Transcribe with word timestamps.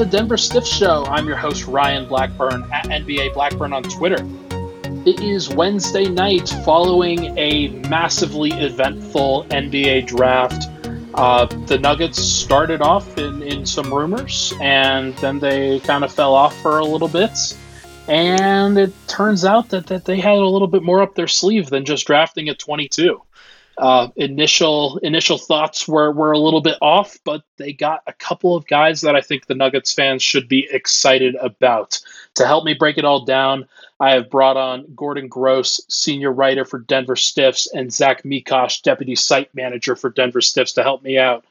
The 0.00 0.06
Denver 0.06 0.38
Stiff 0.38 0.66
Show. 0.66 1.04
I'm 1.10 1.26
your 1.26 1.36
host, 1.36 1.66
Ryan 1.66 2.08
Blackburn, 2.08 2.62
at 2.72 2.86
NBA 2.86 3.34
Blackburn 3.34 3.74
on 3.74 3.82
Twitter. 3.82 4.26
It 5.04 5.20
is 5.20 5.50
Wednesday 5.50 6.08
night 6.08 6.48
following 6.64 7.36
a 7.36 7.68
massively 7.90 8.50
eventful 8.52 9.44
NBA 9.50 10.06
draft. 10.06 10.70
Uh, 11.12 11.44
the 11.66 11.78
Nuggets 11.78 12.18
started 12.18 12.80
off 12.80 13.18
in, 13.18 13.42
in 13.42 13.66
some 13.66 13.92
rumors, 13.92 14.54
and 14.58 15.14
then 15.16 15.38
they 15.38 15.80
kind 15.80 16.02
of 16.02 16.10
fell 16.10 16.34
off 16.34 16.58
for 16.62 16.78
a 16.78 16.84
little 16.84 17.06
bit. 17.06 17.54
And 18.08 18.78
it 18.78 18.94
turns 19.06 19.44
out 19.44 19.68
that, 19.68 19.88
that 19.88 20.06
they 20.06 20.18
had 20.18 20.38
a 20.38 20.46
little 20.46 20.66
bit 20.66 20.82
more 20.82 21.02
up 21.02 21.14
their 21.14 21.28
sleeve 21.28 21.68
than 21.68 21.84
just 21.84 22.06
drafting 22.06 22.48
at 22.48 22.58
22 22.58 23.20
uh, 23.80 24.08
initial 24.16 24.98
initial 24.98 25.38
thoughts 25.38 25.88
were, 25.88 26.12
were 26.12 26.32
a 26.32 26.38
little 26.38 26.60
bit 26.60 26.76
off, 26.82 27.18
but 27.24 27.42
they 27.56 27.72
got 27.72 28.02
a 28.06 28.12
couple 28.12 28.54
of 28.54 28.66
guys 28.66 29.00
that 29.00 29.16
I 29.16 29.22
think 29.22 29.46
the 29.46 29.54
Nuggets 29.54 29.94
fans 29.94 30.22
should 30.22 30.48
be 30.48 30.68
excited 30.70 31.34
about. 31.36 31.98
To 32.34 32.46
help 32.46 32.66
me 32.66 32.74
break 32.74 32.98
it 32.98 33.06
all 33.06 33.24
down, 33.24 33.66
I 33.98 34.10
have 34.10 34.28
brought 34.28 34.58
on 34.58 34.86
Gordon 34.94 35.28
Gross, 35.28 35.80
senior 35.88 36.30
writer 36.30 36.66
for 36.66 36.80
Denver 36.80 37.16
Stiffs, 37.16 37.66
and 37.72 37.90
Zach 37.90 38.22
Mikosh, 38.22 38.82
deputy 38.82 39.16
site 39.16 39.48
manager 39.54 39.96
for 39.96 40.10
Denver 40.10 40.42
Stiffs, 40.42 40.74
to 40.74 40.82
help 40.82 41.02
me 41.02 41.16
out. 41.16 41.46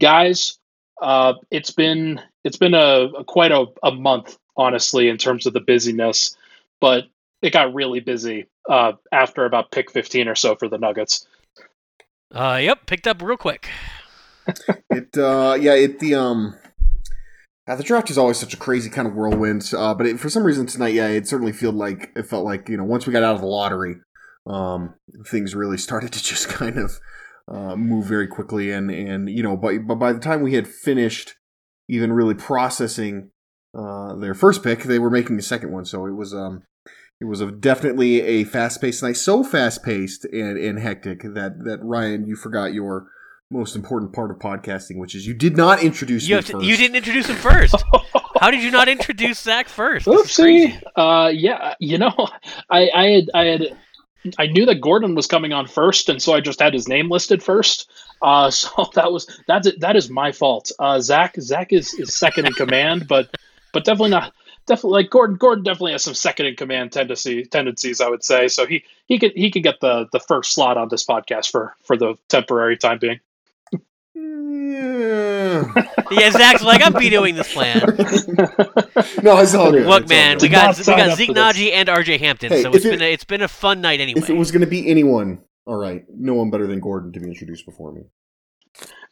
Guys, 0.00 0.56
uh, 1.02 1.34
it's 1.50 1.72
been 1.72 2.22
it's 2.42 2.56
been 2.56 2.74
a, 2.74 3.10
a 3.18 3.24
quite 3.24 3.52
a, 3.52 3.66
a 3.82 3.90
month, 3.90 4.38
honestly, 4.56 5.10
in 5.10 5.18
terms 5.18 5.44
of 5.44 5.52
the 5.52 5.60
busyness, 5.60 6.38
but 6.80 7.04
it 7.42 7.52
got 7.52 7.74
really 7.74 8.00
busy 8.00 8.46
uh, 8.66 8.92
after 9.12 9.44
about 9.44 9.70
pick 9.72 9.90
15 9.90 10.26
or 10.26 10.34
so 10.34 10.56
for 10.56 10.68
the 10.68 10.78
Nuggets. 10.78 11.26
Uh, 12.36 12.58
yep, 12.58 12.84
picked 12.84 13.06
up 13.06 13.22
real 13.22 13.38
quick. 13.38 13.70
it 14.90 15.16
uh 15.16 15.56
yeah 15.58 15.74
it 15.74 15.98
the 15.98 16.14
um 16.14 16.54
uh, 17.66 17.74
the 17.74 17.82
draft 17.82 18.10
is 18.10 18.18
always 18.18 18.36
such 18.36 18.54
a 18.54 18.56
crazy 18.56 18.88
kind 18.88 19.08
of 19.08 19.14
whirlwind 19.14 19.72
uh 19.76 19.92
but 19.92 20.06
it, 20.06 20.20
for 20.20 20.28
some 20.28 20.44
reason 20.44 20.66
tonight 20.66 20.94
yeah 20.94 21.08
it 21.08 21.26
certainly 21.26 21.50
felt 21.50 21.74
like 21.74 22.12
it 22.14 22.24
felt 22.26 22.44
like 22.44 22.68
you 22.68 22.76
know 22.76 22.84
once 22.84 23.06
we 23.06 23.12
got 23.12 23.24
out 23.24 23.34
of 23.34 23.40
the 23.40 23.46
lottery 23.46 23.96
um 24.46 24.94
things 25.26 25.56
really 25.56 25.76
started 25.78 26.12
to 26.12 26.22
just 26.22 26.48
kind 26.48 26.78
of 26.78 26.92
uh 27.48 27.74
move 27.74 28.04
very 28.04 28.28
quickly 28.28 28.70
and 28.70 28.90
and 28.90 29.28
you 29.28 29.42
know 29.42 29.56
but, 29.56 29.78
but 29.86 29.96
by 29.96 30.12
the 30.12 30.20
time 30.20 30.42
we 30.42 30.54
had 30.54 30.68
finished 30.68 31.34
even 31.88 32.12
really 32.12 32.34
processing 32.34 33.30
uh 33.76 34.14
their 34.14 34.34
first 34.34 34.62
pick 34.62 34.84
they 34.84 34.98
were 35.00 35.10
making 35.10 35.36
the 35.36 35.42
second 35.42 35.72
one 35.72 35.84
so 35.84 36.06
it 36.06 36.12
was 36.14 36.32
um 36.32 36.62
it 37.20 37.24
was 37.24 37.40
a, 37.40 37.50
definitely 37.50 38.20
a 38.22 38.44
fast-paced 38.44 39.02
night 39.02 39.16
so 39.16 39.42
fast-paced 39.42 40.24
and, 40.26 40.58
and 40.58 40.78
hectic 40.78 41.22
that 41.22 41.64
that 41.64 41.78
ryan 41.82 42.26
you 42.26 42.36
forgot 42.36 42.72
your 42.74 43.06
most 43.50 43.76
important 43.76 44.12
part 44.12 44.32
of 44.32 44.38
podcasting, 44.38 44.98
which 44.98 45.14
is 45.14 45.24
you 45.24 45.32
did 45.32 45.56
not 45.56 45.80
introduce 45.80 46.26
You, 46.28 46.36
me 46.36 46.42
to, 46.42 46.52
first. 46.54 46.64
you 46.66 46.76
didn't 46.76 46.96
introduce 46.96 47.26
him 47.28 47.36
first. 47.36 47.76
How 48.40 48.50
did 48.50 48.60
you 48.60 48.72
not 48.72 48.88
introduce 48.88 49.38
Zach 49.38 49.68
first? 49.68 50.06
Oopsie. 50.06 50.82
Uh, 50.96 51.28
yeah, 51.32 51.74
you 51.78 51.96
know, 51.96 52.12
I, 52.70 52.90
I 52.92 53.06
had, 53.06 53.30
I 53.34 53.44
had, 53.44 53.78
I 54.36 54.46
knew 54.48 54.66
that 54.66 54.80
Gordon 54.80 55.14
was 55.14 55.28
coming 55.28 55.52
on 55.52 55.68
first, 55.68 56.08
and 56.08 56.20
so 56.20 56.34
I 56.34 56.40
just 56.40 56.58
had 56.58 56.74
his 56.74 56.88
name 56.88 57.08
listed 57.08 57.40
first. 57.40 57.88
Uh, 58.20 58.50
so 58.50 58.90
that 58.94 59.12
was 59.12 59.28
that's 59.46 59.68
it. 59.68 59.78
That 59.78 59.94
is 59.94 60.10
my 60.10 60.32
fault. 60.32 60.72
Uh, 60.80 60.98
Zach, 60.98 61.36
Zach 61.40 61.72
is, 61.72 61.94
is 61.94 62.16
second 62.16 62.46
in 62.48 62.52
command, 62.52 63.06
but 63.06 63.30
but 63.72 63.84
definitely 63.84 64.10
not. 64.10 64.32
Definitely, 64.66 65.02
like 65.02 65.10
Gordon. 65.10 65.36
Gordon 65.36 65.62
definitely 65.64 65.92
has 65.92 66.02
some 66.04 66.14
second 66.14 66.46
in 66.46 66.56
command 66.56 66.90
tendency 66.92 67.44
tendencies, 67.44 68.00
I 68.00 68.08
would 68.08 68.24
say. 68.24 68.48
So 68.48 68.66
he 68.66 68.82
he 69.06 69.18
could 69.18 69.32
he 69.36 69.50
could 69.50 69.62
get 69.62 69.80
the 69.80 70.08
the 70.12 70.18
first 70.20 70.52
slot 70.54 70.76
on 70.76 70.88
this 70.88 71.04
podcast 71.06 71.50
for 71.50 71.74
for 71.84 71.96
the 71.96 72.16
temporary 72.28 72.76
time 72.76 72.98
being. 72.98 73.20
Yeah. 74.14 75.72
Yeah, 76.10 76.30
Zach's 76.30 76.62
like, 76.62 76.82
I'm 76.84 76.92
vetoing 76.94 77.34
this 77.34 77.52
plan. 77.52 77.80
no, 79.22 79.38
it's 79.38 79.54
all 79.54 79.70
good. 79.72 79.86
Look, 79.86 80.02
It's 80.02 80.08
man, 80.10 80.36
good. 80.38 80.42
we 80.42 80.48
got 80.48 80.78
we 80.78 80.84
got 80.84 81.16
Zeke. 81.16 81.30
Nnaji 81.30 81.72
and 81.72 81.88
RJ 81.88 82.18
Hampton, 82.20 82.50
Hey, 82.50 82.62
so 82.62 82.70
if 82.70 82.76
it's 82.76 82.84
it- 82.84 82.90
been 82.90 83.02
a, 83.02 83.12
it's 83.12 83.24
been 83.24 83.42
a 83.42 83.48
fun 83.48 83.80
night 83.80 84.00
anyway. 84.00 84.20
If 84.20 84.30
it 84.30 84.36
was 84.36 84.50
going 84.50 84.60
to 84.62 84.66
be 84.66 84.88
anyone, 84.88 85.42
all 85.66 85.76
right, 85.76 86.04
no 86.08 86.34
one 86.34 86.50
better 86.50 86.66
than 86.66 86.80
Gordon 86.80 87.12
to 87.12 87.20
be 87.20 87.26
introduced 87.28 87.66
before 87.66 87.92
me. 87.92 88.02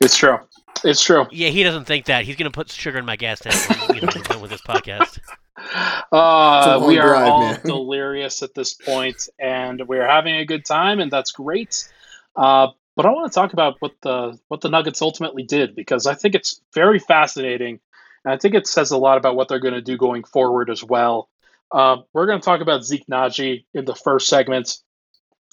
It's 0.01 0.17
true. 0.17 0.39
It's 0.85 1.03
true. 1.03 1.27
yeah, 1.31 1.49
he 1.49 1.63
doesn't 1.63 1.85
think 1.85 2.07
that. 2.07 2.25
He's 2.25 2.37
gonna 2.37 2.51
put 2.51 2.71
sugar 2.71 2.99
in 2.99 3.05
my 3.07 3.17
gas 3.17 3.41
tank. 3.41 3.89
when, 3.89 3.97
you 3.99 4.23
know, 4.31 4.39
with 4.41 4.51
this 4.51 4.63
podcast. 4.63 5.19
Uh, 5.57 6.83
we 6.87 6.99
are 6.99 7.09
drive, 7.09 7.29
all 7.29 7.41
man. 7.41 7.61
delirious 7.65 8.43
at 8.43 8.55
this 8.55 8.75
point, 8.75 9.29
and 9.39 9.87
we're 9.87 10.07
having 10.07 10.37
a 10.37 10.45
good 10.45 10.65
time, 10.65 11.01
and 11.01 11.11
that's 11.11 11.33
great. 11.33 11.89
Uh, 12.37 12.69
but 12.97 13.07
I 13.07 13.11
want 13.11 13.31
to 13.31 13.35
talk 13.35 13.53
about 13.53 13.77
what 13.81 13.93
the 14.03 14.39
what 14.49 14.61
the 14.61 14.69
Nuggets 14.69 15.03
ultimately 15.03 15.43
did 15.43 15.75
because 15.75 16.07
I 16.07 16.15
think 16.15 16.35
it's 16.35 16.61
very 16.73 16.99
fascinating, 16.99 17.81
and 18.25 18.35
I 18.35 18.37
think 18.37 18.55
it 18.55 18.67
says 18.67 18.91
a 18.91 18.99
lot 18.99 19.19
about 19.19 19.37
what 19.37 19.49
they're 19.49 19.61
going 19.61 19.75
to 19.75 19.83
do 19.83 19.97
going 19.97 20.25
forward 20.25 20.71
as 20.71 20.83
well. 20.83 21.29
Uh, 21.73 21.99
we're 22.13 22.27
going 22.27 22.41
to 22.41 22.45
talk 22.45 22.61
about 22.61 22.85
Zeke 22.85 23.07
Nnaji 23.07 23.65
in 23.75 23.85
the 23.85 23.95
first 23.95 24.29
segment. 24.29 24.79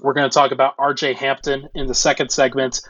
We're 0.02 0.14
going 0.14 0.30
to 0.30 0.34
talk 0.34 0.52
about 0.52 0.78
RJ 0.78 1.16
Hampton 1.16 1.70
in 1.74 1.88
the 1.88 1.96
second 1.96 2.30
segment. 2.30 2.82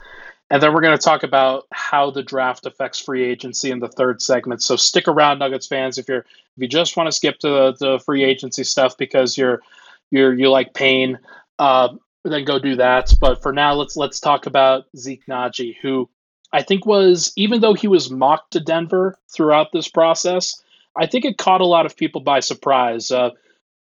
And 0.52 0.62
then 0.62 0.74
we're 0.74 0.82
going 0.82 0.96
to 0.96 1.02
talk 1.02 1.22
about 1.22 1.66
how 1.72 2.10
the 2.10 2.22
draft 2.22 2.66
affects 2.66 3.00
free 3.00 3.24
agency 3.24 3.70
in 3.70 3.78
the 3.78 3.88
third 3.88 4.20
segment. 4.20 4.62
So 4.62 4.76
stick 4.76 5.08
around, 5.08 5.38
Nuggets 5.38 5.66
fans, 5.66 5.96
if 5.96 6.06
you're 6.06 6.18
if 6.18 6.58
you 6.58 6.68
just 6.68 6.94
want 6.94 7.06
to 7.06 7.12
skip 7.12 7.38
to 7.38 7.48
the, 7.48 7.76
the 7.80 7.98
free 8.04 8.22
agency 8.22 8.62
stuff 8.62 8.98
because 8.98 9.38
you're 9.38 9.62
you're 10.10 10.34
you 10.34 10.50
like 10.50 10.74
pain, 10.74 11.18
uh, 11.58 11.88
then 12.24 12.44
go 12.44 12.58
do 12.58 12.76
that. 12.76 13.14
But 13.18 13.40
for 13.40 13.54
now, 13.54 13.72
let's 13.72 13.96
let's 13.96 14.20
talk 14.20 14.44
about 14.44 14.84
Zeke 14.94 15.24
Nnaji, 15.24 15.76
who 15.80 16.10
I 16.52 16.60
think 16.60 16.84
was 16.84 17.32
even 17.34 17.62
though 17.62 17.72
he 17.72 17.88
was 17.88 18.10
mocked 18.10 18.52
to 18.52 18.60
Denver 18.60 19.18
throughout 19.34 19.72
this 19.72 19.88
process, 19.88 20.62
I 20.94 21.06
think 21.06 21.24
it 21.24 21.38
caught 21.38 21.62
a 21.62 21.66
lot 21.66 21.86
of 21.86 21.96
people 21.96 22.20
by 22.20 22.40
surprise. 22.40 23.10
Uh, 23.10 23.30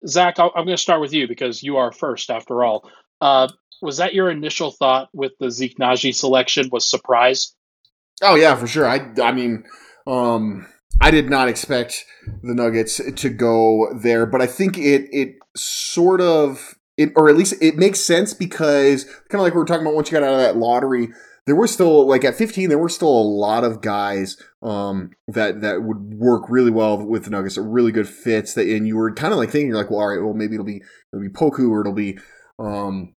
Zach, 0.07 0.39
I'll, 0.39 0.53
I'm 0.55 0.63
going 0.63 0.77
to 0.77 0.81
start 0.81 1.01
with 1.01 1.11
you 1.11 1.27
because 1.27 1.63
you 1.63 1.75
are 1.75 1.91
first 1.91 2.29
after 2.31 2.63
all. 2.63 2.89
Uh, 3.19 3.49
was 3.81 3.97
that 3.97 4.13
your 4.13 4.29
initial 4.29 4.71
thought 4.71 5.09
with 5.13 5.33
the 5.39 5.51
Zeke 5.51 5.77
Nnaji 5.77 6.13
selection? 6.13 6.69
Was 6.71 6.89
surprise? 6.89 7.55
Oh 8.21 8.35
yeah, 8.35 8.55
for 8.55 8.67
sure. 8.67 8.87
I 8.87 9.11
I 9.21 9.31
mean, 9.31 9.63
um, 10.07 10.67
I 10.99 11.11
did 11.11 11.29
not 11.29 11.47
expect 11.47 12.05
the 12.43 12.53
Nuggets 12.53 13.01
to 13.15 13.29
go 13.29 13.87
there, 14.01 14.25
but 14.25 14.41
I 14.41 14.47
think 14.47 14.77
it 14.77 15.09
it 15.11 15.35
sort 15.55 16.21
of 16.21 16.75
it 16.97 17.11
or 17.15 17.29
at 17.29 17.35
least 17.35 17.55
it 17.61 17.77
makes 17.77 17.99
sense 17.99 18.33
because 18.33 19.05
kind 19.29 19.35
of 19.35 19.41
like 19.41 19.53
we 19.53 19.59
were 19.59 19.65
talking 19.65 19.81
about 19.81 19.95
once 19.95 20.11
you 20.11 20.19
got 20.19 20.27
out 20.27 20.35
of 20.35 20.39
that 20.39 20.57
lottery, 20.57 21.09
there 21.47 21.55
were 21.55 21.67
still 21.67 22.07
like 22.07 22.23
at 22.23 22.35
15 22.35 22.69
there 22.69 22.77
were 22.77 22.89
still 22.89 23.09
a 23.09 23.23
lot 23.23 23.63
of 23.63 23.81
guys 23.81 24.37
um 24.61 25.11
that 25.27 25.61
that 25.61 25.81
would 25.81 26.13
work 26.13 26.43
really 26.49 26.71
well 26.71 27.03
with 27.03 27.25
the 27.25 27.31
Nuggets, 27.31 27.57
really 27.57 27.91
good 27.91 28.07
fits 28.07 28.53
that 28.53 28.67
and 28.67 28.87
you 28.87 28.95
were 28.95 29.11
kind 29.13 29.33
of 29.33 29.39
like 29.39 29.49
thinking 29.49 29.69
you're 29.69 29.77
like, 29.77 29.89
well, 29.89 30.01
all 30.01 30.07
right, 30.07 30.21
well 30.21 30.33
maybe 30.33 30.53
it'll 30.53 30.65
be 30.65 30.81
it'll 31.11 31.23
be 31.23 31.29
Poku 31.29 31.69
or 31.71 31.81
it'll 31.81 31.93
be 31.93 32.19
um 32.59 33.15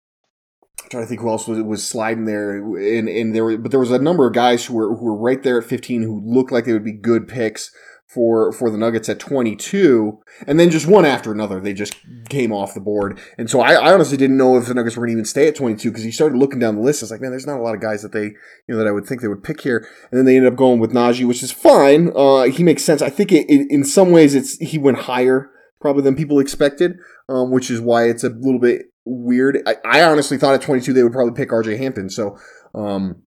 I'm 0.83 0.91
trying 0.91 1.05
to 1.05 1.09
think 1.09 1.21
who 1.21 1.29
else 1.29 1.47
was, 1.47 1.61
was 1.63 1.87
sliding 1.87 2.25
there, 2.25 2.57
and 2.57 3.09
and 3.09 3.35
there 3.35 3.45
were, 3.45 3.57
but 3.57 3.71
there 3.71 3.81
was 3.81 3.91
a 3.91 3.99
number 3.99 4.27
of 4.27 4.35
guys 4.35 4.65
who 4.65 4.75
were 4.75 4.95
who 4.95 5.05
were 5.05 5.17
right 5.17 5.43
there 5.43 5.59
at 5.59 5.65
15 5.65 6.03
who 6.03 6.21
looked 6.25 6.53
like 6.53 6.65
they 6.65 6.73
would 6.73 6.85
be 6.85 6.93
good 6.93 7.29
picks 7.29 7.71
for 8.07 8.53
for 8.53 8.71
the 8.71 8.77
Nuggets 8.77 9.09
at 9.09 9.19
22, 9.19 10.19
and 10.47 10.59
then 10.59 10.71
just 10.71 10.87
one 10.87 11.05
after 11.05 11.33
another 11.33 11.61
they 11.61 11.73
just 11.73 11.97
came 12.29 12.53
off 12.53 12.75
the 12.75 12.81
board, 12.81 13.21
and 13.39 13.49
so 13.49 13.61
I, 13.61 13.75
I 13.75 13.95
honestly 13.95 14.17
didn't 14.17 14.37
know 14.37 14.57
if 14.57 14.67
the 14.67 14.75
Nuggets 14.75 14.97
were 14.97 15.03
going 15.03 15.11
to 15.11 15.19
even 15.19 15.25
stay 15.25 15.49
at 15.49 15.57
22 15.57 15.91
because 15.91 16.05
you 16.05 16.13
started 16.13 16.37
looking 16.39 16.59
down 16.59 16.77
the 16.77 16.83
list, 16.83 17.03
I 17.03 17.05
was 17.05 17.11
like, 17.13 17.21
man, 17.21 17.31
there's 17.31 17.47
not 17.47 17.59
a 17.59 17.63
lot 17.63 17.75
of 17.75 17.81
guys 17.81 18.03
that 18.03 18.13
they 18.13 18.25
you 18.25 18.35
know 18.69 18.77
that 18.77 18.87
I 18.87 18.93
would 18.93 19.07
think 19.07 19.21
they 19.21 19.29
would 19.29 19.45
pick 19.45 19.61
here, 19.61 19.89
and 20.11 20.19
then 20.19 20.27
they 20.27 20.37
ended 20.37 20.53
up 20.53 20.59
going 20.59 20.81
with 20.81 20.93
Nnaji, 20.93 21.27
which 21.27 21.43
is 21.43 21.53
fine. 21.53 22.13
Uh, 22.15 22.43
he 22.45 22.63
makes 22.63 22.85
sense. 22.85 23.01
I 23.01 23.11
think 23.11 23.33
it, 23.33 23.49
it, 23.49 23.71
in 23.71 23.85
some 23.85 24.11
ways 24.11 24.35
it's 24.35 24.59
he 24.59 24.77
went 24.77 24.99
higher 24.99 25.51
probably 25.81 26.03
than 26.03 26.17
people 26.17 26.39
expected, 26.39 26.97
um, 27.29 27.51
which 27.51 27.71
is 27.71 27.81
why 27.81 28.09
it's 28.09 28.25
a 28.25 28.31
little 28.31 28.61
bit 28.61 28.87
weird. 29.05 29.59
I, 29.67 29.77
I 29.85 30.03
honestly 30.03 30.39
thought 30.39 30.55
at 30.55 30.63
22 30.63 30.93
they 30.93 31.03
would 31.03 31.13
probably 31.13 31.35
pick 31.35 31.51
RJ 31.51 31.79
Hampton. 31.79 32.11
So, 32.11 32.39
um, 32.75 33.23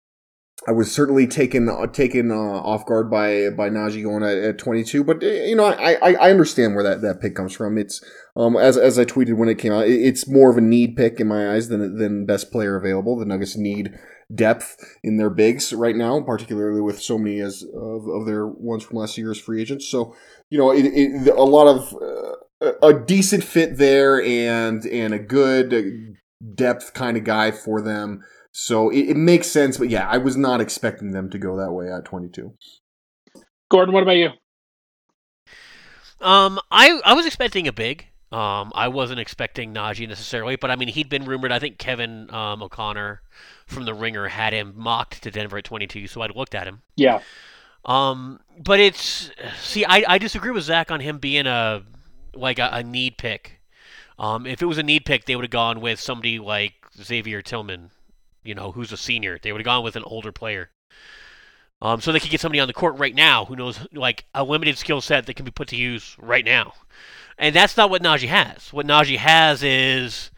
I 0.67 0.71
was 0.71 0.91
certainly 0.91 1.27
taken 1.27 1.67
uh, 1.67 1.87
taken 1.87 2.31
uh, 2.31 2.35
off 2.35 2.85
guard 2.85 3.09
by 3.09 3.49
by 3.49 3.69
Nnaji 3.69 4.03
going 4.03 4.23
at, 4.23 4.37
at 4.37 4.57
22, 4.57 5.03
but 5.03 5.21
uh, 5.21 5.25
you 5.25 5.55
know 5.55 5.65
I, 5.65 5.93
I, 5.95 6.13
I 6.13 6.31
understand 6.31 6.75
where 6.75 6.83
that, 6.83 7.01
that 7.01 7.19
pick 7.21 7.35
comes 7.35 7.53
from. 7.53 7.77
It's 7.77 8.03
um 8.35 8.55
as 8.55 8.77
as 8.77 8.97
I 8.97 9.03
tweeted 9.03 9.35
when 9.35 9.49
it 9.49 9.57
came 9.57 9.73
out, 9.73 9.87
it's 9.87 10.27
more 10.27 10.49
of 10.49 10.57
a 10.57 10.61
need 10.61 10.95
pick 10.95 11.19
in 11.19 11.27
my 11.27 11.53
eyes 11.53 11.67
than 11.67 11.97
than 11.97 12.25
best 12.25 12.51
player 12.51 12.77
available. 12.77 13.17
The 13.17 13.25
Nuggets 13.25 13.57
need 13.57 13.93
depth 14.33 14.77
in 15.03 15.17
their 15.17 15.29
bigs 15.29 15.73
right 15.73 15.95
now, 15.95 16.21
particularly 16.21 16.81
with 16.81 17.01
so 17.01 17.17
many 17.17 17.39
as 17.39 17.63
of, 17.63 18.07
of 18.07 18.25
their 18.25 18.47
ones 18.47 18.83
from 18.83 18.99
last 18.99 19.17
year's 19.17 19.39
free 19.39 19.61
agents. 19.61 19.89
So 19.89 20.15
you 20.49 20.57
know 20.57 20.71
it, 20.71 20.85
it, 20.85 21.27
a 21.35 21.43
lot 21.43 21.67
of 21.67 21.93
uh, 21.93 22.35
a 22.81 22.93
decent 22.93 23.43
fit 23.43 23.77
there 23.77 24.21
and 24.21 24.85
and 24.85 25.13
a 25.13 25.19
good 25.19 26.15
depth 26.55 26.93
kind 26.93 27.17
of 27.17 27.23
guy 27.23 27.51
for 27.51 27.81
them. 27.81 28.23
So 28.51 28.89
it, 28.89 29.09
it, 29.09 29.17
makes 29.17 29.47
sense, 29.47 29.77
but 29.77 29.89
yeah, 29.89 30.07
I 30.07 30.17
was 30.17 30.37
not 30.37 30.61
expecting 30.61 31.11
them 31.11 31.29
to 31.31 31.39
go 31.39 31.57
that 31.57 31.71
way 31.71 31.91
at 31.91 32.05
22. 32.05 32.53
Gordon, 33.69 33.93
what 33.93 34.03
about 34.03 34.17
you? 34.17 34.29
Um, 36.21 36.59
I 36.69 37.01
I 37.03 37.13
was 37.13 37.25
expecting 37.25 37.67
a 37.67 37.73
big. 37.73 38.07
Um, 38.31 38.71
I 38.73 38.87
wasn't 38.87 39.19
expecting 39.19 39.73
Nnaji 39.73 40.07
necessarily, 40.07 40.55
but 40.55 40.71
I 40.71 40.75
mean 40.75 40.87
he'd 40.87 41.09
been 41.09 41.25
rumored. 41.25 41.51
I 41.51 41.59
think 41.59 41.77
Kevin 41.77 42.33
um, 42.33 42.63
O'Connor 42.63 43.21
from 43.67 43.85
the 43.85 43.93
Ringer 43.93 44.27
had 44.27 44.53
him 44.53 44.73
mocked 44.75 45.21
to 45.23 45.31
Denver 45.31 45.57
at 45.57 45.65
22, 45.65 46.07
so 46.07 46.21
I'd 46.21 46.35
looked 46.35 46.55
at 46.55 46.67
him. 46.67 46.81
Yeah. 46.95 47.21
Um, 47.85 48.39
but 48.57 48.79
it's 48.79 49.31
see, 49.59 49.85
I 49.85 50.03
I 50.07 50.17
disagree 50.17 50.51
with 50.51 50.63
Zach 50.63 50.89
on 50.89 50.99
him 50.99 51.17
being 51.17 51.45
a 51.45 51.83
like 52.35 52.59
a, 52.59 52.69
a 52.71 52.83
need 52.83 53.17
pick. 53.17 53.61
Um, 54.19 54.45
if 54.45 54.61
it 54.61 54.65
was 54.65 54.77
a 54.77 54.83
need 54.83 55.05
pick, 55.05 55.25
they 55.25 55.35
would 55.35 55.45
have 55.45 55.51
gone 55.51 55.81
with 55.81 55.99
somebody 55.99 56.39
like 56.39 56.73
Xavier 56.95 57.41
Tillman 57.41 57.91
you 58.43 58.55
know, 58.55 58.71
who's 58.71 58.91
a 58.91 58.97
senior. 58.97 59.39
They 59.41 59.51
would 59.51 59.61
have 59.61 59.65
gone 59.65 59.83
with 59.83 59.95
an 59.95 60.03
older 60.05 60.31
player. 60.31 60.69
Um, 61.81 61.99
so 61.99 62.11
they 62.11 62.19
could 62.19 62.29
get 62.29 62.39
somebody 62.39 62.59
on 62.59 62.67
the 62.67 62.73
court 62.73 62.97
right 62.97 63.15
now 63.15 63.45
who 63.45 63.55
knows, 63.55 63.79
like, 63.93 64.25
a 64.33 64.43
limited 64.43 64.77
skill 64.77 65.01
set 65.01 65.25
that 65.25 65.35
can 65.35 65.45
be 65.45 65.51
put 65.51 65.67
to 65.69 65.75
use 65.75 66.15
right 66.19 66.45
now. 66.45 66.73
And 67.37 67.55
that's 67.55 67.75
not 67.75 67.89
what 67.89 68.01
Nnaji 68.01 68.27
has. 68.27 68.71
What 68.71 68.85
Nnaji 68.85 69.17
has 69.17 69.63
is 69.63 70.31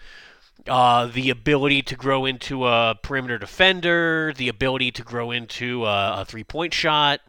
uh, 0.68 1.06
the 1.08 1.30
ability 1.30 1.84
to 1.84 1.96
grow 1.96 2.26
into 2.26 2.66
a 2.66 2.96
perimeter 3.02 3.38
defender, 3.38 4.34
the 4.36 4.48
ability 4.48 4.92
to 4.94 5.04
grow 5.04 5.30
into 5.32 5.86
a, 5.86 6.22
a 6.22 6.26
three 6.26 6.44
point 6.44 6.74
shot, 6.74 7.20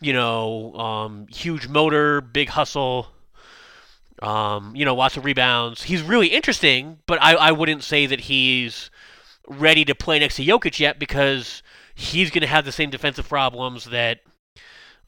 you 0.00 0.12
know, 0.12 0.74
um, 0.74 1.26
huge 1.28 1.68
motor, 1.68 2.20
big 2.20 2.50
hustle. 2.50 3.08
Um, 4.22 4.76
you 4.76 4.84
know, 4.84 4.94
lots 4.94 5.16
of 5.16 5.24
rebounds. 5.24 5.82
He's 5.82 6.00
really 6.00 6.28
interesting, 6.28 6.98
but 7.06 7.20
I, 7.20 7.34
I 7.34 7.52
wouldn't 7.52 7.82
say 7.82 8.06
that 8.06 8.20
he's 8.20 8.88
ready 9.48 9.84
to 9.84 9.96
play 9.96 10.20
next 10.20 10.36
to 10.36 10.44
Jokic 10.44 10.78
yet 10.78 11.00
because 11.00 11.62
he's 11.96 12.30
going 12.30 12.42
to 12.42 12.46
have 12.46 12.64
the 12.64 12.70
same 12.70 12.90
defensive 12.90 13.28
problems 13.28 13.86
that 13.86 14.20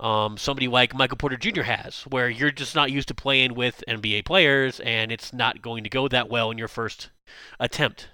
um, 0.01 0.37
somebody 0.37 0.67
like 0.67 0.95
Michael 0.95 1.17
Porter 1.17 1.37
Jr. 1.37 1.63
has, 1.63 2.03
where 2.09 2.29
you're 2.29 2.51
just 2.51 2.75
not 2.75 2.91
used 2.91 3.07
to 3.07 3.15
playing 3.15 3.55
with 3.55 3.85
NBA 3.87 4.25
players, 4.25 4.81
and 4.81 5.13
it's 5.13 5.33
not 5.33 5.63
going 5.63 5.85
to 5.85 5.91
go 5.91 6.09
that 6.09 6.29
well 6.29 6.51
in 6.51 6.59
your 6.59 6.67
first 6.67 7.11
attempt. 7.61 8.09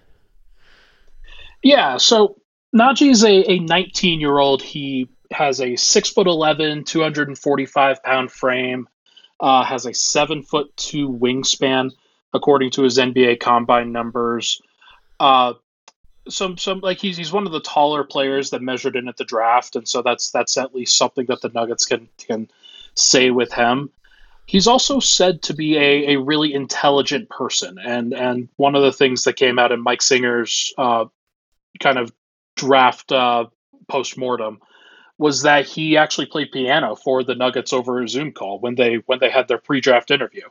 Yeah, 1.62 1.96
so 1.96 2.36
Nnaji 2.76 3.10
is 3.10 3.24
a, 3.24 3.50
a 3.50 3.58
19 3.60 4.20
year 4.20 4.38
old. 4.38 4.60
He 4.60 5.08
has 5.30 5.62
a 5.62 5.76
six 5.76 6.10
foot 6.10 6.26
11, 6.26 6.84
245 6.84 8.02
pound 8.02 8.30
frame, 8.30 8.86
uh, 9.40 9.64
has 9.64 9.86
a 9.86 9.94
seven 9.94 10.42
foot 10.42 10.74
two 10.76 11.08
wingspan, 11.08 11.90
according 12.32 12.70
to 12.72 12.82
his 12.82 12.98
NBA 12.98 13.40
combine 13.40 13.92
numbers. 13.92 14.60
Uh, 15.18 15.54
some 16.28 16.56
some 16.58 16.80
like 16.80 16.98
he's 16.98 17.16
he's 17.16 17.32
one 17.32 17.46
of 17.46 17.52
the 17.52 17.60
taller 17.60 18.04
players 18.04 18.50
that 18.50 18.62
measured 18.62 18.96
in 18.96 19.08
at 19.08 19.16
the 19.16 19.24
draft, 19.24 19.76
and 19.76 19.88
so 19.88 20.02
that's 20.02 20.30
that's 20.30 20.56
at 20.56 20.74
least 20.74 20.96
something 20.96 21.26
that 21.26 21.40
the 21.40 21.48
Nuggets 21.48 21.86
can 21.86 22.08
can 22.18 22.48
say 22.94 23.30
with 23.30 23.52
him. 23.52 23.90
He's 24.46 24.66
also 24.66 24.98
said 24.98 25.42
to 25.42 25.54
be 25.54 25.76
a, 25.76 26.14
a 26.14 26.20
really 26.20 26.52
intelligent 26.52 27.28
person, 27.30 27.78
and 27.78 28.12
and 28.12 28.48
one 28.56 28.74
of 28.74 28.82
the 28.82 28.92
things 28.92 29.24
that 29.24 29.36
came 29.36 29.58
out 29.58 29.72
in 29.72 29.80
Mike 29.80 30.02
Singer's 30.02 30.74
uh, 30.76 31.06
kind 31.80 31.98
of 31.98 32.12
draft 32.56 33.10
uh, 33.10 33.46
post 33.88 34.18
mortem 34.18 34.60
was 35.20 35.42
that 35.42 35.66
he 35.66 35.98
actually 35.98 36.24
played 36.24 36.50
piano 36.50 36.96
for 36.96 37.22
the 37.22 37.34
Nuggets 37.34 37.74
over 37.74 38.02
a 38.02 38.08
Zoom 38.08 38.32
call 38.32 38.58
when 38.58 38.76
they 38.76 39.02
when 39.04 39.18
they 39.18 39.28
had 39.28 39.48
their 39.48 39.58
pre 39.58 39.78
draft 39.78 40.10
interview, 40.10 40.48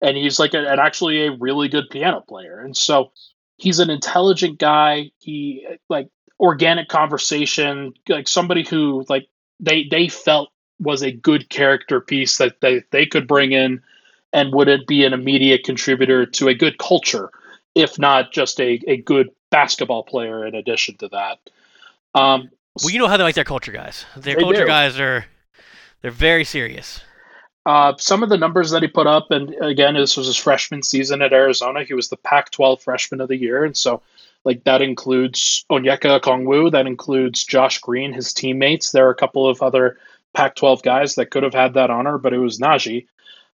and 0.00 0.16
he's 0.16 0.38
like 0.38 0.54
a, 0.54 0.58
and 0.58 0.80
actually 0.80 1.26
a 1.26 1.32
really 1.32 1.68
good 1.68 1.90
piano 1.90 2.20
player, 2.20 2.60
and 2.60 2.76
so 2.76 3.10
he's 3.56 3.80
an 3.80 3.90
intelligent 3.90 4.60
guy. 4.60 5.10
He 5.18 5.66
like 5.88 6.08
organic 6.38 6.88
conversation, 6.88 7.94
like 8.08 8.28
somebody 8.28 8.64
who 8.64 9.04
like 9.08 9.26
they 9.58 9.88
they 9.90 10.06
felt 10.06 10.50
was 10.78 11.02
a 11.02 11.10
good 11.10 11.48
character 11.48 12.00
piece 12.00 12.38
that 12.38 12.60
they, 12.60 12.84
they 12.92 13.06
could 13.06 13.26
bring 13.26 13.50
in 13.50 13.82
and 14.32 14.54
would 14.54 14.68
it 14.68 14.86
be 14.86 15.04
an 15.04 15.12
immediate 15.12 15.64
contributor 15.64 16.26
to 16.26 16.48
a 16.48 16.54
good 16.54 16.78
culture, 16.78 17.30
if 17.74 17.98
not 17.98 18.32
just 18.32 18.60
a, 18.60 18.80
a 18.86 18.96
good 18.96 19.28
basketball 19.50 20.02
player 20.02 20.46
in 20.46 20.54
addition 20.54 20.96
to 20.96 21.08
that. 21.08 21.38
Um, 22.14 22.50
well, 22.80 22.90
you 22.90 22.98
know 22.98 23.08
how 23.08 23.16
they 23.16 23.24
like 23.24 23.34
their 23.34 23.44
culture 23.44 23.72
guys. 23.72 24.04
Their 24.16 24.36
culture 24.36 24.62
do. 24.62 24.66
guys 24.66 24.98
are 24.98 25.24
they're 26.00 26.10
very 26.10 26.44
serious. 26.44 27.02
Uh, 27.64 27.92
some 27.96 28.22
of 28.22 28.28
the 28.28 28.36
numbers 28.36 28.70
that 28.70 28.82
he 28.82 28.88
put 28.88 29.06
up, 29.06 29.30
and 29.30 29.54
again, 29.62 29.94
this 29.94 30.16
was 30.16 30.26
his 30.26 30.36
freshman 30.36 30.82
season 30.82 31.22
at 31.22 31.32
Arizona. 31.32 31.84
He 31.84 31.94
was 31.94 32.08
the 32.08 32.16
Pac-12 32.16 32.82
Freshman 32.82 33.20
of 33.20 33.28
the 33.28 33.36
Year, 33.36 33.64
and 33.64 33.76
so 33.76 34.02
like 34.44 34.64
that 34.64 34.82
includes 34.82 35.64
Onyeka 35.70 36.20
Okongwu, 36.20 36.72
that 36.72 36.88
includes 36.88 37.44
Josh 37.44 37.78
Green, 37.78 38.12
his 38.12 38.32
teammates. 38.32 38.90
There 38.90 39.06
are 39.06 39.12
a 39.12 39.16
couple 39.16 39.48
of 39.48 39.62
other 39.62 39.98
Pac-12 40.34 40.82
guys 40.82 41.14
that 41.14 41.30
could 41.30 41.44
have 41.44 41.54
had 41.54 41.74
that 41.74 41.90
honor, 41.90 42.18
but 42.18 42.32
it 42.32 42.38
was 42.38 42.58
Nnaji. 42.58 43.06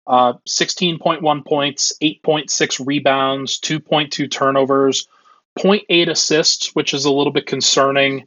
Uh, 0.06 0.34
16.1 0.46 1.46
points, 1.46 1.94
8.6 2.02 2.86
rebounds, 2.86 3.58
2.2 3.58 4.30
turnovers, 4.30 5.08
0.8 5.58 6.10
assists, 6.10 6.74
which 6.74 6.92
is 6.92 7.06
a 7.06 7.12
little 7.12 7.32
bit 7.32 7.46
concerning 7.46 8.26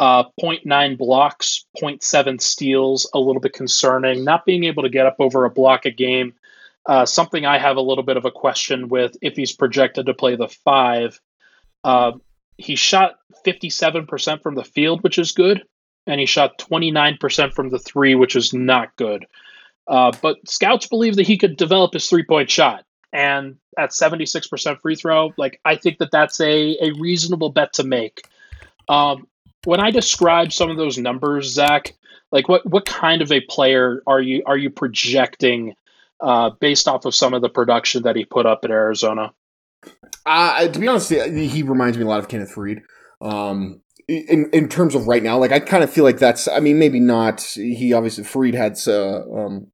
uh, 0.00 0.24
0.9 0.40 0.98
blocks, 0.98 1.66
0.7 1.80 2.40
steals, 2.40 3.08
a 3.14 3.18
little 3.18 3.40
bit 3.40 3.52
concerning. 3.52 4.24
Not 4.24 4.44
being 4.44 4.64
able 4.64 4.82
to 4.82 4.88
get 4.88 5.06
up 5.06 5.16
over 5.18 5.44
a 5.44 5.50
block 5.50 5.86
a 5.86 5.90
game, 5.90 6.34
uh, 6.86 7.06
something 7.06 7.46
I 7.46 7.58
have 7.58 7.76
a 7.76 7.82
little 7.82 8.04
bit 8.04 8.16
of 8.16 8.24
a 8.24 8.30
question 8.30 8.88
with 8.88 9.16
if 9.22 9.36
he's 9.36 9.52
projected 9.52 10.06
to 10.06 10.14
play 10.14 10.36
the 10.36 10.48
five. 10.48 11.20
Uh, 11.82 12.12
he 12.56 12.76
shot 12.76 13.16
57% 13.46 14.42
from 14.42 14.54
the 14.54 14.64
field, 14.64 15.02
which 15.02 15.18
is 15.18 15.32
good, 15.32 15.62
and 16.06 16.20
he 16.20 16.26
shot 16.26 16.58
29% 16.58 17.52
from 17.52 17.70
the 17.70 17.78
three, 17.78 18.14
which 18.14 18.36
is 18.36 18.52
not 18.52 18.94
good. 18.96 19.26
Uh, 19.86 20.12
but 20.22 20.36
scouts 20.48 20.86
believe 20.86 21.16
that 21.16 21.26
he 21.26 21.36
could 21.36 21.56
develop 21.56 21.92
his 21.92 22.08
three 22.08 22.22
point 22.22 22.50
shot. 22.50 22.84
And 23.12 23.56
at 23.78 23.90
76% 23.90 24.80
free 24.80 24.96
throw, 24.96 25.32
like 25.36 25.60
I 25.64 25.76
think 25.76 25.98
that 25.98 26.10
that's 26.10 26.40
a, 26.40 26.76
a 26.80 26.92
reasonable 26.98 27.50
bet 27.50 27.72
to 27.74 27.84
make. 27.84 28.22
Um, 28.88 29.28
when 29.64 29.80
I 29.80 29.90
describe 29.90 30.52
some 30.52 30.70
of 30.70 30.76
those 30.76 30.98
numbers, 30.98 31.52
Zach, 31.52 31.94
like 32.32 32.48
what 32.48 32.68
what 32.68 32.86
kind 32.86 33.22
of 33.22 33.30
a 33.32 33.40
player 33.40 34.02
are 34.06 34.20
you 34.20 34.42
are 34.46 34.56
you 34.56 34.70
projecting 34.70 35.74
uh, 36.20 36.50
based 36.60 36.88
off 36.88 37.04
of 37.04 37.14
some 37.14 37.34
of 37.34 37.42
the 37.42 37.48
production 37.48 38.02
that 38.02 38.16
he 38.16 38.24
put 38.24 38.46
up 38.46 38.60
at 38.64 38.70
Arizona? 38.70 39.32
Uh, 40.26 40.68
to 40.68 40.78
be 40.78 40.88
honest, 40.88 41.10
he 41.10 41.62
reminds 41.62 41.98
me 41.98 42.04
a 42.04 42.08
lot 42.08 42.18
of 42.18 42.28
Kenneth 42.28 42.54
Faried. 42.54 42.82
Um, 43.20 43.80
in 44.08 44.50
in 44.52 44.68
terms 44.68 44.94
of 44.94 45.06
right 45.06 45.22
now, 45.22 45.38
like 45.38 45.52
I 45.52 45.60
kind 45.60 45.84
of 45.84 45.90
feel 45.90 46.04
like 46.04 46.18
that's. 46.18 46.48
I 46.48 46.60
mean, 46.60 46.78
maybe 46.78 47.00
not. 47.00 47.42
He 47.42 47.92
obviously 47.92 48.24
Faried 48.24 48.54
had 48.54 48.78
uh, 48.86 49.22
um, 49.32 49.68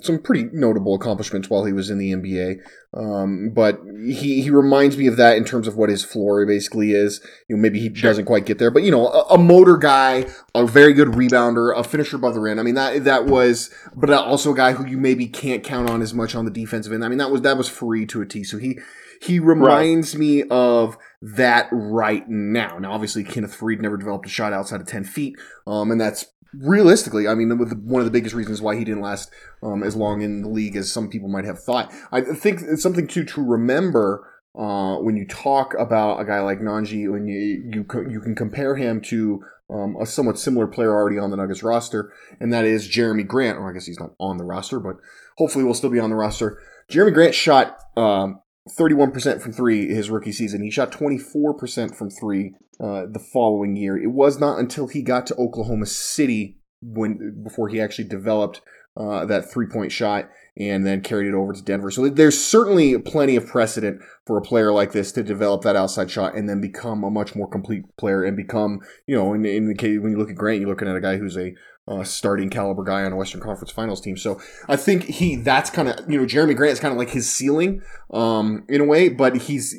some 0.00 0.18
pretty 0.18 0.48
notable 0.52 0.94
accomplishments 0.96 1.48
while 1.48 1.64
he 1.64 1.72
was 1.72 1.88
in 1.88 1.98
the 1.98 2.10
NBA. 2.12 2.56
Um, 2.94 3.50
but 3.54 3.80
he, 4.04 4.42
he 4.42 4.50
reminds 4.50 4.96
me 4.96 5.06
of 5.06 5.16
that 5.18 5.36
in 5.36 5.44
terms 5.44 5.68
of 5.68 5.76
what 5.76 5.88
his 5.88 6.04
floor 6.04 6.44
basically 6.46 6.92
is. 6.92 7.20
You 7.48 7.54
know, 7.56 7.62
maybe 7.62 7.78
he 7.78 7.94
sure. 7.94 8.10
doesn't 8.10 8.24
quite 8.24 8.44
get 8.44 8.58
there, 8.58 8.72
but 8.72 8.82
you 8.82 8.90
know, 8.90 9.06
a, 9.06 9.34
a, 9.34 9.38
motor 9.38 9.76
guy, 9.76 10.26
a 10.54 10.66
very 10.66 10.94
good 10.94 11.08
rebounder, 11.08 11.76
a 11.76 11.84
finisher 11.84 12.16
above 12.16 12.34
the 12.34 12.40
rim. 12.40 12.58
I 12.58 12.64
mean, 12.64 12.74
that, 12.74 13.04
that 13.04 13.26
was, 13.26 13.70
but 13.94 14.10
also 14.10 14.52
a 14.52 14.56
guy 14.56 14.72
who 14.72 14.84
you 14.84 14.98
maybe 14.98 15.28
can't 15.28 15.62
count 15.62 15.88
on 15.88 16.02
as 16.02 16.12
much 16.12 16.34
on 16.34 16.44
the 16.44 16.50
defensive 16.50 16.92
end. 16.92 17.04
I 17.04 17.08
mean, 17.08 17.18
that 17.18 17.30
was, 17.30 17.42
that 17.42 17.56
was 17.56 17.68
Faried 17.68 18.08
to 18.10 18.20
a 18.20 18.26
T. 18.26 18.42
So 18.42 18.58
he, 18.58 18.80
he 19.22 19.38
reminds 19.38 20.14
right. 20.14 20.20
me 20.20 20.42
of 20.50 20.98
that 21.22 21.68
right 21.70 22.28
now. 22.28 22.78
Now, 22.78 22.92
obviously, 22.92 23.22
Kenneth 23.22 23.58
Faried 23.58 23.80
never 23.80 23.96
developed 23.96 24.26
a 24.26 24.28
shot 24.28 24.52
outside 24.52 24.80
of 24.80 24.86
10 24.86 25.04
feet. 25.04 25.36
Um, 25.66 25.90
and 25.90 26.00
that's 26.00 26.26
realistically, 26.60 27.28
I 27.28 27.34
mean, 27.34 27.50
one 27.50 28.00
of 28.00 28.06
the 28.06 28.10
biggest 28.10 28.34
reasons 28.34 28.60
why 28.60 28.76
he 28.76 28.84
didn't 28.84 29.02
last 29.02 29.30
um, 29.62 29.82
as 29.82 29.96
long 29.96 30.22
in 30.22 30.42
the 30.42 30.48
league 30.48 30.76
as 30.76 30.92
some 30.92 31.08
people 31.08 31.28
might 31.28 31.44
have 31.44 31.62
thought. 31.62 31.92
I 32.12 32.20
think 32.20 32.60
it's 32.62 32.82
something 32.82 33.06
to 33.08 33.24
to 33.24 33.44
remember 33.44 34.30
uh, 34.56 34.96
when 34.96 35.16
you 35.16 35.26
talk 35.26 35.74
about 35.78 36.20
a 36.20 36.24
guy 36.24 36.40
like 36.40 36.60
Nnaji, 36.60 37.10
when 37.10 37.26
you 37.26 37.36
you 37.72 37.86
you 38.08 38.20
can 38.20 38.34
compare 38.34 38.76
him 38.76 39.00
to 39.02 39.42
um, 39.70 39.96
a 40.00 40.06
somewhat 40.06 40.38
similar 40.38 40.66
player 40.66 40.92
already 40.92 41.18
on 41.18 41.30
the 41.30 41.36
Nuggets 41.36 41.62
roster, 41.62 42.12
and 42.40 42.52
that 42.52 42.64
is 42.64 42.88
Jerami 42.88 43.26
Grant. 43.26 43.58
Or 43.58 43.70
I 43.70 43.72
guess 43.72 43.86
he's 43.86 44.00
not 44.00 44.14
on 44.20 44.36
the 44.36 44.44
roster, 44.44 44.78
but 44.78 44.96
hopefully 45.36 45.64
will 45.64 45.74
still 45.74 45.90
be 45.90 46.00
on 46.00 46.10
the 46.10 46.16
roster. 46.16 46.60
Jerami 46.90 47.14
Grant 47.14 47.34
shot 47.34 47.78
um, 47.96 48.40
31% 48.68 49.42
from 49.42 49.52
three 49.52 49.88
his 49.88 50.10
rookie 50.10 50.32
season. 50.32 50.62
He 50.62 50.70
shot 50.70 50.90
24% 50.90 51.94
from 51.94 52.10
three 52.10 52.54
uh, 52.80 53.06
the 53.10 53.18
following 53.18 53.76
year. 53.76 53.96
It 53.96 54.10
was 54.10 54.40
not 54.40 54.58
until 54.58 54.86
he 54.86 55.02
got 55.02 55.26
to 55.26 55.36
Oklahoma 55.36 55.86
City 55.86 56.58
when 56.80 57.42
before 57.42 57.68
he 57.68 57.80
actually 57.80 58.08
developed 58.08 58.60
uh, 58.96 59.24
that 59.26 59.50
three 59.50 59.66
point 59.66 59.92
shot 59.92 60.28
and 60.56 60.86
then 60.86 61.00
carried 61.00 61.28
it 61.28 61.34
over 61.34 61.52
to 61.52 61.62
Denver. 61.62 61.90
So 61.90 62.08
there's 62.08 62.42
certainly 62.42 62.96
plenty 62.98 63.34
of 63.34 63.46
precedent 63.46 64.00
for 64.24 64.38
a 64.38 64.42
player 64.42 64.72
like 64.72 64.92
this 64.92 65.10
to 65.12 65.22
develop 65.22 65.62
that 65.62 65.74
outside 65.74 66.10
shot 66.10 66.36
and 66.36 66.48
then 66.48 66.60
become 66.60 67.02
a 67.02 67.10
much 67.10 67.34
more 67.34 67.48
complete 67.48 67.84
player 67.96 68.22
and 68.22 68.36
become, 68.36 68.80
you 69.06 69.16
know, 69.16 69.34
in, 69.34 69.44
in 69.44 69.66
the 69.66 69.74
case 69.74 69.98
when 70.00 70.12
you 70.12 70.18
look 70.18 70.30
at 70.30 70.36
Grant, 70.36 70.60
you're 70.60 70.68
looking 70.68 70.88
at 70.88 70.96
a 70.96 71.00
guy 71.00 71.16
who's 71.16 71.36
a 71.36 71.54
uh, 71.86 72.02
starting 72.02 72.48
caliber 72.48 72.82
guy 72.82 73.02
on 73.02 73.12
a 73.12 73.16
Western 73.16 73.40
Conference 73.40 73.70
Finals 73.70 74.00
team. 74.00 74.16
So 74.16 74.40
I 74.68 74.76
think 74.76 75.04
he 75.04 75.36
that's 75.36 75.70
kind 75.70 75.88
of 75.88 76.10
you 76.10 76.18
know 76.18 76.26
Jerami 76.26 76.56
Grant 76.56 76.72
is 76.72 76.80
kind 76.80 76.92
of 76.92 76.98
like 76.98 77.10
his 77.10 77.30
ceiling 77.30 77.82
um, 78.12 78.64
in 78.68 78.80
a 78.80 78.84
way, 78.84 79.08
but 79.08 79.36
he's 79.36 79.74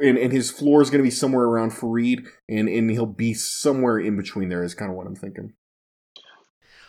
and, 0.00 0.18
and 0.18 0.32
his 0.32 0.50
floor 0.50 0.82
is 0.82 0.90
going 0.90 0.98
to 0.98 1.04
be 1.04 1.10
somewhere 1.10 1.44
around 1.44 1.72
Faried, 1.72 2.26
and 2.48 2.68
and 2.68 2.90
he'll 2.90 3.06
be 3.06 3.34
somewhere 3.34 3.98
in 3.98 4.16
between 4.16 4.48
there 4.48 4.64
is 4.64 4.74
kind 4.74 4.90
of 4.90 4.96
what 4.96 5.06
I'm 5.06 5.16
thinking. 5.16 5.54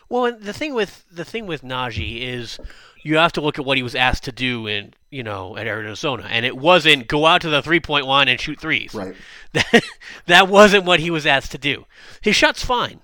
Well, 0.09 0.25
and 0.25 0.41
the 0.41 0.53
thing 0.53 0.73
with 0.73 1.05
the 1.11 1.25
thing 1.25 1.45
with 1.45 1.61
Nnaji 1.61 2.21
is 2.21 2.59
you 3.03 3.17
have 3.17 3.31
to 3.33 3.41
look 3.41 3.59
at 3.59 3.65
what 3.65 3.77
he 3.77 3.83
was 3.83 3.95
asked 3.95 4.23
to 4.23 4.31
do 4.31 4.65
in 4.65 4.93
you 5.11 5.21
know 5.21 5.55
at 5.57 5.67
Arizona, 5.67 6.27
and 6.29 6.45
it 6.45 6.57
wasn't 6.57 7.07
go 7.07 7.27
out 7.27 7.41
to 7.41 7.49
the 7.49 7.61
three 7.61 7.79
point 7.79 8.07
line 8.07 8.27
and 8.27 8.39
shoot 8.39 8.59
threes. 8.59 8.93
Right. 8.93 9.15
That 9.51 9.83
that 10.27 10.47
wasn't 10.47 10.85
what 10.85 10.99
he 10.99 11.09
was 11.09 11.25
asked 11.25 11.51
to 11.53 11.57
do. 11.57 11.85
His 12.21 12.35
shot's 12.35 12.63
fine. 12.63 13.01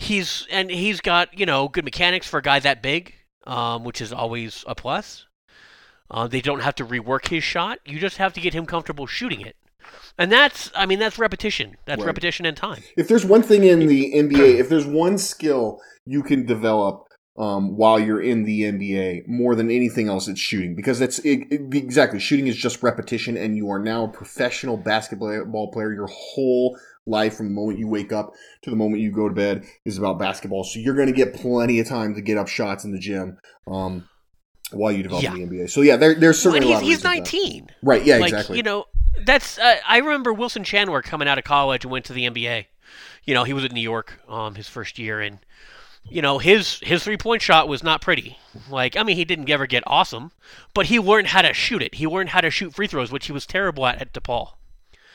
He's 0.00 0.46
and 0.50 0.70
he's 0.70 1.00
got 1.00 1.36
you 1.38 1.44
know 1.44 1.68
good 1.68 1.84
mechanics 1.84 2.26
for 2.28 2.38
a 2.38 2.42
guy 2.42 2.60
that 2.60 2.82
big, 2.82 3.14
um, 3.46 3.82
which 3.84 4.00
is 4.00 4.12
always 4.12 4.64
a 4.66 4.74
plus. 4.74 5.26
Uh, 6.10 6.26
they 6.26 6.40
don't 6.40 6.60
have 6.62 6.74
to 6.76 6.86
rework 6.86 7.28
his 7.28 7.44
shot. 7.44 7.80
You 7.84 7.98
just 7.98 8.16
have 8.16 8.32
to 8.34 8.40
get 8.40 8.54
him 8.54 8.64
comfortable 8.64 9.06
shooting 9.06 9.40
it. 9.42 9.56
And 10.16 10.32
that's, 10.32 10.70
I 10.74 10.86
mean, 10.86 10.98
that's 10.98 11.18
repetition. 11.18 11.76
That's 11.84 12.00
Right. 12.00 12.06
repetition 12.06 12.46
and 12.46 12.56
time. 12.56 12.82
If 12.96 13.08
there's 13.08 13.26
one 13.26 13.42
thing 13.42 13.64
in 13.64 13.86
the 13.86 14.12
NBA, 14.16 14.58
if 14.58 14.68
there's 14.70 14.86
one 14.86 15.18
skill 15.18 15.80
you 16.06 16.22
can 16.22 16.46
develop 16.46 17.04
um, 17.36 17.76
while 17.76 18.00
you're 18.00 18.22
in 18.22 18.44
the 18.44 18.62
NBA 18.62 19.28
more 19.28 19.54
than 19.54 19.70
anything 19.70 20.08
else, 20.08 20.28
it's 20.28 20.40
shooting 20.40 20.74
because 20.74 20.98
that's 20.98 21.18
it, 21.20 21.46
it- 21.50 21.74
exactly 21.74 22.18
shooting 22.20 22.46
is 22.46 22.56
just 22.56 22.82
repetition, 22.82 23.36
and 23.36 23.56
you 23.56 23.68
are 23.70 23.78
now 23.78 24.04
a 24.04 24.08
professional 24.08 24.76
basketball 24.78 25.70
player. 25.72 25.92
Your 25.92 26.08
whole 26.10 26.78
life, 27.08 27.36
from 27.36 27.46
the 27.46 27.52
moment 27.54 27.78
you 27.78 27.88
wake 27.88 28.12
up 28.12 28.32
to 28.62 28.70
the 28.70 28.76
moment 28.76 29.00
you 29.02 29.10
go 29.10 29.28
to 29.28 29.34
bed, 29.34 29.64
is 29.84 29.98
about 29.98 30.18
basketball. 30.18 30.64
So 30.64 30.78
you're 30.78 30.94
going 30.94 31.06
to 31.08 31.12
get 31.12 31.34
plenty 31.34 31.80
of 31.80 31.88
time 31.88 32.14
to 32.14 32.20
get 32.20 32.36
up 32.38 32.48
shots 32.48 32.84
in 32.84 32.92
the 32.92 32.98
gym. 32.98 33.38
Um, 33.66 34.08
while 34.70 34.92
you 34.92 35.02
develop 35.02 35.24
Yeah. 35.24 35.32
in 35.34 35.48
the 35.48 35.56
NBA, 35.62 35.70
so 35.70 35.80
yeah, 35.80 35.96
there, 35.96 36.14
there's 36.14 36.44
Well, 36.44 36.52
certainly 36.52 36.74
a 36.74 36.78
he's, 36.80 37.02
lot 37.02 37.12
of 37.12 37.14
he's 37.14 37.24
reasons 37.24 37.30
for 37.30 37.36
that. 37.36 37.42
19. 37.42 37.70
right? 37.82 38.04
Yeah, 38.04 38.18
like, 38.18 38.32
exactly. 38.32 38.56
you 38.58 38.62
know, 38.62 38.84
that's, 39.24 39.58
uh, 39.58 39.76
I 39.88 39.96
remember 39.98 40.32
Wilson 40.32 40.62
Chandler 40.62 41.00
coming 41.00 41.26
out 41.26 41.38
of 41.38 41.44
college 41.44 41.84
and 41.84 41.90
went 41.90 42.04
to 42.04 42.12
the 42.12 42.26
NBA. 42.28 42.66
You 43.24 43.32
know, 43.34 43.44
he 43.44 43.54
was 43.54 43.64
at 43.64 43.72
New 43.72 43.80
York 43.80 44.20
um, 44.28 44.56
his 44.56 44.68
first 44.68 44.98
year, 44.98 45.20
and, 45.22 45.38
you 46.04 46.20
know, 46.20 46.36
his, 46.38 46.80
his 46.80 47.02
three 47.02 47.16
point 47.16 47.40
shot 47.40 47.66
was 47.66 47.82
not 47.82 48.02
pretty. 48.02 48.36
Like, 48.68 48.94
I 48.94 49.02
mean, 49.04 49.16
he 49.16 49.24
didn't 49.24 49.48
ever 49.48 49.66
get 49.66 49.82
awesome, 49.86 50.32
but 50.74 50.86
he 50.86 50.98
learned 50.98 51.28
how 51.28 51.40
to 51.40 51.54
shoot 51.54 51.80
it. 51.82 51.94
He 51.94 52.06
learned 52.06 52.28
how 52.30 52.42
to 52.42 52.50
shoot 52.50 52.74
free 52.74 52.86
throws, 52.88 53.10
which 53.10 53.24
he 53.26 53.32
was 53.32 53.46
terrible 53.46 53.86
at 53.86 54.00
at 54.02 54.12
DePaul. 54.12 54.50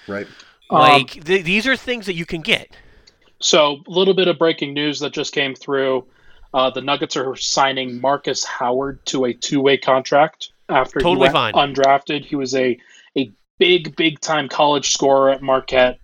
right. 0.07 0.25
Um, 0.73 0.79
Like, 0.81 1.23
th- 1.23 1.45
these 1.45 1.67
are 1.67 1.75
things 1.75 2.05
that 2.07 2.15
you 2.15 2.25
can 2.25 2.41
get. 2.41 2.75
So, 3.39 3.81
a 3.87 3.91
little 3.91 4.13
bit 4.13 4.27
of 4.27 4.37
breaking 4.39 4.73
news 4.73 4.99
that 4.99 5.11
just 5.13 5.33
came 5.33 5.53
through. 5.55 6.05
Uh, 6.53 6.69
the 6.69 6.81
Nuggets 6.81 7.17
are 7.17 7.35
signing 7.35 7.99
Marcus 7.99 8.43
Howard 8.43 9.05
to 9.07 9.25
a 9.25 9.33
two-way 9.33 9.77
contract 9.77 10.51
after 10.69 10.99
Totally 10.99 11.15
he 11.29 11.33
went 11.33 11.33
fine. 11.33 11.53
undrafted. 11.53 12.23
He 12.25 12.35
was 12.35 12.55
a 12.55 12.79
a 13.17 13.31
big, 13.57 13.95
big 13.95 14.19
time 14.19 14.47
college 14.49 14.91
scorer 14.91 15.29
at 15.31 15.41
Marquette. 15.41 15.99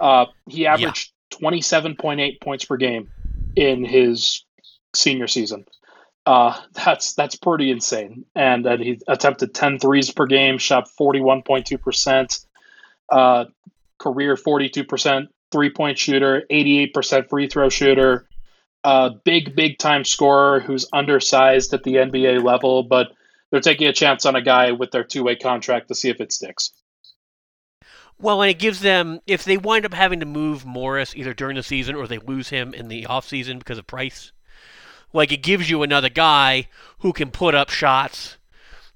Uh, 0.00 0.26
he 0.48 0.66
averaged 0.66 1.12
twenty-seven 1.30 1.96
point 1.96 2.20
eight 2.20 2.40
points 2.40 2.64
per 2.64 2.76
game 2.76 3.10
in 3.56 3.84
his 3.84 4.44
senior 4.94 5.28
season. 5.28 5.64
Uh, 6.26 6.60
that's 6.74 7.14
that's 7.14 7.36
pretty 7.36 7.70
insane. 7.70 8.24
And 8.34 8.66
he 8.80 9.00
attempted 9.08 9.54
10 9.54 9.78
threes 9.78 10.10
per 10.10 10.26
game, 10.26 10.58
shot 10.58 10.88
forty-one 10.90 11.42
point 11.42 11.66
two 11.66 11.78
percent. 11.78 12.40
Uh, 13.08 13.46
career 14.02 14.36
forty-two 14.36 14.84
percent 14.84 15.28
three-point 15.52 15.98
shooter, 15.98 16.42
eighty-eight 16.50 16.92
percent 16.92 17.28
free 17.28 17.48
throw 17.48 17.68
shooter. 17.68 18.26
Uh, 18.84 19.10
big, 19.24 19.54
big 19.54 19.78
time 19.78 20.04
scorer 20.04 20.58
who's 20.58 20.88
undersized 20.92 21.72
at 21.72 21.84
the 21.84 21.94
NBA 21.94 22.42
level, 22.42 22.82
but 22.82 23.12
they're 23.50 23.60
taking 23.60 23.86
a 23.86 23.92
chance 23.92 24.26
on 24.26 24.34
a 24.34 24.42
guy 24.42 24.72
with 24.72 24.90
their 24.90 25.04
two-way 25.04 25.36
contract 25.36 25.86
to 25.88 25.94
see 25.94 26.08
if 26.08 26.20
it 26.20 26.32
sticks. 26.32 26.72
Well, 28.18 28.42
and 28.42 28.50
it 28.50 28.58
gives 28.58 28.80
them 28.80 29.20
if 29.26 29.44
they 29.44 29.56
wind 29.56 29.84
up 29.84 29.94
having 29.94 30.20
to 30.20 30.26
move 30.26 30.66
Morris 30.66 31.14
either 31.14 31.34
during 31.34 31.56
the 31.56 31.62
season 31.62 31.94
or 31.94 32.06
they 32.06 32.18
lose 32.18 32.48
him 32.48 32.74
in 32.74 32.88
the 32.88 33.04
offseason 33.04 33.58
because 33.58 33.78
of 33.78 33.86
price. 33.86 34.32
Like 35.12 35.30
it 35.30 35.42
gives 35.42 35.68
you 35.70 35.82
another 35.82 36.08
guy 36.08 36.68
who 37.00 37.12
can 37.12 37.30
put 37.30 37.54
up 37.54 37.70
shots. 37.70 38.36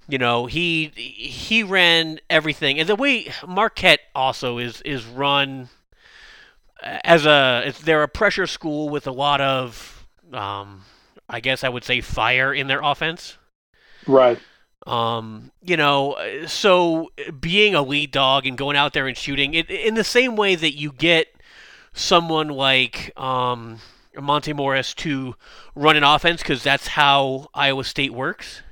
You 0.09 0.19
know, 0.19 0.47
he 0.47 0.93
he 0.95 1.63
ran 1.63 2.21
everything. 2.31 2.79
And 2.79 2.89
the 2.89 2.97
way 2.97 3.33
Marquette 3.47 4.01
also 4.15 4.59
is 4.59 4.81
is 4.83 5.05
run 5.05 5.69
as 6.83 7.27
a 7.27 7.65
it's, 7.67 7.81
they're 7.81 8.03
a 8.03 8.09
pressure 8.09 8.47
school 8.47 8.89
with 8.89 9.07
a 9.07 9.13
lot 9.13 9.41
of 9.41 10.07
um 10.33 10.85
I 11.29 11.41
guess 11.41 11.65
I 11.65 11.69
would 11.69 11.85
say 11.85 12.01
fire 12.01 12.55
in 12.55 12.69
their 12.69 12.81
offense. 12.83 13.37
Right. 14.07 14.39
Um, 14.87 15.51
you 15.63 15.77
know, 15.77 16.13
uh, 16.13 16.47
so 16.47 17.11
being 17.41 17.75
a 17.75 17.83
lead 17.83 18.13
dog 18.13 18.47
and 18.47 18.57
going 18.57 18.77
out 18.77 18.93
there 18.93 19.09
and 19.09 19.17
shooting 19.17 19.55
it 19.55 19.69
in 19.69 19.95
the 19.95 20.05
same 20.05 20.37
way 20.37 20.55
that 20.55 20.75
you 20.75 20.93
get 20.93 21.27
someone 21.93 22.49
like 22.49 23.11
um, 23.19 23.81
Monte 24.17 24.53
Morris 24.53 24.95
to 24.95 25.35
run 25.75 25.97
an 25.97 26.05
offense 26.05 26.41
because 26.41 26.63
that's 26.63 26.89
how 26.89 27.49
Iowa 27.53 27.83
State 27.83 28.13
works. 28.13 28.63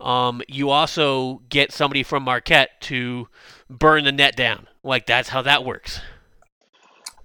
Um, 0.00 0.42
you 0.48 0.70
also 0.70 1.42
get 1.48 1.72
somebody 1.72 2.02
from 2.02 2.24
Marquette 2.24 2.80
to 2.82 3.28
burn 3.70 4.04
the 4.04 4.12
net 4.12 4.36
down. 4.36 4.66
Like 4.82 5.06
that's 5.06 5.28
how 5.30 5.42
that 5.42 5.64
works. 5.64 6.00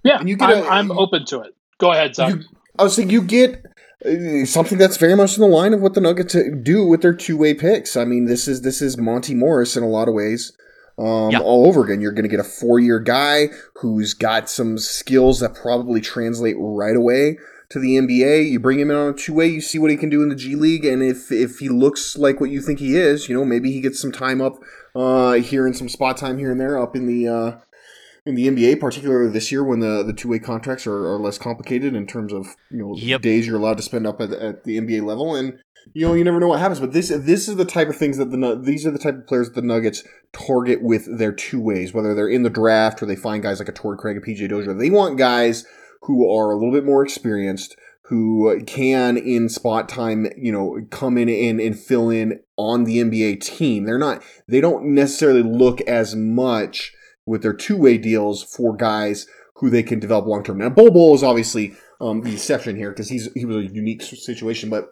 Yeah, 0.02 0.18
And 0.18 0.28
you 0.28 0.36
get 0.36 0.48
I'm, 0.50 0.64
a- 0.64 0.68
I'm 0.68 0.90
open 0.92 1.24
to 1.26 1.40
it. 1.40 1.54
Go 1.78 1.92
ahead, 1.92 2.14
Zach. 2.14 2.34
You, 2.34 2.42
I 2.78 2.84
was 2.84 2.94
saying 2.94 3.10
you 3.10 3.22
get 3.22 3.64
uh, 4.04 4.44
something 4.46 4.78
that's 4.78 4.96
very 4.96 5.14
much 5.14 5.36
in 5.36 5.42
the 5.42 5.46
line 5.48 5.74
of 5.74 5.80
what 5.82 5.94
the 5.94 6.00
Nuggets 6.00 6.34
do 6.62 6.86
with 6.86 7.02
their 7.02 7.12
two 7.14 7.36
way 7.36 7.52
picks. 7.54 7.96
I 7.96 8.04
mean, 8.04 8.24
this 8.26 8.48
is 8.48 8.62
this 8.62 8.80
is 8.80 8.96
Monte 8.96 9.34
Morris 9.34 9.76
in 9.76 9.82
a 9.82 9.88
lot 9.88 10.08
of 10.08 10.14
ways. 10.14 10.52
Um, 10.98 11.30
Yeah. 11.30 11.40
All 11.40 11.66
over 11.66 11.84
again, 11.84 12.00
you're 12.00 12.12
going 12.12 12.24
to 12.24 12.28
get 12.30 12.40
a 12.40 12.44
four 12.44 12.78
year 12.78 12.98
guy 12.98 13.48
who's 13.76 14.14
got 14.14 14.48
some 14.48 14.78
skills 14.78 15.40
that 15.40 15.54
probably 15.54 16.00
translate 16.00 16.56
right 16.58 16.96
away 16.96 17.38
to 17.70 17.78
the 17.78 17.96
NBA. 17.96 18.50
You 18.50 18.60
bring 18.60 18.78
him 18.78 18.90
in 18.90 18.96
on 18.96 19.08
a 19.10 19.12
two 19.12 19.32
way, 19.32 19.46
you 19.46 19.60
see 19.60 19.78
what 19.78 19.90
he 19.90 19.96
can 19.96 20.10
do 20.10 20.22
in 20.22 20.28
the 20.28 20.34
G 20.34 20.54
League, 20.54 20.84
and 20.84 21.02
if 21.02 21.32
if 21.32 21.58
he 21.58 21.68
looks 21.68 22.16
like 22.16 22.40
what 22.40 22.50
you 22.50 22.60
think 22.60 22.78
he 22.80 22.96
is, 22.96 23.28
you 23.28 23.34
know, 23.34 23.44
maybe 23.44 23.72
he 23.72 23.80
gets 23.80 24.00
some 24.00 24.12
time 24.12 24.40
up 24.40 24.58
uh, 24.94 25.34
here 25.34 25.66
and 25.66 25.76
some 25.76 25.88
spot 25.88 26.16
time 26.16 26.38
here 26.38 26.50
and 26.50 26.60
there 26.60 26.78
up 26.78 26.94
in 26.94 27.06
the 27.06 27.28
uh, 27.28 27.58
in 28.26 28.34
the 28.34 28.48
NBA, 28.48 28.80
particularly 28.80 29.30
this 29.32 29.50
year 29.50 29.64
when 29.64 29.80
the, 29.80 30.02
the 30.02 30.12
two 30.12 30.28
way 30.28 30.38
contracts 30.38 30.86
are, 30.86 31.14
are 31.14 31.18
less 31.18 31.38
complicated 31.38 31.94
in 31.94 32.06
terms 32.06 32.32
of 32.32 32.48
you 32.70 32.78
know 32.78 32.94
Yep. 32.96 33.22
days 33.22 33.46
you're 33.46 33.56
allowed 33.56 33.78
to 33.78 33.82
spend 33.82 34.06
up 34.06 34.20
at, 34.20 34.32
at 34.32 34.64
the 34.64 34.78
NBA 34.78 35.04
level, 35.04 35.34
and 35.34 35.58
you 35.94 36.06
know 36.06 36.14
you 36.14 36.24
never 36.24 36.40
know 36.40 36.48
what 36.48 36.58
happens. 36.60 36.80
But 36.80 36.92
this 36.92 37.08
this 37.08 37.48
is 37.48 37.54
the 37.56 37.64
type 37.64 37.88
of 37.88 37.96
things 37.96 38.18
that 38.18 38.32
the 38.32 38.60
these 38.60 38.84
are 38.84 38.90
the 38.90 38.98
type 38.98 39.14
of 39.14 39.26
players 39.28 39.48
that 39.48 39.54
the 39.54 39.66
Nuggets 39.66 40.02
target 40.32 40.82
with 40.82 41.18
their 41.18 41.32
two 41.32 41.60
ways, 41.60 41.94
whether 41.94 42.14
they're 42.14 42.28
in 42.28 42.42
the 42.42 42.50
draft 42.50 43.00
or 43.00 43.06
they 43.06 43.16
find 43.16 43.44
guys 43.44 43.60
like 43.60 43.68
a 43.68 43.72
Torrey 43.72 43.96
Craig, 43.96 44.16
a 44.16 44.20
PJ 44.20 44.48
Dozier. 44.48 44.74
They 44.74 44.90
want 44.90 45.18
guys 45.18 45.64
who 46.02 46.30
are 46.30 46.50
a 46.50 46.56
little 46.56 46.72
bit 46.72 46.84
more 46.84 47.02
experienced. 47.02 47.76
Who 48.04 48.60
can 48.64 49.16
in 49.16 49.48
spot 49.48 49.88
time, 49.88 50.26
you 50.36 50.50
know, 50.50 50.80
come 50.90 51.16
in 51.16 51.28
and, 51.28 51.60
and 51.60 51.78
fill 51.78 52.10
in 52.10 52.40
on 52.56 52.82
the 52.82 52.98
NBA 52.98 53.40
team? 53.40 53.84
They're 53.84 53.98
not. 53.98 54.20
They 54.48 54.60
don't 54.60 54.86
necessarily 54.86 55.44
look 55.44 55.80
as 55.82 56.16
much 56.16 56.92
with 57.24 57.42
their 57.42 57.52
two 57.52 57.76
way 57.76 57.98
deals 57.98 58.42
for 58.42 58.76
guys 58.76 59.28
who 59.56 59.70
they 59.70 59.84
can 59.84 60.00
develop 60.00 60.26
long 60.26 60.42
term. 60.42 60.58
Now, 60.58 60.70
Bol 60.70 60.90
Bol 60.90 61.14
is 61.14 61.22
obviously 61.22 61.76
um, 62.00 62.22
the 62.22 62.32
exception 62.32 62.76
here 62.76 62.90
because 62.90 63.08
he's 63.08 63.32
he 63.34 63.44
was 63.44 63.56
a 63.56 63.66
unique 63.66 64.02
situation, 64.02 64.70
but 64.70 64.88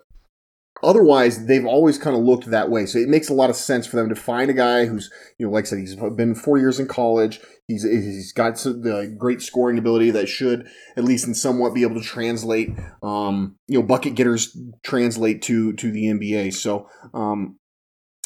otherwise 0.82 1.46
they've 1.46 1.66
always 1.66 1.98
kind 1.98 2.14
of 2.14 2.22
looked 2.22 2.46
that 2.46 2.70
way. 2.70 2.86
So 2.86 2.98
it 2.98 3.08
makes 3.08 3.28
a 3.28 3.34
lot 3.34 3.50
of 3.50 3.56
sense 3.56 3.86
for 3.86 3.96
them 3.96 4.08
to 4.08 4.14
find 4.14 4.50
a 4.50 4.54
guy 4.54 4.86
who's 4.86 5.10
you 5.38 5.46
know 5.46 5.52
like 5.52 5.64
I 5.64 5.68
said 5.68 5.78
he's 5.78 5.96
been 5.96 6.34
four 6.34 6.58
years 6.58 6.78
in 6.78 6.86
college. 6.86 7.40
He's 7.68 7.82
he's 7.82 8.32
got 8.32 8.58
some, 8.58 8.80
the 8.80 9.14
great 9.18 9.42
scoring 9.42 9.76
ability 9.78 10.10
that 10.12 10.26
should 10.28 10.66
at 10.96 11.04
least 11.04 11.26
in 11.28 11.34
somewhat 11.34 11.74
be 11.74 11.82
able 11.82 12.00
to 12.00 12.06
translate 12.06 12.70
um, 13.02 13.56
you 13.66 13.78
know 13.78 13.86
bucket 13.86 14.14
getters 14.14 14.56
translate 14.82 15.42
to 15.42 15.74
to 15.74 15.92
the 15.92 16.06
NBA. 16.06 16.54
So 16.54 16.88
um, 17.12 17.58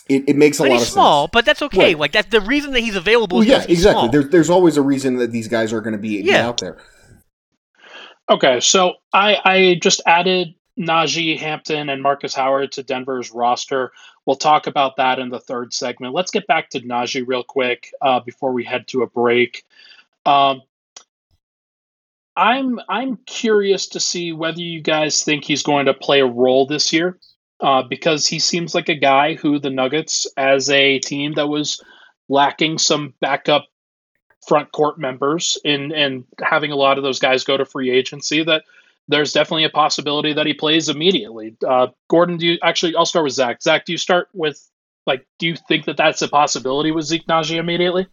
it, 0.08 0.28
it 0.28 0.36
makes 0.36 0.60
a 0.60 0.62
But 0.62 0.68
lot 0.70 0.74
he's 0.74 0.82
of 0.82 0.88
small, 0.88 1.24
sense. 1.24 1.30
but 1.32 1.44
that's 1.44 1.60
okay. 1.62 1.78
Right. 1.86 1.98
Like 1.98 2.12
that's 2.12 2.28
the 2.30 2.40
reason 2.40 2.72
that 2.74 2.80
he's 2.80 2.94
available. 2.94 3.38
Well, 3.38 3.42
is 3.42 3.48
yeah, 3.50 3.56
'cause 3.58 3.66
he's 3.66 3.78
exactly. 3.78 4.02
small. 4.02 4.12
There's 4.12 4.28
there's 4.28 4.50
always 4.50 4.76
a 4.76 4.82
reason 4.82 5.16
that 5.16 5.32
these 5.32 5.48
guys 5.48 5.72
are 5.72 5.80
going 5.80 5.94
to 5.94 5.98
be, 5.98 6.22
be 6.22 6.28
Yeah. 6.28 6.46
out 6.46 6.58
there. 6.60 6.78
Okay, 8.30 8.60
so 8.60 8.94
I, 9.12 9.36
I 9.44 9.78
just 9.82 10.00
added 10.06 10.54
Nnaji 10.78 11.38
Hampton 11.38 11.88
and 11.88 12.02
Marcus 12.02 12.34
Howard 12.34 12.72
to 12.72 12.82
Denver's 12.82 13.30
roster. 13.30 13.92
We'll 14.24 14.36
talk 14.36 14.66
about 14.66 14.96
that 14.96 15.18
in 15.18 15.28
the 15.28 15.40
third 15.40 15.74
segment. 15.74 16.14
Let's 16.14 16.30
get 16.30 16.46
back 16.46 16.70
to 16.70 16.80
Nnaji 16.80 17.24
real 17.26 17.44
quick 17.44 17.92
uh, 18.00 18.20
before 18.20 18.52
we 18.52 18.64
head 18.64 18.88
to 18.88 19.02
a 19.02 19.06
break. 19.06 19.64
Um, 20.24 20.62
I'm 22.34 22.80
I'm 22.88 23.18
curious 23.26 23.88
to 23.88 24.00
see 24.00 24.32
whether 24.32 24.60
you 24.60 24.80
guys 24.80 25.22
think 25.22 25.44
he's 25.44 25.62
going 25.62 25.86
to 25.86 25.94
play 25.94 26.20
a 26.20 26.26
role 26.26 26.66
this 26.66 26.92
year, 26.92 27.18
uh, 27.60 27.82
because 27.82 28.26
he 28.26 28.38
seems 28.38 28.74
like 28.74 28.88
a 28.88 28.94
guy 28.94 29.34
who 29.34 29.58
the 29.58 29.68
Nuggets, 29.68 30.26
as 30.36 30.70
a 30.70 30.98
team 31.00 31.34
that 31.34 31.48
was 31.48 31.82
lacking 32.28 32.78
some 32.78 33.12
backup 33.20 33.66
front 34.46 34.72
court 34.72 34.98
members 34.98 35.58
in 35.64 35.92
and 35.92 36.24
having 36.40 36.72
a 36.72 36.76
lot 36.76 36.96
of 36.96 37.04
those 37.04 37.18
guys 37.18 37.44
go 37.44 37.56
to 37.56 37.66
free 37.66 37.90
agency, 37.90 38.42
that 38.42 38.64
there's 39.08 39.32
definitely 39.32 39.64
a 39.64 39.70
possibility 39.70 40.32
that 40.32 40.46
he 40.46 40.54
plays 40.54 40.88
immediately. 40.88 41.56
Uh, 41.66 41.88
Gordon, 42.08 42.36
do 42.36 42.46
you 42.46 42.58
actually? 42.62 42.94
I'll 42.96 43.06
start 43.06 43.24
with 43.24 43.34
Zach. 43.34 43.62
Zach, 43.62 43.84
do 43.84 43.92
you 43.92 43.98
start 43.98 44.28
with 44.32 44.58
like? 45.06 45.26
Do 45.38 45.46
you 45.46 45.56
think 45.68 45.86
that 45.86 45.96
that's 45.96 46.22
a 46.22 46.28
possibility 46.28 46.90
with 46.92 47.04
Zeke 47.06 47.26
Nnaji 47.26 47.56
immediately? 47.56 48.06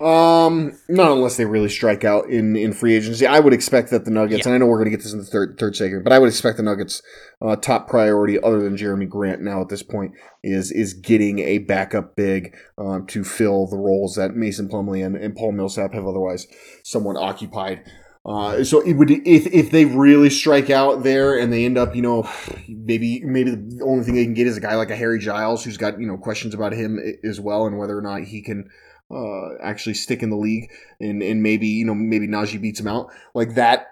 Um, 0.00 0.76
not 0.88 1.12
unless 1.12 1.36
they 1.36 1.44
really 1.44 1.68
strike 1.68 2.02
out 2.02 2.28
in, 2.28 2.56
in 2.56 2.72
free 2.72 2.96
agency. 2.96 3.24
I 3.24 3.38
would 3.38 3.52
expect 3.52 3.90
that 3.90 4.04
the 4.04 4.10
Nuggets, 4.10 4.44
Yeah. 4.44 4.48
and 4.48 4.54
I 4.54 4.58
know 4.58 4.66
we're 4.66 4.78
going 4.78 4.90
to 4.90 4.96
get 4.96 5.02
this 5.02 5.12
in 5.12 5.20
the 5.20 5.24
third 5.24 5.56
third 5.60 5.76
segment, 5.76 6.02
but 6.02 6.12
I 6.12 6.18
would 6.18 6.28
expect 6.28 6.56
the 6.56 6.64
Nuggets' 6.64 7.02
uh, 7.40 7.54
top 7.54 7.88
priority, 7.88 8.42
other 8.42 8.60
than 8.60 8.76
Jerami 8.76 9.08
Grant 9.08 9.42
now 9.42 9.60
at 9.60 9.68
this 9.68 9.84
point, 9.84 10.12
is 10.42 10.72
is 10.72 10.92
getting 10.92 11.38
a 11.38 11.58
backup 11.58 12.16
big 12.16 12.56
um, 12.78 13.06
to 13.08 13.22
fill 13.22 13.68
the 13.68 13.76
roles 13.76 14.16
that 14.16 14.34
Mason 14.34 14.68
Plumlee 14.68 15.06
and, 15.06 15.14
and 15.14 15.36
Paul 15.36 15.52
Millsap 15.52 15.92
have 15.92 16.06
otherwise 16.06 16.48
somewhat 16.82 17.16
occupied. 17.16 17.84
Uh, 18.24 18.62
so 18.62 18.80
it 18.82 18.92
would 18.94 19.10
if 19.10 19.46
if 19.46 19.72
they 19.72 19.84
really 19.84 20.30
strike 20.30 20.70
out 20.70 21.02
there 21.02 21.36
and 21.36 21.52
they 21.52 21.64
end 21.64 21.76
up, 21.76 21.96
you 21.96 22.02
know, 22.02 22.28
maybe 22.68 23.20
maybe 23.24 23.50
the 23.50 23.82
only 23.84 24.04
thing 24.04 24.14
they 24.14 24.24
can 24.24 24.34
get 24.34 24.46
is 24.46 24.56
a 24.56 24.60
guy 24.60 24.76
like 24.76 24.90
a 24.90 24.96
Harry 24.96 25.18
Giles 25.18 25.64
who's 25.64 25.76
got 25.76 25.98
you 26.00 26.06
know 26.06 26.16
questions 26.16 26.54
about 26.54 26.72
him 26.72 27.00
as 27.24 27.40
well 27.40 27.66
and 27.66 27.78
whether 27.78 27.98
or 27.98 28.02
not 28.02 28.22
he 28.22 28.40
can 28.40 28.70
uh, 29.10 29.54
actually 29.60 29.94
stick 29.94 30.22
in 30.22 30.30
the 30.30 30.36
league 30.36 30.70
and 31.00 31.20
and 31.20 31.42
maybe 31.42 31.66
you 31.66 31.84
know 31.84 31.94
maybe 31.94 32.28
Nnaji 32.28 32.60
beats 32.60 32.78
him 32.78 32.86
out. 32.86 33.10
Like 33.34 33.56
that 33.56 33.86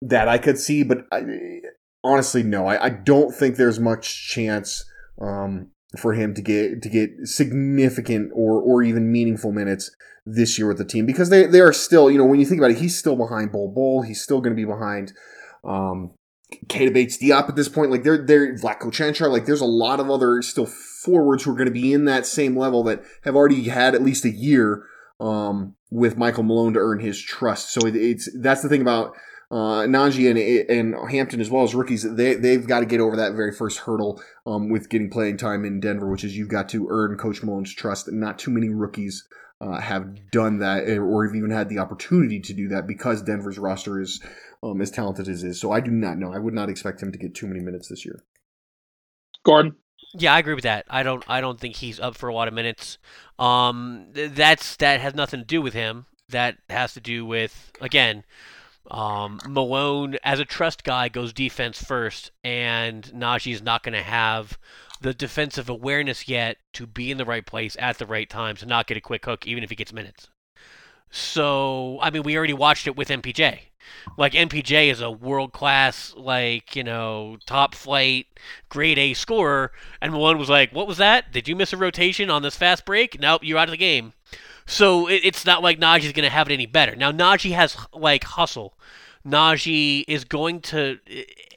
that 0.00 0.26
I 0.26 0.38
could 0.38 0.58
see, 0.58 0.82
but 0.82 1.06
I, 1.12 1.60
honestly 2.02 2.42
no, 2.42 2.66
I, 2.66 2.86
I 2.86 2.88
don't 2.88 3.34
think 3.34 3.56
there's 3.56 3.78
much 3.78 4.26
chance 4.26 4.86
um, 5.20 5.70
for 5.98 6.14
him 6.14 6.34
to 6.34 6.42
get 6.42 6.82
to 6.82 6.88
get 6.88 7.10
significant 7.24 8.30
or 8.34 8.60
or 8.60 8.82
even 8.82 9.10
meaningful 9.12 9.52
minutes 9.52 9.90
this 10.24 10.58
year 10.58 10.66
with 10.66 10.78
the 10.78 10.84
team 10.84 11.06
because 11.06 11.30
they 11.30 11.46
they 11.46 11.60
are 11.60 11.72
still 11.72 12.10
you 12.10 12.18
know 12.18 12.24
when 12.24 12.40
you 12.40 12.46
think 12.46 12.60
about 12.60 12.72
it 12.72 12.78
he's 12.78 12.98
still 12.98 13.16
behind 13.16 13.52
Bol 13.52 13.72
Bol 13.72 14.02
he's 14.02 14.20
still 14.20 14.40
going 14.40 14.54
to 14.54 14.60
be 14.60 14.64
behind 14.64 15.12
um 15.64 16.12
Keita 16.68 16.92
Bates-Diop 16.92 17.48
at 17.48 17.56
this 17.56 17.68
point. 17.68 17.90
Like 17.90 18.04
they're 18.04 18.24
they're 18.24 18.54
Vlatko 18.54 18.92
Cancar 18.92 19.30
like 19.30 19.46
there's 19.46 19.60
a 19.60 19.66
lot 19.66 20.00
of 20.00 20.10
other 20.10 20.42
still 20.42 20.66
forwards 20.66 21.44
who 21.44 21.52
are 21.52 21.56
going 21.56 21.66
to 21.66 21.72
be 21.72 21.92
in 21.92 22.04
that 22.04 22.26
same 22.26 22.56
level 22.56 22.82
that 22.84 23.02
have 23.24 23.36
already 23.36 23.64
had 23.64 23.94
at 23.94 24.02
least 24.02 24.24
a 24.24 24.30
year 24.30 24.84
um 25.18 25.74
with 25.90 26.16
Michael 26.16 26.42
Malone 26.42 26.74
to 26.74 26.80
earn 26.80 27.00
his 27.00 27.20
trust. 27.20 27.72
So 27.72 27.86
it, 27.86 27.96
it's 27.96 28.28
that's 28.40 28.62
the 28.62 28.68
thing 28.68 28.82
about 28.82 29.16
uh, 29.50 29.86
Nnaji 29.86 30.28
and, 30.28 30.68
and 30.70 31.10
Hampton 31.10 31.40
as 31.40 31.50
well 31.50 31.62
as 31.62 31.74
rookies, 31.74 32.02
they, 32.02 32.34
they've 32.34 32.66
got 32.66 32.80
to 32.80 32.86
get 32.86 33.00
over 33.00 33.16
that 33.16 33.34
very 33.34 33.52
first 33.52 33.78
hurdle 33.78 34.20
um, 34.46 34.68
with 34.68 34.88
getting 34.88 35.10
playing 35.10 35.36
time 35.36 35.64
in 35.64 35.80
Denver, 35.80 36.10
which 36.10 36.24
is 36.24 36.36
you've 36.36 36.48
got 36.48 36.68
to 36.70 36.88
earn 36.90 37.16
Coach 37.16 37.42
Malone's 37.42 37.72
trust. 37.72 38.08
And 38.08 38.18
not 38.18 38.38
too 38.38 38.50
many 38.50 38.68
rookies 38.68 39.26
uh, 39.60 39.80
have 39.80 40.30
done 40.30 40.58
that 40.58 40.88
or 40.88 41.26
have 41.26 41.36
even 41.36 41.50
had 41.50 41.68
the 41.68 41.78
opportunity 41.78 42.40
to 42.40 42.52
do 42.52 42.68
that 42.68 42.86
because 42.86 43.22
Denver's 43.22 43.58
roster 43.58 44.00
is 44.00 44.20
um, 44.62 44.80
as 44.80 44.90
talented 44.90 45.28
as 45.28 45.44
it 45.44 45.48
is. 45.48 45.60
So 45.60 45.72
I 45.72 45.80
do 45.80 45.90
not 45.90 46.18
know. 46.18 46.32
I 46.32 46.38
would 46.38 46.54
not 46.54 46.68
expect 46.68 47.02
him 47.02 47.12
to 47.12 47.18
get 47.18 47.34
too 47.34 47.46
many 47.46 47.60
minutes 47.60 47.88
this 47.88 48.04
year. 48.04 48.24
Gordon. 49.44 49.76
Yeah, 50.14 50.34
I 50.34 50.38
agree 50.38 50.54
with 50.54 50.64
that. 50.64 50.86
I 50.88 51.02
don't. 51.02 51.24
I 51.28 51.40
don't 51.40 51.60
think 51.60 51.76
he's 51.76 52.00
up 52.00 52.16
for 52.16 52.28
a 52.28 52.34
lot 52.34 52.48
of 52.48 52.54
minutes. 52.54 52.98
Um, 53.38 54.08
th- 54.14 54.32
that's 54.32 54.76
that 54.76 55.00
has 55.00 55.14
nothing 55.14 55.40
to 55.40 55.46
do 55.46 55.60
with 55.60 55.74
him. 55.74 56.06
That 56.28 56.56
has 56.70 56.94
to 56.94 57.00
do 57.00 57.24
with 57.24 57.72
again, 57.80 58.24
um, 58.90 59.40
Malone 59.48 60.16
as 60.22 60.40
a 60.40 60.44
trust 60.44 60.84
guy 60.84 61.08
goes 61.08 61.32
defense 61.32 61.82
first, 61.82 62.30
and 62.44 63.04
Nnaji's 63.04 63.62
not 63.62 63.82
going 63.82 63.94
to 63.94 64.02
have 64.02 64.58
the 65.00 65.14
defensive 65.14 65.68
awareness 65.68 66.28
yet 66.28 66.58
to 66.72 66.86
be 66.86 67.10
in 67.10 67.18
the 67.18 67.24
right 67.24 67.44
place 67.44 67.76
at 67.78 67.98
the 67.98 68.06
right 68.06 68.28
time 68.28 68.56
to 68.56 68.66
not 68.66 68.86
get 68.86 68.96
a 68.96 69.00
quick 69.00 69.24
hook, 69.24 69.46
even 69.46 69.62
if 69.62 69.70
he 69.70 69.76
gets 69.76 69.92
minutes. 69.92 70.28
So, 71.10 71.98
I 72.00 72.10
mean, 72.10 72.22
we 72.22 72.36
already 72.36 72.52
watched 72.52 72.86
it 72.86 72.96
with 72.96 73.08
MPJ. 73.08 73.60
Like 74.16 74.32
MPJ 74.32 74.90
is 74.90 75.00
a 75.00 75.10
world 75.10 75.52
class, 75.52 76.12
like 76.16 76.74
you 76.74 76.82
know, 76.82 77.38
top 77.46 77.74
flight, 77.74 78.26
grade 78.68 78.98
A 78.98 79.14
scorer, 79.14 79.70
and 80.00 80.12
Malone 80.12 80.38
was 80.38 80.50
like, 80.50 80.72
"What 80.72 80.88
was 80.88 80.98
that? 80.98 81.30
Did 81.32 81.46
you 81.46 81.54
miss 81.54 81.72
a 81.72 81.76
rotation 81.76 82.28
on 82.28 82.42
this 82.42 82.56
fast 82.56 82.84
break? 82.84 83.20
Nope, 83.20 83.42
you're 83.44 83.58
out 83.58 83.68
of 83.68 83.72
the 83.72 83.76
game." 83.76 84.12
So 84.66 85.08
it, 85.08 85.22
it's 85.24 85.44
not 85.44 85.62
like 85.62 85.78
Nnaji's 85.78 86.12
going 86.12 86.24
to 86.24 86.30
have 86.30 86.50
it 86.50 86.52
any 86.52 86.66
better. 86.66 86.94
Now 86.96 87.12
Nnaji 87.12 87.52
has 87.52 87.76
like 87.92 88.24
hustle. 88.24 88.76
Nnaji 89.26 90.04
is 90.06 90.24
going 90.24 90.60
to, 90.60 90.98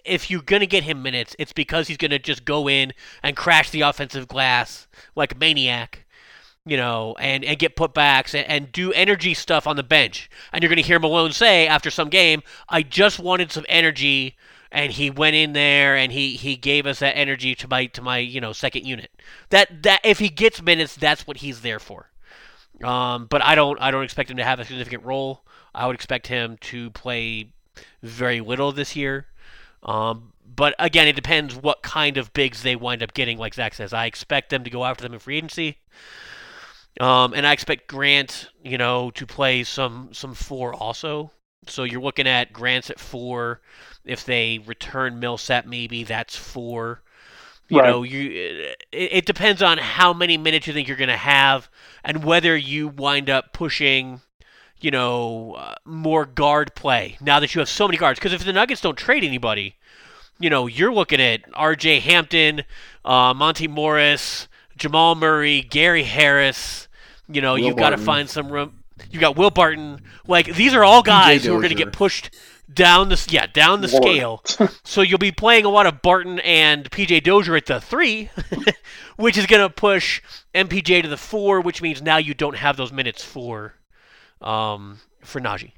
if 0.03 0.31
you're 0.31 0.41
going 0.41 0.61
to 0.61 0.67
get 0.67 0.83
him 0.83 1.03
minutes, 1.03 1.35
it's 1.37 1.53
because 1.53 1.87
he's 1.87 1.97
going 1.97 2.11
to 2.11 2.19
just 2.19 2.45
go 2.45 2.67
in 2.67 2.93
and 3.21 3.35
crash 3.35 3.69
the 3.69 3.81
offensive 3.81 4.27
glass 4.27 4.87
like 5.15 5.33
a 5.33 5.37
maniac 5.37 6.05
you 6.65 6.77
know, 6.77 7.15
and, 7.19 7.43
and 7.43 7.57
get 7.57 7.75
putbacks 7.75 8.35
and, 8.35 8.47
and 8.47 8.71
do 8.71 8.93
energy 8.93 9.33
stuff 9.33 9.65
on 9.65 9.75
the 9.75 9.83
bench. 9.83 10.29
And 10.51 10.61
you're 10.61 10.69
going 10.69 10.81
to 10.81 10.87
hear 10.87 10.99
Malone 10.99 11.31
say 11.31 11.67
after 11.67 11.89
some 11.89 12.09
game, 12.09 12.43
I 12.67 12.83
just 12.83 13.17
wanted 13.19 13.51
some 13.51 13.65
energy. 13.69 14.37
And 14.71 14.91
he 14.91 15.09
went 15.09 15.35
in 15.35 15.53
there 15.53 15.95
and 15.95 16.11
he, 16.11 16.35
he 16.35 16.55
gave 16.55 16.85
us 16.85 16.99
that 16.99 17.17
energy 17.17 17.55
to 17.55 17.67
my 17.67 17.87
to 17.87 18.03
my 18.03 18.19
you 18.19 18.39
know 18.39 18.53
second 18.53 18.85
unit. 18.85 19.09
That 19.49 19.81
that 19.81 20.01
if 20.03 20.19
he 20.19 20.29
gets 20.29 20.61
minutes, 20.61 20.95
that's 20.95 21.25
what 21.25 21.37
he's 21.37 21.61
there 21.61 21.79
for. 21.79 22.11
Um, 22.83 23.27
but 23.27 23.43
I 23.43 23.55
don't 23.55 23.79
I 23.81 23.91
don't 23.91 24.03
expect 24.03 24.31
him 24.31 24.37
to 24.37 24.43
have 24.43 24.59
a 24.59 24.65
significant 24.65 25.03
role. 25.03 25.43
I 25.73 25.87
would 25.87 25.95
expect 25.95 26.27
him 26.27 26.57
to 26.61 26.89
play 26.91 27.51
very 28.01 28.41
little 28.41 28.71
this 28.71 28.95
year. 28.95 29.27
Um, 29.83 30.33
but 30.55 30.75
again, 30.79 31.07
it 31.07 31.15
depends 31.15 31.55
what 31.55 31.81
kind 31.83 32.17
of 32.17 32.33
bigs 32.33 32.63
they 32.63 32.75
wind 32.75 33.03
up 33.03 33.13
getting. 33.13 33.37
Like 33.37 33.53
Zach 33.53 33.73
says, 33.73 33.93
I 33.93 34.05
expect 34.05 34.49
them 34.49 34.63
to 34.63 34.69
go 34.69 34.83
after 34.83 35.03
them 35.03 35.13
in 35.13 35.19
free 35.19 35.37
agency. 35.37 35.77
Um, 36.99 37.33
and 37.33 37.45
I 37.45 37.53
expect 37.53 37.87
Grant, 37.87 38.49
you 38.63 38.77
know, 38.77 39.11
to 39.11 39.25
play 39.25 39.63
some 39.63 40.09
some 40.13 40.33
four 40.33 40.73
also. 40.73 41.31
So 41.67 41.83
you're 41.83 42.01
looking 42.01 42.27
at 42.27 42.51
Grant's 42.51 42.89
at 42.89 42.99
four. 42.99 43.61
If 44.05 44.25
they 44.25 44.59
return 44.65 45.19
Millsap, 45.19 45.65
maybe 45.65 46.03
that's 46.03 46.35
four. 46.35 47.03
You 47.69 47.79
Right. 47.79 47.89
know, 47.89 48.03
you 48.03 48.31
it, 48.31 48.77
it 48.91 49.25
depends 49.25 49.61
on 49.61 49.77
how 49.77 50.11
many 50.13 50.37
minutes 50.37 50.67
you 50.67 50.73
think 50.73 50.87
you're 50.87 50.97
going 50.97 51.09
to 51.09 51.17
have, 51.17 51.69
and 52.03 52.23
whether 52.23 52.57
you 52.57 52.87
wind 52.87 53.29
up 53.29 53.53
pushing, 53.53 54.21
you 54.81 54.89
know, 54.91 55.53
uh, 55.57 55.75
more 55.85 56.25
guard 56.25 56.73
play 56.75 57.17
now 57.21 57.39
that 57.39 57.53
you 57.53 57.59
have 57.59 57.69
so 57.69 57.87
many 57.87 57.97
guards. 57.97 58.19
Because 58.19 58.33
if 58.33 58.43
the 58.43 58.53
Nuggets 58.53 58.81
don't 58.81 58.97
trade 58.97 59.23
anybody, 59.23 59.75
you 60.39 60.49
know, 60.49 60.65
you're 60.67 60.93
looking 60.93 61.21
at 61.21 61.41
R.J. 61.53 61.99
Hampton, 61.99 62.63
uh, 63.05 63.33
Monte 63.35 63.67
Morris, 63.67 64.47
Jamal 64.75 65.13
Murray, 65.15 65.61
Gary 65.61 66.03
Harris. 66.03 66.87
You 67.27 67.41
know, 67.41 67.53
Will 67.53 67.59
you've 67.59 67.77
got 67.77 67.91
to 67.91 67.97
find 67.97 68.27
some 68.27 68.51
room. 68.51 68.83
You 69.11 69.19
got 69.19 69.37
Will 69.37 69.51
Barton. 69.51 70.01
Like 70.27 70.47
these 70.55 70.73
are 70.73 70.83
all 70.83 71.03
guys 71.03 71.45
who 71.45 71.53
are 71.53 71.59
going 71.59 71.69
to 71.69 71.75
get 71.75 71.93
pushed 71.93 72.31
down 72.73 73.09
the 73.09 73.27
yeah 73.29 73.47
down 73.47 73.81
the 73.81 73.87
Lord. 73.87 74.03
scale. 74.47 74.69
so 74.83 75.01
you'll 75.01 75.17
be 75.17 75.31
playing 75.31 75.65
a 75.65 75.69
lot 75.69 75.85
of 75.87 76.01
Barton 76.01 76.39
and 76.39 76.89
PJ 76.91 77.23
Dozier 77.23 77.55
at 77.55 77.65
the 77.65 77.79
three, 77.81 78.29
which 79.17 79.37
is 79.37 79.45
going 79.45 79.61
to 79.61 79.69
push 79.73 80.21
MPJ 80.53 81.03
to 81.03 81.07
the 81.07 81.17
four, 81.17 81.61
which 81.61 81.81
means 81.81 82.01
now 82.01 82.17
you 82.17 82.33
don't 82.33 82.55
have 82.57 82.77
those 82.77 82.91
minutes 82.91 83.23
for 83.23 83.73
um, 84.41 84.99
for 85.21 85.39
Nnaji. 85.39 85.71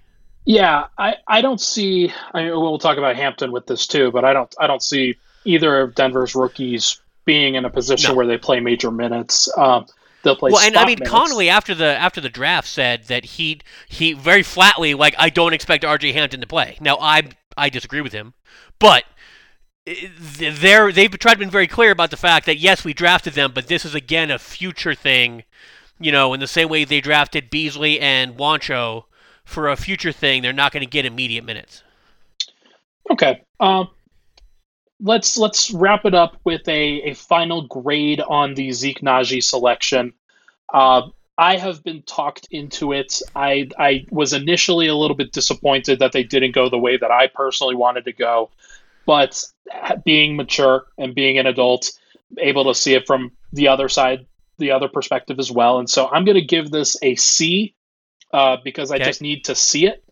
Yeah, 0.45 0.87
I, 0.97 1.15
I 1.27 1.41
don't 1.41 1.61
see. 1.61 2.11
I 2.33 2.43
mean, 2.43 2.51
we'll 2.51 2.79
talk 2.79 2.97
about 2.97 3.15
Hampton 3.15 3.51
with 3.51 3.67
this 3.67 3.85
too, 3.87 4.11
but 4.11 4.25
I 4.25 4.33
don't 4.33 4.53
I 4.59 4.67
don't 4.67 4.81
see 4.83 5.15
either 5.45 5.81
of 5.81 5.95
Denver's 5.95 6.35
rookies 6.35 6.99
being 7.25 7.55
in 7.55 7.65
a 7.65 7.69
position 7.69 8.11
No. 8.11 8.15
where 8.17 8.25
they 8.25 8.37
play 8.37 8.59
major 8.59 8.89
minutes. 8.91 9.47
Um, 9.57 9.85
they'll 10.23 10.35
play. 10.35 10.51
well, 10.51 10.65
and 10.65 10.75
I 10.75 10.85
mean, 10.85 10.99
minutes. 10.99 11.09
Connolly 11.09 11.49
after 11.49 11.73
the 11.75 11.97
after 11.97 12.21
the 12.21 12.29
draft 12.29 12.67
said 12.67 13.05
that 13.05 13.25
he 13.25 13.61
he 13.87 14.13
very 14.13 14.43
flatly 14.43 14.93
like 14.93 15.15
I 15.17 15.29
don't 15.29 15.53
expect 15.53 15.85
R.J. 15.85 16.11
Hampton 16.13 16.41
to 16.41 16.47
play. 16.47 16.77
Now 16.81 16.97
I 16.99 17.29
I 17.57 17.69
disagree 17.69 18.01
with 18.01 18.13
him, 18.13 18.33
but 18.79 19.03
eh, 19.87 20.07
they're 20.17 20.91
they've 20.91 21.11
tried 21.17 21.35
to 21.35 21.39
be 21.39 21.45
very 21.45 21.67
clear 21.67 21.91
about 21.91 22.11
the 22.11 22.17
fact 22.17 22.45
that 22.45 22.57
yes 22.57 22.83
we 22.83 22.93
drafted 22.93 23.33
them, 23.33 23.51
but 23.53 23.67
this 23.67 23.85
is 23.85 23.95
again 23.95 24.31
a 24.31 24.39
future 24.39 24.95
thing. 24.95 25.43
You 25.99 26.11
know, 26.11 26.33
in 26.33 26.39
the 26.39 26.47
same 26.47 26.69
way 26.69 26.83
they 26.83 26.99
drafted 26.99 27.49
Beasley 27.49 27.99
and 27.99 28.35
Juancho 28.35 29.05
for 29.45 29.69
a 29.69 29.75
future 29.75 30.11
thing, 30.11 30.41
they're 30.41 30.53
not 30.53 30.71
going 30.71 30.81
to 30.81 30.89
get 30.89 31.05
immediate 31.05 31.43
minutes. 31.43 31.83
Okay. 33.09 33.43
Um, 33.59 33.89
let's 35.01 35.37
let's 35.37 35.71
wrap 35.71 36.05
it 36.05 36.13
up 36.13 36.37
with 36.43 36.67
a, 36.67 37.01
a 37.01 37.13
final 37.13 37.63
grade 37.67 38.21
on 38.21 38.53
the 38.53 38.71
Zeke 38.71 39.01
Nnaji 39.01 39.43
selection. 39.43 40.13
Uh, 40.73 41.09
I 41.37 41.57
have 41.57 41.83
been 41.83 42.03
talked 42.03 42.47
into 42.51 42.93
it. 42.93 43.21
I 43.35 43.69
I 43.77 44.05
was 44.11 44.33
initially 44.33 44.87
a 44.87 44.95
little 44.95 45.17
bit 45.17 45.31
disappointed 45.31 45.99
that 45.99 46.11
they 46.11 46.23
didn't 46.23 46.53
go 46.53 46.69
the 46.69 46.77
way 46.77 46.97
that 46.97 47.11
I 47.11 47.27
personally 47.27 47.75
wanted 47.75 48.05
to 48.05 48.13
go, 48.13 48.51
but 49.05 49.43
being 50.05 50.35
mature 50.35 50.85
and 50.97 51.15
being 51.15 51.37
an 51.37 51.47
adult, 51.47 51.91
able 52.37 52.65
to 52.65 52.75
see 52.75 52.93
it 52.93 53.07
from 53.07 53.31
the 53.53 53.67
other 53.67 53.89
side, 53.89 54.25
the 54.59 54.71
other 54.71 54.87
perspective 54.87 55.39
as 55.39 55.51
well. 55.51 55.79
And 55.79 55.89
so 55.89 56.07
I'm 56.09 56.25
going 56.25 56.35
to 56.35 56.45
give 56.45 56.71
this 56.71 56.95
a 57.01 57.15
C 57.15 57.73
uh, 58.33 58.57
because 58.63 58.91
I 58.91 58.99
just 58.99 59.21
need 59.21 59.45
to 59.45 59.55
see 59.55 59.87
it. 59.87 60.03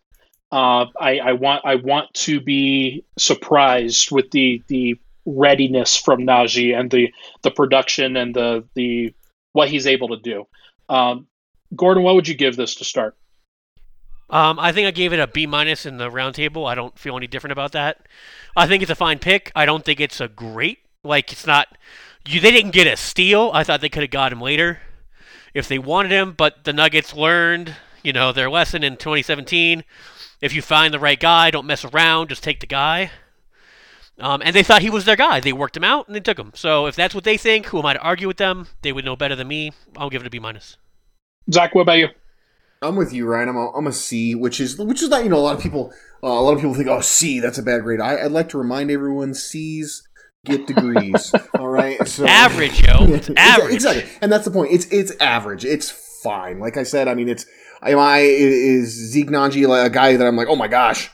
Uh, 0.51 0.87
I, 0.99 1.19
I 1.19 1.33
want 1.33 1.63
I 1.65 1.75
want 1.75 2.13
to 2.15 2.41
be 2.41 3.03
surprised 3.17 4.11
with 4.11 4.31
the 4.31 4.63
the 4.67 4.99
readiness 5.25 5.95
from 5.95 6.21
Nnaji 6.21 6.77
and 6.77 6.89
the 6.89 7.13
the 7.43 7.51
production 7.51 8.17
and 8.17 8.35
the 8.35 8.65
the 8.73 9.13
what 9.51 9.69
he's 9.69 9.85
able 9.85 10.09
to 10.09 10.17
do. 10.17 10.47
Um, 10.87 11.27
Gordon, 11.75 12.03
what 12.03 12.15
would 12.15 12.27
you 12.27 12.35
give 12.35 12.55
this 12.55 12.75
to 12.75 12.83
start? 12.83 13.15
Um, 14.31 14.59
I 14.59 14.71
think 14.71 14.87
I 14.87 14.91
gave 14.91 15.13
it 15.13 15.19
a 15.19 15.27
B 15.27 15.45
minus 15.45 15.85
in 15.85 15.97
the 15.97 16.09
roundtable. 16.09 16.67
I 16.67 16.75
don't 16.75 16.97
feel 16.97 17.17
any 17.17 17.27
different 17.27 17.51
about 17.51 17.71
that. 17.71 18.07
I 18.55 18.67
think 18.67 18.83
it's 18.83 18.91
a 18.91 18.95
fine 18.95 19.19
pick. 19.19 19.51
I 19.55 19.65
don't 19.65 19.83
think 19.83 19.99
it's 19.99 20.21
a 20.21 20.27
great 20.27 20.79
like 21.03 21.31
it's 21.31 21.47
not. 21.47 21.67
You 22.27 22.39
they 22.39 22.51
didn't 22.51 22.71
get 22.71 22.87
a 22.87 22.97
steal. 22.97 23.51
I 23.53 23.63
thought 23.63 23.81
they 23.81 23.89
could 23.89 24.03
have 24.03 24.11
got 24.11 24.31
him 24.31 24.41
later 24.41 24.79
if 25.53 25.67
they 25.67 25.79
wanted 25.79 26.11
him, 26.11 26.33
but 26.33 26.63
the 26.63 26.73
Nuggets 26.73 27.15
learned 27.15 27.75
you 28.03 28.13
know 28.13 28.31
their 28.31 28.49
lesson 28.49 28.83
in 28.83 28.97
2017. 28.97 29.83
If 30.41 30.53
you 30.53 30.61
find 30.61 30.93
the 30.93 30.99
right 30.99 31.19
guy, 31.19 31.51
don't 31.51 31.65
mess 31.65 31.83
around. 31.83 32.29
Just 32.29 32.43
take 32.43 32.59
the 32.59 32.67
guy. 32.67 33.11
Um, 34.19 34.41
and 34.43 34.55
they 34.55 34.63
thought 34.63 34.81
he 34.81 34.89
was 34.89 35.05
their 35.05 35.15
guy. 35.15 35.39
They 35.39 35.53
worked 35.53 35.77
him 35.77 35.83
out 35.83 36.07
and 36.07 36.15
they 36.15 36.19
took 36.19 36.37
him. 36.37 36.51
So 36.53 36.87
if 36.87 36.95
that's 36.95 37.15
what 37.15 37.23
they 37.23 37.37
think, 37.37 37.67
who 37.67 37.79
am 37.79 37.85
I 37.85 37.93
to 37.93 37.99
argue 38.01 38.27
with 38.27 38.37
them? 38.37 38.67
They 38.81 38.91
would 38.91 39.05
know 39.05 39.15
better 39.15 39.35
than 39.35 39.47
me. 39.47 39.71
I'll 39.97 40.09
give 40.09 40.21
it 40.21 40.27
a 40.27 40.29
B 40.29 40.39
minus. 40.39 40.77
Zach, 41.51 41.73
what 41.73 41.83
about 41.83 41.97
you? 41.97 42.09
I'm 42.81 42.95
with 42.95 43.13
you, 43.13 43.25
Ryan. 43.27 43.49
I'm 43.49 43.57
a, 43.57 43.71
I'm 43.71 43.87
a 43.87 43.91
C, 43.93 44.35
which 44.35 44.59
is 44.59 44.77
which 44.77 45.01
is 45.01 45.09
not 45.09 45.23
you 45.23 45.29
know 45.29 45.37
a 45.37 45.41
lot 45.41 45.55
of 45.55 45.61
people 45.61 45.91
uh, 46.23 46.27
a 46.27 46.41
lot 46.41 46.53
of 46.53 46.59
people 46.59 46.73
think 46.75 46.87
oh 46.87 47.01
C 47.01 47.39
that's 47.39 47.57
a 47.57 47.63
bad 47.63 47.81
grade. 47.83 47.99
I, 47.99 48.23
I'd 48.23 48.31
like 48.31 48.49
to 48.49 48.57
remind 48.57 48.89
everyone 48.89 49.33
C's 49.33 50.07
get 50.45 50.65
degrees. 50.65 51.33
all 51.59 51.67
right, 51.67 52.07
so 52.07 52.25
Average, 52.25 52.81
yo. 52.81 53.05
It's 53.13 53.29
average. 53.35 53.73
exactly, 53.73 54.09
and 54.21 54.31
that's 54.31 54.45
the 54.45 54.51
point. 54.51 54.71
It's 54.71 54.85
it's 54.91 55.11
average. 55.19 55.65
It's 55.65 55.91
fine. 56.23 56.59
Like 56.59 56.77
I 56.77 56.83
said, 56.83 57.09
I 57.09 57.15
mean, 57.15 57.27
it's 57.27 57.45
am 57.83 57.99
I 57.99 58.19
is 58.19 58.89
Zeke 58.89 59.29
Nnaji 59.29 59.85
a 59.85 59.89
guy 59.89 60.15
that 60.15 60.25
I'm 60.27 60.35
like 60.35 60.47
oh 60.47 60.55
my 60.55 60.67
gosh. 60.67 61.09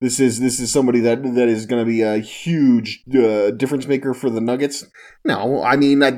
This 0.00 0.18
is 0.18 0.40
this 0.40 0.58
is 0.58 0.72
somebody 0.72 0.98
that 1.00 1.22
that 1.22 1.48
is 1.48 1.64
going 1.64 1.80
to 1.80 1.88
be 1.88 2.02
a 2.02 2.18
huge 2.18 3.04
uh, 3.14 3.52
difference 3.52 3.86
maker 3.86 4.14
for 4.14 4.30
the 4.30 4.40
Nuggets. 4.40 4.84
No, 5.24 5.62
I 5.62 5.76
mean, 5.76 6.02
I, 6.02 6.10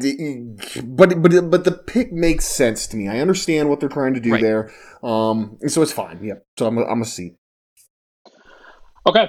but 0.83 1.21
but 1.21 1.51
but 1.51 1.65
the 1.65 1.83
pick 1.87 2.11
makes 2.11 2.47
sense 2.47 2.87
to 2.87 2.97
me. 2.97 3.09
I 3.09 3.21
understand 3.21 3.69
what 3.69 3.81
they're 3.81 3.91
trying 3.91 4.15
to 4.15 4.21
do 4.21 4.33
Right. 4.33 4.41
there, 4.41 4.73
um, 5.03 5.59
and 5.61 5.71
so 5.71 5.83
it's 5.83 5.93
fine. 5.93 6.19
Yeah, 6.25 6.37
so 6.59 6.67
I'm 6.67 6.79
a, 6.79 6.85
I'm 6.87 7.03
a 7.03 7.05
C. 7.05 7.33
Okay. 9.07 9.29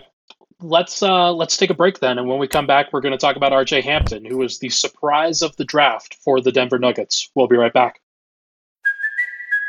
Let's 0.62 1.04
uh 1.04 1.34
let's 1.34 1.58
take 1.58 1.70
a 1.70 1.74
break 1.74 2.00
then 2.00 2.18
and 2.18 2.30
when 2.30 2.40
we 2.40 2.48
come 2.48 2.66
back 2.66 2.94
we're 2.94 3.02
going 3.02 3.12
to 3.12 3.18
talk 3.18 3.36
about 3.36 3.52
RJ 3.52 3.84
Hampton 3.84 4.24
who 4.24 4.38
was 4.38 4.60
the 4.60 4.70
surprise 4.70 5.42
of 5.42 5.54
the 5.58 5.66
draft 5.66 6.16
for 6.24 6.40
the 6.40 6.54
Denver 6.54 6.80
Nuggets. 6.80 7.30
We'll 7.36 7.50
be 7.50 7.58
right 7.58 7.74
back. 7.74 8.00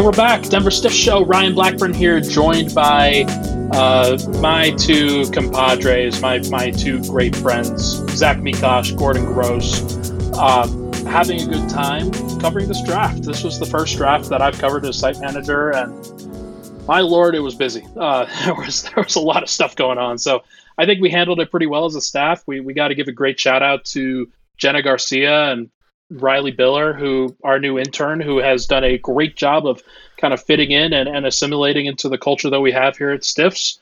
And 0.00 0.06
we're 0.06 0.12
back. 0.12 0.42
Denver 0.44 0.70
Stiff 0.70 0.94
Show. 0.94 1.26
Ryan 1.26 1.54
Blackburn 1.54 1.92
here, 1.92 2.20
joined 2.20 2.74
by 2.74 3.24
uh, 3.74 4.16
my 4.40 4.70
two 4.70 5.30
compadres, 5.30 6.22
my 6.22 6.38
my 6.48 6.70
two 6.70 7.04
great 7.04 7.36
friends, 7.36 7.96
Zach 8.16 8.38
Mikosh, 8.38 8.96
Gordon 8.96 9.26
Gross. 9.26 10.10
Uh, 10.32 10.66
having 11.06 11.42
a 11.42 11.46
good 11.46 11.68
time 11.68 12.10
covering 12.40 12.66
this 12.66 12.82
draft. 12.82 13.24
This 13.24 13.44
was 13.44 13.58
the 13.58 13.66
first 13.66 13.98
draft 13.98 14.30
that 14.30 14.40
I've 14.40 14.58
covered 14.58 14.86
as 14.86 14.98
site 14.98 15.20
manager, 15.20 15.68
and 15.68 15.92
my 16.88 17.00
lord, 17.00 17.34
it 17.34 17.40
was 17.40 17.54
busy. 17.54 17.86
Uh, 17.94 18.24
there 18.46 18.54
was 18.54 18.84
there 18.84 19.04
was 19.04 19.16
a 19.16 19.20
lot 19.20 19.42
of 19.42 19.50
stuff 19.50 19.76
going 19.76 19.98
on. 19.98 20.16
So 20.16 20.44
I 20.78 20.86
think 20.86 21.02
we 21.02 21.10
handled 21.10 21.40
it 21.40 21.50
pretty 21.50 21.66
well 21.66 21.84
as 21.84 21.94
a 21.94 22.00
staff. 22.00 22.42
We 22.46 22.60
we 22.60 22.72
got 22.72 22.88
to 22.88 22.94
give 22.94 23.08
a 23.08 23.12
great 23.12 23.38
shout 23.38 23.62
out 23.62 23.84
to 23.84 24.30
Jenna 24.56 24.80
Garcia 24.80 25.52
and 25.52 25.68
Riley 26.10 26.52
Biller, 26.52 26.98
who 26.98 27.36
our 27.44 27.58
new 27.58 27.78
intern, 27.78 28.20
who 28.20 28.38
has 28.38 28.66
done 28.66 28.84
a 28.84 28.98
great 28.98 29.36
job 29.36 29.66
of 29.66 29.82
kind 30.16 30.34
of 30.34 30.42
fitting 30.42 30.72
in 30.72 30.92
and, 30.92 31.08
and 31.08 31.26
assimilating 31.26 31.86
into 31.86 32.08
the 32.08 32.18
culture 32.18 32.50
that 32.50 32.60
we 32.60 32.72
have 32.72 32.96
here 32.96 33.10
at 33.10 33.24
Stiffs. 33.24 33.78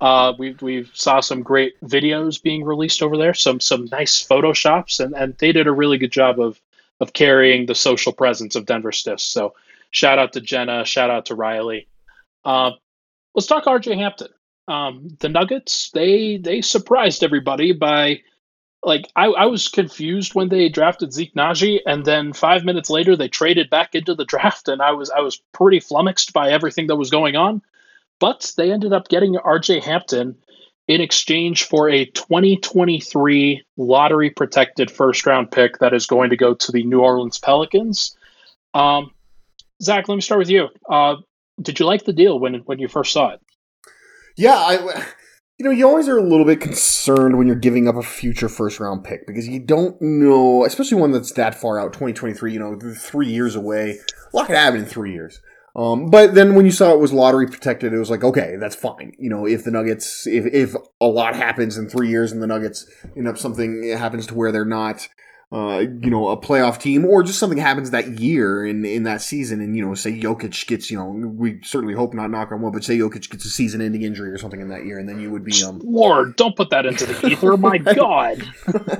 Uh, 0.00 0.32
we 0.38 0.56
we 0.60 0.88
saw 0.94 1.20
some 1.20 1.42
great 1.42 1.78
videos 1.82 2.42
being 2.42 2.64
released 2.64 3.02
over 3.02 3.16
there, 3.16 3.34
some 3.34 3.60
some 3.60 3.86
nice 3.92 4.26
photoshops, 4.26 4.98
and, 4.98 5.14
and 5.14 5.36
they 5.38 5.52
did 5.52 5.66
a 5.66 5.72
really 5.72 5.98
good 5.98 6.12
job 6.12 6.40
of 6.40 6.60
of 7.00 7.12
carrying 7.12 7.66
the 7.66 7.74
social 7.74 8.12
presence 8.12 8.56
of 8.56 8.66
Denver 8.66 8.92
Stiffs. 8.92 9.22
So 9.22 9.54
shout 9.90 10.18
out 10.18 10.32
to 10.34 10.40
Jenna, 10.40 10.84
shout 10.84 11.10
out 11.10 11.26
to 11.26 11.34
Riley. 11.34 11.86
Uh, 12.44 12.72
let's 13.34 13.46
talk 13.46 13.64
RJ 13.64 13.96
Hampton. 13.96 14.28
Um, 14.68 15.16
the 15.20 15.28
Nuggets 15.28 15.90
they 15.90 16.38
they 16.38 16.60
surprised 16.62 17.22
everybody 17.22 17.72
by 17.72 18.20
like 18.82 19.10
I, 19.14 19.26
I 19.26 19.46
was 19.46 19.68
confused 19.68 20.34
when 20.34 20.48
they 20.48 20.68
drafted 20.68 21.12
Zeke 21.12 21.34
Nnaji, 21.34 21.80
and 21.86 22.04
then 22.04 22.32
five 22.32 22.64
minutes 22.64 22.90
later 22.90 23.16
they 23.16 23.28
traded 23.28 23.70
back 23.70 23.94
into 23.94 24.14
the 24.14 24.24
draft, 24.24 24.68
and 24.68 24.80
I 24.80 24.92
was 24.92 25.10
I 25.10 25.20
was 25.20 25.40
pretty 25.52 25.80
flummoxed 25.80 26.32
by 26.32 26.50
everything 26.50 26.86
that 26.86 26.96
was 26.96 27.10
going 27.10 27.36
on. 27.36 27.62
But 28.18 28.52
they 28.56 28.70
ended 28.70 28.92
up 28.92 29.08
getting 29.08 29.34
RJ 29.34 29.82
Hampton 29.82 30.36
in 30.88 31.00
exchange 31.00 31.64
for 31.64 31.88
a 31.88 32.04
2023 32.04 33.64
lottery 33.76 34.30
protected 34.30 34.90
first 34.90 35.24
round 35.24 35.50
pick 35.50 35.78
that 35.78 35.94
is 35.94 36.06
going 36.06 36.30
to 36.30 36.36
go 36.36 36.54
to 36.54 36.72
the 36.72 36.84
New 36.84 37.00
Orleans 37.00 37.38
Pelicans. 37.38 38.16
Um, 38.74 39.12
Zach, 39.82 40.08
let 40.08 40.14
me 40.14 40.20
start 40.20 40.40
with 40.40 40.50
you. 40.50 40.68
Uh, 40.88 41.16
did 41.60 41.78
you 41.78 41.86
like 41.86 42.04
the 42.04 42.12
deal 42.12 42.38
when 42.38 42.54
when 42.66 42.78
you 42.78 42.88
first 42.88 43.12
saw 43.12 43.30
it? 43.30 43.40
Yeah, 44.36 44.56
I. 44.56 45.06
You 45.60 45.64
know, 45.64 45.72
you 45.72 45.86
always 45.86 46.08
are 46.08 46.16
a 46.16 46.22
little 46.22 46.46
bit 46.46 46.58
concerned 46.58 47.36
when 47.36 47.46
you're 47.46 47.54
giving 47.54 47.86
up 47.86 47.94
a 47.94 48.02
future 48.02 48.48
first 48.48 48.80
round 48.80 49.04
pick 49.04 49.26
because 49.26 49.46
you 49.46 49.60
don't 49.60 50.00
know, 50.00 50.64
especially 50.64 50.98
one 50.98 51.12
that's 51.12 51.32
that 51.32 51.54
far 51.54 51.78
out, 51.78 51.92
2023, 51.92 52.50
you 52.50 52.58
know, 52.58 52.78
three 52.94 53.28
years 53.28 53.56
away. 53.56 53.98
A 54.32 54.36
lot 54.36 54.46
could 54.46 54.56
happen 54.56 54.80
in 54.80 54.86
three 54.86 55.12
years. 55.12 55.42
Um, 55.76 56.08
but 56.08 56.34
then 56.34 56.54
when 56.54 56.64
you 56.64 56.72
saw 56.72 56.94
it 56.94 56.98
was 56.98 57.12
lottery 57.12 57.46
protected, 57.46 57.92
it 57.92 57.98
was 57.98 58.08
like, 58.08 58.24
okay, 58.24 58.56
that's 58.58 58.74
fine. 58.74 59.12
You 59.18 59.28
know, 59.28 59.46
if 59.46 59.64
the 59.64 59.70
Nuggets, 59.70 60.26
if, 60.26 60.46
if 60.46 60.74
a 60.98 61.06
lot 61.06 61.36
happens 61.36 61.76
in 61.76 61.90
three 61.90 62.08
years 62.08 62.32
and 62.32 62.42
the 62.42 62.46
Nuggets 62.46 62.90
end 63.14 63.28
up 63.28 63.36
something 63.36 63.86
happens 63.90 64.26
to 64.28 64.34
where 64.34 64.52
they're 64.52 64.64
not, 64.64 65.10
uh, 65.52 65.80
you 65.80 66.10
know, 66.10 66.28
a 66.28 66.36
playoff 66.36 66.80
team, 66.80 67.04
or 67.04 67.24
just 67.24 67.40
something 67.40 67.58
happens 67.58 67.90
that 67.90 68.20
year 68.20 68.64
in 68.64 68.84
in 68.84 69.02
that 69.02 69.20
season, 69.20 69.60
and 69.60 69.76
you 69.76 69.84
know, 69.84 69.94
say 69.94 70.12
Jokic 70.12 70.64
gets, 70.68 70.92
you 70.92 70.96
know, 70.96 71.08
we 71.08 71.60
certainly 71.64 71.94
hope 71.94 72.14
not 72.14 72.30
knock 72.30 72.52
on 72.52 72.62
wood, 72.62 72.72
but 72.72 72.84
say 72.84 72.96
Jokic 72.96 73.28
gets 73.28 73.44
a 73.44 73.50
season-ending 73.50 74.02
injury 74.02 74.30
or 74.30 74.38
something 74.38 74.60
in 74.60 74.68
that 74.68 74.84
year, 74.84 75.00
and 75.00 75.08
then 75.08 75.18
you 75.18 75.28
would 75.30 75.44
be, 75.44 75.60
um, 75.64 75.80
Lord, 75.82 76.36
don't 76.36 76.54
put 76.54 76.70
that 76.70 76.86
into 76.86 77.04
the 77.04 77.26
ether. 77.26 77.56
My 77.56 77.78
God. 77.78 78.48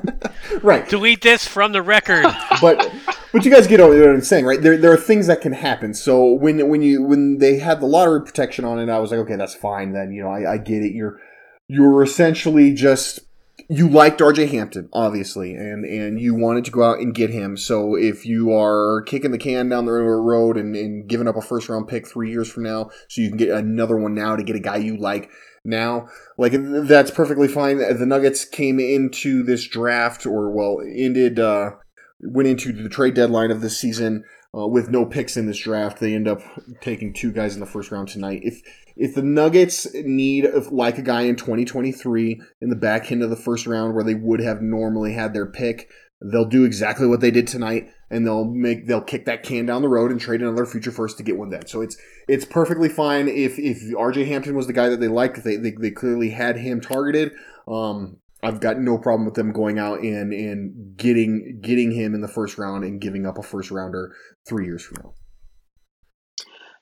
right. 0.62 0.88
Delete 0.88 1.22
this 1.22 1.46
from 1.46 1.70
the 1.70 1.82
record. 1.82 2.26
but 2.60 2.92
but 3.32 3.44
you 3.44 3.50
guys 3.52 3.68
get 3.68 3.78
what 3.78 3.96
I'm 3.96 4.20
saying, 4.20 4.44
right? 4.44 4.60
There 4.60 4.76
there 4.76 4.92
are 4.92 4.96
things 4.96 5.28
that 5.28 5.42
can 5.42 5.52
happen. 5.52 5.94
So 5.94 6.32
when 6.32 6.68
when 6.68 6.82
you 6.82 7.04
when 7.04 7.38
they 7.38 7.60
had 7.60 7.80
the 7.80 7.86
lottery 7.86 8.22
protection 8.22 8.64
on 8.64 8.80
it, 8.80 8.88
I 8.88 8.98
was 8.98 9.12
like, 9.12 9.20
okay, 9.20 9.36
that's 9.36 9.54
fine. 9.54 9.92
Then 9.92 10.12
you 10.12 10.24
know, 10.24 10.30
I, 10.30 10.54
I 10.54 10.58
get 10.58 10.82
it. 10.82 10.94
You're 10.94 11.20
you're 11.68 12.02
essentially 12.02 12.74
just 12.74 13.20
you 13.68 13.88
liked 13.88 14.20
RJ 14.20 14.51
Hampton, 14.51 14.88
obviously, 14.92 15.55
and 15.55 15.85
and 15.85 16.20
you 16.20 16.35
wanted 16.35 16.64
to 16.64 16.70
go 16.70 16.83
out 16.83 16.99
and 16.99 17.14
get 17.14 17.31
him. 17.31 17.57
So 17.57 17.94
if 17.94 18.25
you 18.25 18.53
are 18.53 19.03
kicking 19.03 19.31
the 19.31 19.38
can 19.38 19.68
down 19.68 19.87
the 19.87 19.92
road 19.92 20.57
and, 20.57 20.75
and 20.75 21.09
giving 21.09 21.29
up 21.29 21.37
a 21.37 21.42
first 21.42 21.68
round 21.68 21.88
pick 21.88 22.07
three 22.07 22.31
years 22.31 22.51
from 22.51 22.64
now, 22.64 22.90
so 23.09 23.20
you 23.20 23.29
can 23.29 23.38
get 23.38 23.51
another 23.51 23.96
one 23.96 24.14
now 24.14 24.37
to 24.37 24.42
get 24.42 24.57
a 24.57 24.61
guy 24.61 24.77
you 24.77 24.96
like 24.96 25.31
now, 25.64 26.09
like 26.38 26.53
that's 26.55 27.11
perfectly 27.11 27.49
fine. 27.49 27.79
The 27.79 28.07
Nuggets 28.07 28.44
came 28.44 28.81
into 28.81 29.42
this 29.42 29.66
draft, 29.66 30.27
or 30.27 30.51
well, 30.51 30.79
ended 30.83 31.38
uh, 31.38 31.73
went 32.20 32.49
into 32.49 32.73
the 32.73 32.88
trade 32.88 33.14
deadline 33.14 33.51
of 33.51 33.61
this 33.61 33.79
season 33.79 34.25
uh, 34.57 34.66
with 34.66 34.90
no 34.90 35.07
picks 35.07 35.37
in 35.37 35.46
this 35.46 35.59
draft. 35.59 36.01
They 36.01 36.14
end 36.14 36.29
up 36.29 36.40
taking 36.81 37.12
two 37.12 37.33
guys 37.33 37.55
in 37.55 37.61
the 37.61 37.66
first 37.66 37.90
round 37.90 38.09
tonight. 38.09 38.40
If 38.42 38.61
if 38.96 39.14
the 39.14 39.22
Nuggets 39.22 39.87
need 39.94 40.46
like 40.70 40.98
a 40.98 41.03
guy 41.03 41.22
in 41.22 41.37
2023 41.37 42.40
in 42.61 42.70
the 42.70 42.76
back 42.76 43.11
end 43.11 43.22
of 43.22 43.31
the 43.31 43.37
first 43.37 43.66
round 43.66 43.94
where 43.94 44.05
they 44.05 44.14
would 44.14 44.40
have 44.40 44.61
normally 44.61 45.12
had 45.12 45.33
their 45.33 45.46
pick, 45.46 45.90
they'll 46.22 46.44
do 46.44 46.64
exactly 46.64 47.07
what 47.07 47.20
they 47.20 47.31
did 47.31 47.46
tonight 47.46 47.88
and 48.11 48.26
they'll 48.26 48.44
make 48.44 48.87
they'll 48.87 49.00
kick 49.00 49.24
that 49.24 49.42
can 49.42 49.66
down 49.66 49.83
the 49.83 49.88
road 49.88 50.11
and 50.11 50.20
trade 50.20 50.42
another 50.42 50.66
future 50.66 50.90
first 50.90 51.16
to 51.16 51.22
get 51.22 51.38
one 51.38 51.50
then. 51.50 51.66
So 51.66 51.81
it's 51.81 51.96
it's 52.29 52.44
perfectly 52.44 52.88
fine 52.88 53.29
if 53.29 53.59
if 53.59 53.79
RJ 53.94 54.26
Hampton 54.26 54.57
was 54.57 54.66
the 54.66 54.72
guy 54.72 54.88
that 54.88 55.00
they 55.00 55.09
liked, 55.09 55.42
they 55.44 55.57
they, 55.57 55.70
they 55.70 55.90
clearly 55.90 56.31
had 56.31 56.57
him 56.57 56.81
targeted. 56.81 57.33
Um, 57.68 58.18
I've 58.42 58.61
got 58.61 58.79
no 58.79 58.98
problem 58.98 59.26
with 59.26 59.35
them 59.35 59.53
going 59.53 59.79
out 59.79 60.00
and 60.00 60.33
and 60.33 60.96
getting 60.96 61.61
getting 61.62 61.92
him 61.92 62.14
in 62.14 62.20
the 62.20 62.29
first 62.29 62.59
round 62.59 62.85
and 62.85 63.00
giving 63.00 63.26
up 63.26 63.38
a 63.38 63.42
first 63.42 63.70
rounder 63.70 64.14
three 64.46 64.66
years 64.66 64.83
from 64.83 64.98
now. 65.03 65.14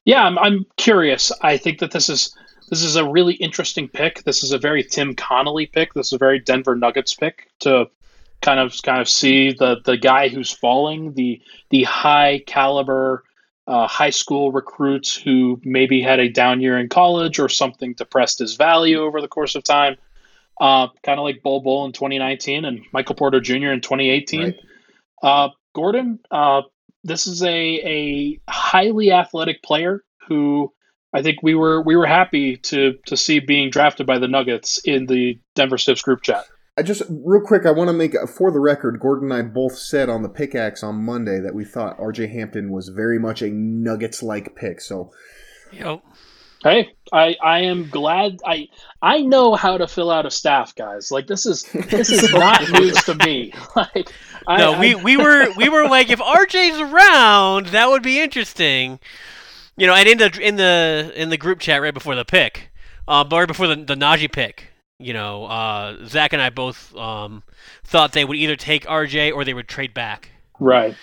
Yeah, 0.09 0.25
I'm, 0.25 0.39
I'm 0.39 0.65
curious. 0.79 1.31
I 1.43 1.59
think 1.59 1.81
that 1.81 1.91
this 1.91 2.09
is 2.09 2.35
this 2.71 2.83
is 2.83 2.97
a 2.97 3.07
really 3.07 3.35
interesting 3.35 3.89
pick. 3.89 4.25
This 4.25 4.43
is 4.43 4.53
a 4.53 4.59
very 4.59 4.83
Tim 4.83 5.15
Connolly 5.15 5.67
pick. 5.67 5.93
This 5.93 6.07
is 6.07 6.13
a 6.15 6.19
very 6.19 6.39
Denver 6.39 6.75
Nuggets 6.75 7.13
pick 7.13 7.51
to 7.59 7.91
kind 8.41 8.59
of 8.59 8.75
kind 8.83 9.03
of 9.03 9.09
see 9.11 9.53
the 9.53 9.83
the 9.85 9.99
guy 9.99 10.29
who's 10.29 10.51
falling, 10.51 11.13
the 11.13 11.43
the 11.69 11.83
high 11.83 12.43
caliber 12.47 13.23
uh, 13.67 13.87
high 13.87 14.09
school 14.09 14.51
recruits 14.51 15.15
who 15.15 15.61
maybe 15.63 16.01
had 16.01 16.21
a 16.21 16.31
down 16.31 16.63
year 16.63 16.79
in 16.79 16.89
college 16.89 17.39
or 17.39 17.51
something 17.51 17.93
depressed 17.93 18.39
his 18.39 18.57
value 18.57 19.01
over 19.01 19.21
the 19.21 19.29
course 19.29 19.57
of 19.57 19.63
time. 19.63 19.95
Uh, 20.59 20.89
kind 21.03 21.21
of 21.21 21.25
like 21.25 21.43
Bol 21.43 21.61
Bol 21.61 21.85
in 21.85 21.93
2019 21.93 22.65
and 22.65 22.81
Michael 22.95 23.15
Porter 23.15 23.41
Jr. 23.41 23.73
in 23.73 23.83
2018. 23.83 24.43
Right. 24.43 24.61
Uh, 25.23 25.49
Gordon, 25.75 26.19
uh, 26.31 26.63
this 27.09 27.27
is 27.27 27.43
a 27.43 27.49
a 27.49 28.41
highly 28.49 29.13
athletic 29.13 29.63
player 29.63 30.05
who 30.29 30.73
I 31.13 31.23
think 31.23 31.39
we 31.43 31.55
were 31.55 31.83
we 31.83 31.97
were 31.97 32.07
happy 32.07 32.57
to 32.57 32.99
to 33.07 33.17
see 33.17 33.41
being 33.41 33.71
drafted 33.71 34.07
by 34.07 34.19
the 34.19 34.29
Nuggets 34.29 34.79
in 34.85 35.07
the 35.07 35.41
Denver 35.55 35.79
Stiffs 35.79 36.03
group 36.03 36.23
chat. 36.23 36.45
I 36.77 36.83
just 36.83 37.03
real 37.09 37.41
quick, 37.41 37.67
I 37.67 37.73
want 37.73 37.89
to 37.89 37.93
make 37.93 38.15
for 38.29 38.53
the 38.53 38.61
record. 38.61 39.01
Gordon 39.01 39.33
and 39.33 39.41
I 39.41 39.43
both 39.43 39.77
said 39.77 40.09
on 40.09 40.23
the 40.23 40.29
pickaxe 40.29 40.85
on 40.85 41.05
Monday 41.05 41.41
that 41.41 41.55
we 41.55 41.65
thought 41.65 41.99
R.J. 41.99 42.29
Hampton 42.29 42.71
was 42.71 42.89
very 42.89 43.19
much 43.19 43.43
a 43.43 43.51
Nuggets 43.51 44.23
like 44.23 44.55
pick. 44.55 44.81
So, 44.81 45.11
yep. 45.73 46.05
Hey, 46.63 46.93
I 47.13 47.37
I 47.43 47.61
am 47.61 47.89
glad 47.89 48.41
I 48.45 48.69
I 49.01 49.21
know 49.21 49.55
how 49.55 49.79
to 49.79 49.87
fill 49.87 50.11
out 50.11 50.27
a 50.27 50.31
staff, 50.31 50.75
guys. 50.75 51.11
Like 51.13 51.27
this 51.27 51.47
is 51.47 51.63
this 51.91 52.11
is 52.11 52.33
not 52.35 52.69
news 52.73 53.03
to 53.05 53.15
me. 53.15 53.53
Like 53.77 54.13
no, 54.49 54.81
we, 54.81 54.95
I, 54.95 55.03
we 55.03 55.17
were 55.17 55.53
we 55.57 55.69
were 55.69 55.87
like 55.89 56.11
if 56.11 56.19
RJ's 56.21 56.81
around, 56.81 57.67
that 57.67 57.89
would 57.91 58.03
be 58.03 58.21
interesting. 58.21 58.99
You 59.77 59.87
know, 59.87 59.95
and 59.95 60.09
in 60.09 60.19
the 60.19 60.39
in 60.41 60.57
the 60.57 61.13
in 61.15 61.29
the 61.29 61.37
group 61.37 61.61
chat 61.61 61.83
right 61.83 61.95
before 61.95 62.15
the 62.15 62.25
pick, 62.25 62.71
uh, 63.07 63.25
right 63.31 63.47
before 63.47 63.67
the 63.67 63.77
the 63.77 63.95
Nnaji 63.95 64.33
pick, 64.33 64.65
you 64.99 65.13
know, 65.13 65.45
uh, 65.45 66.05
Zach 66.07 66.33
and 66.33 66.43
I 66.43 66.51
both 66.51 66.97
um, 66.97 67.43
thought 67.85 68.13
they 68.13 68.25
would 68.25 68.37
either 68.37 68.57
take 68.57 68.85
RJ 68.87 69.33
or 69.33 69.45
they 69.45 69.55
would 69.55 69.69
trade 69.69 69.95
back. 69.95 70.31
Right. 70.59 70.97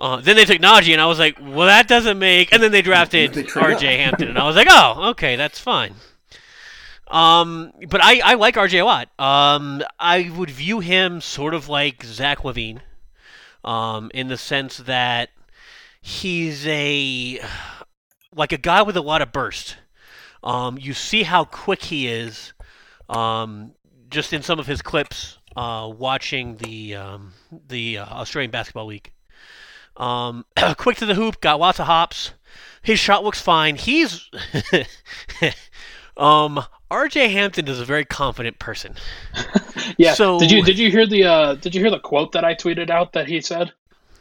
Uh, 0.00 0.16
then 0.16 0.34
they 0.34 0.46
took 0.46 0.58
Nnaji, 0.58 0.92
and 0.92 1.00
I 1.00 1.06
was 1.06 1.18
like, 1.18 1.38
well, 1.38 1.66
that 1.66 1.86
doesn't 1.86 2.18
make. 2.18 2.54
And 2.54 2.62
then 2.62 2.72
they 2.72 2.80
drafted 2.80 3.32
RJ 3.32 3.82
Hampton, 3.98 4.28
and 4.28 4.38
I 4.38 4.46
was 4.46 4.56
like, 4.56 4.68
oh, 4.70 5.10
okay, 5.10 5.36
that's 5.36 5.58
fine. 5.58 5.94
Um, 7.08 7.72
but 7.88 8.02
I, 8.02 8.20
I 8.20 8.34
like 8.34 8.54
RJ 8.54 8.80
a 8.80 8.84
lot. 8.84 9.08
Um, 9.18 9.82
I 9.98 10.30
would 10.34 10.48
view 10.48 10.80
him 10.80 11.20
sort 11.20 11.52
of 11.52 11.68
like 11.68 12.02
Zach 12.02 12.38
LaVine, 12.38 12.80
um, 13.62 14.10
in 14.14 14.28
the 14.28 14.38
sense 14.38 14.78
that 14.78 15.30
he's 16.00 16.66
a 16.66 17.40
like 18.34 18.52
a 18.52 18.58
guy 18.58 18.80
with 18.82 18.96
a 18.96 19.02
lot 19.02 19.20
of 19.20 19.32
burst. 19.32 19.76
Um, 20.42 20.78
you 20.78 20.94
see 20.94 21.24
how 21.24 21.44
quick 21.44 21.82
he 21.82 22.06
is, 22.06 22.54
um, 23.10 23.72
just 24.08 24.32
in 24.32 24.42
some 24.42 24.58
of 24.58 24.66
his 24.66 24.80
clips, 24.80 25.38
uh, 25.56 25.92
watching 25.94 26.56
the 26.56 26.94
um, 26.94 27.32
the 27.68 27.98
uh, 27.98 28.06
Australian 28.06 28.50
Basketball 28.50 28.86
League. 28.86 29.12
Um, 29.96 30.44
quick 30.76 30.96
to 30.98 31.06
the 31.06 31.14
hoop, 31.14 31.40
got 31.40 31.60
lots 31.60 31.80
of 31.80 31.86
hops. 31.86 32.32
His 32.82 32.98
shot 32.98 33.22
looks 33.24 33.40
fine. 33.40 33.76
He's 33.76 34.30
um, 36.16 36.64
RJ 36.90 37.30
Hampton 37.30 37.68
is 37.68 37.78
a 37.78 37.84
very 37.84 38.04
confident 38.04 38.58
person. 38.58 38.96
yeah. 39.98 40.14
So 40.14 40.38
did 40.38 40.50
you 40.50 40.62
did 40.62 40.78
you 40.78 40.90
hear 40.90 41.06
the 41.06 41.24
uh, 41.24 41.54
did 41.54 41.74
you 41.74 41.80
hear 41.80 41.90
the 41.90 42.00
quote 42.00 42.32
that 42.32 42.44
I 42.44 42.54
tweeted 42.54 42.90
out 42.90 43.12
that 43.12 43.28
he 43.28 43.40
said? 43.40 43.72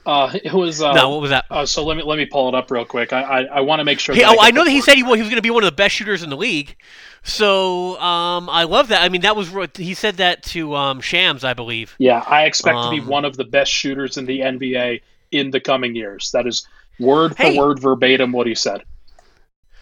Uh, 0.05 0.31
it 0.43 0.53
was 0.53 0.81
uh, 0.81 0.93
no. 0.93 1.09
What 1.09 1.21
was 1.21 1.29
that? 1.29 1.45
Uh, 1.49 1.65
so 1.65 1.85
let 1.85 1.97
me 1.97 2.03
let 2.03 2.17
me 2.17 2.25
pull 2.25 2.49
it 2.49 2.55
up 2.55 2.69
real 2.69 2.85
quick. 2.85 3.13
I 3.13 3.21
I, 3.21 3.41
I 3.43 3.61
want 3.61 3.79
to 3.79 3.85
make 3.85 3.99
sure. 3.99 4.13
Hey, 4.13 4.23
oh, 4.25 4.35
I, 4.39 4.47
I 4.47 4.51
know 4.51 4.63
that 4.63 4.71
he 4.71 4.81
said 4.81 4.95
he, 4.95 5.03
he 5.03 5.03
was 5.03 5.19
going 5.19 5.35
to 5.35 5.41
be 5.41 5.49
one 5.49 5.63
of 5.63 5.69
the 5.69 5.75
best 5.75 5.95
shooters 5.95 6.21
in 6.21 6.29
the 6.29 6.37
league. 6.37 6.75
So 7.23 7.99
um, 7.99 8.49
I 8.49 8.63
love 8.63 8.89
that. 8.89 9.03
I 9.03 9.09
mean, 9.09 9.21
that 9.21 9.35
was 9.35 9.51
he 9.75 9.93
said 9.93 10.17
that 10.17 10.43
to 10.43 10.75
um, 10.75 11.01
Shams, 11.01 11.43
I 11.43 11.53
believe. 11.53 11.95
Yeah, 11.97 12.23
I 12.25 12.45
expect 12.45 12.77
um, 12.77 12.93
to 12.93 13.01
be 13.01 13.05
one 13.05 13.25
of 13.25 13.35
the 13.35 13.43
best 13.43 13.71
shooters 13.71 14.17
in 14.17 14.25
the 14.25 14.39
NBA 14.39 15.01
in 15.31 15.51
the 15.51 15.59
coming 15.59 15.95
years. 15.95 16.31
That 16.31 16.47
is 16.47 16.67
word 16.99 17.35
for 17.35 17.43
hey, 17.43 17.57
word 17.57 17.79
verbatim 17.79 18.31
what 18.31 18.47
he 18.47 18.55
said. 18.55 18.83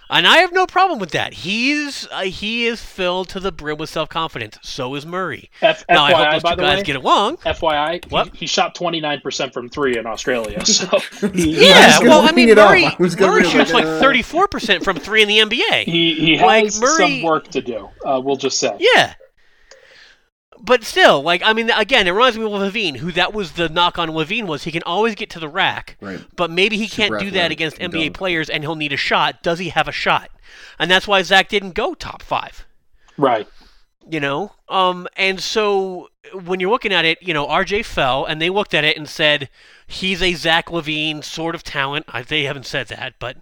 And 0.09 0.25
I 0.25 0.37
have 0.37 0.53
no 0.53 0.65
problem 0.65 0.99
with 0.99 1.11
that. 1.11 1.33
He's 1.33 2.07
uh, 2.13 2.21
he 2.21 2.65
is 2.65 2.81
filled 2.81 3.27
to 3.29 3.41
the 3.41 3.51
brim 3.51 3.77
with 3.77 3.89
self 3.89 4.07
confidence. 4.07 4.57
So 4.61 4.95
is 4.95 5.05
Murray. 5.05 5.49
F- 5.61 5.83
now 5.89 6.07
FYI, 6.07 6.13
I 6.13 6.23
hope 6.23 6.31
those 6.31 6.43
by 6.43 6.55
two 6.55 6.61
guys 6.61 6.77
way, 6.77 6.83
get 6.83 6.95
along. 6.95 7.37
FYI, 7.37 8.09
What? 8.09 8.29
He, 8.31 8.37
he 8.37 8.47
shot 8.47 8.73
twenty 8.73 9.01
nine 9.01 9.19
percent 9.19 9.51
from 9.53 9.67
three 9.67 9.97
in 9.97 10.05
Australia. 10.05 10.65
So 10.65 10.87
Yeah, 11.33 11.99
well, 11.99 12.21
I 12.21 12.31
mean, 12.31 12.47
it 12.47 12.57
up. 12.57 12.69
Murray, 12.69 12.85
I 12.85 12.95
Murray 13.19 13.43
shoots 13.43 13.73
like, 13.73 13.83
like 13.83 13.85
uh, 13.85 13.99
thirty 13.99 14.21
four 14.21 14.47
percent 14.47 14.81
from 14.81 14.95
three 14.95 15.21
in 15.23 15.27
the 15.27 15.39
NBA. 15.39 15.83
he 15.83 16.13
he 16.13 16.37
has 16.37 16.45
Like, 16.45 16.73
Murray- 16.81 17.19
some 17.19 17.23
work 17.23 17.49
to 17.49 17.61
do. 17.61 17.89
Uh, 18.05 18.21
we'll 18.23 18.37
just 18.37 18.59
say. 18.61 18.77
Yeah. 18.79 19.13
But 20.59 20.83
still, 20.83 21.21
like 21.21 21.41
I 21.43 21.53
mean, 21.53 21.69
again, 21.69 22.07
it 22.07 22.11
reminds 22.11 22.37
me 22.37 22.43
of 22.45 22.51
LaVine, 22.51 22.97
who 22.97 23.11
that 23.13 23.33
was 23.33 23.53
the 23.53 23.69
knock 23.69 23.97
on 23.99 24.09
LaVine 24.09 24.47
was 24.47 24.63
he 24.63 24.71
can 24.71 24.83
always 24.83 25.15
get 25.15 25.29
to 25.31 25.39
the 25.39 25.47
rack, 25.49 25.97
Right. 26.01 26.19
but 26.35 26.49
maybe 26.51 26.77
he 26.77 26.87
can't 26.87 27.19
do 27.19 27.31
that 27.31 27.51
against 27.51 27.77
NBA 27.77 28.05
dunk. 28.05 28.17
players, 28.17 28.49
and 28.49 28.63
he'll 28.63 28.75
need 28.75 28.91
a 28.93 28.97
shot. 28.97 29.43
Does 29.43 29.59
he 29.59 29.69
have 29.69 29.87
a 29.87 29.91
shot? 29.91 30.29
And 30.79 30.89
that's 30.89 31.07
why 31.07 31.21
Zach 31.21 31.49
didn't 31.49 31.73
go 31.73 31.93
top 31.93 32.21
five. 32.21 32.65
Right. 33.17 33.47
you 34.09 34.19
know 34.19 34.53
um 34.69 35.05
and 35.17 35.39
so 35.41 36.07
when 36.33 36.59
you're 36.61 36.69
looking 36.69 36.93
at 36.93 37.03
it 37.03 37.17
you 37.21 37.33
know 37.33 37.45
rj 37.47 37.83
fell 37.83 38.23
and 38.25 38.41
they 38.41 38.49
looked 38.49 38.73
at 38.73 38.85
it 38.85 38.95
and 38.95 39.09
said 39.09 39.49
he's 39.85 40.21
a 40.21 40.33
zach 40.33 40.67
LaVine 40.67 41.21
sort 41.23 41.55
of 41.55 41.63
talent 41.63 42.05
I, 42.07 42.21
they 42.21 42.43
haven't 42.43 42.65
said 42.65 42.87
that 42.87 43.15
but 43.19 43.35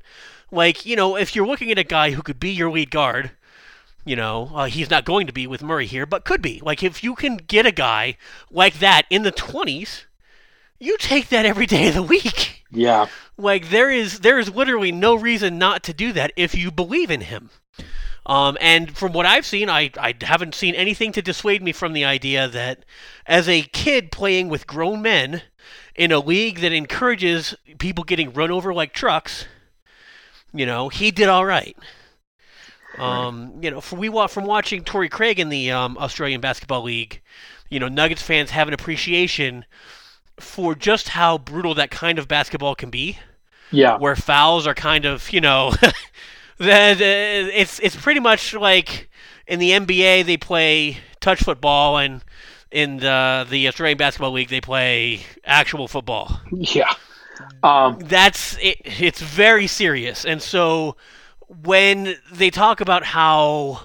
like 0.52 0.84
you 0.86 0.96
know 0.96 1.16
if 1.18 1.36
you're 1.36 1.46
looking 1.46 1.70
at 1.72 1.78
a 1.78 1.84
guy 1.84 2.12
who 2.12 2.24
could 2.24 2.40
be 2.40 2.50
your 2.52 2.72
lead 2.72 2.90
guard 2.90 3.32
you 4.06 4.16
know 4.16 4.52
uh, 4.54 4.66
he's 4.66 4.90
not 4.90 5.04
going 5.06 5.28
to 5.28 5.34
be 5.34 5.48
with 5.48 5.64
murray 5.64 5.86
here 5.88 6.06
but 6.06 6.24
could 6.26 6.42
be 6.42 6.62
like 6.64 6.84
if 6.84 7.04
you 7.04 7.16
can 7.16 7.38
get 7.38 7.66
a 7.66 7.72
guy 7.72 8.16
like 8.52 8.80
that 8.80 9.04
in 9.10 9.24
the 9.24 9.32
20s 9.32 10.06
you 10.80 10.98
take 10.98 11.30
that 11.30 11.46
every 11.46 11.66
day 11.66 11.88
of 11.88 11.96
the 11.96 12.04
week 12.04 12.64
Yeah. 12.72 13.08
like 13.38 13.70
there 13.70 13.90
is 13.90 14.20
there 14.20 14.38
is 14.40 14.54
literally 14.54 14.92
no 14.92 15.16
reason 15.16 15.58
not 15.58 15.84
to 15.84 15.94
do 15.94 16.12
that 16.14 16.32
if 16.36 16.54
you 16.56 16.72
believe 16.72 17.10
in 17.10 17.22
him. 17.22 17.50
Um, 18.28 18.58
and 18.60 18.98
from 18.98 19.14
what 19.14 19.28
I've 19.28 19.46
seen, 19.46 19.70
I, 19.70 19.92
I 20.00 20.16
haven't 20.22 20.56
seen 20.56 20.74
anything 20.74 21.12
to 21.12 21.22
dissuade 21.22 21.62
me 21.62 21.72
from 21.72 21.94
the 21.94 22.04
idea 22.06 22.48
that 22.48 22.84
as 23.28 23.48
a 23.48 23.62
kid 23.62 24.12
playing 24.12 24.50
with 24.50 24.66
grown 24.66 25.04
men 25.04 25.44
in 25.96 26.12
a 26.12 26.18
league 26.20 26.60
that 26.62 26.74
encourages 26.74 27.54
people 27.78 28.04
getting 28.04 28.34
run 28.34 28.50
over 28.50 28.74
like 28.74 28.94
trucks, 28.94 29.46
you 30.52 30.66
know, 30.66 30.90
he 30.90 31.12
did 31.12 31.30
all 31.30 31.46
right. 31.46 31.78
Um, 33.00 33.54
you 33.62 33.72
know, 33.72 33.82
from 33.82 34.00
we 34.00 34.10
wa- 34.10 34.28
from 34.28 34.46
watching 34.46 34.84
Torrey 34.84 35.10
Craig 35.10 35.40
in 35.40 35.50
the 35.50 35.72
um, 35.72 35.98
Australian 35.98 36.42
Basketball 36.42 36.84
League, 36.84 37.22
you 37.70 37.80
know, 37.80 37.88
Nuggets 37.88 38.22
fans 38.22 38.52
have 38.52 38.68
an 38.68 38.74
appreciation 38.74 39.66
for 40.40 40.76
just 40.76 41.10
how 41.10 41.38
brutal 41.38 41.74
that 41.76 41.92
kind 41.92 42.20
of 42.20 42.28
basketball 42.28 42.76
can 42.76 42.90
be 42.90 43.18
Yeah. 43.72 43.98
where 43.98 44.16
fouls 44.18 44.68
are 44.68 44.74
kind 44.76 45.06
of 45.06 45.32
you 45.32 45.40
know 45.42 45.72
that 46.58 47.00
it's 47.00 47.80
it's 47.80 47.96
pretty 47.96 48.20
much 48.20 48.54
like 48.54 49.10
in 49.48 49.60
the 49.60 49.72
NBA 49.72 50.26
they 50.26 50.38
play 50.38 50.98
touch 51.22 51.42
football 51.44 51.98
and 51.98 52.24
in 52.72 52.98
the 52.98 53.48
the 53.50 53.68
Australian 53.68 53.98
Basketball 53.98 54.32
League 54.32 54.50
they 54.50 54.62
play 54.62 55.22
actual 55.46 55.88
football. 55.88 56.42
Yeah. 56.52 56.94
Um, 57.64 58.00
That's 58.00 58.58
it, 58.62 58.78
it's 58.84 59.22
very 59.22 59.68
serious. 59.68 60.26
And 60.26 60.42
so 60.42 60.96
when 61.48 62.16
they 62.32 62.50
talk 62.50 62.82
about 62.82 63.04
how 63.04 63.82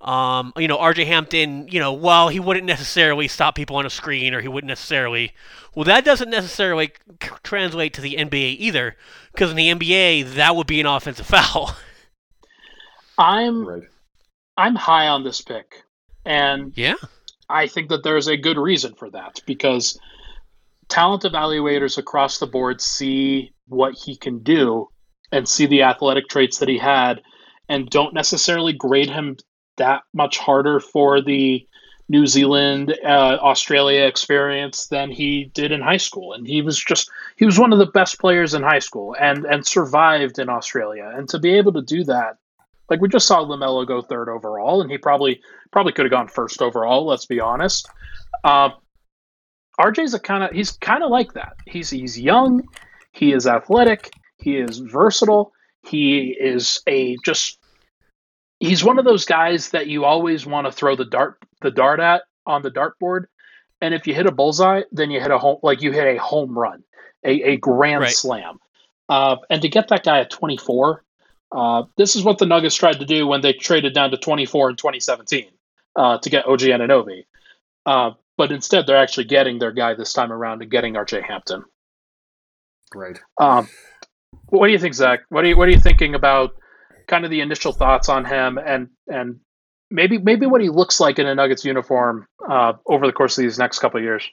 Um, 0.00 0.52
you 0.56 0.68
know, 0.68 0.78
RJ 0.78 1.06
Hampton, 1.06 1.66
you 1.68 1.80
know, 1.80 1.92
while 1.92 2.28
he 2.28 2.38
wouldn't 2.38 2.66
necessarily 2.66 3.26
stop 3.26 3.56
people 3.56 3.76
on 3.76 3.84
a 3.86 3.90
screen 3.90 4.32
or 4.32 4.40
he 4.40 4.46
wouldn't 4.46 4.68
necessarily, 4.68 5.32
well, 5.74 5.84
that 5.84 6.04
doesn't 6.04 6.30
necessarily 6.30 6.92
c- 7.20 7.30
translate 7.42 7.94
to 7.94 8.00
the 8.00 8.14
NBA 8.14 8.56
either, 8.60 8.96
because 9.32 9.50
in 9.50 9.56
the 9.56 9.68
NBA, 9.70 10.34
that 10.34 10.54
would 10.54 10.68
be 10.68 10.80
an 10.80 10.86
offensive 10.86 11.26
foul. 11.34 11.74
I'm 13.18 13.66
Right. 13.66 13.82
I'm 14.56 14.76
high 14.76 15.08
on 15.08 15.24
this 15.24 15.40
pick, 15.40 15.82
and 16.24 16.72
yeah. 16.76 16.94
I 17.48 17.66
think 17.66 17.88
that 17.88 18.02
there's 18.04 18.28
a 18.28 18.36
good 18.36 18.56
reason 18.58 18.94
for 18.94 19.10
that 19.10 19.40
because 19.46 19.98
talent 20.88 21.22
evaluators 21.24 21.98
across 21.98 22.38
the 22.38 22.46
board 22.46 22.80
see 22.80 23.52
what 23.66 23.94
he 23.94 24.16
can 24.16 24.40
do 24.40 24.88
and 25.32 25.48
see 25.48 25.66
the 25.66 25.82
athletic 25.82 26.28
traits 26.28 26.58
that 26.58 26.68
he 26.68 26.78
had 26.78 27.20
and 27.68 27.90
don't 27.90 28.14
necessarily 28.14 28.72
grade 28.72 29.10
him 29.10 29.36
that 29.76 30.02
much 30.14 30.38
harder 30.38 30.80
for 30.80 31.20
the 31.20 31.66
New 32.10 32.26
Zealand, 32.26 32.98
uh, 33.04 33.38
Australia 33.42 34.04
experience 34.06 34.86
than 34.86 35.10
he 35.10 35.50
did 35.52 35.72
in 35.72 35.82
high 35.82 35.98
school. 35.98 36.32
And 36.32 36.46
he 36.46 36.62
was 36.62 36.82
just 36.82 37.10
he 37.36 37.44
was 37.44 37.58
one 37.58 37.72
of 37.72 37.78
the 37.78 37.86
best 37.86 38.18
players 38.18 38.54
in 38.54 38.62
high 38.62 38.78
school 38.78 39.14
and 39.20 39.44
and 39.44 39.66
survived 39.66 40.38
in 40.38 40.48
Australia. 40.48 41.12
And 41.14 41.28
to 41.28 41.38
be 41.38 41.52
able 41.54 41.72
to 41.74 41.82
do 41.82 42.04
that, 42.04 42.38
like 42.88 43.02
we 43.02 43.08
just 43.08 43.26
saw 43.26 43.44
LaMelo 43.44 43.86
go 43.86 44.00
third 44.00 44.30
overall, 44.30 44.80
and 44.80 44.90
he 44.90 44.96
probably 44.96 45.42
probably 45.70 45.92
could 45.92 46.06
have 46.06 46.10
gone 46.10 46.28
first 46.28 46.62
overall. 46.62 47.04
Let's 47.04 47.26
be 47.26 47.40
honest. 47.40 47.88
Uh, 48.42 48.70
RJ's 49.78 50.14
a 50.14 50.18
kind 50.18 50.44
of 50.44 50.50
he's 50.50 50.72
kind 50.72 51.02
of 51.02 51.10
like 51.10 51.34
that. 51.34 51.56
He's 51.66 51.90
he's 51.90 52.18
young, 52.18 52.66
he 53.12 53.32
is 53.32 53.46
athletic, 53.46 54.10
he 54.38 54.56
is 54.56 54.78
versatile, 54.78 55.52
he 55.82 56.36
is 56.38 56.80
a 56.86 57.16
just 57.24 57.58
he's 58.60 58.84
one 58.84 58.98
of 58.98 59.04
those 59.04 59.24
guys 59.24 59.70
that 59.70 59.86
you 59.86 60.04
always 60.04 60.46
want 60.46 60.66
to 60.66 60.72
throw 60.72 60.96
the 60.96 61.04
dart 61.04 61.38
the 61.60 61.70
dart 61.70 62.00
at 62.00 62.22
on 62.46 62.62
the 62.62 62.70
dartboard. 62.70 63.24
And 63.80 63.94
if 63.94 64.06
you 64.06 64.14
hit 64.14 64.26
a 64.26 64.32
bullseye, 64.32 64.82
then 64.90 65.10
you 65.10 65.20
hit 65.20 65.30
a 65.30 65.38
home 65.38 65.58
like 65.62 65.82
you 65.82 65.92
hit 65.92 66.16
a 66.16 66.20
home 66.20 66.58
run, 66.58 66.82
a, 67.24 67.42
a 67.52 67.56
grand 67.56 68.02
Right. 68.02 68.12
slam. 68.12 68.58
Uh, 69.08 69.36
and 69.48 69.62
to 69.62 69.68
get 69.68 69.88
that 69.88 70.04
guy 70.04 70.20
at 70.20 70.30
24, 70.30 71.02
uh, 71.52 71.84
this 71.96 72.14
is 72.16 72.22
what 72.24 72.38
the 72.38 72.44
Nuggets 72.46 72.74
tried 72.74 72.98
to 73.00 73.06
do 73.06 73.26
when 73.26 73.40
they 73.40 73.52
traded 73.54 73.94
down 73.94 74.10
to 74.10 74.18
24 74.18 74.70
in 74.70 74.76
2017 74.76 75.46
uh, 75.96 76.18
to 76.18 76.28
get 76.28 76.46
OG 76.46 76.60
Anunoby. 76.60 77.24
Uh, 77.86 78.10
but 78.36 78.52
instead, 78.52 78.86
they're 78.86 78.98
actually 78.98 79.24
getting 79.24 79.58
their 79.58 79.72
guy 79.72 79.94
this 79.94 80.12
time 80.12 80.30
around 80.30 80.60
and 80.60 80.70
getting 80.70 80.94
RJ 80.94 81.22
Hampton. 81.26 81.64
Right. 82.94 83.18
Um, 83.38 83.68
what 84.50 84.66
do 84.66 84.72
you 84.72 84.78
think, 84.78 84.94
Zach? 84.94 85.20
What 85.28 85.44
are 85.44 85.48
you 85.48 85.56
What 85.56 85.68
are 85.68 85.72
you 85.72 85.80
thinking 85.80 86.14
about? 86.14 86.50
Kind 87.06 87.24
of 87.24 87.30
the 87.30 87.40
initial 87.40 87.72
thoughts 87.72 88.08
on 88.08 88.24
him, 88.24 88.58
and 88.58 88.88
and 89.06 89.40
maybe 89.90 90.18
maybe 90.18 90.46
what 90.46 90.60
he 90.60 90.68
looks 90.68 91.00
like 91.00 91.18
in 91.18 91.26
a 91.26 91.34
Nuggets 91.34 91.64
uniform 91.64 92.26
uh, 92.50 92.74
over 92.86 93.06
the 93.06 93.12
course 93.12 93.38
of 93.38 93.42
these 93.42 93.58
next 93.58 93.78
couple 93.78 93.98
of 93.98 94.04
years. 94.04 94.28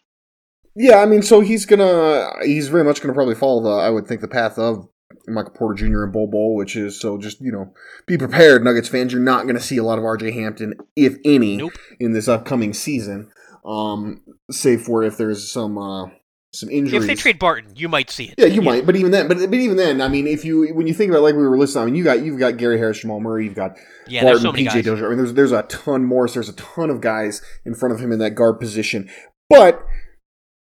Yeah, 0.75 0.97
I 0.97 1.05
mean, 1.05 1.21
so 1.21 1.39
he's 1.39 1.65
gonna 1.65 2.29
he's 2.43 2.67
very 2.67 2.83
much 2.83 3.01
gonna 3.01 3.13
probably 3.13 3.35
follow 3.35 3.63
the 3.63 3.69
I 3.81 3.89
would 3.89 4.07
think 4.07 4.19
the 4.19 4.27
path 4.27 4.57
of 4.59 4.89
Michael 5.27 5.53
Porter 5.53 5.75
Jr. 5.75 6.03
and 6.03 6.11
Bol 6.11 6.27
Bol, 6.27 6.55
which 6.55 6.75
is 6.75 6.99
so 6.99 7.17
just 7.17 7.39
you 7.39 7.51
know 7.51 7.73
be 8.05 8.17
prepared, 8.17 8.63
Nuggets 8.63 8.89
fans. 8.89 9.13
You're 9.13 9.21
not 9.21 9.47
gonna 9.47 9.61
see 9.61 9.77
a 9.77 9.83
lot 9.83 9.97
of 9.97 10.03
R.J. 10.03 10.31
Hampton, 10.31 10.73
if 10.97 11.15
any, 11.23 11.57
Nope. 11.57 11.71
in 11.99 12.11
this 12.11 12.27
upcoming 12.27 12.73
season. 12.73 13.31
Um, 13.65 14.21
save 14.51 14.81
for 14.81 15.01
if 15.03 15.15
there's 15.17 15.49
some 15.51 15.77
uh, 15.77 16.07
some 16.55 16.69
injuries. 16.69 17.03
If 17.03 17.07
they 17.07 17.15
trade 17.15 17.39
Barton, 17.39 17.73
you 17.75 17.89
might 17.89 18.09
see 18.09 18.25
it. 18.25 18.35
Yeah, 18.37 18.47
you 18.47 18.61
might, 18.61 18.85
but 18.85 18.95
even 18.95 19.11
then, 19.11 19.27
but, 19.27 19.37
but 19.37 19.53
even 19.53 19.77
then, 19.77 20.01
I 20.01 20.07
mean, 20.07 20.27
if 20.27 20.45
you 20.45 20.73
when 20.73 20.87
you 20.87 20.93
think 20.93 21.11
about 21.11 21.23
like 21.23 21.35
we 21.35 21.41
were 21.41 21.57
listening, 21.57 21.81
I 21.83 21.85
mean, 21.85 21.95
you 21.95 22.03
got 22.03 22.23
you've 22.23 22.39
got 22.39 22.57
Gary 22.57 22.77
Harris, 22.77 22.99
Jamal 22.99 23.19
Murray, 23.19 23.45
you've 23.45 23.55
got 23.55 23.77
Yeah, 24.07 24.23
Barton, 24.23 24.41
so 24.41 24.53
PJ 24.53 24.65
guys. 24.65 24.85
Dozier. 24.85 25.05
I 25.05 25.09
mean, 25.09 25.17
there's 25.17 25.33
there's 25.33 25.51
a 25.51 25.63
ton 25.63 26.03
more. 26.03 26.27
There's 26.27 26.49
a 26.49 26.53
ton 26.53 26.89
of 26.89 27.01
guys 27.01 27.41
in 27.65 27.75
front 27.75 27.93
of 27.93 27.99
him 27.99 28.11
in 28.11 28.19
that 28.19 28.31
guard 28.31 28.59
position, 28.59 29.09
but 29.49 29.85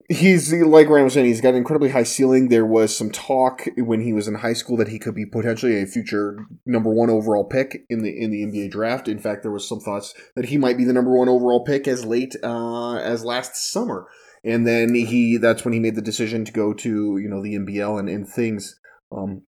he's 0.09 0.53
like 0.53 0.87
Ryan 0.87 1.05
was 1.05 1.13
saying, 1.13 1.25
he's 1.25 1.41
got 1.41 1.49
an 1.49 1.55
incredibly 1.55 1.89
high 1.89 2.03
ceiling. 2.03 2.49
There 2.49 2.65
was 2.65 2.95
some 2.95 3.09
talk 3.09 3.63
when 3.77 4.01
he 4.01 4.13
was 4.13 4.27
in 4.27 4.35
high 4.35 4.53
school 4.53 4.77
that 4.77 4.89
he 4.89 4.99
could 4.99 5.15
be 5.15 5.25
potentially 5.25 5.81
a 5.81 5.85
future 5.85 6.45
number 6.65 6.91
one 6.91 7.09
overall 7.09 7.45
pick 7.45 7.83
in 7.89 8.03
the 8.03 8.09
in 8.09 8.31
the 8.31 8.43
NBA 8.43 8.71
draft. 8.71 9.07
In 9.07 9.19
fact, 9.19 9.41
there 9.41 9.51
was 9.51 9.67
some 9.67 9.79
thoughts 9.79 10.13
that 10.35 10.45
he 10.45 10.57
might 10.57 10.77
be 10.77 10.85
the 10.85 10.93
number 10.93 11.15
one 11.15 11.29
overall 11.29 11.63
pick 11.63 11.87
as 11.87 12.05
late 12.05 12.35
uh, 12.43 12.95
as 12.95 13.23
last 13.23 13.55
summer. 13.55 14.07
And 14.45 14.67
then 14.67 14.93
he 14.93 15.37
that's 15.37 15.65
when 15.65 15.73
he 15.73 15.79
made 15.79 15.95
the 15.95 16.01
decision 16.01 16.45
to 16.45 16.51
go 16.51 16.73
to 16.73 17.17
you 17.17 17.27
know 17.27 17.41
the 17.41 17.55
NBL 17.55 17.99
and, 17.99 18.07
and 18.07 18.27
things 18.27 18.79
um, 19.11 19.41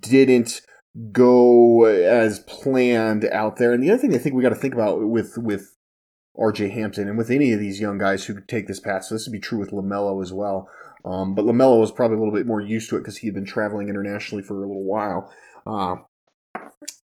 didn't 0.00 0.62
go 1.12 1.84
as 1.84 2.40
planned 2.40 3.24
out 3.26 3.56
there. 3.56 3.72
And 3.72 3.82
the 3.82 3.90
other 3.90 4.00
thing 4.00 4.14
I 4.14 4.18
think 4.18 4.34
we 4.34 4.42
got 4.42 4.48
to 4.50 4.54
think 4.54 4.74
about 4.74 5.00
with 5.08 5.34
with 5.36 5.76
RJ 6.38 6.72
Hampton 6.72 7.08
and 7.08 7.18
with 7.18 7.30
any 7.30 7.52
of 7.52 7.60
these 7.60 7.80
young 7.80 7.98
guys 7.98 8.24
who 8.24 8.40
take 8.40 8.66
this 8.66 8.80
path, 8.80 9.04
so 9.04 9.14
this 9.14 9.26
would 9.26 9.32
be 9.32 9.40
true 9.40 9.58
with 9.58 9.72
LaMelo 9.72 10.22
as 10.22 10.32
well. 10.32 10.68
Um, 11.04 11.34
but 11.34 11.44
LaMelo 11.44 11.80
was 11.80 11.92
probably 11.92 12.16
a 12.16 12.20
little 12.20 12.34
bit 12.34 12.46
more 12.46 12.60
used 12.60 12.90
to 12.90 12.96
it 12.96 13.00
because 13.00 13.18
he 13.18 13.26
had 13.26 13.34
been 13.34 13.46
traveling 13.46 13.88
internationally 13.88 14.42
for 14.42 14.54
a 14.54 14.60
little 14.60 14.84
while. 14.84 15.32
Uh, 15.66 15.96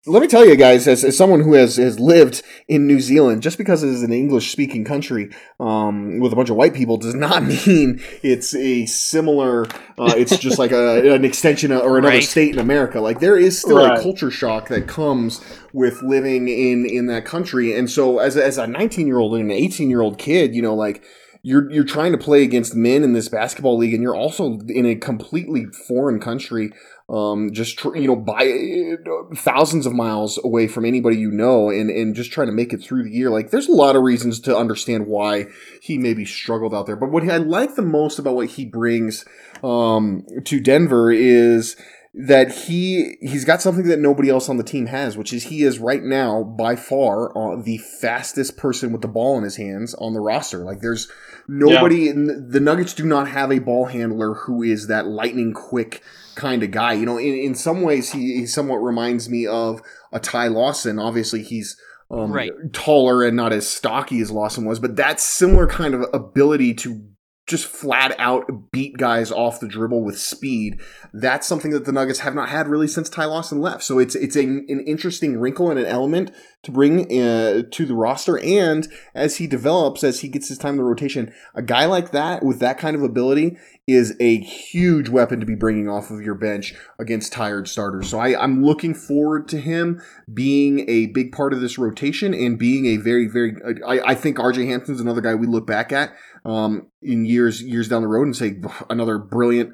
let 0.06 0.22
me 0.22 0.28
tell 0.28 0.46
you 0.46 0.54
guys, 0.56 0.86
as, 0.86 1.02
as 1.04 1.16
someone 1.16 1.40
who 1.40 1.54
has, 1.54 1.76
has 1.76 1.98
lived 1.98 2.42
in 2.68 2.86
New 2.86 3.00
Zealand, 3.00 3.42
just 3.42 3.58
because 3.58 3.82
it 3.82 3.88
is 3.88 4.02
an 4.02 4.12
English 4.12 4.52
speaking 4.52 4.84
country 4.84 5.30
um, 5.58 6.20
with 6.20 6.32
a 6.32 6.36
bunch 6.36 6.48
of 6.48 6.56
white 6.56 6.74
people 6.74 6.96
does 6.96 7.14
not 7.26 7.42
mean 7.42 8.00
it's 8.22 8.54
a 8.54 8.86
similar, 8.86 9.64
uh, 9.98 10.14
it's 10.16 10.38
just 10.38 10.58
like 10.58 10.70
a, 10.72 11.12
an 11.14 11.24
extension 11.24 11.72
of, 11.72 11.82
or 11.82 11.98
another 11.98 12.14
Right. 12.14 12.22
state 12.24 12.52
in 12.54 12.58
America. 12.60 13.00
Like 13.00 13.20
there 13.20 13.36
is 13.36 13.58
still 13.60 13.78
Right. 13.78 13.98
a 13.98 14.02
culture 14.02 14.30
shock 14.30 14.68
that 14.68 14.86
comes 14.86 15.40
with 15.72 16.02
living 16.02 16.48
in, 16.48 16.86
in 16.86 17.06
that 17.06 17.24
country. 17.24 17.76
And 17.76 17.90
so 17.90 18.18
as 18.18 18.36
as 18.36 18.58
a 18.58 18.66
19 18.66 19.06
year 19.06 19.18
old 19.18 19.34
and 19.34 19.50
an 19.50 19.56
18 19.56 19.90
year 19.90 20.00
old 20.02 20.18
kid, 20.18 20.54
you 20.54 20.62
know, 20.62 20.74
like 20.74 21.02
you're, 21.42 21.70
you're 21.70 21.84
trying 21.84 22.12
to 22.12 22.18
play 22.18 22.42
against 22.42 22.74
men 22.74 23.04
in 23.04 23.12
this 23.12 23.28
basketball 23.28 23.76
league 23.76 23.94
and 23.94 24.02
you're 24.02 24.16
also 24.16 24.58
in 24.68 24.84
a 24.86 24.94
completely 24.96 25.66
foreign 25.86 26.18
country 26.20 26.72
um, 27.08 27.52
just 27.52 27.78
tr- 27.78 27.96
you 27.96 28.08
know, 28.08 28.16
by 28.16 28.48
uh, 28.48 29.34
thousands 29.36 29.86
of 29.86 29.92
miles 29.92 30.40
away 30.42 30.66
from 30.66 30.84
anybody 30.84 31.16
you 31.16 31.30
know, 31.30 31.70
and 31.70 31.88
and 31.88 32.16
just 32.16 32.32
trying 32.32 32.48
to 32.48 32.52
make 32.52 32.72
it 32.72 32.82
through 32.82 33.04
the 33.04 33.10
year. 33.10 33.30
Like, 33.30 33.50
there's 33.50 33.68
a 33.68 33.72
lot 33.72 33.94
of 33.94 34.02
reasons 34.02 34.40
to 34.40 34.56
understand 34.56 35.06
why 35.06 35.46
he 35.80 35.98
maybe 35.98 36.24
struggled 36.24 36.74
out 36.74 36.86
there. 36.86 36.96
But 36.96 37.12
what 37.12 37.28
I 37.28 37.36
like 37.36 37.76
the 37.76 37.82
most 37.82 38.18
about 38.18 38.34
what 38.34 38.50
he 38.50 38.64
brings 38.64 39.24
um, 39.62 40.24
to 40.44 40.58
Denver 40.58 41.12
is 41.12 41.76
that 42.12 42.50
he 42.50 43.16
he's 43.20 43.44
got 43.44 43.62
something 43.62 43.86
that 43.86 44.00
nobody 44.00 44.28
else 44.28 44.48
on 44.48 44.56
the 44.56 44.64
team 44.64 44.86
has, 44.86 45.16
which 45.16 45.32
is 45.32 45.44
he 45.44 45.62
is 45.62 45.78
right 45.78 46.02
now 46.02 46.42
by 46.42 46.74
far 46.74 47.30
uh, 47.38 47.62
the 47.62 47.78
fastest 47.78 48.56
person 48.56 48.90
with 48.90 49.02
the 49.02 49.08
ball 49.08 49.38
in 49.38 49.44
his 49.44 49.56
hands 49.56 49.94
on 49.94 50.12
the 50.12 50.20
roster. 50.20 50.64
Like, 50.64 50.80
there's 50.80 51.08
nobody. 51.46 52.08
in 52.08 52.50
The 52.50 52.58
Nuggets 52.58 52.94
do 52.94 53.06
not 53.06 53.28
have 53.28 53.52
a 53.52 53.60
ball 53.60 53.84
handler 53.84 54.34
who 54.34 54.64
is 54.64 54.88
that 54.88 55.06
lightning 55.06 55.52
quick 55.52 56.02
kind 56.36 56.62
of 56.62 56.70
guy. 56.70 56.92
You 56.92 57.06
know, 57.06 57.18
in, 57.18 57.34
in 57.34 57.54
some 57.56 57.82
ways, 57.82 58.12
he, 58.12 58.36
he 58.36 58.46
somewhat 58.46 58.76
reminds 58.76 59.28
me 59.28 59.46
of 59.46 59.82
a 60.12 60.20
Ty 60.20 60.48
Lawson. 60.48 60.98
Obviously, 60.98 61.42
he's 61.42 61.76
um, 62.10 62.30
Right. 62.32 62.52
taller 62.72 63.24
and 63.24 63.36
not 63.36 63.52
as 63.52 63.66
stocky 63.66 64.20
as 64.20 64.30
Lawson 64.30 64.64
was, 64.64 64.78
but 64.78 64.94
that 64.96 65.18
similar 65.18 65.66
kind 65.66 65.94
of 65.94 66.04
ability 66.12 66.74
to 66.74 67.02
just 67.46 67.66
flat 67.66 68.14
out 68.18 68.72
beat 68.72 68.96
guys 68.96 69.30
off 69.30 69.60
the 69.60 69.68
dribble 69.68 70.02
with 70.02 70.18
speed. 70.18 70.80
That's 71.12 71.46
something 71.46 71.70
that 71.70 71.84
the 71.84 71.92
Nuggets 71.92 72.20
have 72.20 72.34
not 72.34 72.48
had 72.48 72.66
really 72.66 72.88
since 72.88 73.08
Ty 73.08 73.26
Lawson 73.26 73.60
left. 73.60 73.84
So 73.84 73.98
it's 73.98 74.14
it's 74.16 74.36
a, 74.36 74.42
an 74.42 74.82
interesting 74.86 75.38
wrinkle 75.38 75.70
and 75.70 75.78
an 75.78 75.86
element 75.86 76.32
to 76.64 76.72
bring 76.72 77.02
uh, 77.20 77.62
to 77.70 77.86
the 77.86 77.94
roster. 77.94 78.38
And 78.40 78.88
as 79.14 79.36
he 79.36 79.46
develops, 79.46 80.02
as 80.02 80.20
he 80.20 80.28
gets 80.28 80.48
his 80.48 80.58
time 80.58 80.72
in 80.72 80.78
the 80.78 80.84
rotation, 80.84 81.32
a 81.54 81.62
guy 81.62 81.86
like 81.86 82.10
that 82.10 82.44
with 82.44 82.58
that 82.58 82.78
kind 82.78 82.96
of 82.96 83.02
ability 83.02 83.56
is 83.86 84.16
a 84.18 84.38
huge 84.40 85.08
weapon 85.08 85.38
to 85.38 85.46
be 85.46 85.54
bringing 85.54 85.88
off 85.88 86.10
of 86.10 86.20
your 86.20 86.34
bench 86.34 86.74
against 86.98 87.32
tired 87.32 87.68
starters. 87.68 88.08
So 88.08 88.18
I, 88.18 88.42
I'm 88.42 88.64
looking 88.64 88.94
forward 88.94 89.46
to 89.48 89.60
him 89.60 90.02
being 90.34 90.88
a 90.90 91.06
big 91.06 91.30
part 91.30 91.52
of 91.52 91.60
this 91.60 91.78
rotation 91.78 92.34
and 92.34 92.58
being 92.58 92.86
a 92.86 92.96
very, 92.96 93.28
very. 93.28 93.54
I, 93.86 94.00
I 94.00 94.14
think 94.16 94.38
RJ 94.38 94.66
Hampton's 94.66 95.00
another 95.00 95.20
guy 95.20 95.36
we 95.36 95.46
look 95.46 95.68
back 95.68 95.92
at 95.92 96.12
um, 96.46 96.86
in 97.02 97.26
years 97.26 97.62
years 97.62 97.88
down 97.88 98.02
the 98.02 98.08
road 98.08 98.22
and 98.22 98.36
say 98.36 98.58
another 98.88 99.18
brilliant 99.18 99.72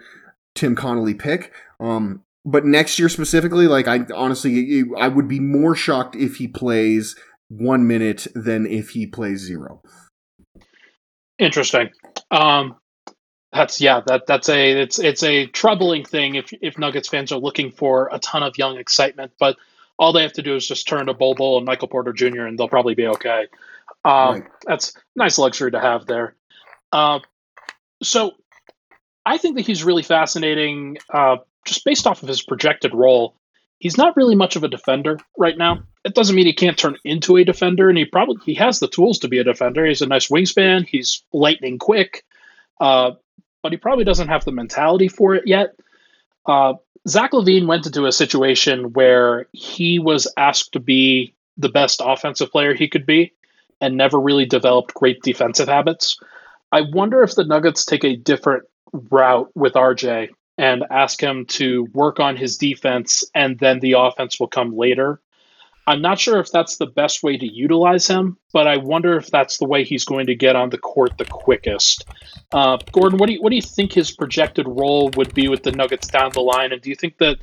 Tim 0.54 0.74
Connolly 0.74 1.14
pick. 1.14 1.52
Um, 1.78 2.24
but 2.44 2.64
next 2.64 2.98
year 2.98 3.08
specifically, 3.08 3.68
like 3.68 3.86
I 3.86 4.00
honestly, 4.14 4.82
I 4.98 5.08
would 5.08 5.28
be 5.28 5.38
more 5.38 5.76
shocked 5.76 6.16
if 6.16 6.36
he 6.36 6.48
plays 6.48 7.14
one 7.48 7.86
minute 7.86 8.26
than 8.34 8.66
if 8.66 8.90
he 8.90 9.06
plays 9.06 9.40
zero. 9.40 9.82
Interesting. 11.38 11.90
Um, 12.30 12.76
that's 13.52 13.80
yeah. 13.80 14.00
That 14.06 14.26
that's 14.26 14.48
a 14.48 14.82
it's 14.82 14.98
it's 14.98 15.22
a 15.22 15.46
troubling 15.46 16.04
thing 16.04 16.36
if 16.36 16.52
if 16.62 16.78
Nuggets 16.78 17.08
fans 17.08 17.32
are 17.32 17.38
looking 17.38 17.70
for 17.70 18.08
a 18.10 18.18
ton 18.18 18.42
of 18.42 18.56
young 18.56 18.78
excitement, 18.78 19.32
but 19.38 19.56
all 19.98 20.12
they 20.12 20.22
have 20.22 20.32
to 20.32 20.42
do 20.42 20.56
is 20.56 20.66
just 20.66 20.88
turn 20.88 21.06
to 21.06 21.14
Bol 21.14 21.58
and 21.58 21.66
Michael 21.66 21.88
Porter 21.88 22.12
Jr. 22.12 22.46
and 22.46 22.58
they'll 22.58 22.68
probably 22.68 22.94
be 22.94 23.06
okay. 23.06 23.46
Um, 24.04 24.40
Right. 24.40 24.44
That's 24.66 24.94
nice 25.14 25.38
luxury 25.38 25.70
to 25.72 25.80
have 25.80 26.06
there. 26.06 26.34
Uh, 26.92 27.20
so 28.02 28.32
I 29.24 29.38
think 29.38 29.56
that 29.56 29.66
he's 29.66 29.84
really 29.84 30.02
fascinating, 30.02 30.98
uh, 31.12 31.36
just 31.64 31.84
based 31.84 32.06
off 32.06 32.22
of 32.22 32.28
his 32.28 32.42
projected 32.42 32.94
role. 32.94 33.36
he's 33.82 33.98
not 33.98 34.16
really 34.16 34.36
much 34.36 34.54
of 34.54 34.62
a 34.62 34.68
defender 34.68 35.18
right 35.36 35.58
now. 35.58 35.82
It 36.04 36.14
doesn't 36.14 36.36
mean 36.36 36.46
he 36.46 36.52
can't 36.52 36.78
turn 36.78 36.96
into 37.04 37.36
a 37.36 37.44
defender, 37.44 37.88
and 37.88 37.98
he 37.98 38.04
probably 38.04 38.36
he 38.44 38.54
has 38.54 38.78
the 38.78 38.88
tools 38.88 39.18
to 39.20 39.28
be 39.28 39.38
a 39.38 39.44
defender. 39.44 39.84
He's 39.84 40.02
a 40.02 40.06
nice 40.06 40.28
wingspan. 40.28 40.86
He's 40.86 41.24
lightning 41.32 41.78
quick, 41.78 42.24
uh, 42.80 43.12
but 43.62 43.72
he 43.72 43.78
probably 43.78 44.04
doesn't 44.04 44.28
have 44.28 44.44
the 44.44 44.52
mentality 44.52 45.08
for 45.08 45.34
it 45.34 45.46
yet. 45.46 45.74
Uh, 46.46 46.74
Zach 47.08 47.32
LaVine 47.32 47.66
went 47.66 47.86
into 47.86 48.06
a 48.06 48.12
situation 48.12 48.92
where 48.92 49.48
he 49.52 49.98
was 49.98 50.32
asked 50.36 50.72
to 50.72 50.80
be 50.80 51.34
the 51.56 51.68
best 51.68 52.00
offensive 52.04 52.52
player 52.52 52.74
he 52.74 52.88
could 52.88 53.04
be, 53.04 53.32
and 53.80 53.96
never 53.96 54.18
really 54.18 54.46
developed 54.46 54.94
great 54.94 55.22
defensive 55.22 55.68
habits. 55.68 56.18
I 56.72 56.80
wonder 56.80 57.22
if 57.22 57.34
the 57.34 57.44
Nuggets 57.44 57.84
take 57.84 58.02
a 58.02 58.16
different 58.16 58.64
route 58.92 59.50
with 59.54 59.74
RJ 59.74 60.30
and 60.56 60.84
ask 60.90 61.20
him 61.20 61.44
to 61.46 61.86
work 61.92 62.18
on 62.18 62.36
his 62.36 62.56
defense, 62.56 63.24
and 63.34 63.58
then 63.58 63.80
the 63.80 63.92
offense 63.92 64.40
will 64.40 64.48
come 64.48 64.76
later. 64.76 65.20
I'm 65.86 66.00
not 66.00 66.18
sure 66.18 66.38
if 66.38 66.50
that's 66.50 66.76
the 66.76 66.86
best 66.86 67.22
way 67.22 67.36
to 67.36 67.46
utilize 67.46 68.06
him, 68.06 68.38
but 68.52 68.68
I 68.68 68.76
wonder 68.76 69.16
if 69.16 69.30
that's 69.30 69.58
the 69.58 69.66
way 69.66 69.82
he's 69.84 70.04
going 70.04 70.26
to 70.26 70.34
get 70.34 70.54
on 70.54 70.70
the 70.70 70.78
court 70.78 71.18
the 71.18 71.24
quickest. 71.24 72.06
Uh, 72.52 72.78
Gordon, 72.92 73.18
what 73.18 73.26
do 73.26 73.32
you 73.32 73.42
what 73.42 73.50
do 73.50 73.56
you 73.56 73.62
think 73.62 73.92
his 73.92 74.12
projected 74.12 74.66
role 74.68 75.10
would 75.16 75.34
be 75.34 75.48
with 75.48 75.64
the 75.64 75.72
Nuggets 75.72 76.06
down 76.06 76.30
the 76.32 76.40
line, 76.40 76.72
and 76.72 76.80
do 76.80 76.88
you 76.88 76.96
think 76.96 77.18
that, 77.18 77.38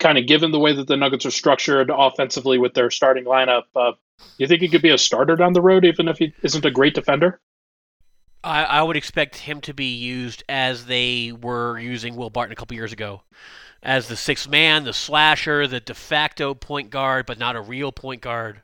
kind 0.00 0.18
of 0.18 0.26
given 0.26 0.50
the 0.50 0.58
way 0.58 0.72
that 0.74 0.88
the 0.88 0.96
Nuggets 0.96 1.26
are 1.26 1.30
structured 1.30 1.90
offensively 1.94 2.58
with 2.58 2.74
their 2.74 2.90
starting 2.90 3.24
lineup, 3.24 3.64
uh, 3.76 3.92
you 4.38 4.46
think 4.48 4.62
he 4.62 4.68
could 4.68 4.82
be 4.82 4.90
a 4.90 4.98
starter 4.98 5.36
down 5.36 5.52
the 5.52 5.62
road, 5.62 5.84
even 5.84 6.08
if 6.08 6.18
he 6.18 6.32
isn't 6.42 6.64
a 6.64 6.70
great 6.70 6.94
defender? 6.94 7.40
I, 8.44 8.64
I 8.64 8.82
would 8.82 8.96
expect 8.96 9.36
him 9.36 9.60
to 9.62 9.74
be 9.74 9.94
used 9.94 10.44
as 10.48 10.86
they 10.86 11.32
were 11.32 11.78
using 11.78 12.14
Will 12.14 12.30
Barton 12.30 12.52
a 12.52 12.56
couple 12.56 12.76
years 12.76 12.92
ago, 12.92 13.22
as 13.82 14.08
the 14.08 14.16
sixth 14.16 14.48
man, 14.48 14.84
the 14.84 14.92
slasher, 14.92 15.66
the 15.66 15.80
de 15.80 15.94
facto 15.94 16.54
point 16.54 16.90
guard, 16.90 17.26
but 17.26 17.38
not 17.38 17.56
a 17.56 17.60
real 17.60 17.90
point 17.90 18.20
guard. 18.20 18.62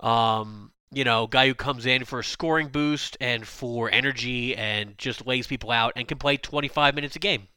Um, 0.00 0.72
you 0.92 1.04
know, 1.04 1.26
guy 1.26 1.46
who 1.46 1.54
comes 1.54 1.86
in 1.86 2.04
for 2.04 2.18
a 2.18 2.24
scoring 2.24 2.68
boost 2.68 3.16
and 3.20 3.46
for 3.46 3.90
energy 3.90 4.56
and 4.56 4.98
just 4.98 5.26
lays 5.26 5.46
people 5.46 5.70
out 5.70 5.92
and 5.96 6.06
can 6.06 6.18
play 6.18 6.36
25 6.36 6.94
minutes 6.94 7.16
a 7.16 7.20
game. 7.20 7.48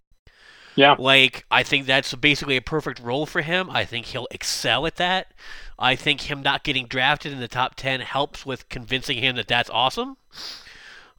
Yeah. 0.76 0.96
Like, 0.98 1.46
I 1.52 1.64
think 1.64 1.86
that's 1.86 2.14
basically 2.16 2.58
a 2.58 2.62
perfect 2.62 3.00
role 3.00 3.26
for 3.26 3.42
him. 3.42 3.70
I 3.70 3.86
think 3.86 4.08
he'll 4.08 4.28
excel 4.32 4.86
at 4.86 4.96
that. 4.96 5.34
I 5.78 5.96
think 5.96 6.22
him 6.22 6.42
not 6.42 6.64
getting 6.64 6.88
drafted 6.88 7.32
in 7.32 7.40
the 7.40 7.48
top 7.48 7.76
10 7.76 8.02
helps 8.02 8.46
with 8.46 8.70
convincing 8.70 9.18
him 9.18 9.36
that 9.36 9.48
that's 9.48 9.70
awesome. 9.70 10.18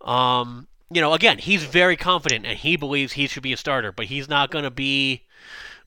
Um, 0.05 0.69
you 0.91 1.01
know, 1.01 1.15
again, 1.15 1.39
he's 1.39 1.65
very 1.65 1.97
confident 1.97 2.47
and 2.47 2.57
he 2.57 2.77
believes 2.77 3.15
he 3.15 3.27
should 3.27 3.43
be 3.43 3.53
a 3.53 3.57
starter, 3.57 3.91
but 3.91 4.07
he's 4.07 4.29
not 4.29 4.51
going 4.51 4.65
to 4.65 4.71
be 4.71 5.23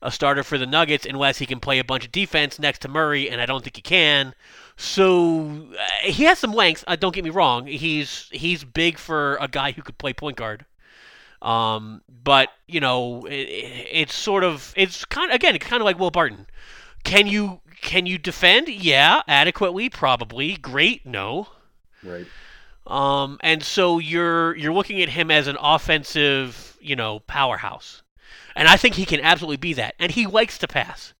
a 0.02 0.10
starter 0.10 0.42
for 0.42 0.58
the 0.58 0.66
Nuggets 0.66 1.06
unless 1.06 1.38
he 1.38 1.46
can 1.46 1.60
play 1.60 1.78
a 1.78 1.84
bunch 1.84 2.04
of 2.04 2.12
defense 2.12 2.58
next 2.58 2.80
to 2.80 2.88
Murray, 2.88 3.30
and 3.30 3.40
I 3.40 3.46
don't 3.46 3.64
think 3.64 3.76
he 3.76 3.82
can. 3.82 4.34
So 4.76 5.66
uh, 5.78 6.08
he 6.08 6.24
has 6.24 6.38
some 6.38 6.52
length. 6.52 6.84
Uh, 6.86 6.96
don't 6.96 7.14
get 7.14 7.24
me 7.24 7.30
wrong. 7.30 7.66
He's 7.66 8.28
he's 8.30 8.62
big 8.62 8.98
for 8.98 9.36
a 9.40 9.48
guy 9.48 9.72
who 9.72 9.82
could 9.82 9.98
play 9.98 10.12
point 10.12 10.36
guard. 10.36 10.64
Um, 11.42 12.02
but 12.22 12.50
you 12.66 12.80
know, 12.80 13.24
it, 13.26 13.48
it's 13.90 14.14
sort 14.14 14.44
of 14.44 14.72
it's 14.76 15.04
kind 15.04 15.30
of, 15.30 15.34
again, 15.34 15.56
it's 15.56 15.66
kind 15.66 15.80
of 15.80 15.84
like 15.84 15.98
Will 15.98 16.12
Barton. 16.12 16.46
Can 17.02 17.26
you 17.26 17.60
can 17.80 18.06
you 18.06 18.18
defend? 18.18 18.68
Yeah, 18.68 19.22
adequately, 19.26 19.88
probably. 19.88 20.56
Great, 20.56 21.04
no. 21.04 21.48
Right. 22.04 22.26
Um, 22.88 23.38
and 23.42 23.62
so 23.62 23.98
you're 23.98 24.56
you're 24.56 24.72
looking 24.72 25.02
at 25.02 25.10
him 25.10 25.30
as 25.30 25.46
an 25.46 25.58
offensive, 25.60 26.76
you 26.80 26.96
know, 26.96 27.20
powerhouse, 27.20 28.02
and 28.56 28.66
I 28.66 28.78
think 28.78 28.94
he 28.94 29.04
can 29.04 29.20
absolutely 29.20 29.58
be 29.58 29.74
that. 29.74 29.94
And 29.98 30.10
he 30.10 30.26
likes 30.26 30.56
to 30.58 30.66
pass. 30.66 31.12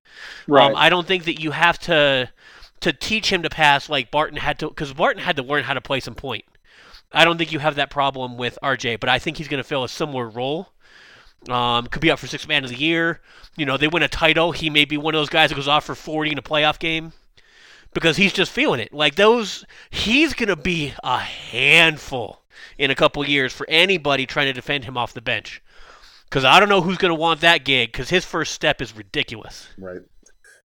Right. 0.46 0.70
Um, 0.70 0.74
I 0.74 0.88
don't 0.88 1.06
think 1.06 1.24
that 1.24 1.40
you 1.40 1.50
have 1.50 1.78
to 1.80 2.30
to 2.80 2.92
teach 2.94 3.30
him 3.30 3.42
to 3.42 3.50
pass 3.50 3.90
like 3.90 4.10
Barton 4.10 4.38
had 4.38 4.58
to, 4.60 4.68
because 4.68 4.94
Barton 4.94 5.22
had 5.22 5.36
to 5.36 5.42
learn 5.42 5.64
how 5.64 5.74
to 5.74 5.80
play 5.82 6.00
some 6.00 6.14
point. 6.14 6.46
I 7.12 7.24
don't 7.24 7.36
think 7.36 7.52
you 7.52 7.58
have 7.58 7.74
that 7.74 7.90
problem 7.90 8.38
with 8.38 8.58
RJ, 8.62 9.00
but 9.00 9.10
I 9.10 9.18
think 9.18 9.36
he's 9.36 9.48
going 9.48 9.62
to 9.62 9.68
fill 9.68 9.84
a 9.84 9.88
similar 9.88 10.28
role. 10.28 10.68
Um, 11.48 11.86
could 11.86 12.02
be 12.02 12.10
up 12.10 12.18
for 12.18 12.26
sixth 12.26 12.48
man 12.48 12.64
of 12.64 12.70
the 12.70 12.76
year. 12.76 13.20
You 13.56 13.66
know, 13.66 13.76
they 13.76 13.88
win 13.88 14.02
a 14.02 14.08
title. 14.08 14.52
He 14.52 14.70
may 14.70 14.84
be 14.84 14.96
one 14.96 15.14
of 15.14 15.18
those 15.18 15.28
guys 15.28 15.50
that 15.50 15.56
goes 15.56 15.68
off 15.68 15.84
for 15.84 15.94
40 15.94 16.32
in 16.32 16.38
a 16.38 16.42
playoff 16.42 16.78
game 16.78 17.12
because 17.94 18.16
he's 18.16 18.32
just 18.32 18.50
feeling 18.50 18.80
it. 18.80 18.92
Like 18.92 19.14
those, 19.14 19.64
he's 19.90 20.34
going 20.34 20.48
to 20.48 20.56
be 20.56 20.94
a 21.02 21.18
handful 21.18 22.42
in 22.76 22.90
a 22.90 22.94
couple 22.94 23.26
years 23.26 23.52
for 23.52 23.66
anybody 23.68 24.26
trying 24.26 24.46
to 24.46 24.52
defend 24.52 24.84
him 24.84 24.96
off 24.96 25.14
the 25.14 25.20
bench. 25.20 25.62
Because 26.24 26.44
I 26.44 26.60
don't 26.60 26.68
know 26.68 26.82
who's 26.82 26.98
going 26.98 27.14
to 27.14 27.20
want 27.20 27.40
that 27.40 27.64
gig 27.64 27.90
because 27.90 28.10
his 28.10 28.24
first 28.24 28.52
step 28.52 28.82
is 28.82 28.96
ridiculous. 28.96 29.68
Right. 29.78 30.02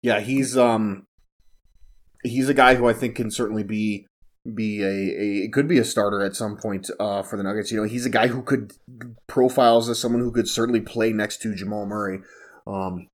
Yeah, 0.04 0.20
he's 0.20 0.56
um 0.56 1.08
he's 2.24 2.50
a 2.50 2.54
guy 2.54 2.76
who 2.76 2.88
I 2.88 2.94
think 2.94 3.16
can 3.16 3.32
certainly 3.32 3.64
be 3.64 4.08
be 4.54 4.84
a, 4.84 5.46
a 5.46 5.50
could 5.50 5.68
be 5.68 5.80
a 5.80 5.84
starter 5.84 6.22
at 6.24 6.36
some 6.36 6.58
point 6.58 6.90
uh, 7.00 7.24
for 7.24 7.38
the 7.38 7.44
Nuggets. 7.44 7.72
You 7.72 7.78
know, 7.78 7.88
he's 7.88 8.06
a 8.06 8.10
guy 8.10 8.28
who 8.28 8.44
could 8.44 8.74
profiles 9.28 9.90
as 9.90 10.00
someone 10.00 10.22
who 10.22 10.32
could 10.32 10.48
certainly 10.48 10.82
play 10.82 11.12
next 11.12 11.42
to 11.42 11.56
Jamal 11.56 11.86
Murray. 11.86 12.20
Um, 12.66 13.10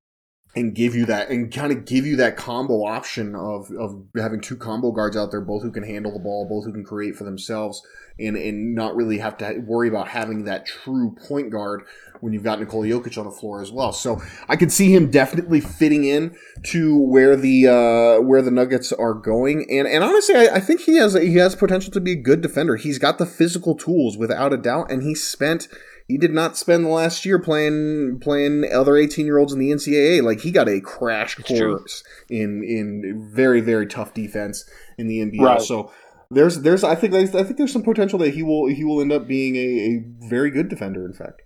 and 0.56 0.76
give 0.76 0.94
you 0.94 1.06
that 1.06 1.30
and 1.30 1.52
kind 1.52 1.72
of 1.72 1.86
give 1.86 2.06
you 2.06 2.16
that 2.18 2.38
combo 2.38 2.86
option 2.86 3.36
of, 3.36 3.72
of 3.72 4.04
having 4.16 4.40
two 4.40 4.56
combo 4.56 4.92
guards 4.92 5.18
out 5.18 5.32
there, 5.32 5.42
both 5.42 5.64
who 5.64 5.72
can 5.72 5.84
handle 5.84 6.14
the 6.14 6.20
ball, 6.20 6.48
both 6.48 6.66
who 6.66 6.72
can 6.72 6.84
create 6.84 7.16
for 7.16 7.24
themselves, 7.24 7.82
and 8.20 8.38
and 8.38 8.76
not 8.76 8.96
really 8.96 9.18
have 9.18 9.38
to 9.38 9.60
worry 9.66 9.88
about 9.88 10.08
having 10.08 10.44
that 10.46 10.66
true 10.66 11.16
point 11.28 11.50
guard 11.50 11.84
when 12.22 12.32
you've 12.32 12.44
got 12.44 12.60
Nikola 12.60 12.88
Jokic 12.88 13.18
on 13.18 13.26
the 13.26 13.32
floor 13.32 13.62
as 13.62 13.72
well. 13.72 13.92
So 13.92 14.22
I 14.48 14.56
could 14.56 14.72
see 14.72 14.94
him 14.94 15.10
definitely 15.10 15.60
fitting 15.60 16.04
in 16.04 16.36
to 16.66 16.98
where 16.98 17.36
the 17.36 17.68
uh, 17.68 18.22
where 18.22 18.42
the 18.42 18.52
Nuggets 18.52 18.94
are 18.94 19.16
going, 19.16 19.66
and 19.72 19.88
and 19.88 20.04
honestly, 20.04 20.36
I, 20.36 20.56
I 20.56 20.60
think 20.60 20.82
he 20.82 20.98
has 20.98 21.16
he 21.16 21.36
has 21.38 21.56
potential 21.56 21.92
to 21.92 22.00
be 22.00 22.12
a 22.12 22.16
good 22.16 22.42
defender. 22.42 22.76
He's 22.76 23.00
got 23.00 23.18
the 23.18 23.26
physical 23.26 23.76
tools 23.76 24.18
without 24.18 24.54
a 24.54 24.58
doubt, 24.58 24.92
and 24.92 25.02
he 25.02 25.16
spent 25.16 25.68
he 26.08 26.18
did 26.18 26.32
not 26.32 26.58
spend 26.58 26.86
the 26.86 26.90
last 26.90 27.26
year 27.26 27.40
playing 27.40 28.20
playing 28.22 28.66
other 28.74 28.98
18 28.98 29.26
year 29.26 29.38
olds 29.38 29.54
in 29.54 29.60
the 29.60 29.72
NCAA. 29.72 30.22
Like 30.22 30.42
he 30.42 30.52
got 30.52 30.70
a 30.70 30.82
crash 30.82 31.36
course 31.36 32.04
in 32.30 32.64
in 32.64 33.30
very 33.34 33.62
very 33.62 33.88
tough 33.88 34.14
defense 34.14 34.70
in 34.98 35.08
the 35.08 35.20
NBA. 35.20 35.42
Right. 35.42 35.62
So 35.62 35.92
there's 36.30 36.62
there's 36.62 36.84
I 36.84 36.96
think 36.96 37.14
I 37.14 37.26
think 37.26 37.58
there's 37.58 37.72
some 37.72 37.84
potential 37.84 38.20
that 38.20 38.34
he 38.34 38.44
will 38.44 38.68
he 38.68 38.84
will 38.84 39.02
end 39.02 39.12
up 39.12 39.28
being 39.28 39.56
a, 39.56 39.60
a 39.60 40.04
very 40.28 40.52
good 40.52 40.70
defender. 40.70 41.06
In 41.06 41.14
fact, 41.14 41.42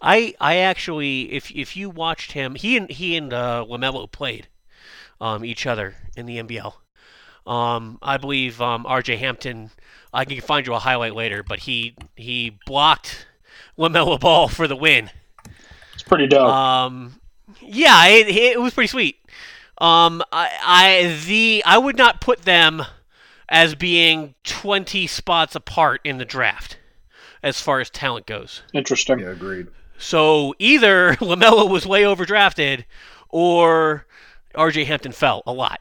I 0.00 0.34
I 0.40 0.56
actually, 0.56 1.32
if 1.32 1.50
if 1.52 1.76
you 1.76 1.88
watched 1.90 2.32
him, 2.32 2.54
he 2.56 2.76
and 2.76 2.90
he 2.90 3.16
and 3.16 3.32
uh, 3.32 3.64
LaMelo 3.68 4.10
played 4.10 4.48
um, 5.20 5.44
each 5.44 5.66
other 5.66 5.94
in 6.16 6.26
the 6.26 6.38
NBL. 6.38 6.74
Um, 7.46 7.98
I 8.02 8.18
believe 8.18 8.60
um, 8.60 8.86
R.J. 8.86 9.16
Hampton. 9.16 9.70
I 10.12 10.24
can 10.24 10.40
find 10.40 10.66
you 10.66 10.74
a 10.74 10.78
highlight 10.78 11.14
later, 11.14 11.42
but 11.42 11.60
he 11.60 11.96
he 12.16 12.58
blocked 12.66 13.26
LaMelo 13.78 14.18
Ball 14.20 14.48
for 14.48 14.68
the 14.68 14.76
win. 14.76 15.10
It's 15.94 16.02
pretty 16.02 16.26
dope. 16.26 16.48
Um, 16.48 17.20
yeah, 17.60 18.06
it, 18.06 18.28
it 18.28 18.60
was 18.60 18.74
pretty 18.74 18.88
sweet. 18.88 19.16
Um, 19.78 20.22
I, 20.32 20.50
I 20.62 21.20
the 21.26 21.62
I 21.66 21.78
would 21.78 21.96
not 21.96 22.20
put 22.20 22.42
them 22.42 22.82
as 23.48 23.74
being 23.74 24.34
twenty 24.44 25.06
spots 25.06 25.54
apart 25.54 26.00
in 26.04 26.18
the 26.18 26.24
draft 26.24 26.76
as 27.42 27.60
far 27.60 27.80
as 27.80 27.90
talent 27.90 28.26
goes. 28.26 28.62
Interesting. 28.72 29.18
yeah, 29.18 29.30
agreed. 29.30 29.66
So 29.98 30.54
either 30.58 31.14
LaMelo 31.16 31.68
was 31.68 31.86
way 31.86 32.02
overdrafted, 32.02 32.84
or 33.28 34.06
R.J. 34.54 34.84
Hampton 34.84 35.12
fell 35.12 35.42
a 35.46 35.52
lot. 35.52 35.80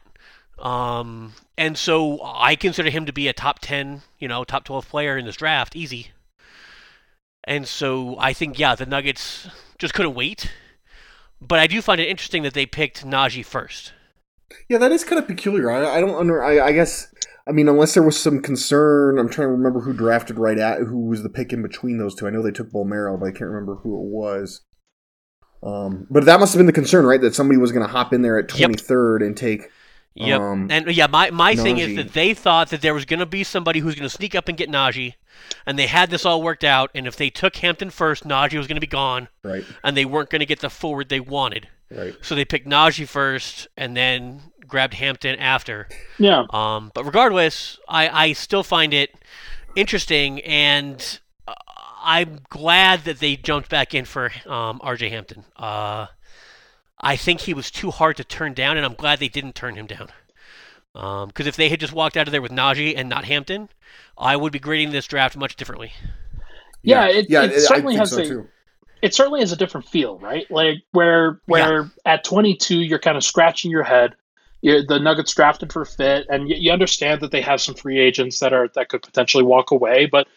Um, 0.57 1.33
and 1.57 1.77
so 1.77 2.19
I 2.23 2.55
consider 2.55 2.89
him 2.89 3.05
to 3.05 3.13
be 3.13 3.27
a 3.27 3.33
top 3.33 3.59
ten, 3.59 4.01
you 4.19 4.27
know, 4.27 4.43
top 4.43 4.63
twelve 4.63 4.87
player 4.89 5.17
in 5.17 5.25
this 5.25 5.35
draft, 5.35 5.75
easy. 5.75 6.11
And 7.43 7.67
so 7.67 8.17
I 8.19 8.33
think, 8.33 8.59
yeah, 8.59 8.75
the 8.75 8.85
Nuggets 8.85 9.47
just 9.77 9.93
couldn't 9.93 10.13
wait. 10.13 10.51
But 11.41 11.59
I 11.59 11.67
do 11.67 11.81
find 11.81 11.99
it 11.99 12.07
interesting 12.07 12.43
that 12.43 12.53
they 12.53 12.65
picked 12.65 13.03
Nnaji 13.03 13.43
first. 13.43 13.93
Yeah, 14.69 14.77
that 14.77 14.91
is 14.91 15.03
kind 15.03 15.19
of 15.19 15.27
peculiar. 15.27 15.71
I, 15.71 15.97
I 15.97 16.01
don't 16.01 16.15
under. 16.15 16.43
I, 16.43 16.67
I 16.67 16.71
guess. 16.71 17.13
I 17.47 17.51
mean, 17.51 17.67
unless 17.67 17.95
there 17.95 18.03
was 18.03 18.19
some 18.19 18.41
concern, 18.41 19.17
I'm 19.17 19.27
trying 19.27 19.47
to 19.47 19.51
remember 19.51 19.81
who 19.81 19.93
drafted 19.93 20.37
right 20.37 20.59
at 20.59 20.81
who 20.81 21.07
was 21.07 21.23
the 21.23 21.29
pick 21.29 21.51
in 21.51 21.63
between 21.63 21.97
those 21.97 22.13
two. 22.13 22.27
I 22.27 22.29
know 22.29 22.43
they 22.43 22.51
took 22.51 22.71
Bolmaro, 22.71 23.19
but 23.19 23.25
I 23.25 23.31
can't 23.31 23.49
remember 23.49 23.75
who 23.75 23.95
it 23.95 24.09
was. 24.09 24.61
Um, 25.63 26.05
but 26.09 26.25
that 26.25 26.39
must 26.39 26.53
have 26.53 26.59
been 26.59 26.67
the 26.67 26.73
concern, 26.73 27.05
right? 27.05 27.21
That 27.21 27.33
somebody 27.33 27.57
was 27.57 27.71
going 27.71 27.85
to 27.85 27.91
hop 27.91 28.13
in 28.13 28.21
there 28.21 28.37
at 28.37 28.57
Yep. 28.57 28.71
23rd 28.71 29.25
and 29.25 29.35
take. 29.35 29.69
Yep. 30.15 30.41
Um, 30.41 30.67
and 30.69 30.87
yeah, 30.87 31.07
my, 31.07 31.31
my 31.31 31.55
thing 31.55 31.77
is 31.77 31.95
that 31.95 32.13
they 32.13 32.33
thought 32.33 32.69
that 32.69 32.81
there 32.81 32.93
was 32.93 33.05
going 33.05 33.21
to 33.21 33.25
be 33.25 33.43
somebody 33.43 33.79
who's 33.79 33.95
going 33.95 34.09
to 34.09 34.15
sneak 34.15 34.35
up 34.35 34.49
and 34.49 34.57
get 34.57 34.69
Nnaji, 34.69 35.13
and 35.65 35.79
they 35.79 35.87
had 35.87 36.09
this 36.09 36.25
all 36.25 36.41
worked 36.41 36.65
out. 36.65 36.91
And 36.93 37.07
if 37.07 37.15
they 37.15 37.29
took 37.29 37.55
Hampton 37.55 37.89
first, 37.89 38.25
Nnaji 38.25 38.57
was 38.57 38.67
going 38.67 38.75
to 38.75 38.81
be 38.81 38.87
gone, 38.87 39.29
right, 39.43 39.63
and 39.83 39.95
they 39.95 40.03
weren't 40.05 40.29
going 40.29 40.41
to 40.41 40.45
get 40.45 40.59
the 40.59 40.69
forward 40.69 41.07
they 41.07 41.21
wanted. 41.21 41.69
right. 41.89 42.13
So 42.21 42.35
they 42.35 42.43
picked 42.43 42.67
Nnaji 42.67 43.07
first, 43.07 43.69
and 43.77 43.95
then 43.95 44.41
grabbed 44.67 44.95
Hampton 44.95 45.37
after. 45.39 45.87
Yeah. 46.17 46.45
Um, 46.49 46.91
but 46.93 47.05
regardless, 47.05 47.79
I, 47.87 48.09
I 48.09 48.33
still 48.33 48.63
find 48.63 48.93
it 48.93 49.15
interesting, 49.75 50.41
and 50.41 51.19
uh, 51.47 51.53
I'm 52.03 52.39
glad 52.49 53.05
that 53.05 53.19
they 53.19 53.37
jumped 53.37 53.69
back 53.69 53.93
in 53.93 54.05
for 54.05 54.31
um, 54.45 54.79
R.J. 54.83 55.09
Hampton. 55.09 55.45
Uh, 55.55 56.07
I 57.01 57.15
think 57.15 57.41
he 57.41 57.53
was 57.53 57.71
too 57.71 57.91
hard 57.91 58.17
to 58.17 58.23
turn 58.23 58.53
down, 58.53 58.77
and 58.77 58.85
I'm 58.85 58.93
glad 58.93 59.19
they 59.19 59.27
didn't 59.27 59.55
turn 59.55 59.75
him 59.75 59.87
down. 59.87 60.09
Because 60.93 61.23
um, 61.23 61.47
if 61.47 61.55
they 61.55 61.69
had 61.69 61.79
just 61.79 61.93
walked 61.93 62.15
out 62.15 62.27
of 62.27 62.31
there 62.31 62.41
with 62.41 62.51
Nnaji 62.51 62.93
and 62.95 63.09
not 63.09 63.25
Hampton, 63.25 63.69
I 64.17 64.35
would 64.35 64.51
be 64.53 64.59
grading 64.59 64.91
this 64.91 65.07
draft 65.07 65.35
much 65.35 65.55
differently. 65.55 65.93
Yeah, 66.83 67.07
it, 67.07 67.29
yeah, 67.29 67.43
it, 67.43 67.53
it 67.53 67.61
certainly 67.61 67.95
has 67.95 68.11
so 68.11 68.19
a 68.19 68.25
too. 68.25 68.47
it 69.01 69.13
certainly 69.13 69.39
has 69.39 69.51
a 69.51 69.55
different 69.55 69.87
feel, 69.87 70.19
right? 70.19 70.49
Like 70.51 70.77
where 70.91 71.39
where 71.45 71.83
yeah. 71.83 71.89
at 72.05 72.23
22 72.23 72.77
you're 72.77 72.99
kind 72.99 73.17
of 73.17 73.23
scratching 73.23 73.71
your 73.71 73.83
head. 73.83 74.15
You're, 74.61 74.85
the 74.85 74.99
Nuggets 74.99 75.33
drafted 75.33 75.71
for 75.71 75.85
fit, 75.85 76.27
and 76.29 76.49
you, 76.49 76.55
you 76.55 76.71
understand 76.71 77.21
that 77.21 77.31
they 77.31 77.41
have 77.41 77.61
some 77.61 77.75
free 77.75 77.99
agents 77.99 78.39
that 78.39 78.53
are 78.53 78.67
that 78.75 78.89
could 78.89 79.01
potentially 79.01 79.43
walk 79.43 79.71
away, 79.71 80.07
but 80.07 80.27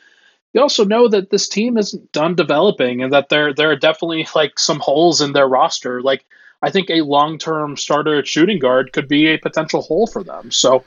you 0.53 0.61
also 0.61 0.85
know 0.85 1.09
that 1.09 1.31
this 1.31 1.49
team 1.49 1.77
isn't 1.77 2.12
done 2.12 2.35
developing, 2.35 3.03
and 3.03 3.12
that 3.12 3.29
there 3.29 3.53
there 3.53 3.71
are 3.71 3.77
definitely 3.77 4.27
like 4.35 4.59
some 4.59 4.81
holes 4.81 5.21
in 5.21 5.33
their 5.33 5.49
roster. 5.49 6.01
Like 6.01 6.25
I 6.65 6.71
think 6.71 6.89
a 6.89 7.03
long 7.03 7.37
term 7.37 7.77
starter 7.77 8.19
at 8.19 8.27
shooting 8.27 8.59
guard 8.59 8.95
could 8.95 9.07
be 9.07 9.27
a 9.27 9.39
potential 9.39 9.83
hole 9.83 10.07
for 10.07 10.25
them. 10.25 10.51
So 10.51 10.83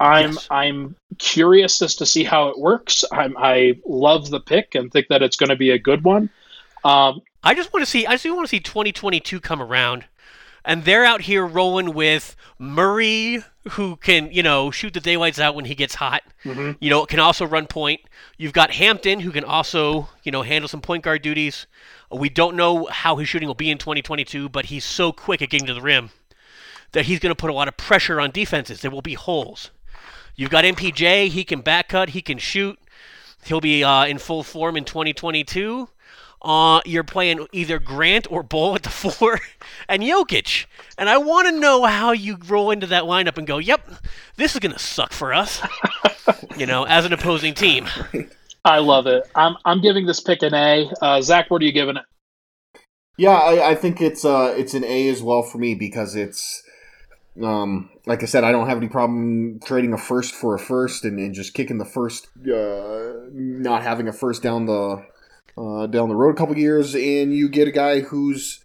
I'm 0.00 0.32
yes. 0.32 0.46
I'm 0.50 0.96
curious 1.18 1.82
as 1.82 1.94
to 1.96 2.06
see 2.06 2.24
how 2.24 2.48
it 2.48 2.58
works. 2.58 3.04
I'm, 3.12 3.36
I 3.36 3.78
love 3.84 4.30
the 4.30 4.40
pick 4.40 4.74
and 4.74 4.90
think 4.90 5.08
that 5.08 5.22
it's 5.22 5.36
going 5.36 5.50
to 5.50 5.56
be 5.56 5.70
a 5.70 5.78
good 5.78 6.04
one. 6.04 6.30
Um, 6.84 7.20
I 7.44 7.54
just 7.54 7.70
want 7.70 7.84
to 7.84 7.90
see 7.90 8.06
I 8.06 8.12
just 8.12 8.24
want 8.24 8.46
to 8.46 8.50
see 8.50 8.60
2022 8.60 9.40
come 9.40 9.60
around, 9.60 10.06
and 10.64 10.84
they're 10.86 11.04
out 11.04 11.20
here 11.20 11.46
rolling 11.46 11.92
with 11.92 12.34
Murray, 12.58 13.44
who 13.72 13.96
can 13.96 14.32
you 14.32 14.42
know 14.42 14.70
shoot 14.70 14.94
the 14.94 15.00
daylights 15.00 15.38
out 15.38 15.54
when 15.54 15.66
he 15.66 15.74
gets 15.74 15.96
hot. 15.96 16.22
Mm-hmm. 16.44 16.72
You 16.80 16.88
know, 16.88 17.04
can 17.04 17.20
also 17.20 17.44
run 17.44 17.66
point. 17.66 18.00
You've 18.38 18.54
got 18.54 18.70
Hampton, 18.70 19.20
who 19.20 19.32
can 19.32 19.44
also 19.44 20.08
you 20.22 20.32
know 20.32 20.40
handle 20.40 20.68
some 20.68 20.80
point 20.80 21.04
guard 21.04 21.20
duties. 21.20 21.66
We 22.10 22.28
don't 22.28 22.56
know 22.56 22.86
how 22.86 23.16
his 23.16 23.28
shooting 23.28 23.46
will 23.46 23.54
be 23.54 23.70
in 23.70 23.78
2022, 23.78 24.48
but 24.48 24.66
he's 24.66 24.84
so 24.84 25.12
quick 25.12 25.42
at 25.42 25.50
getting 25.50 25.66
to 25.68 25.74
the 25.74 25.80
rim 25.80 26.10
that 26.92 27.06
he's 27.06 27.20
going 27.20 27.30
to 27.30 27.40
put 27.40 27.50
a 27.50 27.54
lot 27.54 27.68
of 27.68 27.76
pressure 27.76 28.20
on 28.20 28.30
defenses. 28.30 28.80
There 28.80 28.90
will 28.90 29.02
be 29.02 29.14
holes. 29.14 29.70
You've 30.34 30.50
got 30.50 30.64
MPJ. 30.64 31.28
He 31.28 31.44
can 31.44 31.60
back 31.60 31.88
cut. 31.88 32.10
He 32.10 32.22
can 32.22 32.38
shoot. 32.38 32.78
He'll 33.44 33.60
be 33.60 33.84
uh, 33.84 34.06
in 34.06 34.18
full 34.18 34.42
form 34.42 34.76
in 34.76 34.84
2022. 34.84 35.88
Uh, 36.42 36.80
you're 36.86 37.04
playing 37.04 37.46
either 37.52 37.78
Grant 37.78 38.26
or 38.30 38.42
Bol 38.42 38.74
at 38.74 38.82
the 38.82 38.88
four, 38.90 39.40
and 39.88 40.02
Jokic. 40.02 40.66
And 40.96 41.08
I 41.08 41.18
want 41.18 41.48
to 41.48 41.52
know 41.52 41.84
how 41.84 42.12
you 42.12 42.38
roll 42.46 42.70
into 42.70 42.86
that 42.86 43.04
lineup 43.04 43.36
and 43.36 43.46
go, 43.46 43.58
"Yep, 43.58 43.90
this 44.36 44.54
is 44.54 44.60
gonna 44.60 44.78
suck 44.78 45.12
for 45.12 45.34
us," 45.34 45.60
you 46.56 46.66
know, 46.66 46.84
as 46.84 47.04
an 47.04 47.12
opposing 47.12 47.54
team. 47.54 47.86
I 48.64 48.78
love 48.78 49.06
it. 49.06 49.28
I'm 49.34 49.56
I'm 49.64 49.80
giving 49.80 50.06
this 50.06 50.20
pick 50.20 50.42
an 50.42 50.54
A. 50.54 50.90
Uh, 51.00 51.22
Zach, 51.22 51.50
what 51.50 51.62
are 51.62 51.64
you 51.64 51.72
giving 51.72 51.96
it? 51.96 52.04
Yeah, 53.16 53.30
I, 53.30 53.70
I 53.70 53.74
think 53.74 54.00
it's 54.00 54.24
uh 54.24 54.54
it's 54.56 54.74
an 54.74 54.84
A 54.84 55.08
as 55.08 55.22
well 55.22 55.42
for 55.42 55.58
me 55.58 55.74
because 55.74 56.14
it's 56.14 56.62
um, 57.42 57.90
like 58.06 58.22
I 58.22 58.26
said, 58.26 58.44
I 58.44 58.52
don't 58.52 58.68
have 58.68 58.78
any 58.78 58.88
problem 58.88 59.60
trading 59.64 59.92
a 59.92 59.98
first 59.98 60.34
for 60.34 60.54
a 60.54 60.58
first 60.58 61.04
and, 61.04 61.18
and 61.18 61.34
just 61.34 61.54
kicking 61.54 61.78
the 61.78 61.84
first, 61.84 62.28
uh, 62.52 63.12
not 63.32 63.82
having 63.82 64.08
a 64.08 64.12
first 64.12 64.42
down 64.42 64.66
the 64.66 65.04
uh, 65.56 65.86
down 65.86 66.08
the 66.08 66.16
road 66.16 66.34
a 66.34 66.38
couple 66.38 66.56
years, 66.56 66.94
and 66.94 67.34
you 67.34 67.48
get 67.48 67.68
a 67.68 67.72
guy 67.72 68.00
who's 68.00 68.64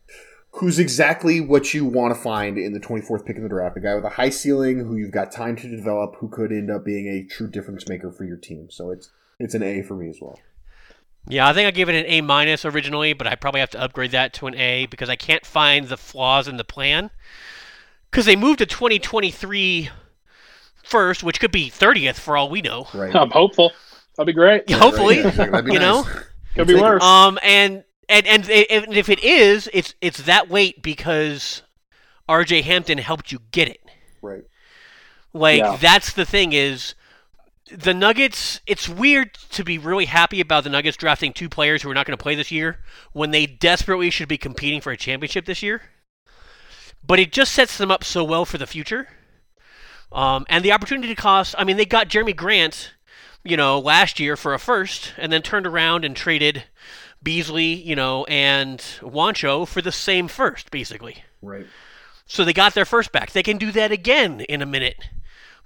who's 0.51 0.79
exactly 0.79 1.41
what 1.41 1.73
you 1.73 1.85
want 1.85 2.15
to 2.15 2.19
find 2.19 2.57
in 2.57 2.73
the 2.73 2.79
24th 2.79 3.25
pick 3.25 3.35
in 3.35 3.43
the 3.43 3.49
draft. 3.49 3.77
A 3.77 3.81
guy 3.81 3.95
with 3.95 4.05
a 4.05 4.09
high 4.09 4.29
ceiling 4.29 4.79
who 4.79 4.95
you've 4.95 5.11
got 5.11 5.31
time 5.31 5.55
to 5.57 5.69
develop, 5.69 6.15
who 6.19 6.29
could 6.29 6.51
end 6.51 6.71
up 6.71 6.85
being 6.85 7.07
a 7.07 7.23
true 7.23 7.49
difference 7.49 7.87
maker 7.87 8.11
for 8.11 8.23
your 8.23 8.37
team. 8.37 8.69
So 8.69 8.89
it's 8.89 9.11
it's 9.39 9.53
an 9.53 9.63
A 9.63 9.81
for 9.81 9.95
me 9.95 10.09
as 10.09 10.17
well. 10.21 10.39
Yeah, 11.27 11.47
I 11.47 11.53
think 11.53 11.67
I 11.67 11.71
gave 11.71 11.89
it 11.89 11.95
an 11.95 12.05
A 12.07 12.21
minus 12.21 12.65
originally, 12.65 13.13
but 13.13 13.25
I 13.25 13.35
probably 13.35 13.59
have 13.59 13.71
to 13.71 13.81
upgrade 13.81 14.11
that 14.11 14.33
to 14.33 14.47
an 14.47 14.55
A 14.55 14.85
because 14.85 15.09
I 15.09 15.15
can't 15.15 15.45
find 15.45 15.87
the 15.87 15.97
flaws 15.97 16.47
in 16.47 16.57
the 16.57 16.63
plan 16.63 17.09
because 18.11 18.25
they 18.25 18.35
moved 18.35 18.59
to 18.59 18.65
2023 18.65 19.89
first, 20.83 21.23
which 21.23 21.39
could 21.39 21.51
be 21.51 21.69
30th 21.69 22.15
for 22.15 22.37
all 22.37 22.49
we 22.49 22.61
know. 22.61 22.87
Right. 22.93 23.15
I'm 23.15 23.31
hopeful. 23.31 23.71
That'd 24.15 24.27
be 24.27 24.33
great. 24.33 24.63
Yeah, 24.67 24.77
hopefully, 24.77 25.21
right. 25.23 25.65
you 25.65 25.79
know, 25.79 26.07
could 26.55 26.67
be 26.67 26.75
worse. 26.75 27.03
Um, 27.03 27.37
and 27.43 27.83
and 28.07 28.25
and 28.27 28.47
if 28.49 29.09
it 29.09 29.23
is, 29.23 29.69
it's 29.73 29.95
it's 29.99 30.19
that 30.23 30.47
weight 30.47 30.81
because 30.81 31.63
R.J. 32.29 32.61
Hampton 32.61 32.97
helped 32.97 33.31
you 33.31 33.39
get 33.51 33.67
it. 33.67 33.81
Right. 34.21 34.43
Like 35.33 35.59
yeah. 35.59 35.75
that's 35.75 36.13
the 36.13 36.25
thing 36.25 36.53
is 36.53 36.95
the 37.71 37.93
Nuggets. 37.93 38.61
It's 38.67 38.87
weird 38.87 39.33
to 39.51 39.63
be 39.63 39.77
really 39.77 40.05
happy 40.05 40.41
about 40.41 40.63
the 40.63 40.69
Nuggets 40.69 40.97
drafting 40.97 41.33
two 41.33 41.49
players 41.49 41.81
who 41.81 41.89
are 41.89 41.93
not 41.93 42.05
going 42.05 42.17
to 42.17 42.21
play 42.21 42.35
this 42.35 42.51
year 42.51 42.79
when 43.13 43.31
they 43.31 43.45
desperately 43.45 44.09
should 44.09 44.27
be 44.27 44.37
competing 44.37 44.81
for 44.81 44.91
a 44.91 44.97
championship 44.97 45.45
this 45.45 45.63
year 45.63 45.81
but 47.07 47.19
it 47.19 47.31
just 47.31 47.51
sets 47.51 47.77
them 47.77 47.91
up 47.91 48.03
so 48.03 48.23
well 48.23 48.45
for 48.45 48.57
the 48.57 48.67
future. 48.67 49.07
Um, 50.11 50.45
and 50.49 50.63
the 50.63 50.71
opportunity 50.71 51.15
cost, 51.15 51.55
I 51.57 51.63
mean, 51.63 51.77
they 51.77 51.85
got 51.85 52.09
Jerami 52.09 52.35
Grant, 52.35 52.93
you 53.43 53.57
know, 53.57 53.79
last 53.79 54.19
year 54.19 54.35
for 54.35 54.53
a 54.53 54.59
first, 54.59 55.13
and 55.17 55.31
then 55.31 55.41
turned 55.41 55.67
around 55.67 56.05
and 56.05 56.15
traded 56.15 56.63
Beasley, 57.21 57.73
you 57.73 57.95
know, 57.95 58.23
and 58.25 58.79
Juancho 59.01 59.67
for 59.67 59.81
the 59.81 59.91
same 59.91 60.27
first, 60.27 60.71
basically. 60.71 61.23
Right. 61.41 61.65
So 62.27 62.43
they 62.43 62.53
got 62.53 62.73
their 62.73 62.85
first 62.85 63.11
back. 63.11 63.31
They 63.31 63.43
can 63.43 63.57
do 63.57 63.71
that 63.73 63.91
again 63.91 64.41
in 64.41 64.61
a 64.61 64.65
minute 64.65 64.97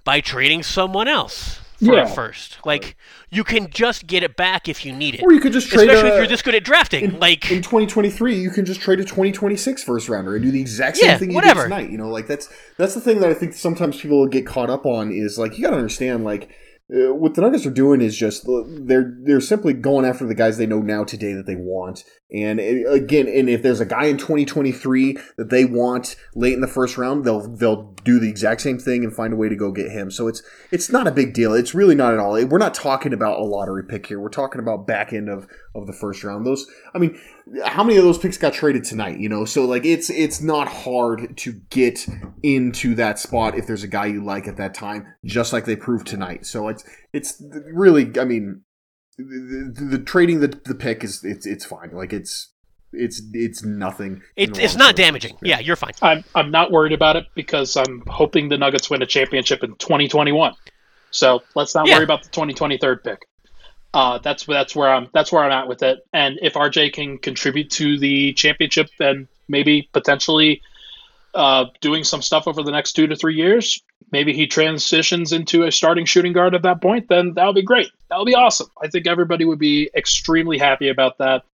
by 0.04 0.20
trading 0.20 0.62
someone 0.62 1.08
else 1.08 1.60
for 1.80 1.94
yeah. 1.94 2.06
first. 2.06 2.58
Like 2.64 2.96
you 3.30 3.42
can 3.42 3.70
just 3.70 4.06
get 4.06 4.22
it 4.22 4.36
back 4.36 4.68
if 4.68 4.84
you 4.84 4.92
need 4.92 5.16
it. 5.16 5.22
Or 5.22 5.32
you 5.32 5.40
could 5.40 5.52
just 5.52 5.68
trade 5.68 5.88
especially 5.88 6.10
a, 6.10 6.12
if 6.14 6.18
you're 6.18 6.28
this 6.28 6.42
good 6.42 6.54
at 6.54 6.64
drafting. 6.64 7.04
In, 7.04 7.18
like 7.18 7.50
in 7.50 7.62
2023, 7.62 8.36
you 8.36 8.50
can 8.50 8.64
just 8.64 8.80
trade 8.80 9.00
a 9.00 9.04
2026 9.04 9.82
first 9.82 10.08
rounder 10.08 10.36
and 10.36 10.44
do 10.44 10.50
the 10.50 10.60
exact 10.60 10.98
same 10.98 11.08
yeah, 11.08 11.18
thing 11.18 11.30
you 11.30 11.34
whatever. 11.34 11.62
did 11.62 11.64
tonight. 11.64 11.90
You 11.90 11.98
know, 11.98 12.08
like 12.08 12.26
that's 12.26 12.52
that's 12.76 12.94
the 12.94 13.00
thing 13.00 13.20
that 13.20 13.30
I 13.30 13.34
think 13.34 13.54
sometimes 13.54 14.00
people 14.00 14.26
get 14.26 14.46
caught 14.46 14.70
up 14.70 14.86
on 14.86 15.10
is 15.10 15.38
like 15.38 15.56
you 15.56 15.64
got 15.64 15.70
to 15.70 15.76
understand 15.76 16.24
like 16.24 16.50
uh, 16.94 17.14
what 17.14 17.34
the 17.34 17.40
Nuggets 17.40 17.66
are 17.66 17.70
doing 17.70 18.00
is 18.00 18.16
just 18.16 18.46
they're 18.68 19.14
they're 19.22 19.40
simply 19.40 19.72
going 19.72 20.04
after 20.04 20.26
the 20.26 20.34
guys 20.34 20.58
they 20.58 20.66
know 20.66 20.80
now 20.80 21.04
today 21.04 21.32
that 21.32 21.46
they 21.46 21.56
want. 21.56 22.04
And 22.32 22.60
uh, 22.60 22.90
again, 22.90 23.28
and 23.28 23.48
if 23.48 23.62
there's 23.62 23.80
a 23.80 23.86
guy 23.86 24.04
in 24.04 24.16
2023 24.16 25.18
that 25.36 25.50
they 25.50 25.64
want 25.64 26.16
late 26.34 26.54
in 26.54 26.60
the 26.60 26.68
first 26.68 26.96
round, 26.96 27.24
they'll 27.24 27.48
they'll 27.48 27.94
do 28.04 28.18
the 28.18 28.28
exact 28.28 28.60
same 28.60 28.78
thing 28.78 29.04
and 29.04 29.14
find 29.14 29.32
a 29.32 29.36
way 29.36 29.48
to 29.48 29.56
go 29.56 29.72
get 29.72 29.90
him. 29.90 30.10
So 30.10 30.28
it's 30.28 30.42
it's 30.70 30.90
not 30.90 31.06
a 31.06 31.12
big 31.12 31.34
deal. 31.34 31.52
It's 31.52 31.74
really 31.74 31.94
not 31.94 32.14
at 32.14 32.20
all. 32.20 32.44
We're 32.46 32.58
not 32.58 32.74
talking 32.74 33.12
about 33.12 33.40
a 33.40 33.44
lottery 33.44 33.84
pick 33.84 34.06
here. 34.06 34.20
We're 34.20 34.28
talking 34.28 34.60
about 34.60 34.86
back 34.86 35.12
end 35.12 35.28
of 35.28 35.48
of 35.74 35.86
the 35.86 35.92
first 35.92 36.22
round. 36.22 36.46
Those, 36.46 36.66
I 36.94 36.98
mean, 36.98 37.18
how 37.64 37.82
many 37.82 37.98
of 37.98 38.04
those 38.04 38.18
picks 38.18 38.38
got 38.38 38.52
traded 38.52 38.84
tonight? 38.84 39.18
You 39.18 39.28
know, 39.28 39.44
so 39.44 39.64
like 39.64 39.84
it's 39.84 40.10
it's 40.10 40.40
not 40.40 40.68
hard 40.68 41.36
to 41.38 41.52
get 41.70 42.06
into 42.42 42.94
that 42.94 43.18
spot 43.18 43.56
if 43.56 43.66
there's 43.66 43.82
a 43.82 43.88
guy 43.88 44.06
you 44.06 44.24
like 44.24 44.46
at 44.46 44.56
that 44.56 44.74
time, 44.74 45.06
just 45.24 45.52
like 45.52 45.64
they 45.64 45.76
proved 45.76 46.06
tonight. 46.06 46.46
So 46.46 46.68
it's 46.68 46.84
it's 47.12 47.42
really, 47.72 48.18
I 48.18 48.24
mean, 48.24 48.62
the, 49.28 49.72
the, 49.74 49.84
the 49.96 49.98
trading 49.98 50.40
the 50.40 50.48
the 50.48 50.74
pick 50.74 51.04
is 51.04 51.24
it's 51.24 51.46
it's 51.46 51.64
fine. 51.64 51.90
Like 51.92 52.12
it's 52.12 52.50
it's 52.92 53.22
it's 53.32 53.64
nothing. 53.64 54.22
It, 54.36 54.58
it's 54.58 54.76
not 54.76 54.96
damaging. 54.96 55.36
Yeah. 55.42 55.56
yeah, 55.56 55.60
you're 55.60 55.76
fine. 55.76 55.92
I'm 56.02 56.24
I'm 56.34 56.50
not 56.50 56.70
worried 56.70 56.92
about 56.92 57.16
it 57.16 57.26
because 57.34 57.76
I'm 57.76 58.02
hoping 58.06 58.48
the 58.48 58.58
Nuggets 58.58 58.90
win 58.90 59.02
a 59.02 59.06
championship 59.06 59.62
in 59.62 59.74
2021. 59.76 60.54
So 61.10 61.42
let's 61.54 61.74
not 61.74 61.86
yeah. 61.86 61.96
worry 61.96 62.04
about 62.04 62.22
the 62.22 62.30
2023 62.30 62.96
pick. 63.02 63.26
Uh, 63.92 64.18
that's 64.18 64.44
that's 64.44 64.76
where 64.76 64.92
I'm 64.92 65.08
that's 65.12 65.32
where 65.32 65.42
I'm 65.42 65.52
at 65.52 65.68
with 65.68 65.82
it. 65.82 66.06
And 66.12 66.38
if 66.42 66.54
RJ 66.54 66.92
can 66.92 67.18
contribute 67.18 67.70
to 67.72 67.98
the 67.98 68.32
championship 68.34 68.88
and 69.00 69.26
maybe 69.48 69.88
potentially 69.92 70.62
uh, 71.34 71.66
doing 71.80 72.04
some 72.04 72.22
stuff 72.22 72.46
over 72.46 72.62
the 72.62 72.70
next 72.70 72.92
two 72.92 73.06
to 73.08 73.16
three 73.16 73.34
years, 73.34 73.82
maybe 74.12 74.32
he 74.32 74.46
transitions 74.46 75.32
into 75.32 75.64
a 75.64 75.72
starting 75.72 76.04
shooting 76.04 76.32
guard 76.32 76.54
at 76.54 76.62
that 76.62 76.80
point, 76.80 77.08
then 77.08 77.34
that 77.34 77.46
would 77.46 77.54
be 77.54 77.62
great. 77.62 77.90
That 78.08 78.18
would 78.18 78.26
be 78.26 78.34
awesome. 78.34 78.68
I 78.82 78.88
think 78.88 79.06
everybody 79.06 79.44
would 79.44 79.58
be 79.58 79.90
extremely 79.94 80.58
happy 80.58 80.88
about 80.88 81.18
that. 81.18 81.44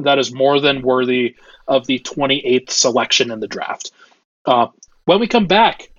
That 0.00 0.18
is 0.18 0.32
more 0.32 0.60
than 0.60 0.82
worthy 0.82 1.36
of 1.68 1.86
the 1.86 1.98
28th 2.00 2.70
selection 2.70 3.30
in 3.30 3.40
the 3.40 3.46
draft. 3.46 3.92
Uh, 4.46 4.68
when 5.04 5.20
we 5.20 5.26
come 5.26 5.46
back, 5.46 5.90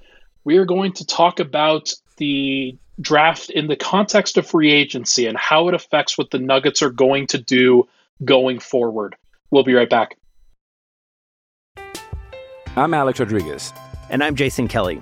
we 0.43 0.57
are 0.57 0.65
going 0.65 0.93
to 0.93 1.05
talk 1.05 1.39
about 1.39 1.93
the 2.17 2.75
draft 2.99 3.49
in 3.49 3.67
the 3.67 3.75
context 3.75 4.37
of 4.37 4.47
free 4.47 4.71
agency 4.71 5.27
and 5.27 5.37
how 5.37 5.67
it 5.67 5.73
affects 5.73 6.17
what 6.17 6.31
the 6.31 6.39
Nuggets 6.39 6.81
are 6.81 6.89
going 6.89 7.27
to 7.27 7.37
do 7.37 7.87
going 8.25 8.59
forward. 8.59 9.15
We'll 9.49 9.63
be 9.63 9.73
right 9.73 9.89
back. 9.89 10.17
I'm 12.75 12.93
Alex 12.93 13.19
Rodriguez. 13.19 13.73
And 14.09 14.23
I'm 14.23 14.35
Jason 14.35 14.67
Kelly. 14.67 15.01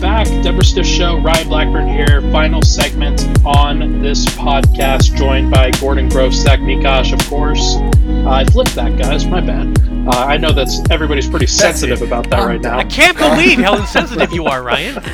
Back. 0.00 0.26
Deborah 0.42 0.64
Stiff 0.64 0.86
Show, 0.86 1.18
Ryan 1.18 1.48
Blackburn 1.48 1.86
here. 1.86 2.22
Final 2.32 2.62
segment 2.62 3.22
on 3.44 4.00
this 4.00 4.24
podcast, 4.24 5.14
joined 5.14 5.50
by 5.50 5.70
Gordon 5.72 6.08
Gross, 6.08 6.36
Zach 6.36 6.58
Mikash, 6.60 7.12
of 7.12 7.28
course. 7.28 7.76
Uh, 7.76 8.30
I 8.30 8.44
flipped 8.46 8.74
that, 8.76 8.98
guys. 8.98 9.26
My 9.26 9.42
bad. 9.42 9.78
Uh, 10.08 10.24
I 10.24 10.38
know 10.38 10.52
that's 10.52 10.80
everybody's 10.90 11.28
pretty 11.28 11.46
sensitive 11.46 12.00
about 12.00 12.30
that 12.30 12.46
right 12.46 12.60
now. 12.60 12.78
I 12.78 12.84
can't 12.84 13.16
believe 13.18 13.58
how 13.58 13.76
insensitive 13.76 14.32
you 14.32 14.46
are, 14.46 14.62
Ryan. 14.62 15.04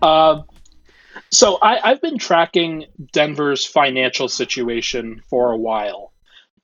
Uh, 0.00 0.42
so 1.30 1.58
I, 1.60 1.90
I've 1.90 2.00
been 2.00 2.16
tracking 2.16 2.86
Denver's 3.12 3.66
financial 3.66 4.28
situation 4.28 5.20
for 5.28 5.52
a 5.52 5.56
while 5.58 6.12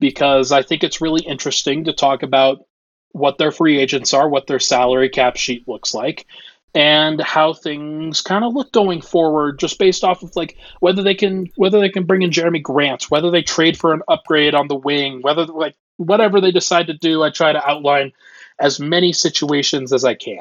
because 0.01 0.51
I 0.51 0.63
think 0.63 0.83
it's 0.83 1.03
really 1.03 1.25
interesting 1.27 1.85
to 1.85 1.93
talk 1.93 2.23
about 2.23 2.68
what 3.13 3.39
their 3.39 3.51
free 3.51 3.79
agents 3.79 4.13
are, 4.15 4.29
what 4.29 4.47
their 4.47 4.59
salary 4.59 5.09
cap 5.09 5.37
sheet 5.37 5.67
looks 5.67 5.95
like, 5.95 6.27
and 6.75 7.21
how 7.21 7.53
things 7.53 8.21
kind 8.21 8.45
of 8.45 8.55
look 8.55 8.73
going 8.73 9.01
forward 9.01 9.59
just 9.59 9.79
based 9.79 10.05
off 10.05 10.23
of 10.23 10.35
like 10.37 10.57
whether 10.81 11.03
they 11.03 11.15
can 11.15 11.47
whether 11.57 11.81
they 11.81 11.89
can 11.89 12.05
bring 12.05 12.23
in 12.23 12.31
Jerami 12.31 12.63
Grant, 12.63 13.11
whether 13.11 13.31
they 13.31 13.43
trade 13.43 13.77
for 13.79 13.93
an 13.93 14.03
upgrade 14.09 14.55
on 14.55 14.69
the 14.69 14.77
wing, 14.77 15.23
whether 15.23 15.47
like 15.47 15.75
whatever 15.97 16.41
they 16.41 16.53
decide 16.53 16.87
to 16.87 16.95
do, 16.95 17.23
I 17.23 17.31
try 17.31 17.53
to 17.53 17.69
outline 17.69 18.13
as 18.61 18.81
many 18.81 19.13
situations 19.13 19.93
as 19.93 20.05
I 20.05 20.15
can. 20.15 20.41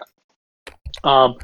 Um, 1.03 1.35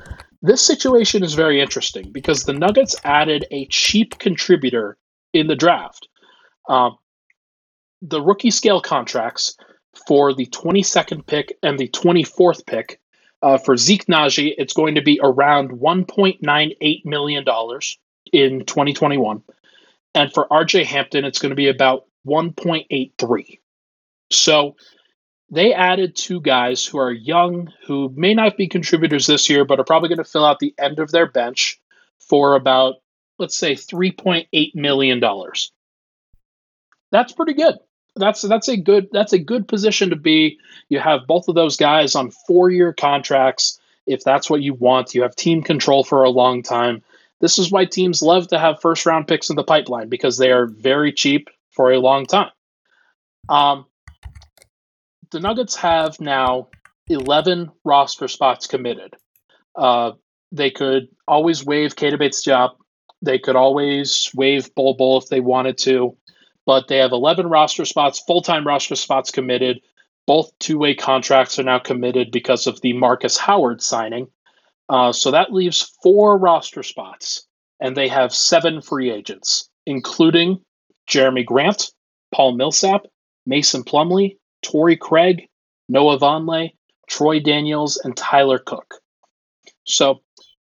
this 0.42 0.62
situation 0.62 1.24
is 1.24 1.34
very 1.34 1.62
interesting 1.62 2.12
because 2.12 2.44
the 2.44 2.54
Nuggets 2.54 2.96
added 3.04 3.46
a 3.52 3.66
cheap 3.68 4.20
contributor 4.20 4.98
in 5.32 5.48
the 5.48 5.56
draft. 5.56 6.08
Um, 6.68 6.98
the 8.02 8.22
rookie 8.22 8.52
scale 8.52 8.82
contracts 8.82 9.56
for 10.08 10.34
the 10.34 10.46
22nd 10.48 11.26
pick 11.26 11.58
and 11.64 11.78
the 11.78 11.88
24th 11.88 12.66
pick. 12.66 13.00
Uh, 13.42 13.58
for 13.58 13.76
Zeke 13.76 14.06
Nnaji, 14.06 14.54
it's 14.58 14.74
going 14.74 14.96
to 14.96 15.02
be 15.02 15.20
around 15.22 15.72
$1.98 15.72 17.06
million 17.06 17.44
in 18.32 18.66
2021. 18.66 19.44
And 20.16 20.34
for 20.34 20.48
RJ 20.48 20.86
Hampton, 20.86 21.26
it's 21.26 21.40
going 21.40 21.50
to 21.50 21.56
be 21.56 21.68
about 21.68 22.06
1.83. 22.26 23.60
So 24.32 24.76
they 25.52 25.74
added 25.74 26.16
two 26.16 26.40
guys 26.40 26.86
who 26.86 27.00
are 27.00 27.12
young, 27.12 27.72
who 27.86 28.14
may 28.16 28.34
not 28.34 28.56
be 28.56 28.68
contributors 28.68 29.28
this 29.28 29.50
year, 29.50 29.66
but 29.66 29.80
are 29.80 29.86
probably 29.86 30.10
going 30.10 30.18
to 30.18 30.24
fill 30.24 30.46
out 30.46 30.60
the 30.60 30.74
end 30.80 31.00
of 31.00 31.12
their 31.12 31.28
bench 31.28 31.80
for 32.20 32.56
about, 32.56 32.96
let's 33.40 33.58
say, 33.58 33.74
$3.8 33.74 34.74
million. 34.74 35.22
That's 37.12 37.34
pretty 37.34 37.54
good 37.54 37.78
that's 38.16 38.42
that's 38.44 38.68
a 38.68 38.78
good 38.78 39.10
that's 39.12 39.34
a 39.34 39.40
good 39.40 39.68
position 39.68 40.10
to 40.10 40.16
be. 40.16 40.60
You 40.90 41.00
have 41.00 41.28
both 41.28 41.48
of 41.48 41.56
those 41.56 41.78
guys 41.78 42.16
on 42.16 42.32
four 42.32 42.70
year 42.70 42.94
contracts. 42.94 43.80
If 44.06 44.24
that's 44.24 44.50
what 44.50 44.62
you 44.62 44.74
want, 44.74 45.16
you 45.16 45.22
have 45.22 45.36
team 45.36 45.64
control 45.64 46.04
for 46.04 46.24
a 46.24 46.30
long 46.30 46.62
time. 46.62 47.02
This 47.40 47.58
is 47.58 47.72
why 47.72 47.86
teams 47.86 48.22
love 48.22 48.48
to 48.50 48.60
have 48.60 48.82
first 48.82 49.06
round 49.06 49.28
picks 49.28 49.50
in 49.50 49.56
the 49.56 49.64
pipeline 49.64 50.10
because 50.10 50.38
they 50.38 50.52
are 50.52 50.68
very 50.68 51.12
cheap 51.12 51.50
for 51.72 51.92
a 51.92 52.00
long 52.00 52.26
time. 52.26 52.52
Um, 53.50 53.86
the 55.32 55.40
Nuggets 55.40 55.76
have 55.76 56.20
now 56.22 56.70
11 57.10 57.72
roster 57.84 58.28
spots 58.28 58.68
committed. 58.68 59.16
Uh, 59.76 60.12
they 60.52 60.70
could 60.70 61.10
always 61.28 61.66
waive 61.66 61.96
Keita 61.96 62.20
Bates-Diop. 62.20 62.76
They 63.22 63.40
could 63.40 63.56
always 63.56 64.30
waive 64.36 64.74
Bol 64.76 64.94
Bol 64.94 65.18
if 65.18 65.28
they 65.28 65.40
wanted 65.40 65.78
to 65.80 66.16
but 66.66 66.88
they 66.88 66.98
have 66.98 67.12
11 67.12 67.48
roster 67.48 67.86
spots, 67.86 68.22
full 68.26 68.42
time 68.42 68.66
roster 68.66 68.96
spots 68.96 69.32
committed. 69.32 69.82
Both 70.26 70.58
two 70.60 70.78
way 70.78 70.96
contracts 70.96 71.60
are 71.60 71.64
now 71.64 71.80
committed 71.80 72.32
because 72.32 72.68
of 72.68 72.80
the 72.82 72.94
Marcus 72.94 73.38
Howard 73.38 73.82
signing. 73.82 74.28
Uh, 74.90 75.12
so 75.12 75.32
that 75.32 75.54
leaves 75.54 75.98
four 76.02 76.38
roster 76.38 76.84
spots, 76.84 77.48
and 77.80 77.96
they 77.96 78.08
have 78.08 78.34
seven 78.34 78.82
free 78.82 79.12
agents, 79.12 79.70
including 79.86 80.60
Jerami 81.10 81.46
Grant, 81.46 81.92
Paul 82.34 82.54
Millsap, 82.54 83.06
Mason 83.46 83.84
Plumlee, 83.84 84.38
Torrey 84.62 84.98
Craig, 84.98 85.48
Noah 85.90 86.20
Vonleh, 86.20 86.72
Troy 87.10 87.40
Daniels, 87.40 87.98
and 87.98 88.16
Tyler 88.16 88.60
Cook. 88.60 88.96
So 89.86 90.22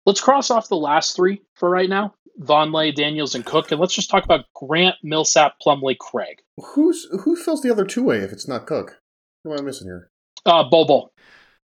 let's 0.04 0.20
cross 0.20 0.50
off 0.50 0.68
the 0.68 0.76
last 0.76 1.14
three 1.14 1.42
for 1.54 1.70
right 1.70 1.88
now. 1.88 2.14
Vonleh, 2.40 2.94
Daniels, 2.94 3.34
and 3.34 3.44
Cook, 3.44 3.70
and 3.72 3.80
let's 3.80 3.94
just 3.94 4.10
talk 4.10 4.24
about 4.24 4.46
Grant, 4.54 4.96
Millsap, 5.02 5.54
Plumlee, 5.64 5.98
Craig. 5.98 6.42
Who's 6.58 7.06
who 7.22 7.36
fills 7.36 7.62
the 7.62 7.70
other 7.70 7.84
two 7.84 8.02
way 8.02 8.18
if 8.18 8.32
it's 8.32 8.48
not 8.48 8.66
Cook? 8.66 9.00
Who 9.44 9.52
am 9.52 9.60
I 9.60 9.62
missing 9.62 9.86
here? 9.86 10.10
Uh, 10.44 10.64
Bobo. 10.64 11.10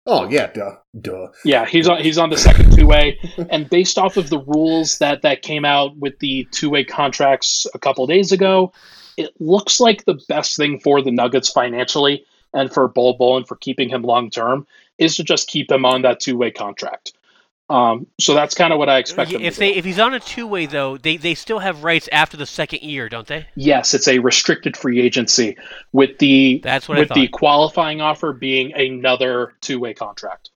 Oh 0.05 0.29
yeah, 0.29 0.47
duh, 0.47 0.77
duh. 0.99 1.27
Yeah, 1.43 1.65
he's 1.65 1.87
on 1.89 2.01
he's 2.01 2.17
on 2.17 2.29
the 2.29 2.37
second 2.37 2.75
two 2.75 2.87
way, 2.87 3.19
and 3.49 3.69
based 3.69 3.97
off 3.97 4.15
of 4.15 4.29
the 4.29 4.39
rules 4.39 4.99
that 4.99 5.21
that 5.21 5.41
came 5.41 5.65
out 5.65 5.97
with 5.97 6.17
the 6.19 6.47
two 6.51 6.69
way 6.69 6.83
contracts 6.83 7.67
a 7.73 7.79
couple 7.79 8.07
days 8.07 8.31
ago, 8.31 8.71
it 9.17 9.31
looks 9.39 9.79
like 9.79 10.05
the 10.05 10.19
best 10.29 10.55
thing 10.55 10.79
for 10.79 11.01
the 11.01 11.11
Nuggets 11.11 11.49
financially 11.49 12.25
and 12.53 12.73
for 12.73 12.87
Bol 12.87 13.17
Bol 13.17 13.37
and 13.37 13.47
for 13.47 13.57
keeping 13.57 13.89
him 13.89 14.03
long 14.03 14.29
term 14.29 14.65
is 14.97 15.15
to 15.17 15.23
just 15.23 15.47
keep 15.47 15.71
him 15.71 15.83
on 15.83 16.03
that 16.03 16.19
two 16.19 16.37
way 16.37 16.51
contract. 16.51 17.13
Um, 17.69 18.07
so 18.17 18.33
that's 18.33 18.55
kind 18.55 18.71
of 18.71 18.79
what 18.79 18.87
I 18.87 18.97
expect. 18.97 19.33
If 19.33 19.57
they 19.57 19.73
do. 19.73 19.79
if 19.79 19.85
he's 19.85 19.99
on 19.99 20.13
a 20.13 20.21
two 20.21 20.47
way 20.47 20.67
though, 20.67 20.97
they 20.97 21.17
they 21.17 21.35
still 21.35 21.59
have 21.59 21.83
rights 21.83 22.07
after 22.13 22.37
the 22.37 22.45
second 22.45 22.81
year, 22.81 23.09
don't 23.09 23.27
they? 23.27 23.45
Yes, 23.55 23.93
it's 23.93 24.07
a 24.07 24.19
restricted 24.19 24.77
free 24.77 25.01
agency 25.01 25.57
with 25.91 26.17
the 26.19 26.61
that's 26.63 26.87
what 26.87 26.97
with 26.97 27.09
the 27.09 27.27
qualifying 27.27 27.99
offer 27.99 28.31
being 28.31 28.73
another 28.73 29.53
two 29.59 29.79
way 29.79 29.93
contract. 29.93 30.51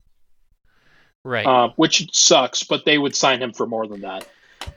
Right. 1.24 1.46
Uh, 1.46 1.70
which 1.76 2.16
sucks, 2.16 2.64
but 2.64 2.86
they 2.86 2.98
would 2.98 3.16
sign 3.16 3.42
him 3.42 3.52
for 3.52 3.68
more 3.68 3.88
than 3.88 4.02
that. 4.02 4.28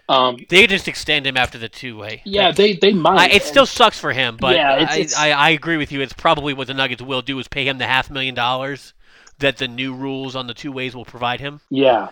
Um, 0.08 0.38
they 0.50 0.66
just 0.66 0.88
extend 0.88 1.26
him 1.26 1.36
after 1.36 1.56
the 1.56 1.68
two 1.68 1.96
way. 1.96 2.20
Yeah, 2.24 2.50
they 2.50 2.72
they 2.74 2.92
might. 2.92 3.30
I, 3.30 3.34
it 3.34 3.44
still 3.44 3.66
sucks 3.66 4.00
for 4.00 4.12
him, 4.12 4.38
but 4.40 4.56
yeah, 4.56 4.82
it's, 4.82 4.96
it's, 4.96 5.16
I, 5.16 5.30
I 5.30 5.50
agree 5.50 5.76
with 5.76 5.92
you. 5.92 6.00
It's 6.00 6.12
probably 6.12 6.52
what 6.52 6.66
the 6.66 6.74
Nuggets 6.74 7.00
will 7.00 7.22
do 7.22 7.38
is 7.38 7.46
pay 7.46 7.68
him 7.68 7.78
the 7.78 7.86
half 7.86 8.10
million 8.10 8.34
dollars 8.34 8.92
that 9.38 9.58
the 9.58 9.68
new 9.68 9.94
rules 9.94 10.34
on 10.34 10.48
the 10.48 10.54
two 10.54 10.72
ways 10.72 10.96
will 10.96 11.04
provide 11.04 11.38
him. 11.38 11.60
Yeah 11.70 12.08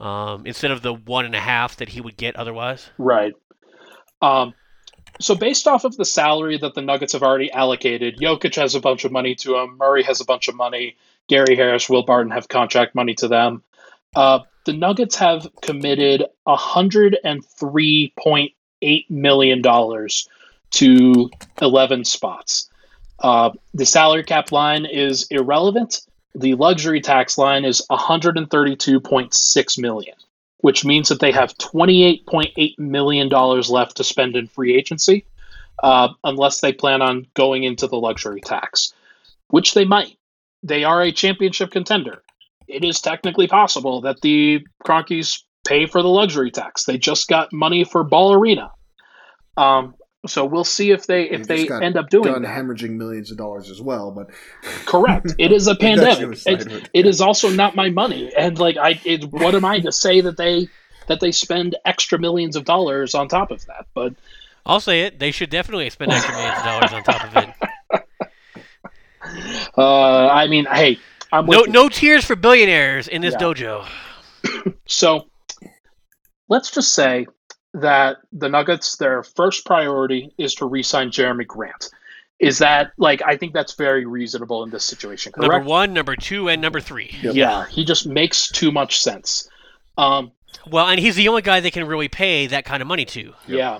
um, 0.00 0.46
instead 0.46 0.70
of 0.70 0.82
the 0.82 0.94
one 0.94 1.24
and 1.24 1.34
a 1.34 1.40
half 1.40 1.76
that 1.76 1.90
he 1.90 2.00
would 2.00 2.16
get 2.16 2.36
otherwise. 2.36 2.88
Right. 2.98 3.34
Um, 4.20 4.54
so 5.20 5.34
based 5.34 5.66
off 5.66 5.84
of 5.84 5.96
the 5.96 6.04
salary 6.04 6.58
that 6.58 6.74
the 6.74 6.82
Nuggets 6.82 7.14
have 7.14 7.22
already 7.22 7.50
allocated, 7.50 8.18
Jokic 8.18 8.54
has 8.56 8.74
a 8.74 8.80
bunch 8.80 9.04
of 9.04 9.12
money 9.12 9.34
to 9.36 9.56
him. 9.56 9.78
Murray 9.78 10.02
has 10.02 10.20
a 10.20 10.24
bunch 10.24 10.48
of 10.48 10.54
money. 10.54 10.96
Gary 11.28 11.56
Harris, 11.56 11.88
Will 11.88 12.04
Barton 12.04 12.32
have 12.32 12.48
contract 12.48 12.94
money 12.94 13.14
to 13.14 13.28
them. 13.28 13.62
Uh, 14.14 14.40
the 14.64 14.72
Nuggets 14.72 15.16
have 15.16 15.48
committed 15.62 16.24
$103.8 16.46 19.10
million 19.10 19.62
to 20.70 21.30
11 21.62 22.04
spots. 22.04 22.70
Uh, 23.18 23.50
the 23.72 23.86
salary 23.86 24.24
cap 24.24 24.52
line 24.52 24.84
is 24.84 25.26
irrelevant 25.30 26.05
the 26.36 26.54
luxury 26.54 27.00
tax 27.00 27.38
line 27.38 27.64
is 27.64 27.82
132.6 27.90 29.78
million, 29.78 30.14
which 30.58 30.84
means 30.84 31.08
that 31.08 31.20
they 31.20 31.32
have 31.32 31.56
28.8 31.56 32.78
million 32.78 33.28
dollars 33.30 33.70
left 33.70 33.96
to 33.96 34.04
spend 34.04 34.36
in 34.36 34.46
free 34.46 34.76
agency, 34.76 35.24
uh, 35.82 36.08
unless 36.24 36.60
they 36.60 36.72
plan 36.72 37.00
on 37.00 37.26
going 37.34 37.64
into 37.64 37.86
the 37.86 37.96
luxury 37.96 38.42
tax, 38.42 38.92
which 39.48 39.72
they 39.72 39.86
might. 39.86 40.16
They 40.62 40.84
are 40.84 41.02
a 41.02 41.12
championship 41.12 41.70
contender. 41.70 42.22
It 42.68 42.84
is 42.84 43.00
technically 43.00 43.46
possible 43.46 44.02
that 44.02 44.20
the 44.20 44.66
Kroenkes 44.84 45.42
pay 45.66 45.86
for 45.86 46.02
the 46.02 46.08
luxury 46.08 46.50
tax. 46.50 46.84
They 46.84 46.98
just 46.98 47.28
got 47.28 47.52
money 47.52 47.84
for 47.84 48.04
Ball 48.04 48.34
Arena. 48.34 48.72
Um, 49.56 49.94
so 50.26 50.44
we'll 50.44 50.64
see 50.64 50.90
if 50.90 51.06
they 51.06 51.24
if 51.24 51.46
they 51.46 51.68
end 51.68 51.96
up 51.96 52.08
doing 52.08 52.32
done 52.32 52.42
that. 52.42 52.56
hemorrhaging 52.56 52.90
millions 52.90 53.30
of 53.30 53.36
dollars 53.36 53.70
as 53.70 53.80
well. 53.80 54.10
But 54.10 54.30
correct, 54.86 55.34
it 55.38 55.52
is 55.52 55.66
a 55.66 55.74
pandemic. 55.80 56.38
It, 56.46 56.90
it 56.92 57.06
is 57.06 57.20
also 57.20 57.50
not 57.50 57.74
my 57.74 57.90
money, 57.90 58.32
and 58.36 58.58
like 58.58 58.76
I, 58.76 59.00
it, 59.04 59.24
what 59.32 59.54
am 59.54 59.64
I 59.64 59.80
to 59.80 59.92
say 59.92 60.20
that 60.20 60.36
they 60.36 60.68
that 61.06 61.20
they 61.20 61.32
spend 61.32 61.76
extra 61.84 62.18
millions 62.18 62.56
of 62.56 62.64
dollars 62.64 63.14
on 63.14 63.28
top 63.28 63.50
of 63.50 63.64
that? 63.66 63.86
But 63.94 64.14
I'll 64.64 64.80
say 64.80 65.02
it. 65.02 65.18
They 65.18 65.30
should 65.30 65.50
definitely 65.50 65.90
spend 65.90 66.12
extra 66.12 66.34
millions 66.34 66.58
of 66.58 66.64
dollars 66.64 66.92
on 66.92 67.02
top 67.02 67.24
of 67.24 67.36
it. 67.36 67.54
Uh, 69.76 70.28
I 70.28 70.46
mean, 70.46 70.66
hey, 70.66 70.98
I'm 71.32 71.46
no 71.46 71.64
you. 71.64 71.72
no 71.72 71.88
tears 71.88 72.24
for 72.24 72.36
billionaires 72.36 73.08
in 73.08 73.22
this 73.22 73.34
yeah. 73.34 73.40
dojo. 73.40 73.86
so 74.86 75.28
let's 76.48 76.70
just 76.70 76.94
say 76.94 77.26
that 77.76 78.18
the 78.32 78.48
Nuggets, 78.48 78.96
their 78.96 79.22
first 79.22 79.64
priority 79.64 80.32
is 80.38 80.54
to 80.56 80.66
re-sign 80.66 81.10
Jerami 81.10 81.46
Grant. 81.46 81.90
Is 82.38 82.58
that 82.58 82.92
like 82.98 83.22
I 83.22 83.36
think 83.36 83.54
that's 83.54 83.74
very 83.74 84.04
reasonable 84.04 84.62
in 84.62 84.70
this 84.70 84.84
situation, 84.84 85.32
correct? 85.32 85.50
Number 85.50 85.66
one, 85.66 85.94
number 85.94 86.16
two, 86.16 86.48
and 86.48 86.60
number 86.60 86.80
three. 86.80 87.16
Yep. 87.22 87.34
Yeah, 87.34 87.66
he 87.66 87.84
just 87.84 88.06
makes 88.06 88.50
too 88.50 88.70
much 88.70 89.00
sense. 89.00 89.48
Um, 89.96 90.32
well, 90.70 90.86
and 90.86 91.00
he's 91.00 91.16
the 91.16 91.28
only 91.28 91.40
guy 91.40 91.60
they 91.60 91.70
can 91.70 91.86
really 91.86 92.08
pay 92.08 92.46
that 92.48 92.66
kind 92.66 92.82
of 92.82 92.88
money 92.88 93.06
to. 93.06 93.32
Yeah. 93.46 93.78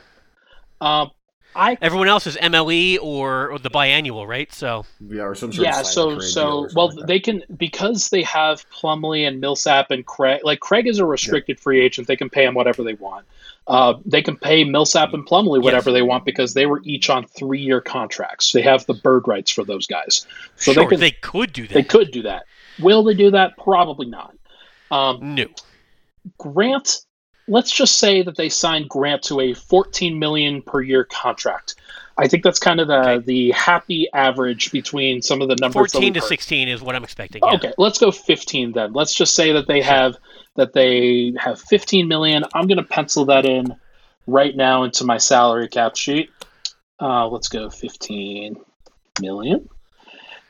Um, 0.80 1.10
I 1.56 1.78
Everyone 1.80 2.08
else 2.08 2.26
is 2.26 2.36
MLE 2.36 2.98
or, 3.00 3.50
or 3.50 3.58
the 3.58 3.70
biannual, 3.70 4.26
right? 4.26 4.52
So 4.52 4.84
Yeah, 5.00 5.22
or 5.22 5.34
some 5.34 5.52
sort 5.52 5.66
yeah, 5.66 5.80
of 5.80 5.86
so 5.86 6.18
so 6.18 6.68
well 6.74 6.88
they 6.88 7.18
can 7.18 7.42
because 7.56 8.10
they 8.10 8.22
have 8.22 8.68
Plumlee 8.70 9.26
and 9.26 9.40
Millsap 9.40 9.90
and 9.90 10.04
Craig. 10.04 10.42
Like 10.44 10.60
Craig 10.60 10.86
is 10.86 10.98
a 10.98 11.06
restricted 11.06 11.58
free 11.58 11.80
agent; 11.80 12.08
they 12.08 12.16
can 12.16 12.30
pay 12.30 12.44
him 12.44 12.54
whatever 12.54 12.82
they 12.82 12.94
want. 12.94 13.26
Uh, 13.68 13.94
they 14.04 14.22
can 14.22 14.36
pay 14.36 14.62
Millsap 14.62 15.12
and 15.12 15.26
Plumlee 15.26 15.60
whatever 15.60 15.90
they 15.90 16.02
want 16.02 16.24
because 16.24 16.54
they 16.54 16.66
were 16.66 16.80
each 16.84 17.10
on 17.10 17.26
three-year 17.26 17.80
contracts. 17.80 18.52
They 18.52 18.62
have 18.62 18.86
the 18.86 18.94
bird 18.94 19.26
rights 19.26 19.50
for 19.50 19.64
those 19.64 19.86
guys, 19.88 20.24
so 20.56 20.72
sure, 20.72 20.84
they 20.84 20.88
can 20.88 21.00
they 21.00 21.10
could 21.10 21.52
do 21.52 21.66
that. 21.66 21.74
they 21.74 21.82
could 21.82 22.12
do 22.12 22.22
that. 22.22 22.44
Will 22.80 23.02
they 23.02 23.14
do 23.14 23.30
that? 23.32 23.56
Probably 23.56 24.06
not. 24.06 24.34
Um, 24.90 25.34
No. 25.34 25.46
Grant, 26.38 27.00
let's 27.48 27.70
just 27.72 27.96
say 27.96 28.22
that 28.22 28.36
they 28.36 28.48
signed 28.48 28.88
Grant 28.88 29.22
to 29.24 29.40
a 29.40 29.54
14 29.54 30.18
million 30.18 30.62
per 30.62 30.80
year 30.80 31.04
contract. 31.04 31.74
I 32.18 32.28
think 32.28 32.42
that's 32.42 32.58
kind 32.58 32.80
of 32.80 32.88
the 32.88 33.22
the 33.24 33.50
happy 33.50 34.08
average 34.14 34.72
between 34.72 35.22
some 35.22 35.42
of 35.42 35.48
the 35.48 35.56
numbers. 35.56 35.92
that 35.92 35.98
14 35.98 36.14
to 36.14 36.20
heard. 36.20 36.26
16 36.28 36.68
is 36.68 36.80
what 36.82 36.96
I'm 36.96 37.04
expecting. 37.04 37.42
yeah. 37.44 37.54
Okay, 37.54 37.72
let's 37.78 37.98
go 37.98 38.10
15 38.10 38.72
then. 38.72 38.92
Let's 38.92 39.14
just 39.14 39.34
say 39.34 39.52
that 39.52 39.66
they 39.66 39.82
have 39.82 40.16
that 40.56 40.72
they 40.72 41.32
have 41.38 41.60
15 41.60 42.08
million. 42.08 42.44
I'm 42.54 42.66
going 42.66 42.78
to 42.78 42.84
pencil 42.84 43.24
that 43.26 43.44
in 43.46 43.74
right 44.26 44.54
now 44.56 44.82
into 44.84 45.04
my 45.04 45.18
salary 45.18 45.68
cap 45.68 45.96
sheet. 45.96 46.30
Uh, 47.00 47.28
let's 47.28 47.48
go 47.48 47.68
15 47.70 48.56
million. 49.20 49.68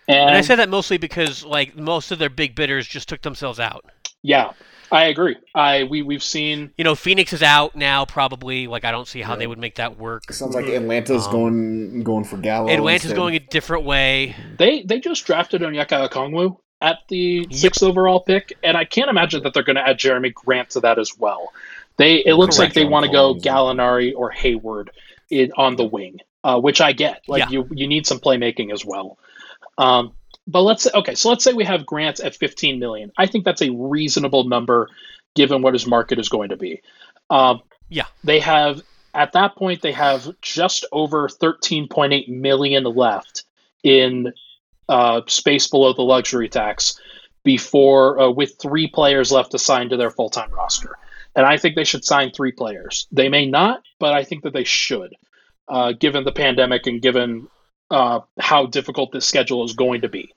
And, 0.09 0.19
And 0.31 0.37
I 0.37 0.41
say 0.43 0.55
that 0.55 0.69
mostly 0.69 0.99
because 0.99 1.45
like 1.45 1.77
most 1.77 2.13
of 2.13 2.19
their 2.19 2.31
big 2.31 2.55
bidders 2.55 2.87
just 2.87 3.09
took 3.09 3.23
themselves 3.23 3.59
out. 3.59 3.85
yeah, 4.23 4.53
I 4.93 5.07
agree. 5.07 5.37
I 5.53 5.83
we 5.83 6.03
we've 6.03 6.23
seen 6.23 6.71
You 6.79 6.85
know, 6.85 6.95
Phoenix 6.95 7.33
is 7.33 7.43
out 7.43 7.75
now 7.75 8.05
probably. 8.05 8.69
Like 8.69 8.85
I 8.85 8.93
don't 8.93 9.09
see 9.09 9.21
how 9.21 9.35
they 9.35 9.49
would 9.49 9.59
make 9.59 9.75
that 9.77 9.99
work. 9.99 10.23
It 10.29 10.35
Sounds 10.35 10.55
like 10.55 10.67
Atlanta's 10.67 11.27
Um, 11.27 11.33
going 11.33 12.03
going 12.05 12.23
for 12.25 12.37
Gallo. 12.37 12.71
Atlanta's 12.71 13.07
instead. 13.07 13.17
going 13.17 13.35
a 13.35 13.41
different 13.41 13.85
way. 13.85 14.37
they 14.59 14.83
they 14.83 15.01
just 15.01 15.27
drafted 15.27 15.63
Onyeka 15.63 16.09
Okongwu 16.09 16.57
at 16.81 16.99
the 17.09 17.47
sixth 17.51 17.83
overall 17.83 18.21
pick, 18.21 18.57
and 18.63 18.77
I 18.77 18.85
can't 18.85 19.09
imagine 19.11 19.43
that 19.43 19.55
they're 19.55 19.63
going 19.63 19.77
to 19.77 19.87
add 19.89 19.99
Jerami 19.99 20.33
Grant 20.33 20.71
to 20.71 20.81
that 20.81 20.99
as 20.99 21.17
well. 21.19 21.53
They 21.97 22.17
it 22.17 22.35
looks 22.35 22.59
like 22.59 22.75
they 22.75 22.85
want 22.85 23.07
to 23.07 23.13
go 23.13 23.35
Gallinari 23.35 24.13
or 24.15 24.31
Hayward 24.31 24.91
in, 25.31 25.53
on 25.57 25.77
the 25.77 25.85
wing, 25.85 26.19
uh, 26.45 26.61
which 26.61 26.81
I 26.81 26.93
get. 26.93 27.23
Like 27.27 27.45
Yeah. 27.45 27.49
you 27.51 27.69
you 27.73 27.87
need 27.87 28.07
some 28.07 28.19
playmaking 28.21 28.73
as 28.73 28.85
well. 28.85 29.19
Um, 29.79 30.13
but 30.47 30.63
let's 30.63 30.83
say 30.85 30.91
okay, 30.95 31.15
so 31.15 31.31
let's 31.31 31.43
say 31.43 31.53
we 31.55 31.65
have 31.65 31.87
Grant 31.87 32.21
at 32.21 32.37
15 32.37 32.79
million. 32.79 33.13
I 33.17 33.27
think 33.27 33.45
that's 33.45 33.63
a 33.63 33.71
reasonable 33.71 34.45
number 34.45 34.89
given 35.35 35.63
what 35.63 35.75
his 35.75 35.87
market 35.87 36.19
is 36.19 36.29
going 36.29 36.51
to 36.51 36.57
be. 36.57 36.83
Um, 37.31 37.63
Yeah. 37.89 38.07
they 38.25 38.41
have 38.41 38.83
at 39.15 39.33
that 39.33 39.57
point 39.57 39.81
they 39.81 39.93
have 39.93 40.29
just 40.43 40.85
over 40.93 41.29
13.8 41.29 42.29
million 42.29 42.85
left 42.85 43.45
in 43.83 44.33
uh, 44.89 45.21
space 45.27 45.67
below 45.67 45.93
the 45.93 46.03
luxury 46.03 46.49
tax 46.49 47.01
before 47.45 48.21
uh, 48.21 48.31
with 48.31 48.57
three 48.61 48.87
players 48.87 49.33
left 49.33 49.55
assigned 49.55 49.91
to 49.91 49.97
their 49.97 50.11
full-time 50.11 50.51
roster 50.53 50.97
and 51.35 51.47
i 51.47 51.57
think 51.57 51.75
they 51.75 51.85
should 51.85 52.05
sign 52.05 52.31
three 52.31 52.53
players 52.53 53.07
they 53.13 53.29
may 53.29 53.47
not 53.47 53.83
but 53.99 54.13
i 54.13 54.23
think 54.25 54.43
that 54.43 54.53
they 54.53 54.65
should 54.65 55.15
uh, 55.69 55.93
given 55.93 56.23
the 56.23 56.33
pandemic 56.33 56.87
and 56.87 57.03
given 57.03 57.49
uh, 57.91 58.21
how 58.39 58.67
difficult 58.67 59.11
this 59.13 59.27
schedule 59.27 59.65
is 59.65 59.73
going 59.73 60.01
to 60.01 60.09
be 60.09 60.33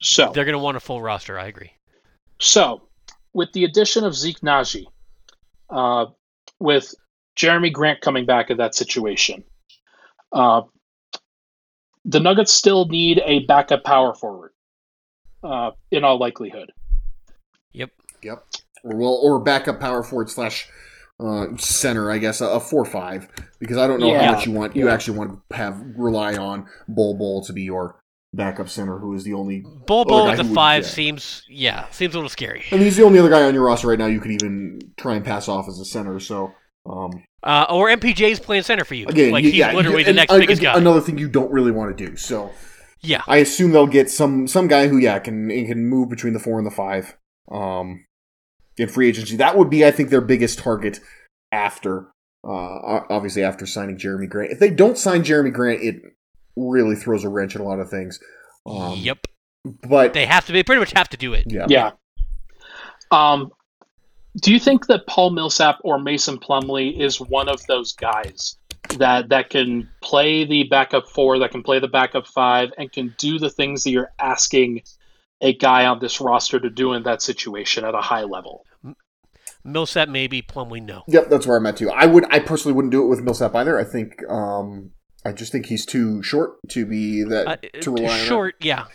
so 0.00 0.32
They're 0.34 0.44
going 0.44 0.54
to 0.54 0.58
want 0.58 0.76
a 0.76 0.80
full 0.80 1.00
roster. 1.00 1.38
I 1.38 1.46
agree. 1.46 1.72
so, 2.40 2.82
with 3.32 3.52
the 3.52 3.64
addition 3.64 4.04
of 4.04 4.14
Zeke 4.14 4.40
Nnaji, 4.40 4.86
uh, 5.68 6.06
with 6.58 6.94
Jerami 7.36 7.72
Grant 7.72 8.00
coming 8.00 8.26
back 8.26 8.50
in 8.50 8.56
that 8.56 8.74
situation, 8.74 9.44
uh, 10.32 10.62
the 12.04 12.20
Nuggets 12.20 12.52
still 12.52 12.86
need 12.86 13.20
a 13.24 13.40
backup 13.46 13.84
power 13.84 14.14
forward, 14.14 14.52
uh, 15.44 15.70
in 15.90 16.04
all 16.04 16.18
likelihood. 16.18 16.72
Yep. 17.72 17.90
Yep. 18.22 18.44
Or 18.84 18.96
well, 18.96 19.18
or 19.22 19.38
backup 19.40 19.80
power 19.80 20.02
forward 20.02 20.30
slash 20.30 20.68
uh, 21.18 21.46
center, 21.58 22.10
I 22.10 22.18
guess, 22.18 22.40
a, 22.40 22.46
a 22.46 22.60
four 22.60 22.84
five, 22.86 23.28
because 23.58 23.76
I 23.76 23.86
don't 23.86 24.00
know 24.00 24.10
Yeah. 24.10 24.24
how 24.26 24.32
much 24.32 24.46
you 24.46 24.52
want. 24.52 24.74
You 24.74 24.86
Yeah. 24.86 24.94
actually 24.94 25.18
want 25.18 25.40
to 25.50 25.56
have 25.56 25.80
rely 25.96 26.34
on 26.36 26.66
Bol 26.88 27.16
Bol 27.18 27.44
to 27.44 27.52
be 27.52 27.62
your 27.62 28.00
backup 28.32 28.68
center, 28.70 28.98
who 28.98 29.12
is 29.14 29.24
the 29.24 29.34
only 29.34 29.60
Bull 29.86 30.00
other 30.00 30.08
Bull 30.08 30.24
guy 30.26 30.32
at 30.32 30.36
the 30.38 30.42
who 30.44 30.48
would- 30.50 30.54
five 30.54 30.82
yeah. 30.84 30.88
seems 30.88 31.42
yeah 31.48 31.90
seems 31.90 32.14
a 32.14 32.16
little 32.16 32.30
scary. 32.30 32.64
And 32.70 32.80
he's 32.80 32.96
the 32.96 33.02
only 33.04 33.18
other 33.18 33.28
guy 33.28 33.42
on 33.42 33.52
your 33.52 33.64
roster 33.64 33.88
right 33.88 33.98
now 33.98 34.06
you 34.06 34.20
could 34.20 34.30
even 34.30 34.80
try 34.96 35.14
and 35.14 35.24
pass 35.24 35.46
off 35.48 35.68
as 35.68 35.78
a 35.78 35.84
center. 35.84 36.18
So, 36.20 36.52
um, 36.90 37.22
Uh, 37.42 37.66
or 37.70 37.88
MPJ's 37.88 38.40
playing 38.40 38.62
center 38.64 38.84
for 38.84 38.94
you. 38.94 39.06
again, 39.06 39.30
like 39.30 39.44
you- 39.44 39.50
he's 39.50 39.58
yeah, 39.58 39.72
literally 39.72 40.00
you- 40.00 40.04
the 40.04 40.12
next 40.12 40.32
a- 40.32 40.38
biggest 40.38 40.60
guy. 40.60 40.76
Another 40.76 41.00
thing 41.00 41.16
you 41.18 41.28
don't 41.28 41.50
really 41.52 41.70
want 41.70 41.96
to 41.96 42.06
do. 42.06 42.16
So, 42.16 42.50
Yeah. 43.00 43.22
I 43.28 43.38
assume 43.38 43.70
they'll 43.72 43.86
get 43.86 44.10
some 44.10 44.46
some 44.46 44.68
guy 44.68 44.88
who 44.88 44.98
yeah 44.98 45.18
can 45.20 45.48
can 45.48 45.86
move 45.88 46.08
between 46.10 46.32
the 46.34 46.40
four 46.40 46.58
and 46.58 46.66
the 46.66 46.70
five. 46.70 47.16
Um, 47.50 48.04
in 48.76 48.88
free 48.88 49.08
agency, 49.08 49.36
that 49.36 49.56
would 49.56 49.70
be 49.70 49.84
I 49.86 49.90
think 49.90 50.10
their 50.10 50.20
biggest 50.20 50.58
target 50.58 51.00
after 51.52 52.08
uh 52.44 53.00
obviously 53.10 53.42
after 53.42 53.66
signing 53.66 53.96
Jerami 53.98 54.28
Grant. 54.28 54.52
If 54.52 54.58
they 54.58 54.70
don't 54.70 54.96
sign 54.98 55.22
Jerami 55.22 55.52
Grant, 55.52 55.82
it 55.82 55.96
really 56.56 56.96
throws 56.96 57.24
a 57.24 57.28
wrench 57.28 57.54
in 57.54 57.60
a 57.60 57.64
lot 57.64 57.78
of 57.80 57.88
things. 57.90 58.18
Um, 58.66 58.98
yep. 58.98 59.18
But 59.88 60.12
They 60.14 60.26
have 60.26 60.46
to. 60.46 60.52
They 60.52 60.62
pretty 60.62 60.80
much 60.80 60.92
have 60.92 61.08
to 61.10 61.16
do 61.16 61.32
it. 61.34 61.44
yeah, 61.46 61.66
Yeah. 61.68 61.90
Um, 63.10 63.50
do 64.36 64.52
you 64.52 64.60
think 64.60 64.86
that 64.86 65.06
Paul 65.06 65.30
Millsap 65.30 65.78
or 65.82 65.98
Mason 65.98 66.38
Plumlee 66.38 67.00
is 67.00 67.20
one 67.20 67.48
of 67.48 67.64
those 67.66 67.92
guys 67.92 68.56
that 68.98 69.28
that 69.28 69.50
can 69.50 69.88
play 70.02 70.44
the 70.44 70.64
backup 70.64 71.08
four, 71.08 71.38
that 71.38 71.50
can 71.50 71.62
play 71.62 71.78
the 71.78 71.88
backup 71.88 72.26
five, 72.26 72.70
and 72.78 72.90
can 72.90 73.14
do 73.18 73.38
the 73.38 73.50
things 73.50 73.84
that 73.84 73.90
you're 73.90 74.12
asking 74.18 74.82
a 75.40 75.54
guy 75.54 75.86
on 75.86 75.98
this 76.00 76.20
roster 76.20 76.60
to 76.60 76.70
do 76.70 76.92
in 76.92 77.02
that 77.04 77.22
situation 77.22 77.84
at 77.84 77.94
a 77.94 78.00
high 78.00 78.24
level? 78.24 78.64
Millsap 79.64 80.08
maybe, 80.08 80.40
Plumlee 80.42 80.82
no. 80.82 81.02
Yep, 81.06 81.28
that's 81.28 81.46
where 81.46 81.56
I'm 81.56 81.66
at 81.66 81.76
too. 81.76 81.90
I 81.90 82.06
would, 82.06 82.24
I 82.30 82.38
personally 82.38 82.74
wouldn't 82.74 82.92
do 82.92 83.02
it 83.02 83.06
with 83.06 83.20
Millsap 83.20 83.54
either. 83.54 83.78
I 83.78 83.84
think, 83.84 84.22
um, 84.28 84.92
I 85.24 85.32
just 85.32 85.52
think 85.52 85.66
he's 85.66 85.84
too 85.84 86.22
short 86.22 86.56
to 86.70 86.86
be 86.86 87.22
that 87.24 87.46
Uh, 87.46 87.80
to 87.82 87.90
rely 87.92 88.20
on. 88.20 88.26
short, 88.26 88.54
yeah. 88.60 88.86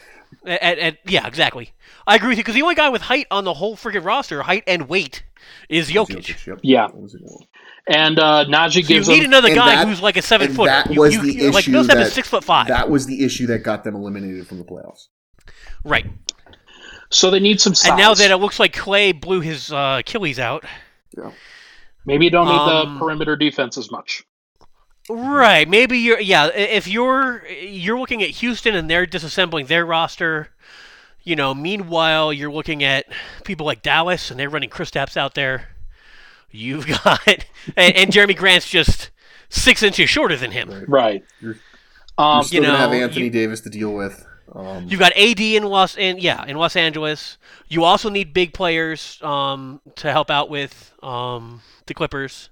At, 0.46 0.78
at, 0.78 0.98
yeah, 1.06 1.26
exactly. 1.28 1.72
I 2.08 2.16
agree 2.16 2.30
with 2.30 2.38
you 2.38 2.44
because 2.44 2.56
the 2.56 2.62
only 2.62 2.76
guy 2.76 2.90
with 2.90 3.02
height 3.02 3.28
on 3.32 3.44
the 3.46 3.54
whole 3.54 3.76
freaking 3.76 4.06
roster, 4.06 4.44
height 4.44 4.64
and 4.68 4.88
weight, 4.88 5.24
is 5.70 5.90
Jokic. 5.90 6.46
Yep. 6.46 6.60
Yeah. 6.62 6.88
And 7.88 8.18
uh, 8.20 8.46
Nnaji 8.46 8.84
So 8.86 9.12
you 9.12 9.18
need 9.18 9.26
him, 9.26 9.32
another 9.32 9.54
guy 9.54 9.76
that- 9.76 9.88
who's 9.88 10.02
like 10.02 10.18
a 10.18 10.22
seven 10.22 10.48
and 10.48 10.56
footer. 10.56 10.70
That 10.72 10.92
You- 10.94 11.02
was 11.02 11.14
you- 11.14 11.22
the 11.22 11.34
you- 11.34 11.52
like 11.52 11.64
issue 11.64 11.72
Millsap 11.72 11.98
that, 11.98 12.08
is 12.08 12.14
six 12.14 12.28
foot 12.28 12.44
five. 12.44 12.68
That 12.68 12.90
was 12.90 13.06
the 13.06 13.24
issue 13.24 13.48
that 13.48 13.60
got 13.60 13.84
them 13.84 13.96
eliminated 13.96 14.48
from 14.48 14.58
the 14.60 14.64
playoffs. 14.64 15.08
right. 15.84 16.06
so 17.12 17.30
they 17.32 17.40
need 17.40 17.62
some 17.62 17.76
size. 17.76 17.90
And 17.90 17.98
now 18.00 18.14
that 18.16 18.32
it 18.32 18.38
looks 18.38 18.60
like 18.60 18.74
Clay 18.74 19.12
blew 19.12 19.40
his 19.42 19.72
uh, 19.72 19.98
Achilles 20.00 20.40
out. 20.40 20.66
Yeah. 21.18 21.32
maybe 22.06 22.26
you 22.26 22.32
don't 22.32 22.48
need 22.48 22.54
Um, 22.56 22.94
the 22.96 23.00
perimeter 23.00 23.36
defense 23.36 23.78
as 23.78 23.90
much. 23.92 24.24
Right. 25.10 25.68
Maybe 25.70 26.00
you're 26.00 26.20
yeah, 26.20 26.48
if 26.48 26.88
you're 26.88 27.46
you're 27.48 28.00
looking 28.00 28.24
at 28.24 28.30
Houston 28.32 28.76
and 28.76 28.90
they're 28.90 29.06
disassembling 29.06 29.68
their 29.68 29.86
roster, 29.86 30.50
you 31.24 31.36
know, 31.36 31.54
meanwhile 31.54 32.34
you're 32.34 32.52
looking 32.52 32.84
at 32.84 33.06
people 33.44 33.66
like 33.66 33.82
Dallas 33.84 34.32
and 34.32 34.40
they're 34.40 34.50
running 34.50 34.70
Kristaps 34.70 35.16
out 35.16 35.36
there. 35.36 35.70
You've 36.50 36.88
got 37.04 37.28
and, 37.76 37.96
and 37.96 38.12
Jerami 38.12 38.36
Grant's 38.36 38.68
just 38.70 39.12
six 39.50 39.84
inches 39.84 40.10
shorter 40.10 40.36
than 40.36 40.52
him. 40.52 40.86
Right. 40.88 41.24
You're, 41.40 41.58
Um, 42.18 42.38
you're 42.38 42.44
still 42.46 42.62
you 42.64 42.68
gonna 42.68 42.78
have 42.80 42.92
Anthony 42.94 43.26
you- 43.26 43.32
Davis 43.32 43.62
to 43.62 43.70
deal 43.70 43.94
with. 43.94 44.26
Um, 44.54 44.86
You've 44.88 45.00
got 45.00 45.12
AD 45.18 45.40
in 45.40 45.64
Los 45.64 45.98
in 45.98 46.18
yeah, 46.20 46.46
in 46.46 46.56
Los 46.56 46.76
Angeles. 46.76 47.38
You 47.68 47.84
also 47.84 48.10
need 48.10 48.34
big 48.34 48.54
players 48.54 49.20
um, 49.22 49.82
to 49.98 50.12
help 50.12 50.30
out 50.32 50.50
with 50.50 50.94
um, 51.04 51.62
the 51.88 51.94
Clippers. 51.94 52.50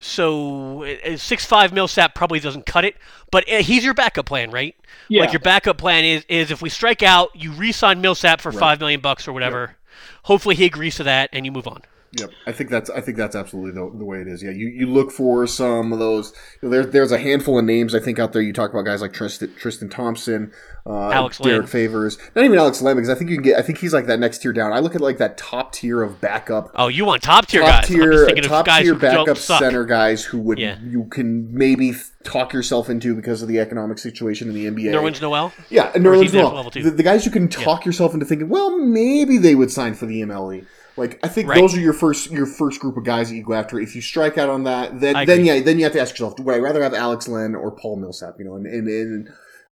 So 0.00 0.84
uh, 0.84 1.16
six 1.16 1.44
five 1.44 1.72
Millsap 1.72 2.14
probably 2.14 2.38
doesn't 2.40 2.66
cut 2.66 2.84
it, 2.84 2.96
but 3.32 3.50
uh, 3.50 3.62
he's 3.62 3.84
your 3.84 3.94
backup 3.94 4.26
plan, 4.26 4.50
right? 4.50 4.76
Yeah. 5.08 5.22
Like 5.22 5.32
your 5.32 5.40
backup 5.40 5.76
plan 5.78 6.04
is 6.04 6.24
is 6.28 6.50
if 6.50 6.62
we 6.62 6.68
strike 6.68 7.02
out, 7.02 7.30
you 7.34 7.50
re-sign 7.52 8.00
Millsap 8.00 8.40
for 8.40 8.50
Right. 8.50 8.58
five 8.60 8.80
million 8.80 9.00
bucks 9.00 9.26
or 9.26 9.32
whatever. 9.32 9.76
Hopefully 10.24 10.54
he 10.54 10.66
agrees 10.66 10.96
to 10.96 11.02
that, 11.04 11.30
and 11.32 11.44
you 11.44 11.50
move 11.52 11.66
on. 11.66 11.82
Yep, 12.12 12.30
I 12.46 12.52
think 12.52 12.70
that's 12.70 12.88
I 12.88 13.02
think 13.02 13.18
that's 13.18 13.36
absolutely 13.36 13.72
the, 13.72 13.90
the 13.98 14.04
way 14.04 14.20
it 14.20 14.28
is. 14.28 14.42
Yeah, 14.42 14.50
you, 14.50 14.68
you 14.68 14.86
look 14.86 15.10
for 15.10 15.46
some 15.46 15.92
of 15.92 15.98
those. 15.98 16.32
You 16.62 16.68
know, 16.68 16.72
there, 16.72 16.86
there's 16.86 17.12
a 17.12 17.18
handful 17.18 17.58
of 17.58 17.66
names 17.66 17.94
I 17.94 18.00
think 18.00 18.18
out 18.18 18.32
there. 18.32 18.40
You 18.40 18.54
talk 18.54 18.70
about 18.70 18.82
guys 18.86 19.02
like 19.02 19.12
Tristan, 19.12 19.54
Tristan 19.56 19.90
Thompson, 19.90 20.50
uh, 20.86 21.10
Alex 21.10 21.36
Derrick 21.36 21.60
Lamb. 21.60 21.66
Favors, 21.68 22.16
not 22.34 22.46
even 22.46 22.56
Alex 22.58 22.80
Lamb 22.80 22.96
because 22.96 23.10
I 23.10 23.14
think 23.14 23.28
you 23.28 23.36
can 23.36 23.42
get. 23.44 23.58
I 23.58 23.62
think 23.62 23.78
he's 23.78 23.92
like 23.92 24.06
that 24.06 24.18
next 24.18 24.38
tier 24.38 24.54
down. 24.54 24.72
I 24.72 24.78
look 24.78 24.94
at 24.94 25.02
like 25.02 25.18
that 25.18 25.36
top 25.36 25.72
tier 25.72 26.02
of 26.02 26.18
backup. 26.18 26.70
Oh, 26.76 26.88
you 26.88 27.04
want 27.04 27.22
top 27.22 27.46
tier 27.46 27.60
top 27.60 27.82
guys? 27.82 27.88
Tier, 27.88 28.10
just 28.12 28.24
thinking 28.24 28.44
of 28.44 28.50
top 28.50 28.66
tier 28.66 28.94
backup 28.94 29.36
center 29.36 29.84
guys 29.84 30.24
who 30.24 30.38
would 30.38 30.58
Yeah. 30.58 30.78
you 30.82 31.04
can 31.10 31.54
maybe 31.54 31.92
talk 32.24 32.54
yourself 32.54 32.88
into 32.88 33.14
because 33.14 33.42
of 33.42 33.48
the 33.48 33.58
economic 33.58 33.98
situation 33.98 34.48
in 34.48 34.54
the 34.54 34.64
NBA. 34.66 34.94
Nerlens 34.94 35.20
Noel. 35.20 35.52
Yeah, 35.68 35.92
and 35.94 36.06
Or 36.06 36.14
is 36.14 36.32
he 36.32 36.38
Nerlens 36.38 36.42
next 36.42 36.52
Noel. 36.52 36.70
The, 36.70 36.90
the 36.90 37.02
guys 37.02 37.26
you 37.26 37.32
can 37.32 37.48
talk 37.48 37.84
yourself 37.84 38.14
into 38.14 38.24
thinking, 38.24 38.48
well, 38.48 38.78
maybe 38.78 39.36
they 39.36 39.54
would 39.54 39.70
sign 39.70 39.92
for 39.94 40.06
the 40.06 40.22
MLE. 40.22 40.64
Like 40.98 41.18
I 41.22 41.28
think 41.28 41.48
Right. 41.48 41.60
those 41.60 41.76
are 41.76 41.80
your 41.80 41.92
first 41.92 42.30
your 42.30 42.46
first 42.46 42.80
group 42.80 42.96
of 42.96 43.04
guys 43.04 43.30
that 43.30 43.36
you 43.36 43.44
go 43.44 43.54
after. 43.54 43.78
If 43.80 43.94
you 43.94 44.02
strike 44.02 44.36
out 44.36 44.48
on 44.48 44.64
that, 44.64 45.00
then 45.00 45.26
then 45.26 45.44
yeah, 45.44 45.60
then 45.60 45.78
you 45.78 45.84
have 45.84 45.92
to 45.94 46.00
ask 46.00 46.12
yourself, 46.12 46.38
would 46.38 46.54
I 46.54 46.58
rather 46.58 46.82
have 46.82 46.94
Alex 46.94 47.28
Len 47.28 47.54
or 47.54 47.70
Paul 47.70 47.96
Millsap? 47.96 48.34
You 48.38 48.44
know, 48.44 48.54
and, 48.56 48.66
and, 48.66 48.88
and 48.88 49.28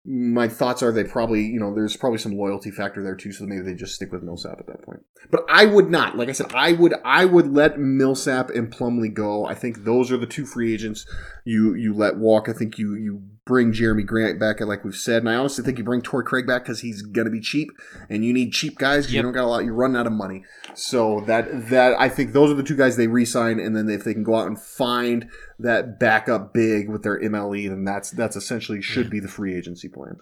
my 0.08 0.48
thoughts 0.48 0.84
are 0.84 0.92
they 0.92 1.04
probably 1.04 1.42
you 1.42 1.60
know 1.60 1.74
there's 1.74 1.98
probably 1.98 2.20
some 2.20 2.38
loyalty 2.38 2.70
factor 2.72 3.02
there 3.04 3.16
too, 3.16 3.32
so 3.32 3.46
maybe 3.46 3.64
they 3.64 3.74
just 3.74 3.96
stick 3.96 4.12
with 4.12 4.22
Millsap 4.24 4.60
at 4.60 4.68
that 4.68 4.84
point. 4.84 5.04
But 5.32 5.46
I 5.50 5.66
would 5.66 5.90
not. 5.90 6.16
Like 6.16 6.30
I 6.30 6.34
said, 6.34 6.54
I 6.54 6.74
would 6.74 6.94
I 7.04 7.26
would 7.26 7.52
let 7.52 7.80
Millsap 7.80 8.52
and 8.52 8.72
Plumlee 8.72 9.14
go. 9.14 9.46
I 9.46 9.56
think 9.56 9.84
those 9.84 10.12
are 10.12 10.18
the 10.18 10.28
two 10.28 10.46
free 10.46 10.74
agents 10.74 11.08
you 11.44 11.74
you 11.74 11.94
let 11.94 12.18
walk. 12.18 12.48
I 12.48 12.54
think 12.54 12.78
you 12.78 12.94
you 12.94 13.24
bring 13.46 13.72
Jerami 13.72 14.06
Grant 14.06 14.40
back, 14.40 14.60
like 14.62 14.84
we've 14.84 14.96
said, 14.96 15.22
and 15.22 15.30
I 15.30 15.36
honestly 15.36 15.64
think 15.64 15.78
you 15.78 15.84
bring 15.84 16.02
Torrey 16.02 16.24
Craig 16.26 16.48
back 16.48 16.64
because 16.64 16.80
he's 16.80 17.04
gonna 17.04 17.30
be 17.30 17.40
cheap, 17.40 17.70
and 18.10 18.26
you 18.26 18.34
need 18.34 18.52
cheap 18.54 18.78
guys. 18.80 19.06
'cause 19.06 19.14
You 19.14 19.18
Yep. 19.18 19.24
don't 19.24 19.34
got 19.34 19.44
a 19.46 19.48
lot. 19.48 19.66
You're 19.66 19.76
running 19.76 19.98
out 19.98 20.08
of 20.08 20.14
money. 20.14 20.44
So 20.74 21.24
that 21.28 21.70
that 21.70 21.96
I 22.00 22.10
think 22.10 22.34
those 22.34 22.50
are 22.52 22.56
the 22.56 22.64
two 22.64 22.76
guys 22.76 22.98
they 22.98 23.08
re-sign, 23.08 23.60
and 23.60 23.76
then 23.76 23.88
if 23.88 24.04
they 24.04 24.14
can 24.14 24.24
go 24.24 24.36
out 24.36 24.48
and 24.48 24.60
find 24.60 25.30
that 25.60 26.00
backup 26.00 26.54
big 26.54 26.90
with 26.90 27.04
their 27.04 27.20
MLE, 27.22 27.68
then 27.68 27.84
that's 27.86 28.10
that's 28.10 28.36
essentially 28.36 28.82
should 28.82 29.10
be 29.10 29.20
the 29.20 29.28
free 29.28 29.56
agency 29.56 29.88
plan. 29.90 30.18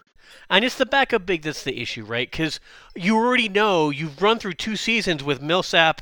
And 0.49 0.65
it's 0.65 0.75
the 0.75 0.85
backup 0.85 1.25
big 1.25 1.43
that's 1.43 1.63
the 1.63 1.79
issue, 1.81 2.03
right? 2.03 2.29
Because 2.29 2.59
you 2.95 3.15
already 3.15 3.47
know 3.47 3.89
you've 3.89 4.21
run 4.21 4.39
through 4.39 4.53
two 4.53 4.75
seasons 4.75 5.23
with 5.23 5.41
Millsap 5.41 6.01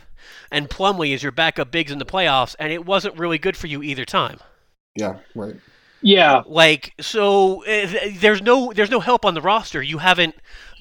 and 0.52 0.70
Plumlee 0.70 1.14
as 1.14 1.22
your 1.22 1.32
backup 1.32 1.70
bigs 1.72 1.92
in 1.92 2.00
the 2.00 2.06
playoffs, 2.06 2.56
and 2.58 2.72
it 2.72 2.86
wasn't 2.86 3.18
really 3.18 3.38
good 3.38 3.58
for 3.58 3.68
you 3.68 3.84
either 3.84 4.06
time. 4.06 4.40
Yeah, 4.96 5.18
right. 5.36 5.56
Yeah, 6.02 6.44
Like 6.46 6.94
so, 7.00 7.64
uh, 7.64 7.88
th- 7.88 8.20
there's 8.20 8.42
no 8.42 8.74
there's 8.74 8.90
no 8.90 9.00
help 9.00 9.26
on 9.26 9.36
the 9.36 9.42
roster. 9.42 9.82
You 9.84 10.00
haven't 10.00 10.36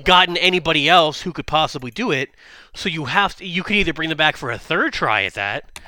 gotten 0.04 0.36
anybody 0.36 0.88
else 0.88 1.22
who 1.22 1.32
could 1.32 1.46
possibly 1.46 1.90
do 1.90 2.10
it. 2.10 2.30
So 2.74 2.88
you 2.88 3.04
have 3.06 3.36
to. 3.36 3.46
You 3.46 3.62
could 3.62 3.76
either 3.76 3.92
bring 3.92 4.08
them 4.08 4.18
back 4.18 4.36
for 4.36 4.50
a 4.50 4.58
third 4.58 4.92
try 4.94 5.24
at 5.24 5.34
that, 5.34 5.78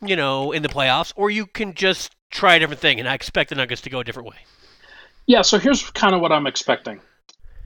you 0.00 0.16
know, 0.16 0.52
in 0.52 0.62
the 0.62 0.68
playoffs, 0.68 1.12
or 1.16 1.30
you 1.30 1.46
can 1.46 1.74
just 1.74 2.14
try 2.30 2.54
a 2.54 2.60
different 2.60 2.80
thing. 2.80 3.00
And 3.00 3.08
I 3.08 3.14
expect 3.14 3.50
the 3.50 3.56
Nuggets 3.56 3.82
to 3.82 3.90
go 3.90 4.00
a 4.00 4.04
different 4.04 4.28
way. 4.28 4.38
Yeah, 5.26 5.42
so 5.42 5.58
here's 5.58 5.90
kind 5.90 6.14
of 6.14 6.20
what 6.22 6.32
I'm 6.32 6.46
expecting. 6.46 7.00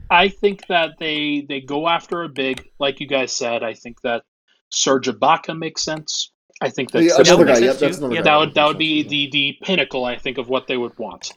I 0.09 0.29
think 0.29 0.67
that 0.67 0.99
they 0.99 1.45
they 1.47 1.61
go 1.61 1.87
after 1.87 2.23
a 2.23 2.29
big, 2.29 2.69
like 2.79 2.99
you 2.99 3.07
guys 3.07 3.35
said. 3.35 3.63
I 3.63 3.73
think 3.75 4.01
that 4.01 4.23
Serge 4.69 5.07
Ibaka 5.07 5.57
makes 5.57 5.83
sense. 5.83 6.32
I 6.61 6.69
think 6.69 6.91
that 6.91 7.03
Yeah, 7.03 7.17
another 7.19 7.45
guy. 7.45 7.57
Yep, 7.59 7.77
that's 7.77 7.97
another 7.97 8.15
Yeah, 8.15 8.21
guy. 8.21 8.23
that 8.31 8.35
would 8.37 8.53
that 8.53 8.65
would 8.67 8.77
be 8.77 9.03
the 9.03 9.29
the 9.31 9.57
pinnacle. 9.63 10.05
I 10.05 10.17
think 10.17 10.37
of 10.37 10.47
what 10.49 10.67
they 10.67 10.77
would 10.77 10.97
want. 10.97 11.31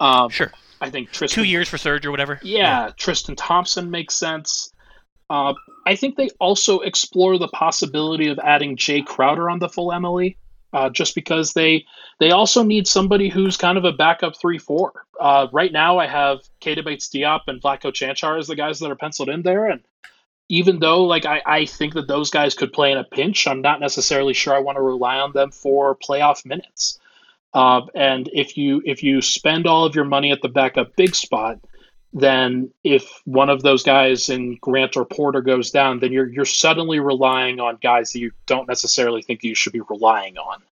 Um, 0.00 0.28
Sure, 0.30 0.52
I 0.80 0.90
think 0.90 1.12
Tristan. 1.12 1.42
two 1.44 1.48
years 1.48 1.68
for 1.68 1.78
Serge 1.78 2.04
or 2.06 2.10
whatever. 2.10 2.40
Yeah, 2.42 2.90
Tristan 2.96 3.36
Thompson 3.36 3.90
makes 3.90 4.14
sense. 4.16 4.72
Uh, 5.30 5.54
I 5.86 5.96
think 5.96 6.16
they 6.16 6.28
also 6.40 6.80
explore 6.80 7.38
the 7.38 7.48
possibility 7.48 8.28
of 8.28 8.38
adding 8.40 8.76
Jae 8.76 9.04
Crowder 9.06 9.48
on 9.48 9.58
the 9.58 9.68
full 9.68 9.90
MLE, 9.90 10.36
uh, 10.72 10.90
just 10.90 11.14
because 11.14 11.52
they 11.52 11.84
they 12.20 12.30
also 12.30 12.62
need 12.62 12.86
somebody 12.88 13.28
who's 13.28 13.56
kind 13.56 13.78
of 13.78 13.84
a 13.84 13.92
backup 13.92 14.36
three 14.36 14.58
four. 14.58 14.92
Uh, 15.20 15.46
right 15.52 15.72
now, 15.72 15.98
I 15.98 16.06
have 16.08 16.40
Keita 16.60 16.84
Bates-Diop 16.84 17.42
and 17.46 17.62
Vlatko 17.62 17.92
Cancar 17.92 18.38
as 18.38 18.48
the 18.48 18.56
guys 18.56 18.80
that 18.80 18.90
are 18.90 18.96
penciled 18.96 19.28
in 19.28 19.42
there, 19.42 19.66
and 19.66 19.80
even 20.48 20.78
though 20.78 21.04
like 21.04 21.24
I, 21.24 21.42
I 21.46 21.66
think 21.66 21.94
that 21.94 22.08
those 22.08 22.30
guys 22.30 22.54
could 22.54 22.72
play 22.72 22.92
in 22.92 22.98
a 22.98 23.04
pinch, 23.04 23.46
I'm 23.46 23.62
not 23.62 23.80
necessarily 23.80 24.34
sure 24.34 24.54
I 24.54 24.60
want 24.60 24.76
to 24.76 24.82
rely 24.82 25.16
on 25.16 25.32
them 25.32 25.50
for 25.50 25.96
playoff 25.96 26.44
minutes. 26.44 26.98
Uh, 27.52 27.82
and 27.94 28.28
if 28.32 28.56
you 28.56 28.82
if 28.84 29.02
you 29.02 29.22
spend 29.22 29.66
all 29.66 29.84
of 29.84 29.94
your 29.94 30.04
money 30.04 30.32
at 30.32 30.42
the 30.42 30.48
backup 30.48 30.96
big 30.96 31.14
spot, 31.14 31.58
then 32.12 32.70
if 32.82 33.22
one 33.24 33.48
of 33.48 33.62
those 33.62 33.82
guys 33.82 34.28
in 34.28 34.56
Grant 34.60 34.96
or 34.96 35.04
Porter 35.04 35.40
goes 35.40 35.70
down, 35.70 36.00
then 36.00 36.12
you're 36.12 36.28
you're 36.28 36.44
suddenly 36.44 37.00
relying 37.00 37.60
on 37.60 37.78
guys 37.82 38.12
that 38.12 38.18
you 38.18 38.32
don't 38.46 38.68
necessarily 38.68 39.22
think 39.22 39.42
you 39.44 39.54
should 39.54 39.72
be 39.72 39.82
relying 39.88 40.36
on. 40.36 40.62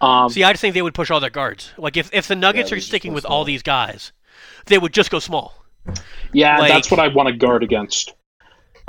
Um, 0.00 0.30
See, 0.30 0.44
I 0.44 0.52
just 0.52 0.62
think 0.62 0.74
they 0.74 0.82
would 0.82 0.94
push 0.94 1.10
all 1.10 1.20
their 1.20 1.30
guards. 1.30 1.72
Like 1.76 1.96
if, 1.96 2.08
if 2.12 2.26
the 2.26 2.36
Nuggets 2.36 2.70
they 2.70 2.76
are 2.76 2.80
sticking 2.80 3.12
with 3.12 3.24
small. 3.24 3.38
all 3.38 3.44
these 3.44 3.62
guys, 3.62 4.12
they 4.66 4.78
would 4.78 4.94
just 4.94 5.10
go 5.10 5.18
small. 5.18 5.62
yeah, 6.32 6.58
like- 6.58 6.72
that's 6.72 6.90
what 6.90 7.00
I 7.00 7.08
want 7.08 7.28
to 7.28 7.34
guard 7.34 7.62
against. 7.62 8.14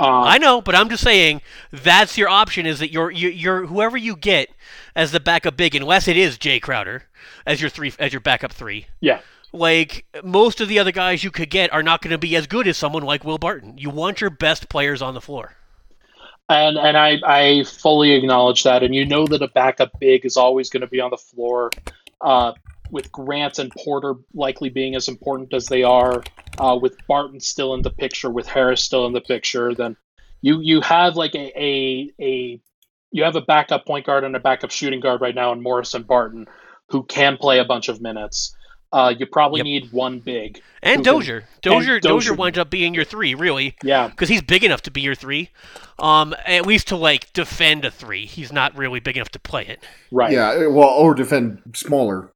Uh, 0.02 0.22
I 0.22 0.38
know, 0.38 0.60
but 0.60 0.74
I'm 0.74 0.88
just 0.88 1.04
saying 1.04 1.42
that's 1.70 2.18
your 2.18 2.28
option. 2.28 2.66
Is 2.66 2.80
that 2.80 2.90
your 2.90 3.12
your 3.12 3.30
your 3.30 3.66
whoever 3.66 3.96
you 3.96 4.16
get 4.16 4.48
as 4.96 5.12
the 5.12 5.20
backup 5.20 5.56
big, 5.56 5.76
unless 5.76 6.08
it 6.08 6.16
is 6.16 6.38
Jae 6.38 6.60
Crowder 6.60 7.04
as 7.46 7.60
your 7.60 7.70
three 7.70 7.92
as 8.00 8.12
your 8.12 8.20
backup 8.20 8.52
three. 8.52 8.86
yeah, 9.00 9.20
Like 9.52 10.04
most 10.24 10.60
of 10.60 10.66
the 10.68 10.80
other 10.80 10.90
guys 10.90 11.22
you 11.22 11.30
could 11.30 11.50
get 11.50 11.72
are 11.72 11.84
not 11.84 12.02
going 12.02 12.10
to 12.10 12.18
be 12.18 12.34
as 12.34 12.48
good 12.48 12.66
as 12.66 12.76
someone 12.76 13.04
like 13.04 13.22
Will 13.22 13.38
Barton. 13.38 13.78
You 13.78 13.90
want 13.90 14.20
your 14.20 14.30
best 14.30 14.68
players 14.68 15.02
on 15.02 15.14
the 15.14 15.20
floor. 15.20 15.54
and 16.48 16.76
and 16.76 16.96
I 16.96 17.20
I 17.24 17.64
fully 17.64 18.12
acknowledge 18.12 18.64
that, 18.64 18.82
and 18.82 18.94
you 18.94 19.06
know 19.06 19.26
that 19.28 19.40
a 19.40 19.48
backup 19.48 19.98
big 20.00 20.24
is 20.26 20.36
always 20.36 20.68
going 20.68 20.80
to 20.80 20.88
be 20.88 21.00
on 21.00 21.10
the 21.10 21.16
floor. 21.16 21.70
Uh, 22.20 22.52
with 22.92 23.10
Grant 23.10 23.58
and 23.58 23.72
Porter 23.72 24.14
likely 24.34 24.68
being 24.68 24.94
as 24.94 25.08
important 25.08 25.52
as 25.52 25.66
they 25.66 25.82
are, 25.82 26.22
uh, 26.58 26.78
with 26.80 26.96
Barton 27.08 27.40
still 27.40 27.74
in 27.74 27.82
the 27.82 27.90
picture, 27.90 28.30
with 28.30 28.46
Harris 28.46 28.84
still 28.84 29.06
in 29.06 29.12
the 29.12 29.20
picture, 29.20 29.74
then 29.74 29.96
you 30.42 30.60
you 30.60 30.80
have 30.82 31.16
like 31.16 31.34
a, 31.34 31.50
a 31.60 32.10
a 32.20 32.60
you 33.10 33.24
have 33.24 33.34
a 33.36 33.40
backup 33.40 33.84
point 33.86 34.06
guard 34.06 34.22
and 34.24 34.36
a 34.36 34.40
backup 34.40 34.70
shooting 34.70 35.00
guard 35.00 35.20
right 35.20 35.34
now 35.34 35.52
in 35.52 35.62
Morris 35.62 35.94
and 35.94 36.06
Barton, 36.06 36.46
who 36.90 37.02
can 37.02 37.36
play 37.36 37.58
a 37.58 37.64
bunch 37.64 37.88
of 37.88 38.00
minutes. 38.00 38.54
Uh, 38.92 39.14
you 39.18 39.24
probably 39.24 39.58
Yep. 39.60 39.64
need 39.64 39.92
one 39.92 40.18
big. 40.18 40.60
And 40.82 40.98
who 40.98 41.02
can- 41.02 41.14
Dozier, 41.14 41.44
Dozier, 41.62 41.94
and 41.94 42.02
Dozier 42.02 42.10
Dozier. 42.10 42.34
winds 42.34 42.58
up 42.58 42.68
being 42.68 42.92
your 42.92 43.04
three, 43.04 43.34
really, 43.34 43.74
Yeah, 43.82 44.08
because 44.08 44.28
he's 44.28 44.42
big 44.42 44.64
enough 44.64 44.82
to 44.82 44.90
be 44.90 45.00
your 45.00 45.14
three. 45.14 45.48
Um, 45.98 46.34
at 46.44 46.66
least 46.66 46.88
to 46.88 46.96
like 46.96 47.32
defend 47.32 47.86
a 47.86 47.90
three. 47.90 48.26
He's 48.26 48.52
not 48.52 48.76
really 48.76 49.00
big 49.00 49.16
enough 49.16 49.30
to 49.30 49.38
play 49.38 49.64
it. 49.66 49.82
right. 50.10 50.30
Yeah, 50.32 50.66
well, 50.66 50.88
or 50.90 51.14
defend 51.14 51.62
smaller 51.74 52.30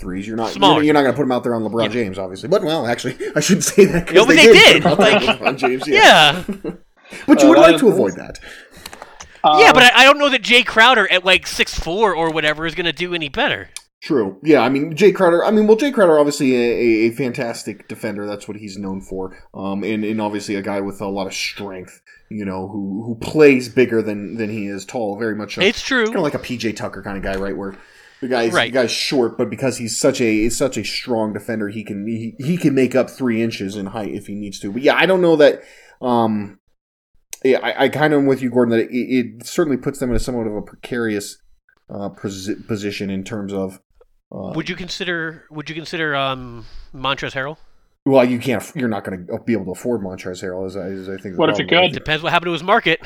threes. 0.00 0.26
You're 0.26 0.36
not. 0.36 0.50
Smaller. 0.50 0.76
You're, 0.76 0.84
you're 0.84 0.94
not 0.94 1.02
going 1.02 1.12
to 1.12 1.16
put 1.16 1.22
him 1.24 1.32
out 1.32 1.44
there 1.44 1.54
on 1.54 1.62
LeBron 1.62 1.82
Yeah. 1.84 1.88
James, 1.88 2.18
obviously. 2.18 2.48
But 2.48 2.62
well, 2.62 2.86
actually, 2.86 3.16
I 3.36 3.40
shouldn't 3.40 3.64
say 3.64 3.84
that. 3.86 4.12
No, 4.12 4.26
but 4.26 4.36
they 4.36 4.46
put 4.46 4.52
did, 4.54 4.76
him 4.82 4.86
out 4.86 4.98
there 4.98 5.16
on 5.16 5.26
like- 5.26 5.38
LeBron 5.40 5.56
James. 5.58 5.86
Yeah. 5.86 6.44
Yeah. 6.64 6.72
but 7.26 7.40
you 7.42 7.46
Uh, 7.46 7.50
would 7.50 7.58
like 7.58 7.78
to 7.78 7.88
avoid 7.88 8.14
that. 8.16 8.38
yeah, 9.44 9.70
Uh, 9.70 9.72
but 9.72 9.82
I, 9.82 10.00
I 10.00 10.04
don't 10.04 10.18
know 10.18 10.28
that 10.30 10.42
Jae 10.42 10.64
Crowder 10.66 11.10
at 11.10 11.24
like 11.24 11.46
six 11.46 11.78
four 11.78 12.14
or 12.14 12.30
whatever 12.30 12.66
is 12.66 12.74
going 12.74 12.86
to 12.86 12.92
do 12.92 13.14
any 13.14 13.28
better. 13.28 13.70
True. 14.02 14.38
Yeah, 14.42 14.60
I 14.60 14.70
mean 14.70 14.94
Jae 14.96 15.14
Crowder. 15.14 15.44
I 15.44 15.50
mean, 15.50 15.66
well, 15.66 15.76
Jae 15.76 15.92
Crowder 15.92 16.18
obviously 16.18 16.56
a, 16.56 16.58
a, 16.58 17.08
a 17.08 17.10
fantastic 17.10 17.86
defender. 17.86 18.26
That's 18.26 18.48
what 18.48 18.56
he's 18.56 18.78
known 18.78 19.02
for. 19.02 19.36
Um, 19.52 19.84
and, 19.84 20.04
and 20.04 20.22
obviously 20.22 20.54
a 20.54 20.62
guy 20.62 20.80
with 20.80 21.00
a 21.02 21.06
lot 21.08 21.26
of 21.26 21.34
strength. 21.34 22.00
You 22.30 22.44
know, 22.46 22.68
who 22.68 23.02
who 23.04 23.16
plays 23.16 23.68
bigger 23.68 24.00
than 24.02 24.36
than 24.36 24.48
he 24.50 24.68
is 24.68 24.86
tall. 24.86 25.18
Very 25.18 25.34
much. 25.34 25.58
A, 25.58 25.62
It's 25.62 25.82
true. 25.82 26.04
kind 26.06 26.16
of 26.16 26.22
like 26.22 26.34
a 26.34 26.38
PJ 26.38 26.76
Tucker 26.76 27.02
kind 27.02 27.16
of 27.18 27.22
guy, 27.24 27.36
right? 27.36 27.54
Where 27.56 27.76
the 28.20 28.28
guy's 28.28 28.52
Right. 28.52 28.72
the 28.72 28.78
guy's 28.80 28.90
short, 28.90 29.36
but 29.38 29.48
because 29.50 29.78
he's 29.78 29.98
such 29.98 30.20
a 30.20 30.44
is 30.44 30.56
such 30.56 30.76
a 30.76 30.84
strong 30.84 31.32
defender, 31.32 31.68
he 31.68 31.82
can 31.84 32.06
he, 32.06 32.34
he 32.38 32.56
can 32.56 32.74
make 32.74 32.94
up 32.94 33.08
three 33.10 33.42
inches 33.42 33.76
in 33.76 33.86
height 33.86 34.12
if 34.14 34.26
he 34.26 34.34
needs 34.34 34.58
to. 34.60 34.72
But 34.72 34.82
yeah, 34.82 34.94
I 34.96 35.06
don't 35.06 35.20
know 35.22 35.36
that. 35.36 35.62
Um, 36.02 36.58
yeah, 37.44 37.58
I, 37.62 37.84
I 37.84 37.88
kind 37.88 38.12
of 38.12 38.20
am 38.20 38.26
with 38.26 38.42
you, 38.42 38.50
Gordon. 38.50 38.76
That 38.76 38.90
it, 38.90 38.94
it 38.96 39.46
certainly 39.46 39.78
puts 39.78 39.98
them 39.98 40.10
in 40.10 40.16
a 40.16 40.20
somewhat 40.20 40.46
of 40.46 40.54
a 40.54 40.62
precarious 40.62 41.38
uh, 41.88 42.10
posi- 42.10 42.66
position 42.66 43.08
in 43.10 43.24
terms 43.24 43.52
of. 43.52 43.80
Uh, 44.32 44.52
Would 44.54 44.68
you 44.68 44.76
consider? 44.76 45.44
Would 45.50 45.68
you 45.68 45.74
consider 45.74 46.14
um, 46.14 46.66
Montrezl 46.94 47.32
Harrell? 47.32 47.56
well, 48.06 48.24
you 48.24 48.38
can't. 48.38 48.62
You're 48.74 48.88
not 48.88 49.04
going 49.04 49.26
to 49.26 49.38
be 49.44 49.52
able 49.52 49.66
to 49.66 49.70
afford 49.72 50.00
Montrezl 50.02 50.42
Harrell, 50.44 50.66
as 50.66 50.76
I, 50.76 50.86
as 50.88 51.08
I 51.08 51.16
think. 51.16 51.34
the 51.34 51.38
What 51.38 51.50
if 51.50 51.58
you 51.58 51.66
could? 51.66 51.92
Depends 51.92 52.22
what 52.22 52.32
happened 52.32 52.48
to 52.48 52.52
his 52.52 52.62
market. 52.62 53.00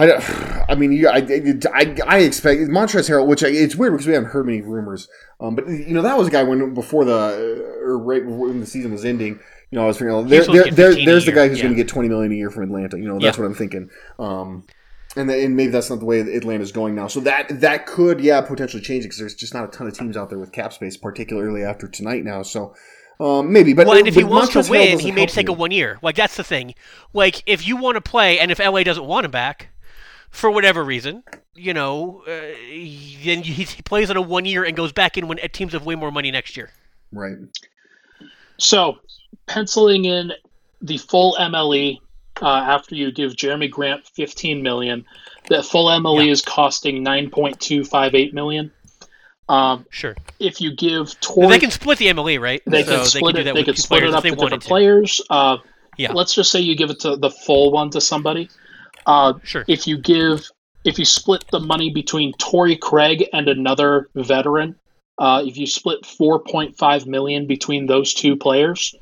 I, 0.00 0.06
don't- 0.06 0.24
I 0.70 0.74
mean, 0.74 0.92
you, 0.92 1.08
I, 1.08 1.18
I, 1.18 1.96
I 2.06 2.18
expect 2.20 2.60
Montrezl 2.62 3.10
Harrell, 3.10 3.26
which 3.26 3.42
I, 3.42 3.48
it's 3.48 3.76
weird 3.76 3.92
because 3.92 4.06
we 4.06 4.14
haven't 4.14 4.30
heard 4.30 4.46
many 4.46 4.62
rumors. 4.62 5.08
Um, 5.40 5.54
but 5.54 5.66
you 5.68 5.94
know 5.94 6.02
that 6.02 6.16
was 6.18 6.28
a 6.28 6.30
guy 6.30 6.42
when 6.42 6.74
before 6.74 7.04
the 7.04 7.78
or 7.82 7.98
right 7.98 8.22
before 8.24 8.48
when 8.48 8.60
the 8.60 8.66
season 8.66 8.92
was 8.92 9.04
ending. 9.04 9.40
You 9.70 9.78
know, 9.78 9.84
I 9.84 9.86
was 9.86 9.98
thinking, 9.98 10.14
oh, 10.14 10.24
there, 10.24 10.44
there, 10.44 10.70
there, 10.70 11.04
there's 11.04 11.26
the 11.26 11.32
guy 11.32 11.48
who's 11.48 11.58
yeah. 11.58 11.64
going 11.64 11.76
to 11.76 11.82
get 11.82 11.88
twenty 11.88 12.08
million 12.08 12.32
a 12.32 12.34
year 12.34 12.50
from 12.50 12.64
Atlanta. 12.64 12.98
You 12.98 13.04
know, 13.06 13.18
that's 13.18 13.36
Yeah. 13.36 13.42
what 13.42 13.48
I'm 13.48 13.54
thinking. 13.54 13.90
Um, 14.18 14.64
and, 15.16 15.28
the, 15.28 15.44
and 15.44 15.56
maybe 15.56 15.70
that's 15.72 15.90
not 15.90 15.98
the 15.98 16.04
way 16.04 16.20
Atlanta's 16.20 16.72
going 16.72 16.94
now. 16.94 17.06
So 17.08 17.20
that 17.20 17.60
that 17.60 17.86
could, 17.86 18.20
yeah, 18.20 18.40
potentially 18.42 18.82
change 18.82 19.04
because 19.04 19.18
there's 19.18 19.34
just 19.34 19.54
not 19.54 19.64
a 19.64 19.68
ton 19.68 19.86
of 19.86 19.96
teams 19.96 20.16
out 20.16 20.28
there 20.28 20.38
with 20.38 20.52
cap 20.52 20.72
space, 20.72 20.96
particularly 20.96 21.64
after 21.64 21.88
tonight 21.88 22.24
now. 22.24 22.42
So 22.42 22.74
um, 23.18 23.52
maybe, 23.52 23.72
but 23.72 23.86
well, 23.86 23.98
and 23.98 24.08
if 24.08 24.14
he 24.14 24.24
wants 24.24 24.52
to 24.52 24.60
Montrezl 24.60 24.70
Harrell 24.70 24.90
win, 24.90 24.98
he 24.98 25.12
may 25.12 25.26
take 25.26 25.48
a 25.48 25.52
one 25.52 25.70
year. 25.70 25.98
Like 26.02 26.16
that's 26.16 26.36
the 26.36 26.44
thing. 26.44 26.74
Like 27.12 27.42
if 27.46 27.66
you 27.66 27.76
want 27.76 27.96
to 27.96 28.00
play, 28.00 28.38
and 28.38 28.50
if 28.50 28.58
LA 28.58 28.82
doesn't 28.82 29.04
want 29.04 29.24
him 29.24 29.30
back, 29.30 29.69
for 30.30 30.50
whatever 30.50 30.84
reason, 30.84 31.22
you 31.54 31.74
know, 31.74 32.22
uh, 32.26 32.30
then 33.24 33.42
he, 33.42 33.64
he 33.64 33.82
plays 33.82 34.10
on 34.10 34.16
a 34.16 34.20
one 34.22 34.44
year 34.44 34.64
and 34.64 34.76
goes 34.76 34.92
back 34.92 35.16
in 35.18 35.26
when 35.28 35.38
teams 35.52 35.72
have 35.72 35.84
way 35.84 35.94
more 35.94 36.10
money 36.10 36.30
next 36.30 36.56
year. 36.56 36.70
right. 37.12 37.36
So, 38.58 38.98
penciling 39.46 40.04
in 40.04 40.32
the 40.82 40.98
full 40.98 41.34
MLE 41.40 41.98
uh, 42.42 42.46
after 42.46 42.94
you 42.94 43.10
give 43.10 43.32
Jerami 43.32 43.70
Grant 43.70 44.06
15 44.14 44.62
million, 44.62 45.04
that 45.48 45.64
full 45.64 45.86
MLE 45.88 46.26
Yeah. 46.26 46.32
is 46.32 46.42
costing 46.42 47.02
9.258 47.04 48.32
million. 48.34 48.70
Um, 49.48 49.84
Sure. 49.90 50.14
if 50.38 50.60
you 50.60 50.74
give 50.76 51.06
But 51.06 51.20
Torrey, 51.22 51.48
they 51.48 51.58
can 51.58 51.70
split 51.70 51.98
the 51.98 52.06
MLE, 52.08 52.38
right? 52.40 52.62
they 52.66 52.84
so 52.84 52.96
can 52.98 53.04
split 53.06 53.34
do 53.34 53.40
it. 53.40 53.44
that 53.44 53.54
They 53.54 53.60
with 53.60 53.66
can 53.66 53.76
split 53.76 54.00
players 54.00 54.14
it 54.14 54.14
if 54.14 54.16
up 54.18 54.22
they 54.24 54.30
to 54.30 54.36
wanted 54.36 54.60
different 54.60 54.62
to. 54.62 54.68
players. 54.68 55.20
Uh, 55.30 55.56
Yeah. 55.96 56.12
Let's 56.12 56.34
just 56.34 56.50
say 56.52 56.60
you 56.60 56.76
give 56.76 56.90
it 56.90 57.00
to 57.00 57.16
the 57.16 57.30
full 57.30 57.72
one 57.72 57.90
to 57.90 58.00
somebody. 58.00 58.48
Uh, 59.06 59.34
Sure. 59.44 59.64
if 59.68 59.86
you 59.86 59.98
give 59.98 60.50
if 60.84 60.98
you 60.98 61.04
split 61.04 61.44
the 61.52 61.60
money 61.60 61.90
between 61.92 62.32
Torrey 62.34 62.76
Craig 62.76 63.28
and 63.34 63.48
another 63.48 64.08
veteran, 64.14 64.74
uh, 65.18 65.42
if 65.44 65.58
you 65.58 65.66
split 65.66 66.02
4.5 66.02 67.06
million 67.06 67.46
between 67.46 67.86
those 67.86 68.14
two 68.14 68.34
players, 68.36 68.94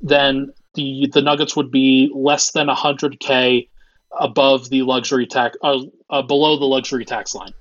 then 0.00 0.52
the 0.74 1.08
the 1.12 1.22
Nuggets 1.22 1.54
would 1.56 1.70
be 1.70 2.10
less 2.14 2.50
than 2.52 2.68
100k 2.68 3.68
above 4.18 4.68
the 4.70 4.82
luxury 4.82 5.26
tax, 5.26 5.56
uh, 5.62 5.78
uh, 6.10 6.22
below 6.22 6.58
the 6.58 6.64
luxury 6.66 7.04
tax 7.04 7.34
line. 7.34 7.52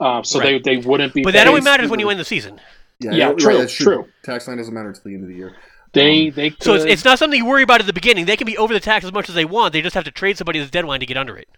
Uh, 0.00 0.22
so 0.22 0.38
Right. 0.40 0.62
they, 0.62 0.76
they 0.76 0.86
wouldn't 0.88 1.14
be. 1.14 1.22
But 1.22 1.34
that 1.34 1.46
only 1.46 1.60
matters 1.60 1.90
when 1.90 2.00
you 2.00 2.06
win 2.08 2.18
the 2.18 2.24
season. 2.24 2.60
Yeah, 3.00 3.12
Yeah, 3.12 3.26
right, 3.28 3.38
true, 3.38 3.58
that's 3.58 3.72
true. 3.72 4.06
Tax 4.24 4.48
line 4.48 4.56
doesn't 4.56 4.74
matter 4.74 4.88
until 4.88 5.02
the 5.04 5.14
end 5.14 5.22
of 5.22 5.28
the 5.28 5.36
year. 5.36 5.54
They 5.92 6.30
they 6.30 6.50
could, 6.50 6.62
So 6.62 6.74
it's, 6.74 6.84
it's 6.84 7.04
not 7.04 7.18
something 7.18 7.38
you 7.38 7.46
worry 7.46 7.62
about 7.62 7.80
at 7.80 7.86
the 7.86 7.92
beginning. 7.92 8.26
They 8.26 8.36
can 8.36 8.46
be 8.46 8.58
over 8.58 8.74
the 8.74 8.80
tax 8.80 9.04
as 9.04 9.12
much 9.12 9.28
as 9.28 9.34
they 9.34 9.44
want. 9.44 9.72
They 9.72 9.82
just 9.82 9.94
have 9.94 10.04
to 10.04 10.10
trade 10.10 10.36
somebody 10.36 10.60
at 10.60 10.66
the 10.66 10.70
deadline 10.70 11.00
to 11.00 11.06
get 11.06 11.16
under 11.16 11.36
it. 11.36 11.48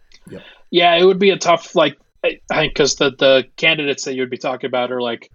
yeah, 0.70 0.94
it 0.96 1.04
would 1.04 1.18
be 1.18 1.30
a 1.30 1.36
tough 1.36 1.74
like 1.74 1.98
I 2.22 2.38
think 2.48 2.74
because 2.74 2.96
the 2.96 3.10
the 3.10 3.44
candidates 3.56 4.04
that 4.04 4.14
you 4.14 4.22
would 4.22 4.30
be 4.30 4.38
talking 4.38 4.68
about 4.68 4.92
are 4.92 5.00
like 5.00 5.30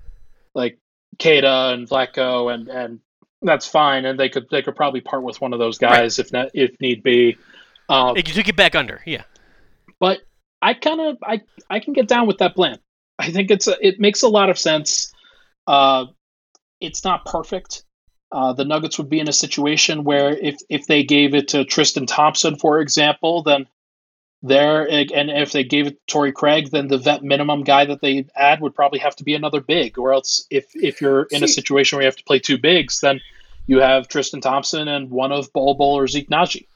like 0.54 0.80
Keita 1.18 1.74
and 1.74 1.90
Vlatko 1.90 2.54
and 2.54 2.68
and 2.70 3.00
that's 3.42 3.68
fine, 3.68 4.06
and 4.06 4.20
they 4.20 4.30
could 4.30 4.48
they 4.50 4.62
could 4.62 4.76
probably 4.76 5.02
part 5.02 5.24
with 5.24 5.40
one 5.42 5.54
of 5.54 5.60
those 5.60 5.78
guys 5.78 6.20
if 6.20 6.32
not 6.32 6.50
if 6.54 6.80
need 6.80 7.04
be. 7.04 7.38
Uh, 7.88 8.14
They 8.14 8.24
to 8.24 8.44
get 8.44 8.56
back 8.56 8.76
under, 8.76 9.02
yeah. 9.06 9.24
but 10.00 10.22
I 10.62 10.74
kind 10.74 11.02
of 11.02 11.18
I 11.24 11.42
I 11.70 11.80
can 11.80 11.94
get 11.94 12.08
down 12.08 12.28
with 12.28 12.40
that 12.40 12.56
plan. 12.56 12.80
I 13.20 13.32
think 13.32 13.52
it's 13.52 13.68
a, 13.68 13.76
it 13.86 14.00
makes 14.00 14.24
a 14.24 14.28
lot 14.28 14.50
of 14.50 14.58
sense. 14.58 15.14
Uh, 15.68 16.06
it's 16.82 17.04
not 17.04 17.26
perfect. 17.26 17.84
Uh, 18.32 18.54
the 18.54 18.66
Nuggets 18.66 18.98
would 18.98 19.10
be 19.10 19.20
in 19.20 19.30
a 19.30 19.34
situation 19.34 20.04
where 20.04 20.32
if 20.32 20.58
if 20.70 20.88
they 20.88 21.04
gave 21.04 21.34
it 21.34 21.50
to 21.50 21.64
Tristan 21.64 22.06
Thompson, 22.06 22.56
for 22.56 22.80
example, 22.80 23.44
then 23.44 23.68
there 24.42 24.88
and 24.90 25.30
if 25.30 25.52
they 25.52 25.64
gave 25.64 25.88
it 25.88 25.92
to 25.92 26.00
Torrey 26.08 26.32
Craig, 26.32 26.70
then 26.72 26.88
the 26.88 26.98
vet 26.98 27.24
minimum 27.24 27.64
guy 27.64 27.86
that 27.86 28.02
they 28.02 28.26
add 28.36 28.62
would 28.62 28.76
probably 28.76 29.00
have 29.00 29.16
to 29.18 29.24
be 29.24 29.36
another 29.36 29.62
big. 29.62 29.98
Or 29.98 30.14
else, 30.14 30.46
if 30.50 30.66
if 30.76 31.02
you're 31.02 31.28
in 31.32 31.44
a 31.44 31.48
situation 31.48 31.98
where 31.98 32.04
you 32.04 32.08
have 32.08 32.18
to 32.18 32.24
play 32.24 32.40
two 32.40 32.58
bigs, 32.58 33.00
then 33.00 33.22
you 33.68 33.80
have 33.80 34.08
Tristan 34.08 34.42
Thompson 34.42 34.88
and 34.88 35.10
one 35.10 35.32
of 35.32 35.52
Bol 35.54 35.76
Bol 35.76 35.98
or 35.98 36.08
Zeke 36.08 36.30
Nnaji. 36.30 36.68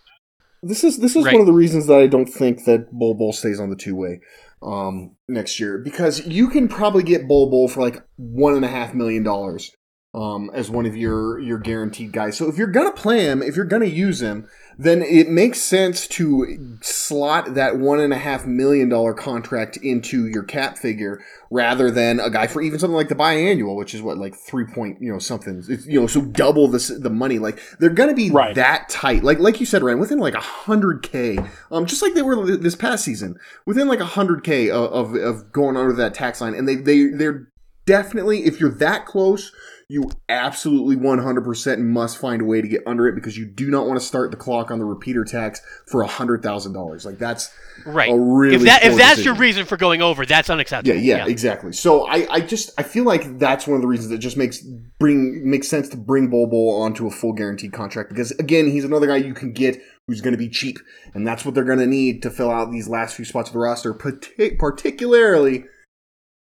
This 0.63 0.83
is 0.83 0.97
this 0.99 1.15
is 1.15 1.25
Right. 1.25 1.33
one 1.33 1.41
of 1.41 1.47
the 1.47 1.53
reasons 1.53 1.87
that 1.87 1.99
I 1.99 2.07
don't 2.07 2.29
think 2.29 2.65
that 2.65 2.91
Bol 2.91 3.13
Bol 3.13 3.33
stays 3.33 3.59
on 3.59 3.69
the 3.69 3.75
two 3.75 3.95
way 3.95 4.19
um, 4.61 5.15
next 5.27 5.59
year 5.59 5.77
because 5.77 6.25
you 6.27 6.49
can 6.49 6.67
probably 6.67 7.03
get 7.03 7.27
Bol 7.27 7.49
Bol 7.49 7.67
for 7.67 7.81
like 7.81 8.03
one 8.17 8.55
and 8.55 8.65
a 8.65 8.67
half 8.67 8.93
million 8.93 9.23
dollars 9.23 9.71
um, 10.13 10.49
as 10.53 10.69
one 10.71 10.85
of 10.87 10.95
your 10.95 11.39
your 11.39 11.59
guaranteed 11.59 12.11
guys. 12.11 12.35
So 12.37 12.49
if 12.49 12.57
you're 12.57 12.67
gonna 12.67 12.91
play 12.91 13.21
him, 13.25 13.43
if 13.43 13.55
you're 13.55 13.65
gonna 13.65 13.85
use 13.85 14.21
him, 14.21 14.47
then 14.77 15.03
it 15.03 15.29
makes 15.29 15.61
sense 15.61 16.07
to 16.07 16.77
slot 16.81 17.53
that 17.53 17.77
one 17.77 17.99
and 17.99 18.11
a 18.11 18.17
half 18.17 18.45
million 18.47 18.89
dollar 18.89 19.13
contract 19.13 19.77
into 19.77 20.25
your 20.27 20.41
cap 20.43 20.79
figure 20.79 21.21
rather 21.51 21.91
than 21.91 22.19
a 22.19 22.29
guy 22.31 22.47
for 22.47 22.61
even 22.61 22.79
something 22.79 22.95
like 22.95 23.09
the 23.09 23.15
biannual, 23.15 23.75
which 23.75 23.93
is 23.93 24.01
what 24.01 24.17
like 24.17 24.33
three 24.35 24.65
point 24.65 24.97
you 24.99 25.11
know 25.11 25.19
something. 25.19 25.63
It's, 25.69 25.85
you 25.85 25.99
know, 25.99 26.07
so 26.07 26.21
double 26.21 26.67
this 26.67 26.87
the 26.87 27.09
money. 27.11 27.37
Like 27.37 27.59
they're 27.79 27.89
gonna 27.91 28.15
be 28.15 28.31
Right. 28.31 28.55
that 28.55 28.89
tight. 28.89 29.23
Like 29.23 29.37
like 29.37 29.59
you 29.59 29.67
said, 29.67 29.83
Ryan, 29.83 29.99
within 29.99 30.17
like 30.17 30.33
a 30.33 30.39
hundred 30.39 31.03
k, 31.03 31.37
um, 31.71 31.85
just 31.85 32.01
like 32.01 32.15
they 32.15 32.23
were 32.23 32.57
this 32.57 32.75
past 32.75 33.03
season, 33.05 33.37
within 33.67 33.87
like 33.87 33.99
a 33.99 34.05
hundred 34.05 34.43
k 34.43 34.71
of, 34.71 34.91
of 34.91 35.13
of 35.15 35.51
going 35.51 35.77
under 35.77 35.93
that 35.93 36.15
tax 36.15 36.41
line, 36.41 36.55
and 36.55 36.67
they 36.67 36.75
they 36.75 37.09
they're 37.09 37.47
definitely 37.85 38.45
if 38.45 38.59
you're 38.59 38.73
that 38.73 39.05
close. 39.05 39.51
You 39.91 40.07
absolutely 40.29 40.95
100% 40.97 41.79
must 41.79 42.19
find 42.19 42.43
a 42.43 42.45
way 42.45 42.61
to 42.61 42.67
get 42.67 42.83
under 42.85 43.07
it 43.07 43.15
because 43.15 43.35
you 43.35 43.45
do 43.47 43.71
not 43.71 43.87
want 43.87 43.99
to 43.99 44.05
start 44.05 44.29
the 44.29 44.37
clock 44.37 44.69
on 44.69 44.77
the 44.77 44.85
repeater 44.85 45.23
tax 45.23 45.61
for 45.87 46.05
$100,000. 46.05 47.05
Like 47.05 47.17
that's 47.17 47.51
Right. 47.87 48.11
a 48.11 48.15
really 48.15 48.55
if 48.57 48.61
that 48.63 48.83
if 48.83 48.95
that's 48.97 49.11
decision. 49.15 49.23
your 49.25 49.35
reason 49.35 49.65
for 49.65 49.77
going 49.77 50.03
over, 50.03 50.27
that's 50.27 50.49
Yeah, 50.49 50.53
unacceptable. 50.53 50.99
yeah, 50.99 51.25
exactly. 51.25 51.71
So 51.71 52.07
I, 52.07 52.27
I 52.29 52.39
just 52.41 52.69
I 52.77 52.83
feel 52.83 53.03
like 53.03 53.39
that's 53.39 53.65
one 53.65 53.77
of 53.77 53.81
the 53.81 53.87
reasons 53.87 54.09
that 54.09 54.19
just 54.19 54.37
makes 54.37 54.61
bring 54.99 55.49
makes 55.49 55.67
sense 55.67 55.89
to 55.89 55.97
bring 55.97 56.29
Bol 56.29 56.45
Bol 56.45 56.81
onto 56.83 57.07
a 57.07 57.11
full 57.11 57.33
guaranteed 57.33 57.71
contract 57.73 58.09
because 58.09 58.29
again 58.33 58.67
he's 58.69 58.83
another 58.83 59.07
guy 59.07 59.15
you 59.15 59.33
can 59.33 59.53
get 59.53 59.81
who's 60.07 60.21
going 60.21 60.33
to 60.33 60.37
be 60.37 60.49
cheap 60.49 60.77
and 61.15 61.25
that's 61.25 61.45
what 61.45 61.55
they're 61.55 61.63
going 61.63 61.79
to 61.79 61.87
need 61.87 62.21
to 62.23 62.29
fill 62.29 62.51
out 62.51 62.69
these 62.71 62.87
last 62.89 63.15
few 63.15 63.25
spots 63.25 63.49
of 63.49 63.53
the 63.53 63.59
roster, 63.59 63.93
partic- 63.95 64.59
particularly 64.59 65.63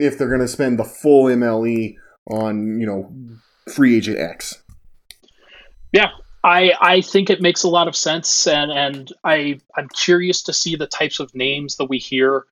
if 0.00 0.16
they're 0.16 0.28
going 0.28 0.40
to 0.40 0.48
spend 0.48 0.78
the 0.78 0.84
full 0.84 1.24
MLE 1.24 1.96
on 2.30 2.80
you 2.80 2.86
know 2.86 3.12
free 3.72 3.96
agent 3.96 4.18
X. 4.18 4.62
Yeah, 5.92 6.10
I 6.42 6.72
I 6.80 7.00
think 7.00 7.30
it 7.30 7.40
makes 7.40 7.62
a 7.62 7.68
lot 7.68 7.88
of 7.88 7.96
sense, 7.96 8.46
and 8.46 8.70
and 8.70 9.12
I 9.24 9.60
I'm 9.76 9.88
curious 9.88 10.42
to 10.42 10.52
see 10.52 10.76
the 10.76 10.86
types 10.86 11.20
of 11.20 11.34
names 11.34 11.76
that 11.76 11.86
we 11.86 11.98
hear, 11.98 12.44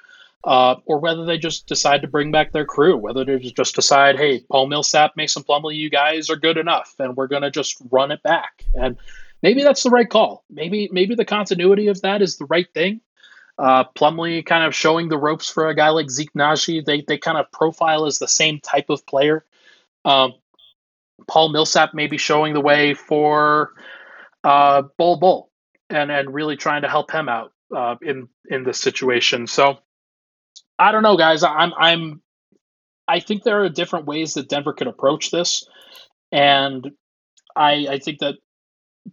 uh, 0.44 0.76
or 0.86 0.98
whether 0.98 1.24
they 1.24 1.38
just 1.38 1.66
decide 1.66 2.02
to 2.02 2.08
bring 2.08 2.30
back 2.30 2.52
their 2.52 2.64
crew, 2.64 2.96
whether 2.96 3.24
they 3.24 3.38
just 3.38 3.74
decide, 3.74 4.16
hey, 4.16 4.40
Paul 4.50 4.68
Millsap, 4.68 5.16
Mason 5.16 5.42
Plumlee, 5.42 5.76
you 5.76 5.90
guys 5.90 6.30
are 6.30 6.36
good 6.36 6.56
enough, 6.56 6.94
and 6.98 7.16
we're 7.16 7.26
gonna 7.26 7.50
just 7.50 7.76
run 7.90 8.10
it 8.12 8.22
back, 8.22 8.64
and 8.74 8.96
maybe 9.42 9.62
that's 9.62 9.82
the 9.82 9.90
right 9.90 10.08
call. 10.08 10.44
Maybe 10.50 10.88
maybe 10.92 11.14
the 11.14 11.24
continuity 11.24 11.88
of 11.88 12.00
that 12.02 12.22
is 12.22 12.36
the 12.36 12.46
right 12.46 12.72
thing. 12.72 13.00
Uh, 13.58 13.84
kind 13.94 14.64
of 14.64 14.74
showing 14.74 15.08
the 15.08 15.18
ropes 15.18 15.50
for 15.50 15.68
a 15.68 15.74
guy 15.74 15.90
like 15.90 16.10
Zeke 16.10 16.32
Nnaji. 16.32 16.84
They 16.84 17.02
they 17.02 17.18
kind 17.18 17.38
of 17.38 17.52
profile 17.52 18.06
as 18.06 18.18
the 18.18 18.28
same 18.28 18.60
type 18.60 18.88
of 18.88 19.04
player. 19.06 19.44
Um, 20.04 20.34
Paul 21.28 21.50
Millsap 21.50 21.94
maybe 21.94 22.18
showing 22.18 22.54
the 22.54 22.60
way 22.60 22.94
for 22.94 23.72
uh, 24.44 24.82
Bol 24.98 25.18
Bol 25.18 25.50
and 25.90 26.10
and 26.10 26.32
really 26.32 26.56
trying 26.56 26.82
to 26.82 26.88
help 26.88 27.10
him 27.10 27.28
out 27.28 27.52
uh, 27.74 27.96
in 28.02 28.28
in 28.48 28.64
this 28.64 28.80
situation. 28.80 29.46
So 29.46 29.78
I 30.78 30.92
don't 30.92 31.02
know, 31.02 31.16
guys. 31.16 31.42
I'm 31.42 31.72
I'm 31.76 32.22
I 33.08 33.20
think 33.20 33.42
there 33.42 33.62
are 33.62 33.68
different 33.68 34.06
ways 34.06 34.34
that 34.34 34.48
Denver 34.48 34.72
could 34.72 34.86
approach 34.86 35.30
this, 35.30 35.66
and 36.30 36.90
I 37.54 37.86
I 37.88 37.98
think 37.98 38.18
that 38.20 38.36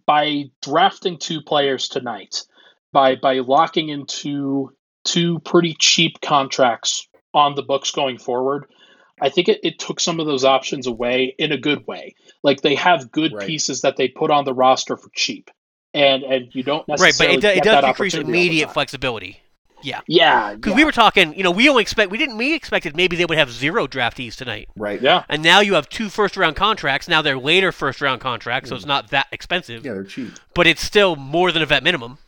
by 0.06 0.44
drafting 0.62 1.18
two 1.18 1.40
players 1.40 1.88
tonight, 1.88 2.44
by 2.92 3.16
by 3.16 3.38
locking 3.38 3.88
into 3.88 4.72
two 5.04 5.38
pretty 5.40 5.74
cheap 5.78 6.20
contracts 6.20 7.06
on 7.32 7.54
the 7.54 7.62
books 7.62 7.90
going 7.90 8.18
forward, 8.18 8.66
I 9.20 9.28
think 9.28 9.48
it, 9.48 9.60
it 9.62 9.78
took 9.78 10.00
some 10.00 10.20
of 10.20 10.26
those 10.26 10.44
options 10.44 10.86
away 10.86 11.34
in 11.38 11.52
a 11.52 11.58
good 11.58 11.86
way. 11.86 12.14
Like 12.42 12.62
they 12.62 12.74
have 12.74 13.10
good 13.10 13.32
Right. 13.32 13.46
pieces 13.46 13.82
that 13.82 13.96
they 13.96 14.08
put 14.08 14.30
on 14.30 14.44
the 14.44 14.54
roster 14.54 14.96
for 14.96 15.10
cheap, 15.14 15.50
and 15.94 16.22
and 16.22 16.54
you 16.54 16.62
don't 16.62 16.84
Right, 16.88 16.98
but 16.98 17.00
necessarily 17.04 17.36
it, 17.36 17.40
do- 17.40 17.48
it 17.48 17.62
does 17.62 17.82
that 17.82 17.86
decrease 17.86 18.14
opportunity 18.14 18.16
all 18.16 18.32
the 18.32 18.46
immediate 18.48 18.72
flexibility. 18.72 19.40
Yeah. 19.82 20.00
Yeah, 20.06 20.54
Because 20.54 20.72
yeah, 20.72 20.76
we 20.76 20.84
were 20.84 20.92
talking, 20.92 21.32
you 21.34 21.42
know, 21.42 21.50
we 21.50 21.66
only 21.68 21.80
expect 21.80 22.10
we 22.10 22.18
didn't 22.18 22.36
we 22.36 22.54
expected 22.54 22.94
maybe 22.94 23.16
they 23.16 23.24
would 23.24 23.38
have 23.38 23.50
zero 23.50 23.86
draftees 23.86 24.36
tonight, 24.36 24.68
Right. 24.76 25.00
yeah. 25.00 25.24
and 25.30 25.42
now 25.42 25.60
you 25.60 25.72
have 25.74 25.88
two 25.88 26.10
first 26.10 26.36
round 26.36 26.54
contracts. 26.56 27.08
Now 27.08 27.22
they're 27.22 27.38
later 27.38 27.72
first 27.72 28.02
round 28.02 28.20
contracts, 28.20 28.68
so 28.68 28.76
it's 28.76 28.84
mm. 28.84 28.88
not 28.88 29.08
that 29.10 29.28
expensive, 29.32 29.84
Yeah, 29.84 29.94
they're 29.94 30.04
cheap. 30.04 30.32
but 30.54 30.66
it's 30.66 30.82
still 30.82 31.16
more 31.16 31.50
than 31.50 31.62
a 31.62 31.66
vet 31.66 31.82
minimum. 31.82 32.18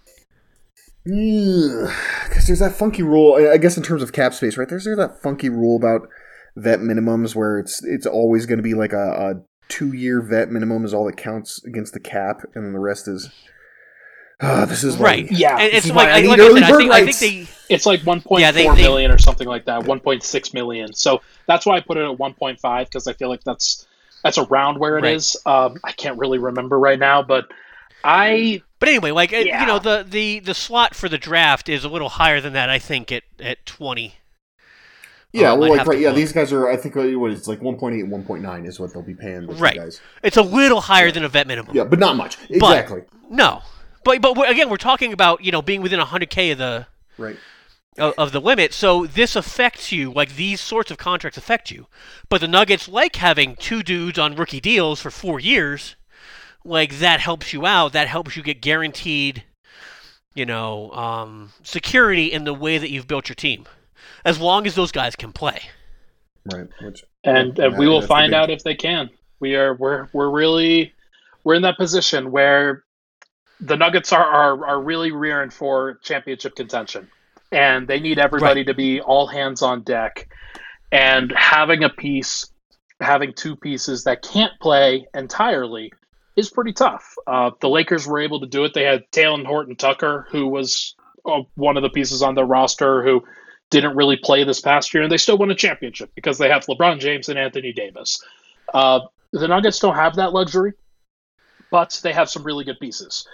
Because 1.04 2.46
there's 2.46 2.60
that 2.60 2.74
funky 2.76 3.02
rule. 3.02 3.34
I 3.34 3.52
I 3.52 3.56
guess 3.56 3.76
in 3.76 3.82
terms 3.82 4.02
of 4.02 4.12
cap 4.12 4.34
space, 4.34 4.56
right? 4.56 4.68
There's, 4.68 4.84
there's 4.84 4.98
that 4.98 5.20
funky 5.22 5.48
rule 5.48 5.76
about 5.76 6.08
vet 6.56 6.80
minimums 6.80 7.34
where 7.34 7.58
it's 7.58 7.82
it's 7.84 8.06
always 8.06 8.46
going 8.46 8.58
to 8.58 8.62
be 8.62 8.74
like 8.74 8.92
a, 8.92 8.96
a 9.10 9.34
two 9.68 9.92
year 9.92 10.20
vet 10.20 10.50
minimum 10.50 10.84
is 10.84 10.92
all 10.92 11.04
that 11.06 11.16
counts 11.16 11.64
against 11.64 11.92
the 11.94 12.00
cap, 12.00 12.42
and 12.54 12.64
then 12.64 12.72
the 12.72 12.78
rest 12.80 13.08
is. 13.08 13.30
Ah, 14.44 14.64
this 14.64 14.82
is 14.82 14.96
why- 14.96 15.04
Right. 15.04 15.30
Yeah, 15.30 15.56
And 15.56 15.72
it's 15.72 15.86
is 15.86 15.92
like, 15.92 16.08
why 16.08 16.18
I 16.18 16.20
like, 16.22 16.40
I 16.40 16.46
said, 16.60 16.62
I 16.64 16.76
think, 16.76 16.92
I 16.92 17.12
think 17.12 17.48
they 17.68 17.74
It's 17.74 17.86
like 17.86 18.00
1.4 18.00 18.40
Yeah, 18.40 18.50
million 18.50 18.74
they- 18.74 19.06
they- 19.06 19.06
or 19.14 19.18
something 19.18 19.46
like 19.46 19.66
that. 19.66 19.82
1.6 19.84 20.52
million. 20.54 20.92
So 20.94 21.22
that's 21.46 21.64
why 21.64 21.76
I 21.76 21.80
put 21.80 21.96
it 21.96 22.10
at 22.10 22.18
1.5 22.18 22.84
because 22.86 23.06
I 23.06 23.12
feel 23.12 23.28
like 23.28 23.44
that's 23.44 23.86
that's 24.24 24.38
around 24.38 24.80
where 24.80 24.98
it 24.98 25.02
Right. 25.02 25.14
is. 25.14 25.36
Um, 25.46 25.76
I 25.84 25.92
can't 25.92 26.18
really 26.18 26.38
remember 26.38 26.76
right 26.76 26.98
now, 26.98 27.22
but 27.22 27.46
I 28.02 28.62
But 28.80 28.88
anyway, 28.88 29.12
like 29.12 29.30
Yeah. 29.30 29.60
you 29.60 29.66
know, 29.66 29.78
the, 29.78 30.04
the 30.08 30.40
the 30.40 30.54
slot 30.54 30.96
for 30.96 31.08
the 31.08 31.18
draft 31.18 31.68
is 31.68 31.84
a 31.84 31.88
little 31.88 32.08
higher 32.08 32.40
than 32.40 32.52
that. 32.54 32.68
I 32.68 32.80
think 32.80 33.12
at 33.12 33.22
at 33.38 33.64
twenty. 33.64 34.16
Yeah, 35.32 35.52
Um, 35.52 35.60
well, 35.60 35.70
like 35.76 35.86
right, 35.86 35.98
yeah, 35.98 36.08
look. 36.08 36.16
these 36.16 36.32
guys 36.32 36.52
are. 36.52 36.68
I 36.68 36.76
think 36.76 36.96
uh, 36.96 37.02
what 37.18 37.30
it's 37.30 37.48
like 37.48 37.60
1.8 37.60 38.00
and 38.00 38.12
1.9 38.26 38.66
is 38.66 38.78
what 38.78 38.92
they'll 38.92 39.02
be 39.02 39.14
paying. 39.14 39.46
Right. 39.46 39.76
Guys. 39.76 40.00
It's 40.22 40.36
a 40.36 40.42
little 40.42 40.80
higher 40.82 41.10
than 41.10 41.24
a 41.24 41.28
vet 41.28 41.46
minimum. 41.46 41.74
Yeah, 41.74 41.84
but 41.84 41.98
not 41.98 42.16
much. 42.16 42.36
But- 42.60 42.78
Exactly. 42.78 43.02
No, 43.30 43.62
but 44.04 44.20
but 44.20 44.36
we're, 44.36 44.46
again, 44.50 44.68
we're 44.68 44.76
talking 44.76 45.12
about 45.12 45.42
you 45.42 45.50
know 45.52 45.62
being 45.62 45.80
within 45.80 45.98
hundred 46.00 46.28
k 46.30 46.50
of 46.50 46.58
the 46.58 46.86
Right. 47.16 47.36
of, 47.98 48.12
of 48.18 48.32
the 48.32 48.40
limit. 48.40 48.74
So 48.74 49.06
this 49.06 49.34
affects 49.34 49.90
you. 49.90 50.12
Like 50.12 50.36
these 50.36 50.60
sorts 50.60 50.90
of 50.90 50.98
contracts 50.98 51.38
affect 51.38 51.70
you. 51.70 51.86
But 52.28 52.42
the 52.42 52.48
Nuggets 52.48 52.86
like 52.88 53.16
having 53.16 53.56
two 53.56 53.82
dudes 53.82 54.18
on 54.18 54.36
rookie 54.36 54.60
deals 54.60 55.00
for 55.00 55.10
four 55.10 55.40
years. 55.40 55.96
Like 56.64 56.98
that 56.98 57.20
helps 57.20 57.54
you 57.54 57.64
out. 57.64 57.92
That 57.94 58.06
helps 58.06 58.36
you 58.36 58.42
get 58.42 58.60
guaranteed, 58.60 59.44
you 60.34 60.44
know, 60.46 60.90
um, 60.92 61.52
security 61.62 62.26
in 62.30 62.44
the 62.44 62.54
way 62.54 62.76
that 62.78 62.90
you've 62.90 63.08
built 63.08 63.28
your 63.28 63.34
team, 63.34 63.66
as 64.24 64.40
long 64.40 64.66
as 64.66 64.74
those 64.74 64.92
guys 64.92 65.16
can 65.16 65.32
play. 65.32 65.60
Right. 66.52 66.68
Which 66.80 67.04
and, 67.24 67.56
Yeah, 67.56 67.66
and 67.66 67.78
we 67.78 67.88
will 67.88 68.02
find 68.02 68.30
big- 68.30 68.34
out 68.36 68.50
if 68.50 68.64
they 68.64 68.74
can. 68.74 69.10
We 69.40 69.56
are 69.56 69.74
we're 69.74 70.08
we're 70.12 70.30
really 70.30 70.92
we're 71.44 71.54
in 71.54 71.62
that 71.62 71.76
position 71.76 72.30
where 72.30 72.84
the 73.60 73.76
Nuggets 73.76 74.12
are 74.12 74.24
are, 74.24 74.66
are 74.66 74.80
really 74.82 75.12
rearing 75.12 75.50
for 75.50 75.98
championship 76.02 76.54
contention. 76.56 77.08
and 77.52 77.86
they 77.86 78.00
need 78.00 78.18
everybody 78.18 78.60
right. 78.60 78.66
to 78.68 78.74
be 78.74 79.00
all 79.00 79.26
hands 79.26 79.62
on 79.62 79.82
deck. 79.82 80.28
And 80.90 81.32
having 81.36 81.84
a 81.84 81.88
piece, 81.90 82.50
having 83.00 83.32
two 83.34 83.56
pieces 83.56 84.04
that 84.04 84.22
can't 84.22 84.52
play 84.60 85.06
entirely 85.14 85.92
is 86.36 86.50
pretty 86.50 86.72
tough. 86.72 87.14
Uh, 87.26 87.50
the 87.60 87.68
Lakers 87.68 88.06
were 88.06 88.20
able 88.20 88.40
to 88.40 88.46
do 88.46 88.64
it. 88.64 88.72
They 88.74 88.84
had 88.84 89.04
Talen 89.12 89.44
Horton 89.44 89.76
Tucker, 89.76 90.26
who 90.30 90.46
was 90.46 90.94
uh, 91.26 91.42
one 91.56 91.76
of 91.76 91.82
the 91.82 91.90
pieces 91.90 92.22
on 92.22 92.34
their 92.34 92.44
roster 92.46 93.02
who 93.02 93.22
didn't 93.72 93.96
really 93.96 94.16
play 94.16 94.44
this 94.44 94.60
past 94.60 94.94
year, 94.94 95.02
and 95.02 95.10
they 95.10 95.16
still 95.16 95.36
won 95.36 95.50
a 95.50 95.54
championship 95.54 96.12
because 96.14 96.38
they 96.38 96.48
have 96.48 96.64
LeBron 96.66 97.00
James 97.00 97.28
and 97.28 97.38
Anthony 97.38 97.72
Davis. 97.72 98.22
Uh, 98.72 99.00
the 99.32 99.48
Nuggets 99.48 99.80
don't 99.80 99.96
have 99.96 100.16
that 100.16 100.32
luxury, 100.32 100.74
but 101.70 101.98
they 102.04 102.12
have 102.12 102.30
some 102.30 102.44
really 102.44 102.64
good 102.64 102.78
pieces. 102.78 103.26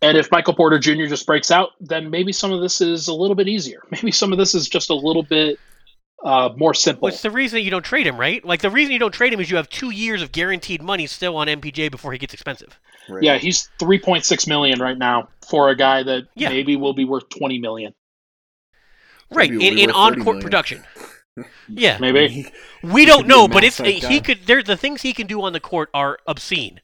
And 0.00 0.16
if 0.16 0.32
Michael 0.32 0.54
Porter 0.54 0.80
Jr. 0.80 1.04
just 1.04 1.26
breaks 1.26 1.52
out, 1.52 1.70
then 1.78 2.10
maybe 2.10 2.32
some 2.32 2.50
of 2.50 2.60
this 2.60 2.80
is 2.80 3.06
a 3.06 3.14
little 3.14 3.36
bit 3.36 3.46
easier. 3.46 3.84
Maybe 3.90 4.10
some 4.10 4.32
of 4.32 4.38
this 4.38 4.52
is 4.52 4.68
just 4.68 4.90
a 4.90 4.94
little 4.94 5.22
bit 5.22 5.60
uh, 6.24 6.50
more 6.56 6.74
simple. 6.74 7.02
What's 7.02 7.22
the 7.22 7.30
reason 7.30 7.62
you 7.62 7.70
don't 7.70 7.84
trade 7.84 8.06
him, 8.08 8.18
right? 8.18 8.44
Like 8.44 8.62
the 8.62 8.70
reason 8.70 8.92
you 8.92 8.98
don't 8.98 9.12
trade 9.12 9.32
him 9.32 9.38
is 9.38 9.48
you 9.48 9.56
have 9.58 9.68
two 9.68 9.90
years 9.90 10.20
of 10.20 10.32
guaranteed 10.32 10.82
money 10.82 11.06
still 11.06 11.36
on 11.36 11.46
MPJ 11.46 11.92
before 11.92 12.10
he 12.10 12.18
gets 12.18 12.34
expensive. 12.34 12.80
Right. 13.08 13.22
Yeah, 13.22 13.38
he's 13.38 13.70
three 13.78 14.00
point 14.00 14.24
six 14.24 14.48
million 14.48 14.80
right 14.80 14.98
now 14.98 15.28
for 15.48 15.68
a 15.68 15.76
guy 15.76 16.02
that 16.02 16.26
yeah. 16.34 16.48
maybe 16.48 16.74
will 16.74 16.94
be 16.94 17.04
worth 17.04 17.28
twenty 17.28 17.58
million. 17.58 17.94
Right 19.32 19.50
in, 19.50 19.78
in 19.78 19.90
on 19.90 20.22
court 20.22 20.40
production. 20.40 20.84
yeah, 21.68 21.98
maybe 21.98 22.50
we 22.82 23.04
don't 23.04 23.26
know, 23.26 23.48
but 23.48 23.64
it's 23.64 23.78
he 23.78 24.20
could. 24.20 24.46
There, 24.46 24.62
the 24.62 24.76
things 24.76 25.02
he 25.02 25.12
can 25.12 25.26
do 25.26 25.42
on 25.42 25.52
the 25.52 25.60
court 25.60 25.88
are 25.94 26.18
obscene. 26.26 26.80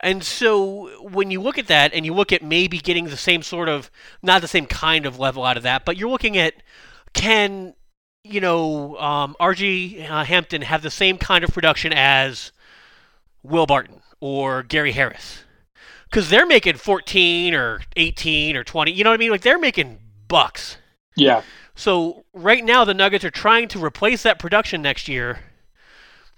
And 0.00 0.22
so 0.22 0.90
when 1.08 1.30
you 1.30 1.40
look 1.40 1.56
at 1.56 1.68
that 1.68 1.94
and 1.94 2.04
you 2.04 2.12
look 2.12 2.30
at 2.30 2.42
maybe 2.42 2.78
getting 2.78 3.06
the 3.06 3.16
same 3.16 3.42
sort 3.42 3.68
of, 3.68 3.90
not 4.22 4.42
the 4.42 4.48
same 4.48 4.66
kind 4.66 5.06
of 5.06 5.18
level 5.18 5.42
out 5.42 5.56
of 5.56 5.62
that, 5.62 5.86
but 5.86 5.96
you're 5.96 6.10
looking 6.10 6.36
at 6.36 6.52
can 7.14 7.74
you 8.30 8.40
know, 8.40 8.96
um, 8.98 9.36
RJ 9.40 10.10
uh, 10.10 10.24
Hampton 10.24 10.62
have 10.62 10.82
the 10.82 10.90
same 10.90 11.18
kind 11.18 11.44
of 11.44 11.50
production 11.50 11.92
as 11.92 12.52
Will 13.42 13.66
Barton 13.66 14.02
or 14.20 14.62
Gary 14.62 14.92
Harris? 14.92 15.44
Because 16.10 16.30
they're 16.30 16.46
making 16.46 16.76
14 16.76 17.54
or 17.54 17.80
18 17.96 18.56
or 18.56 18.64
20. 18.64 18.92
You 18.92 19.04
know 19.04 19.10
what 19.10 19.14
I 19.14 19.18
mean? 19.18 19.30
Like 19.30 19.42
they're 19.42 19.58
making 19.58 19.98
bucks. 20.28 20.78
Yeah. 21.16 21.42
So 21.76 22.24
right 22.32 22.64
now 22.64 22.84
the 22.84 22.94
Nuggets 22.94 23.24
are 23.24 23.30
trying 23.30 23.68
to 23.68 23.84
replace 23.84 24.24
that 24.24 24.40
production 24.40 24.82
next 24.82 25.06
year 25.06 25.38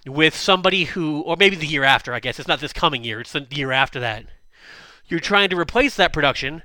with 0.07 0.37
somebody 0.37 0.85
who, 0.85 1.23
or 1.23 1.37
maybe 1.37 1.57
the 1.57 1.67
year 1.67 1.85
after. 1.85 2.13
I 2.13 2.21
guess 2.21 2.39
it's 2.39 2.49
not 2.49 2.61
this 2.61 2.73
coming 2.75 3.05
year; 3.05 3.21
it's 3.21 3.33
the 3.33 3.47
year 3.51 3.73
after 3.73 3.99
that. 4.01 4.27
You're 5.07 5.21
trying 5.21 5.49
to 5.49 5.59
replace 5.59 5.97
that 5.97 6.13
production 6.13 6.63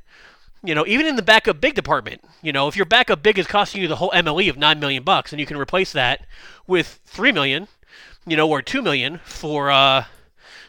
you 0.63 0.73
know, 0.73 0.85
even 0.87 1.05
in 1.05 1.17
the 1.17 1.21
backup 1.21 1.59
big 1.59 1.75
department, 1.75 2.21
you 2.41 2.53
know, 2.53 2.67
if 2.69 2.77
your 2.77 2.85
backup 2.85 3.21
big 3.21 3.37
is 3.37 3.47
costing 3.47 3.81
you 3.81 3.87
the 3.87 3.97
whole 3.97 4.11
MLE 4.11 4.49
of 4.49 4.57
nine 4.57 4.79
million 4.79 5.03
bucks, 5.03 5.33
and 5.33 5.39
you 5.39 5.45
can 5.45 5.57
replace 5.57 5.91
that 5.91 6.25
with 6.65 7.01
three 7.05 7.33
million, 7.33 7.67
you 8.25 8.37
know, 8.37 8.49
or 8.49 8.61
two 8.61 8.81
million 8.81 9.19
for 9.25 9.69
uh, 9.69 10.05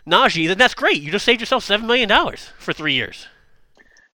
Nnaji, 0.07 0.48
then 0.48 0.59
that's 0.59 0.74
great. 0.74 1.00
You 1.00 1.12
just 1.12 1.24
saved 1.24 1.40
yourself 1.40 1.62
seven 1.62 1.86
million 1.86 2.09
dollars 2.09 2.50
for 2.59 2.72
three 2.72 2.94
years. 2.94 3.28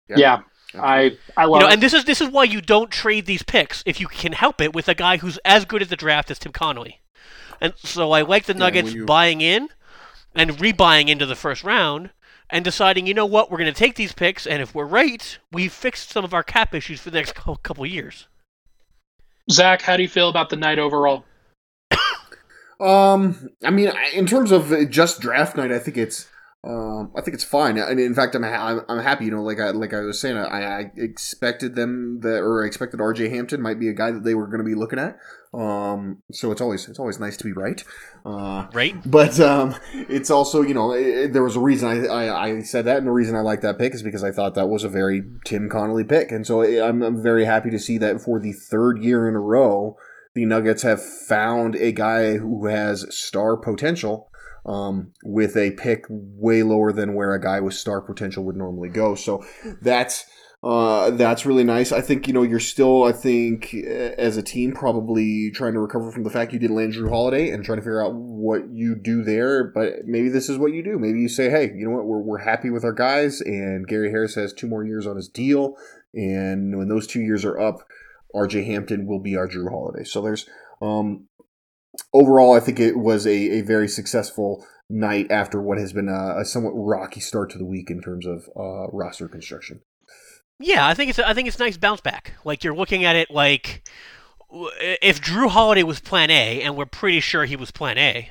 Yeah. 0.09 0.17
yeah. 0.19 0.41
I 0.75 1.17
I 1.37 1.45
love 1.47 1.61
you 1.61 1.67
know, 1.67 1.69
it. 1.69 1.73
and 1.75 1.83
this 1.83 1.93
is 1.93 2.05
this 2.05 2.21
is 2.21 2.29
why 2.29 2.45
you 2.45 2.61
don't 2.61 2.91
trade 2.91 3.27
these 3.27 3.43
picks 3.43 3.83
if 3.87 4.01
you 4.01 4.07
can 4.07 4.33
help 4.33 4.61
it 4.61 4.73
with 4.73 4.89
a 4.89 4.95
guy 4.95 5.17
who's 5.17 5.39
as 5.45 5.65
good 5.65 5.83
at 5.83 5.89
the 5.89 5.97
draft 5.97 6.31
as 6.31 6.39
Tim 6.39 6.53
Connolly. 6.53 7.01
And 7.61 7.75
so 7.77 8.13
I 8.13 8.23
like 8.23 8.45
the 8.45 8.55
Nuggets 8.55 8.91
yeah, 8.91 8.99
you... 8.99 9.05
buying 9.05 9.41
in 9.41 9.69
and 10.35 10.53
rebuying 10.53 11.09
into 11.09 11.27
the 11.27 11.35
first 11.35 11.65
round 11.65 12.11
and 12.49 12.65
deciding, 12.65 13.07
you 13.07 13.15
know 13.15 13.27
what, 13.27 13.51
we're 13.51 13.59
going 13.59 13.73
to 13.73 13.79
take 13.79 13.95
these 13.95 14.13
picks, 14.13 14.47
and 14.47 14.61
if 14.61 14.75
we're 14.75 14.85
right, 14.85 15.39
we've 15.53 15.73
fixed 15.73 16.11
some 16.11 16.25
of 16.25 16.35
our 16.35 16.43
cap 16.43 16.75
issues 16.75 17.01
for 17.01 17.11
the 17.11 17.19
next 17.19 17.35
couple 17.63 17.87
years. 17.87 18.27
Zach, 19.51 19.83
how 19.83 19.97
do 19.97 20.03
you 20.03 20.09
feel 20.09 20.29
about 20.29 20.51
the 20.51 20.57
night 20.57 20.79
overall? 20.79 21.25
um, 22.81 23.51
I 23.65 23.71
mean, 23.71 23.93
in 24.15 24.27
terms 24.27 24.53
of 24.53 24.91
just 24.91 25.21
draft 25.21 25.57
night, 25.57 25.73
I 25.73 25.79
think 25.79 25.97
it's 25.97 26.29
um, 26.63 27.11
I 27.17 27.23
think 27.23 27.35
it's 27.35 27.45
fine. 27.45 27.79
And 27.79 27.99
in 27.99 28.15
fact, 28.15 28.35
I'm 28.35 28.43
ha- 28.43 28.85
I'm 28.87 29.03
happy. 29.03 29.25
You 29.25 29.31
know, 29.31 29.43
like 29.43 29.59
I 29.59 29.71
like 29.71 29.95
I 29.95 30.01
was 30.01 30.21
saying, 30.21 30.37
I, 30.37 30.81
I 30.81 30.93
expected 30.95 31.75
them 31.75 32.21
that, 32.21 32.41
or 32.41 32.63
I 32.63 32.67
expected 32.67 33.01
R.J. 33.01 33.31
Hampton 33.31 33.63
might 33.63 33.81
be 33.81 33.89
a 33.89 33.95
guy 33.95 34.11
that 34.11 34.25
they 34.25 34.35
were 34.35 34.47
going 34.47 34.59
to 34.59 34.65
be 34.65 34.75
looking 34.75 34.99
at. 34.99 35.17
Um, 35.55 36.23
so 36.33 36.53
it's 36.53 36.61
always 36.61 36.87
it's 36.87 36.99
always 36.99 37.19
nice 37.19 37.39
to 37.39 37.45
be 37.45 37.53
right. 37.53 37.83
Uh, 38.27 38.67
right. 38.75 38.95
But 39.11 39.41
um, 39.41 39.75
it's 39.95 40.31
also 40.31 40.61
you 40.61 40.75
know 40.75 40.93
it, 40.93 41.33
there 41.33 41.43
was 41.43 41.57
a 41.57 41.61
reason 41.61 41.89
I, 41.89 42.07
I, 42.07 42.45
I 42.45 42.61
said 42.61 42.85
that, 42.85 42.99
and 42.99 43.07
the 43.07 43.13
reason 43.13 43.37
I 43.37 43.41
like 43.41 43.63
that 43.63 43.79
pick 43.79 43.95
is 43.95 44.03
because 44.03 44.23
I 44.23 44.31
thought 44.31 44.55
that 44.55 44.69
was 44.69 44.85
a 44.85 44.91
very 44.91 45.23
Tim 45.47 45.71
Connolly 45.71 46.05
pick, 46.05 46.31
and 46.31 46.47
so 46.47 46.63
I'm, 46.63 47.03
I'm 47.03 47.23
very 47.23 47.47
happy 47.47 47.71
to 47.71 47.79
see 47.79 47.97
that 47.99 48.21
for 48.21 48.39
the 48.39 48.53
third 48.53 49.03
year 49.03 49.27
in 49.27 49.35
a 49.35 49.41
row, 49.41 49.97
the 50.35 50.45
Nuggets 50.45 50.83
have 50.83 51.03
found 51.03 51.75
a 51.77 51.91
guy 51.91 52.37
who 52.37 52.67
has 52.67 53.07
star 53.09 53.57
potential 53.57 54.30
um, 54.67 55.13
with 55.25 55.57
a 55.57 55.73
pick 55.73 56.05
way 56.09 56.63
lower 56.63 56.93
than 56.93 57.15
where 57.15 57.35
a 57.35 57.41
guy 57.41 57.61
with 57.61 57.75
star 57.75 58.01
potential 58.01 58.45
would 58.45 58.57
normally 58.57 58.89
go. 58.89 59.15
So 59.15 59.45
that's 59.81 60.25
uh, 60.63 61.11
that's 61.13 61.47
really 61.47 61.65
nice. 61.65 61.91
I 61.91 62.03
think 62.03 62.27
you 62.27 62.35
know 62.35 62.43
you're 62.43 62.61
still, 62.61 63.05
I 63.05 63.13
think, 63.13 63.73
as 63.75 64.37
a 64.37 64.43
team, 64.43 64.73
probably 64.73 65.51
trying 65.53 65.73
to 65.73 65.81
recover 65.81 66.13
from 66.13 66.23
the 66.23 66.31
fact 66.31 66.53
you 66.53 66.59
did 66.59 66.71
land 66.71 66.93
Jrue 66.93 67.09
Holiday 67.09 67.49
and 67.51 67.65
trying 67.65 67.79
to 67.79 67.83
figure 67.83 68.05
out 68.05 68.15
what 68.15 68.69
you 68.71 68.95
do 68.95 69.23
there. 69.25 69.65
But 69.65 70.05
maybe 70.05 70.29
this 70.29 70.51
is 70.51 70.59
what 70.59 70.73
you 70.73 70.83
do. 70.83 70.99
Maybe 70.99 71.21
you 71.21 71.29
say, 71.29 71.49
hey, 71.49 71.73
you 71.75 71.89
know 71.89 71.97
what, 71.97 72.05
we're 72.05 72.21
we're 72.21 72.39
happy 72.39 72.69
with 72.69 72.85
our 72.85 72.93
guys, 72.93 73.41
and 73.41 73.87
Gary 73.87 74.11
Harris 74.11 74.35
has 74.35 74.53
two 74.53 74.67
more 74.67 74.85
years 74.85 75.07
on 75.07 75.17
his 75.17 75.29
deal, 75.29 75.77
and 76.13 76.77
when 76.77 76.89
those 76.89 77.07
two 77.07 77.23
years 77.23 77.47
are 77.47 77.59
up, 77.59 77.79
R.J. 78.35 78.65
Hampton 78.65 79.07
will 79.07 79.21
be 79.21 79.37
our 79.37 79.49
Jrue 79.49 79.71
Holiday. 79.71 80.05
So 80.05 80.21
there's 80.21 80.47
um, 80.83 81.27
overall, 82.13 82.55
I 82.55 82.61
think 82.61 82.81
it 82.81 82.97
was 82.97 83.27
a, 83.27 83.59
a 83.59 83.61
very 83.63 83.89
successful 83.89 84.67
night 84.89 85.31
after 85.31 85.61
what 85.61 85.79
has 85.79 85.93
been 85.93 86.09
a, 86.09 86.41
a 86.41 86.45
somewhat 86.45 86.73
rocky 86.73 87.21
start 87.21 87.51
to 87.51 87.59
the 87.59 87.65
week 87.65 87.91
in 87.91 88.01
terms 88.01 88.27
of 88.27 88.49
uh, 88.57 88.89
roster 88.93 89.29
construction. 89.29 89.81
Yeah, 90.59 90.87
I 90.87 90.95
think 90.95 91.11
it's 91.11 91.19
I 91.19 91.33
think 91.33 91.49
it's 91.49 91.59
nice 91.59 91.79
bounce 91.79 92.03
back. 92.03 92.35
Like 92.45 92.63
you're 92.63 92.75
looking 92.75 93.05
at 93.05 93.17
it 93.17 93.31
like 93.31 93.89
if 94.51 95.21
Jrue 95.21 95.49
Holiday 95.49 95.83
was 95.83 96.01
Plan 96.01 96.31
A, 96.31 96.61
and 96.61 96.77
we're 96.77 96.87
pretty 96.87 97.21
sure 97.21 97.47
he 97.47 97.57
was 97.57 97.71
Plan 97.71 97.97
A, 97.97 98.31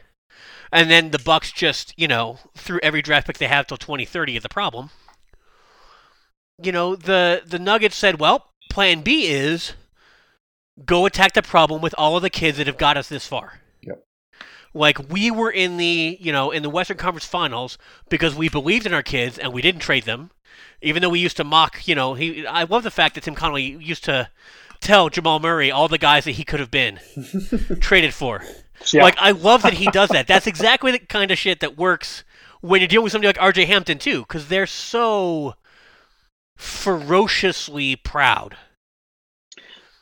and 0.71 0.91
then 0.91 1.09
the 1.09 1.19
Bucks 1.19 1.51
just 1.51 1.93
you 1.97 2.07
know 2.07 2.37
threw 2.55 2.79
every 2.83 3.01
draft 3.01 3.25
pick 3.25 3.39
they 3.39 3.47
have 3.47 3.65
till 3.65 3.77
2030 3.77 4.37
at 4.37 4.43
the 4.43 4.49
problem. 4.49 4.91
You 6.61 6.71
know 6.71 6.95
the 6.95 7.41
the 7.45 7.57
Nuggets 7.57 7.95
said, 7.95 8.19
well, 8.19 8.51
Plan 8.69 9.01
B 9.01 9.27
is 9.27 9.73
go 10.85 11.05
attack 11.05 11.33
the 11.33 11.41
problem 11.41 11.81
with 11.81 11.95
all 11.97 12.15
of 12.15 12.21
the 12.21 12.29
kids 12.29 12.57
that 12.57 12.67
have 12.67 12.77
got 12.77 12.97
us 12.97 13.09
this 13.09 13.27
far. 13.27 13.59
Yep. 13.81 14.03
Like 14.73 15.09
we 15.09 15.31
were 15.31 15.51
in 15.51 15.77
the, 15.77 16.17
you 16.19 16.31
know, 16.31 16.51
in 16.51 16.63
the 16.63 16.69
Western 16.69 16.97
Conference 16.97 17.25
Finals 17.25 17.77
because 18.09 18.35
we 18.35 18.49
believed 18.49 18.85
in 18.85 18.93
our 18.93 19.03
kids 19.03 19.37
and 19.37 19.53
we 19.53 19.61
didn't 19.61 19.81
trade 19.81 20.03
them. 20.03 20.31
Even 20.81 21.01
though 21.01 21.09
we 21.09 21.19
used 21.19 21.37
to 21.37 21.43
mock, 21.43 21.87
you 21.87 21.95
know, 21.95 22.13
he 22.13 22.45
I 22.47 22.63
love 22.63 22.83
the 22.83 22.91
fact 22.91 23.15
that 23.15 23.23
Tim 23.23 23.35
Connolly 23.35 23.77
used 23.81 24.03
to 24.05 24.29
tell 24.79 25.09
Jamal 25.09 25.39
Murray 25.39 25.71
all 25.71 25.87
the 25.87 25.97
guys 25.97 26.23
that 26.25 26.31
he 26.31 26.43
could 26.43 26.59
have 26.59 26.71
been 26.71 26.99
traded 27.79 28.13
for. 28.13 28.43
Yeah. 28.93 29.03
Like 29.03 29.17
I 29.17 29.31
love 29.31 29.61
that 29.63 29.73
he 29.73 29.87
does 29.87 30.09
that. 30.09 30.27
That's 30.27 30.47
exactly 30.47 30.91
the 30.91 30.99
kind 30.99 31.31
of 31.31 31.37
shit 31.37 31.59
that 31.59 31.77
works 31.77 32.23
when 32.61 32.81
you're 32.81 32.87
dealing 32.87 33.03
with 33.03 33.11
somebody 33.11 33.27
like 33.37 33.55
RJ 33.55 33.67
Hampton 33.67 33.99
too, 33.99 34.21
because 34.21 34.47
they're 34.47 34.67
so 34.67 35.55
ferociously 36.55 37.95
proud. 37.95 38.57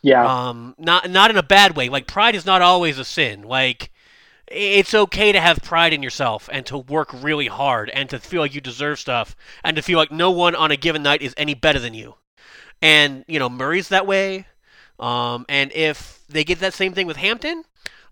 Yeah. 0.01 0.49
Um, 0.49 0.75
not 0.77 1.09
not 1.09 1.31
in 1.31 1.37
a 1.37 1.43
bad 1.43 1.75
way. 1.75 1.89
Like 1.89 2.07
pride 2.07 2.35
is 2.35 2.45
not 2.45 2.61
always 2.61 2.97
a 2.99 3.05
sin. 3.05 3.41
Like 3.41 3.91
it's 4.47 4.93
okay 4.93 5.31
to 5.31 5.41
have 5.41 5.59
pride 5.61 5.93
in 5.93 6.01
yourself 6.01 6.49
and 6.51 6.65
to 6.67 6.77
work 6.77 7.09
really 7.13 7.47
hard 7.47 7.89
and 7.89 8.09
to 8.09 8.19
feel 8.19 8.41
like 8.41 8.55
you 8.55 8.61
deserve 8.61 8.99
stuff 8.99 9.35
and 9.63 9.75
to 9.75 9.81
feel 9.83 9.97
like 9.97 10.11
no 10.11 10.31
one 10.31 10.55
on 10.55 10.71
a 10.71 10.77
given 10.77 11.03
night 11.03 11.21
is 11.21 11.33
any 11.35 11.53
better 11.53 11.79
than 11.79 11.93
you. 11.93 12.15
And 12.81 13.25
you 13.27 13.39
know 13.39 13.49
Murray's 13.49 13.89
that 13.89 14.07
way. 14.07 14.47
Um, 14.99 15.45
and 15.49 15.71
if 15.73 16.21
they 16.29 16.43
get 16.43 16.59
that 16.59 16.73
same 16.73 16.93
thing 16.93 17.07
with 17.07 17.17
Hampton, 17.17 17.63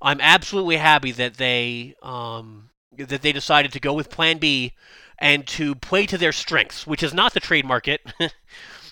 I'm 0.01 0.21
absolutely 0.21 0.77
happy 0.77 1.11
that 1.13 1.35
they 1.35 1.95
um, 2.03 2.69
that 2.97 3.21
they 3.21 3.31
decided 3.31 3.71
to 3.73 3.79
go 3.79 3.93
with 3.93 4.09
Plan 4.09 4.37
B 4.37 4.73
and 5.17 5.47
to 5.47 5.75
play 5.75 6.05
to 6.05 6.17
their 6.17 6.31
strengths, 6.31 6.85
which 6.85 7.03
is 7.03 7.13
not 7.13 7.33
the 7.33 7.39
trade 7.39 7.65
market. 7.65 8.01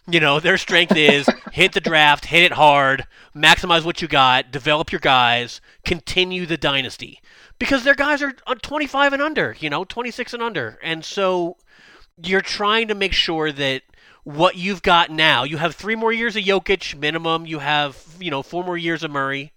You 0.07 0.19
know, 0.19 0.39
their 0.39 0.57
strength 0.57 0.95
is 0.95 1.27
hit 1.53 1.71
the 1.71 1.79
draft, 1.79 2.25
hit 2.25 2.43
it 2.43 2.53
hard, 2.53 3.07
maximize 3.35 3.85
what 3.85 4.01
you 4.01 4.07
got, 4.07 4.51
develop 4.51 4.91
your 4.91 4.99
guys, 4.99 5.61
continue 5.85 6.45
the 6.45 6.57
dynasty. 6.57 7.21
Because 7.57 7.83
their 7.83 7.95
guys 7.95 8.21
are 8.21 8.33
uh, 8.45 8.55
25 8.55 9.13
and 9.13 9.21
under, 9.21 9.55
you 9.59 9.69
know, 9.69 9.85
26 9.85 10.33
and 10.33 10.43
under. 10.43 10.77
And 10.83 11.05
so 11.05 11.55
you're 12.21 12.41
trying 12.41 12.89
to 12.89 12.95
make 12.95 13.13
sure 13.13 13.51
that 13.53 13.83
what 14.23 14.57
you've 14.57 14.81
got 14.81 15.09
now, 15.09 15.43
you 15.43 15.57
have 15.57 15.75
three 15.75 15.95
more 15.95 16.11
years 16.11 16.35
of 16.35 16.43
Jokic 16.43 16.97
minimum, 16.99 17.45
you 17.45 17.59
have, 17.59 18.03
you 18.19 18.31
know, 18.31 18.43
four 18.43 18.63
more 18.63 18.77
years 18.77 19.03
of 19.03 19.11
Murray, 19.11 19.53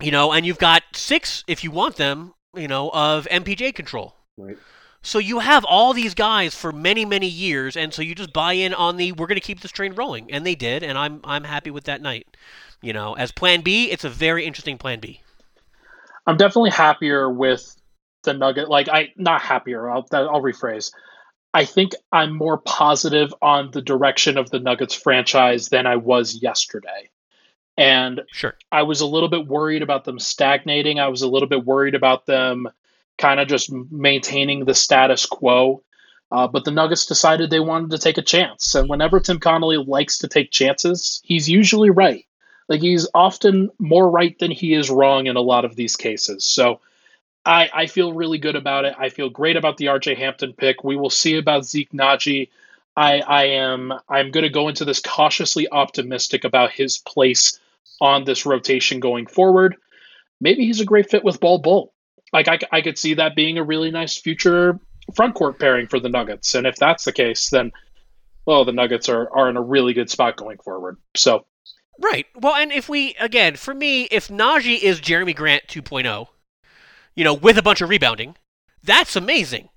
you 0.00 0.10
know, 0.12 0.32
and 0.32 0.46
you've 0.46 0.58
got 0.58 0.82
six, 0.94 1.42
if 1.48 1.64
you 1.64 1.70
want 1.70 1.96
them, 1.96 2.34
you 2.54 2.68
know, 2.68 2.90
of 2.90 3.26
MPJ 3.30 3.74
control. 3.74 4.14
Right. 4.36 4.56
So 5.02 5.18
you 5.18 5.38
have 5.38 5.64
all 5.64 5.92
these 5.94 6.14
guys 6.14 6.54
for 6.54 6.72
many, 6.72 7.04
many 7.04 7.28
years, 7.28 7.76
and 7.76 7.94
so 7.94 8.02
you 8.02 8.14
just 8.14 8.32
buy 8.32 8.54
in 8.54 8.74
on 8.74 8.96
the 8.96 9.12
we're 9.12 9.26
going 9.26 9.40
to 9.40 9.46
keep 9.46 9.60
this 9.60 9.70
train 9.70 9.94
rolling, 9.94 10.30
and 10.32 10.44
they 10.44 10.54
did, 10.54 10.82
and 10.82 10.98
I'm 10.98 11.20
I'm 11.24 11.44
happy 11.44 11.70
with 11.70 11.84
that 11.84 12.02
night. 12.02 12.26
You 12.82 12.92
know, 12.92 13.14
as 13.14 13.32
Plan 13.32 13.60
B, 13.60 13.90
it's 13.90 14.04
a 14.04 14.10
very 14.10 14.44
interesting 14.44 14.78
Plan 14.78 15.00
B. 15.00 15.20
I'm 16.26 16.36
definitely 16.36 16.70
happier 16.70 17.30
with 17.30 17.74
the 18.24 18.34
Nugget. 18.34 18.68
Like 18.68 18.88
I, 18.88 19.12
not 19.16 19.40
happier. 19.40 19.88
I'll 19.88 20.06
I'll 20.12 20.42
rephrase. 20.42 20.92
I 21.54 21.64
think 21.64 21.92
I'm 22.12 22.36
more 22.36 22.58
positive 22.58 23.32
on 23.40 23.70
the 23.70 23.80
direction 23.80 24.36
of 24.36 24.50
the 24.50 24.58
Nuggets 24.58 24.94
franchise 24.94 25.68
than 25.68 25.86
I 25.86 25.96
was 25.96 26.42
yesterday. 26.42 27.08
And 27.76 28.22
sure, 28.32 28.56
I 28.72 28.82
was 28.82 29.00
a 29.00 29.06
little 29.06 29.28
bit 29.28 29.46
worried 29.46 29.82
about 29.82 30.04
them 30.04 30.18
stagnating. 30.18 30.98
I 30.98 31.08
was 31.08 31.22
a 31.22 31.28
little 31.28 31.48
bit 31.48 31.64
worried 31.64 31.94
about 31.94 32.26
them 32.26 32.68
kind 33.18 33.40
of 33.40 33.48
just 33.48 33.70
maintaining 33.90 34.64
the 34.64 34.74
status 34.74 35.26
quo. 35.26 35.82
Uh, 36.30 36.46
but 36.46 36.64
the 36.64 36.70
Nuggets 36.70 37.06
decided 37.06 37.50
they 37.50 37.60
wanted 37.60 37.90
to 37.90 37.98
take 37.98 38.18
a 38.18 38.22
chance. 38.22 38.74
And 38.74 38.88
whenever 38.88 39.18
Tim 39.18 39.40
Connolly 39.40 39.78
likes 39.78 40.18
to 40.18 40.28
take 40.28 40.50
chances, 40.50 41.20
he's 41.24 41.48
usually 41.48 41.90
right. 41.90 42.26
Like 42.68 42.82
he's 42.82 43.08
often 43.14 43.70
more 43.78 44.10
right 44.10 44.38
than 44.38 44.50
he 44.50 44.74
is 44.74 44.90
wrong 44.90 45.26
in 45.26 45.36
a 45.36 45.40
lot 45.40 45.64
of 45.64 45.74
these 45.74 45.96
cases. 45.96 46.44
So 46.44 46.80
I, 47.46 47.70
I 47.72 47.86
feel 47.86 48.12
really 48.12 48.36
good 48.38 48.56
about 48.56 48.84
it. 48.84 48.94
I 48.98 49.08
feel 49.08 49.30
great 49.30 49.56
about 49.56 49.78
the 49.78 49.86
RJ 49.86 50.18
Hampton 50.18 50.52
pick. 50.52 50.84
We 50.84 50.96
will 50.96 51.10
see 51.10 51.38
about 51.38 51.64
Zeke 51.64 51.92
Nnaji. 51.92 52.50
I, 52.94 53.20
I 53.20 53.44
am 53.44 53.92
I'm 54.08 54.30
going 54.30 54.42
to 54.42 54.50
go 54.50 54.68
into 54.68 54.84
this 54.84 55.00
cautiously 55.00 55.66
optimistic 55.70 56.44
about 56.44 56.72
his 56.72 56.98
place 56.98 57.58
on 58.00 58.24
this 58.24 58.44
rotation 58.44 59.00
going 59.00 59.26
forward. 59.26 59.76
Maybe 60.40 60.66
he's 60.66 60.80
a 60.80 60.84
great 60.84 61.08
fit 61.08 61.24
with 61.24 61.40
Bol 61.40 61.58
Bol. 61.58 61.92
Like 62.32 62.48
I, 62.48 62.58
I 62.70 62.80
could 62.80 62.98
see 62.98 63.14
that 63.14 63.34
being 63.34 63.58
a 63.58 63.62
really 63.62 63.90
nice 63.90 64.18
future 64.18 64.78
front 65.14 65.34
court 65.34 65.58
pairing 65.58 65.86
for 65.86 65.98
the 65.98 66.08
Nuggets. 66.08 66.54
And 66.54 66.66
if 66.66 66.76
that's 66.76 67.04
the 67.04 67.12
case, 67.12 67.50
then 67.50 67.72
well, 68.46 68.64
the 68.64 68.72
Nuggets 68.72 69.08
are 69.08 69.30
are 69.36 69.48
in 69.48 69.56
a 69.56 69.62
really 69.62 69.94
good 69.94 70.10
spot 70.10 70.36
going 70.36 70.58
forward. 70.58 70.98
So 71.16 71.46
Right. 72.00 72.26
Well, 72.36 72.54
and 72.54 72.70
if 72.70 72.88
we 72.88 73.14
again, 73.18 73.56
for 73.56 73.74
me, 73.74 74.04
if 74.04 74.28
Nnaji 74.28 74.80
is 74.80 75.00
Jerami 75.00 75.34
Grant 75.34 75.64
2.0, 75.66 76.28
you 77.16 77.24
know, 77.24 77.34
with 77.34 77.58
a 77.58 77.62
bunch 77.62 77.80
of 77.80 77.88
rebounding, 77.88 78.36
that's 78.82 79.16
amazing. 79.16 79.68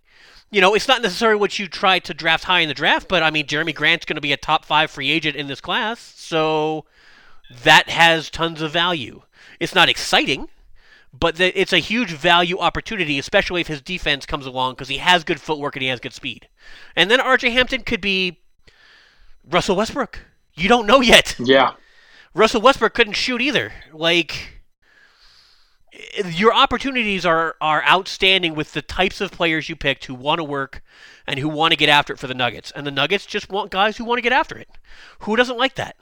You 0.52 0.62
know, 0.62 0.76
it's 0.76 0.88
not 0.88 1.02
necessarily 1.02 1.40
what 1.40 1.58
you 1.58 1.68
try 1.68 2.00
to 2.00 2.14
draft 2.14 2.44
high 2.44 2.60
in 2.60 2.68
the 2.68 2.74
draft, 2.74 3.08
but 3.08 3.24
I 3.24 3.32
mean, 3.32 3.48
Jerami 3.48 3.74
Grant's 3.74 4.06
going 4.06 4.16
to 4.16 4.22
be 4.22 4.34
a 4.34 4.38
top 4.38 4.66
five 4.66 4.92
free 4.92 5.10
agent 5.10 5.36
in 5.36 5.48
this 5.48 5.62
class, 5.62 6.00
so 6.00 6.86
that 7.64 7.90
has 7.90 8.30
tons 8.30 8.62
of 8.62 8.72
value. 8.72 9.22
It's 9.60 9.74
not 9.74 9.90
exciting, 9.90 10.50
but 11.14 11.36
the, 11.36 11.60
it's 11.60 11.74
a 11.74 11.80
huge 11.80 12.12
value 12.12 12.58
opportunity, 12.58 13.20
especially 13.20 13.62
if 13.62 13.68
his 13.68 13.82
defense 13.82 14.26
comes 14.26 14.46
along 14.46 14.74
because 14.74 14.88
he 14.88 14.98
has 14.98 15.24
good 15.24 15.42
footwork 15.42 15.76
and 15.76 15.84
he 15.84 15.90
has 15.90 16.00
good 16.00 16.14
speed. 16.14 16.48
And 16.96 17.12
then 17.12 17.20
RJ 17.20 17.52
Hampton 17.52 17.82
could 17.82 18.02
be 18.02 18.40
Russell 19.50 19.76
Westbrook. 19.76 20.20
You 20.54 20.70
don't 20.70 20.88
know 20.88 21.02
yet. 21.02 21.36
Yeah. 21.40 21.74
Russell 22.34 22.62
Westbrook 22.62 22.94
couldn't 22.94 23.14
shoot 23.14 23.42
either. 23.42 23.74
Like 23.92 24.62
your 26.26 26.54
opportunities 26.54 27.26
are 27.26 27.56
are 27.60 27.84
outstanding 27.84 28.56
with 28.56 28.72
the 28.74 28.82
types 28.82 29.22
of 29.22 29.32
players 29.32 29.68
you 29.68 29.76
picked 29.76 30.06
who 30.06 30.16
want 30.16 30.40
to 30.40 30.44
work 30.44 30.82
and 31.28 31.40
who 31.40 31.50
want 31.50 31.72
to 31.72 31.78
get 31.78 31.90
after 31.90 32.14
it 32.14 32.20
for 32.20 32.28
the 32.28 32.34
Nuggets. 32.34 32.72
And 32.72 32.88
the 32.88 32.92
Nuggets 32.92 33.26
just 33.26 33.50
want 33.50 33.72
guys 33.72 33.98
who 33.98 34.06
want 34.06 34.18
to 34.18 34.22
get 34.22 34.32
after 34.32 34.58
it. 34.58 34.70
Who 35.20 35.36
doesn't 35.36 35.58
like 35.58 35.76
that? 35.76 35.98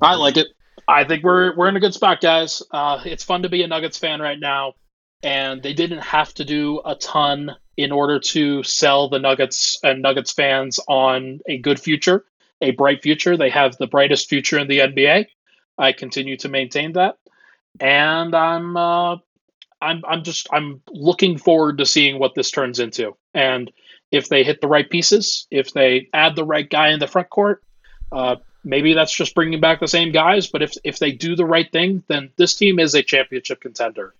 I 0.00 0.14
like 0.14 0.36
it. 0.36 0.48
I 0.86 1.04
think 1.04 1.24
we're 1.24 1.54
we're 1.56 1.68
in 1.68 1.76
a 1.76 1.80
good 1.80 1.94
spot, 1.94 2.20
guys. 2.20 2.62
Uh, 2.70 3.00
it's 3.04 3.24
fun 3.24 3.42
to 3.42 3.48
be 3.48 3.62
a 3.62 3.66
Nuggets 3.66 3.98
fan 3.98 4.20
right 4.20 4.38
now, 4.38 4.74
and 5.22 5.62
they 5.62 5.72
didn't 5.72 6.00
have 6.00 6.34
to 6.34 6.44
do 6.44 6.80
a 6.84 6.94
ton 6.94 7.56
in 7.76 7.90
order 7.90 8.20
to 8.20 8.62
sell 8.62 9.08
the 9.08 9.18
Nuggets 9.18 9.78
and 9.82 10.02
Nuggets 10.02 10.32
fans 10.32 10.78
on 10.86 11.40
a 11.48 11.58
good 11.58 11.80
future, 11.80 12.24
a 12.60 12.70
bright 12.72 13.02
future. 13.02 13.36
They 13.36 13.50
have 13.50 13.76
the 13.76 13.86
brightest 13.86 14.28
future 14.28 14.58
in 14.58 14.68
the 14.68 14.78
NBA. 14.78 15.26
I 15.76 15.92
continue 15.92 16.36
to 16.36 16.48
maintain 16.48 16.92
that 16.92 17.18
and 17.80 18.34
I'm 18.34 18.76
uh, 18.76 19.16
I'm 19.80 20.02
I'm 20.06 20.22
just 20.22 20.48
I'm 20.52 20.82
looking 20.90 21.38
forward 21.38 21.78
to 21.78 21.86
seeing 21.86 22.18
what 22.18 22.34
this 22.34 22.50
turns 22.50 22.78
into. 22.78 23.16
And 23.32 23.70
if 24.10 24.28
they 24.28 24.44
hit 24.44 24.60
the 24.60 24.68
right 24.68 24.88
pieces, 24.88 25.46
if 25.50 25.72
they 25.72 26.08
add 26.12 26.36
the 26.36 26.44
right 26.44 26.68
guy 26.68 26.90
in 26.90 27.00
the 27.00 27.06
front 27.06 27.30
court, 27.30 27.62
uh, 28.12 28.36
maybe 28.64 28.94
that's 28.94 29.14
just 29.14 29.34
bringing 29.34 29.60
back 29.60 29.80
the 29.80 29.88
same 29.88 30.12
guys. 30.12 30.46
But 30.46 30.62
if 30.62 30.72
if 30.84 30.98
they 30.98 31.12
do 31.12 31.36
the 31.36 31.46
right 31.46 31.70
thing, 31.70 32.02
then 32.08 32.30
this 32.36 32.54
team 32.54 32.78
is 32.78 32.94
a 32.94 33.02
championship 33.02 33.60
contender, 33.60 34.14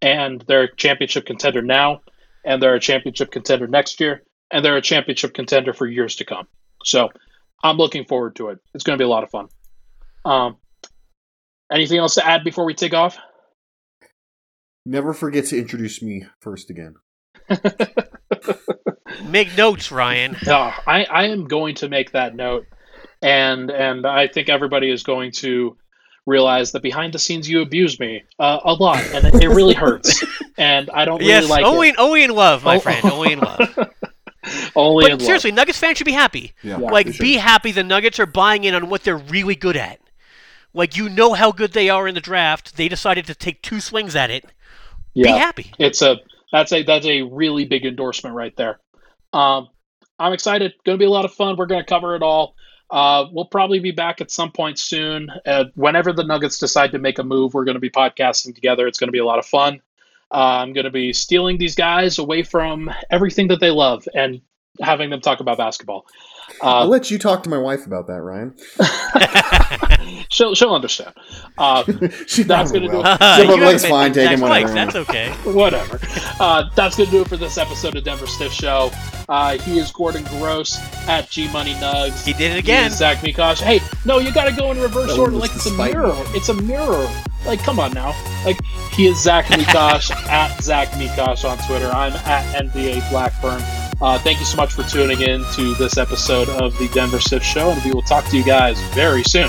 and 0.00 0.42
they're 0.42 0.64
a 0.64 0.76
championship 0.76 1.26
contender 1.26 1.62
now, 1.62 2.02
and 2.44 2.62
they're 2.62 2.74
a 2.74 2.80
championship 2.80 3.30
contender 3.30 3.66
next 3.66 4.00
year, 4.00 4.22
and 4.50 4.64
they're 4.64 4.76
a 4.76 4.82
championship 4.82 5.34
contender 5.34 5.72
for 5.72 5.86
years 5.86 6.16
to 6.16 6.24
come. 6.24 6.46
So 6.84 7.10
I'm 7.62 7.76
looking 7.76 8.04
forward 8.04 8.36
to 8.36 8.48
it. 8.48 8.58
It's 8.74 8.84
going 8.84 8.98
to 8.98 9.02
be 9.02 9.06
a 9.06 9.08
lot 9.08 9.24
of 9.24 9.30
fun. 9.30 9.48
Um, 10.24 10.56
Anything 11.70 11.98
else 11.98 12.14
to 12.14 12.26
add 12.26 12.44
before 12.44 12.64
we 12.64 12.74
take 12.74 12.94
off? 12.94 13.18
Never 14.84 15.12
forget 15.12 15.46
to 15.46 15.58
introduce 15.58 16.00
me 16.00 16.26
first 16.40 16.70
again. 16.70 16.94
make 19.24 19.56
notes, 19.56 19.90
Ryan. 19.90 20.36
No, 20.46 20.72
I, 20.86 21.04
I 21.04 21.24
am 21.24 21.48
going 21.48 21.74
to 21.76 21.88
make 21.88 22.12
that 22.12 22.36
note, 22.36 22.66
and 23.22 23.70
and 23.70 24.06
I 24.06 24.28
think 24.28 24.48
everybody 24.48 24.90
is 24.90 25.02
going 25.02 25.32
to 25.32 25.76
realize 26.26 26.72
that 26.72 26.82
behind 26.82 27.12
the 27.12 27.18
scenes 27.18 27.48
you 27.48 27.62
abuse 27.62 27.98
me 28.00 28.24
uh, 28.38 28.58
a 28.64 28.74
lot, 28.74 29.02
and 29.14 29.24
it, 29.26 29.42
it 29.42 29.48
really 29.48 29.74
hurts. 29.74 30.24
and 30.58 30.90
I 30.90 31.04
don't 31.04 31.18
really 31.18 31.30
yes, 31.30 31.48
like 31.48 31.64
only, 31.64 31.90
it. 31.90 31.96
Only 31.98 32.24
in 32.24 32.30
love, 32.30 32.64
my 32.64 32.76
oh, 32.76 32.80
friend. 32.80 33.04
Only 33.04 33.32
in 33.32 33.38
love. 33.38 33.60
only 34.76 35.10
but 35.10 35.22
seriously, 35.22 35.50
love. 35.50 35.56
Nuggets 35.56 35.78
fans 35.78 35.98
should 35.98 36.04
be 36.04 36.12
happy. 36.12 36.52
Yeah. 36.62 36.76
like, 36.76 37.18
be 37.18 37.34
happy 37.34 37.72
the 37.72 37.84
Nuggets 37.84 38.18
are 38.18 38.26
buying 38.26 38.64
in 38.64 38.74
on 38.74 38.88
what 38.88 39.04
they're 39.04 39.16
really 39.16 39.54
good 39.54 39.76
at. 39.76 40.00
Like 40.74 40.96
you 40.96 41.08
know 41.08 41.32
how 41.32 41.52
good 41.52 41.72
they 41.72 41.88
are 41.88 42.06
in 42.06 42.14
the 42.14 42.20
draft. 42.20 42.76
They 42.76 42.88
decided 42.88 43.26
to 43.26 43.34
take 43.34 43.62
two 43.62 43.80
swings 43.80 44.14
at 44.14 44.30
it. 44.30 44.44
Yeah. 45.14 45.32
Be 45.32 45.38
happy. 45.38 45.72
It's 45.78 46.02
a 46.02 46.18
that's 46.52 46.70
a 46.70 46.82
that's 46.82 47.06
a 47.06 47.22
really 47.22 47.64
big 47.64 47.86
endorsement 47.86 48.34
right 48.34 48.54
there. 48.56 48.78
Um, 49.32 49.68
I'm 50.18 50.34
excited. 50.34 50.74
Going 50.84 50.98
to 50.98 51.02
be 51.02 51.06
a 51.06 51.10
lot 51.10 51.24
of 51.24 51.32
fun. 51.32 51.56
We're 51.56 51.66
going 51.66 51.82
to 51.82 51.88
cover 51.88 52.14
it 52.14 52.22
all. 52.22 52.54
Uh, 52.90 53.26
we'll 53.32 53.44
probably 53.44 53.78
be 53.78 53.90
back 53.90 54.20
at 54.20 54.30
some 54.30 54.50
point 54.52 54.78
soon. 54.78 55.28
Uh, 55.44 55.64
whenever 55.74 56.12
the 56.12 56.24
Nuggets 56.24 56.58
decide 56.58 56.92
to 56.92 56.98
make 56.98 57.18
a 57.18 57.24
move, 57.24 57.54
we're 57.54 57.64
going 57.64 57.74
to 57.74 57.80
be 57.80 57.90
podcasting 57.90 58.54
together. 58.54 58.86
It's 58.86 58.98
going 58.98 59.08
to 59.08 59.12
be 59.12 59.18
a 59.18 59.24
lot 59.24 59.38
of 59.38 59.46
fun. 59.46 59.80
Uh, 60.30 60.62
I'm 60.62 60.72
going 60.72 60.84
to 60.84 60.90
be 60.90 61.12
stealing 61.12 61.58
these 61.58 61.74
guys 61.74 62.18
away 62.18 62.42
from 62.42 62.90
everything 63.10 63.48
that 63.48 63.60
they 63.60 63.70
love 63.70 64.08
and 64.14 64.40
having 64.80 65.10
them 65.10 65.20
talk 65.20 65.40
about 65.40 65.58
basketball. 65.58 66.06
Uh, 66.62 66.80
I'll 66.80 66.88
let 66.88 67.10
you 67.10 67.18
talk 67.18 67.42
to 67.44 67.50
my 67.50 67.58
wife 67.58 67.86
about 67.86 68.06
that, 68.06 68.22
Ryan. 68.22 68.54
she'll 70.30 70.54
she'll 70.54 70.74
understand. 70.74 71.12
Uh, 71.58 71.84
she 72.26 72.42
that's 72.42 72.72
gonna 72.72 72.88
do 72.88 73.00
it. 73.00 73.06
Yeah, 73.20 73.78
fine. 73.78 74.12
Take 74.12 74.30
him 74.30 74.40
whatever. 74.40 74.72
That's 74.72 74.96
okay. 74.96 75.30
whatever. 75.44 76.00
Uh, 76.40 76.64
that's 76.74 76.96
gonna 76.96 77.10
do 77.10 77.22
it 77.22 77.28
for 77.28 77.36
this 77.36 77.58
episode 77.58 77.96
of 77.96 78.04
Denver 78.04 78.26
Stiff 78.26 78.52
Show. 78.52 78.90
Uh, 79.28 79.58
he 79.58 79.78
is 79.78 79.90
Gordon 79.90 80.24
Gross 80.24 80.78
at 81.08 81.28
G 81.30 81.50
Money 81.50 81.74
Nugs. 81.74 82.24
He 82.24 82.32
did 82.32 82.52
it 82.52 82.58
again. 82.58 82.90
Zach 82.90 83.18
Mikash. 83.18 83.60
Hey, 83.60 83.80
no, 84.04 84.18
you 84.18 84.32
got 84.32 84.44
to 84.44 84.52
go 84.52 84.70
in 84.70 84.80
reverse 84.80 85.16
order. 85.18 85.32
Like 85.32 85.54
it's 85.54 85.66
a 85.66 85.70
spite. 85.70 85.92
mirror. 85.92 86.14
It's 86.28 86.48
a 86.48 86.54
mirror. 86.54 87.08
Like, 87.46 87.60
come 87.60 87.78
on 87.78 87.92
now. 87.92 88.14
Like, 88.44 88.58
he 88.92 89.06
is 89.06 89.22
Zach 89.22 89.46
Mikash 89.46 90.10
at 90.28 90.60
Zach 90.62 90.88
Mikash 90.92 91.48
on 91.48 91.58
Twitter. 91.66 91.86
I'm 91.86 92.12
at 92.12 92.64
NBA 92.64 93.08
Blackburn. 93.10 93.62
Uh, 94.00 94.18
thank 94.18 94.38
you 94.40 94.44
so 94.44 94.56
much 94.56 94.72
for 94.72 94.82
tuning 94.82 95.22
in 95.22 95.44
to 95.54 95.74
this 95.74 95.96
episode 95.96 96.48
of 96.48 96.76
the 96.78 96.88
Denver 96.88 97.20
Stiff 97.20 97.42
Show, 97.42 97.70
and 97.70 97.82
we 97.84 97.92
will 97.92 98.02
talk 98.02 98.26
to 98.26 98.36
you 98.36 98.44
guys 98.44 98.80
very 98.94 99.22
soon. 99.22 99.48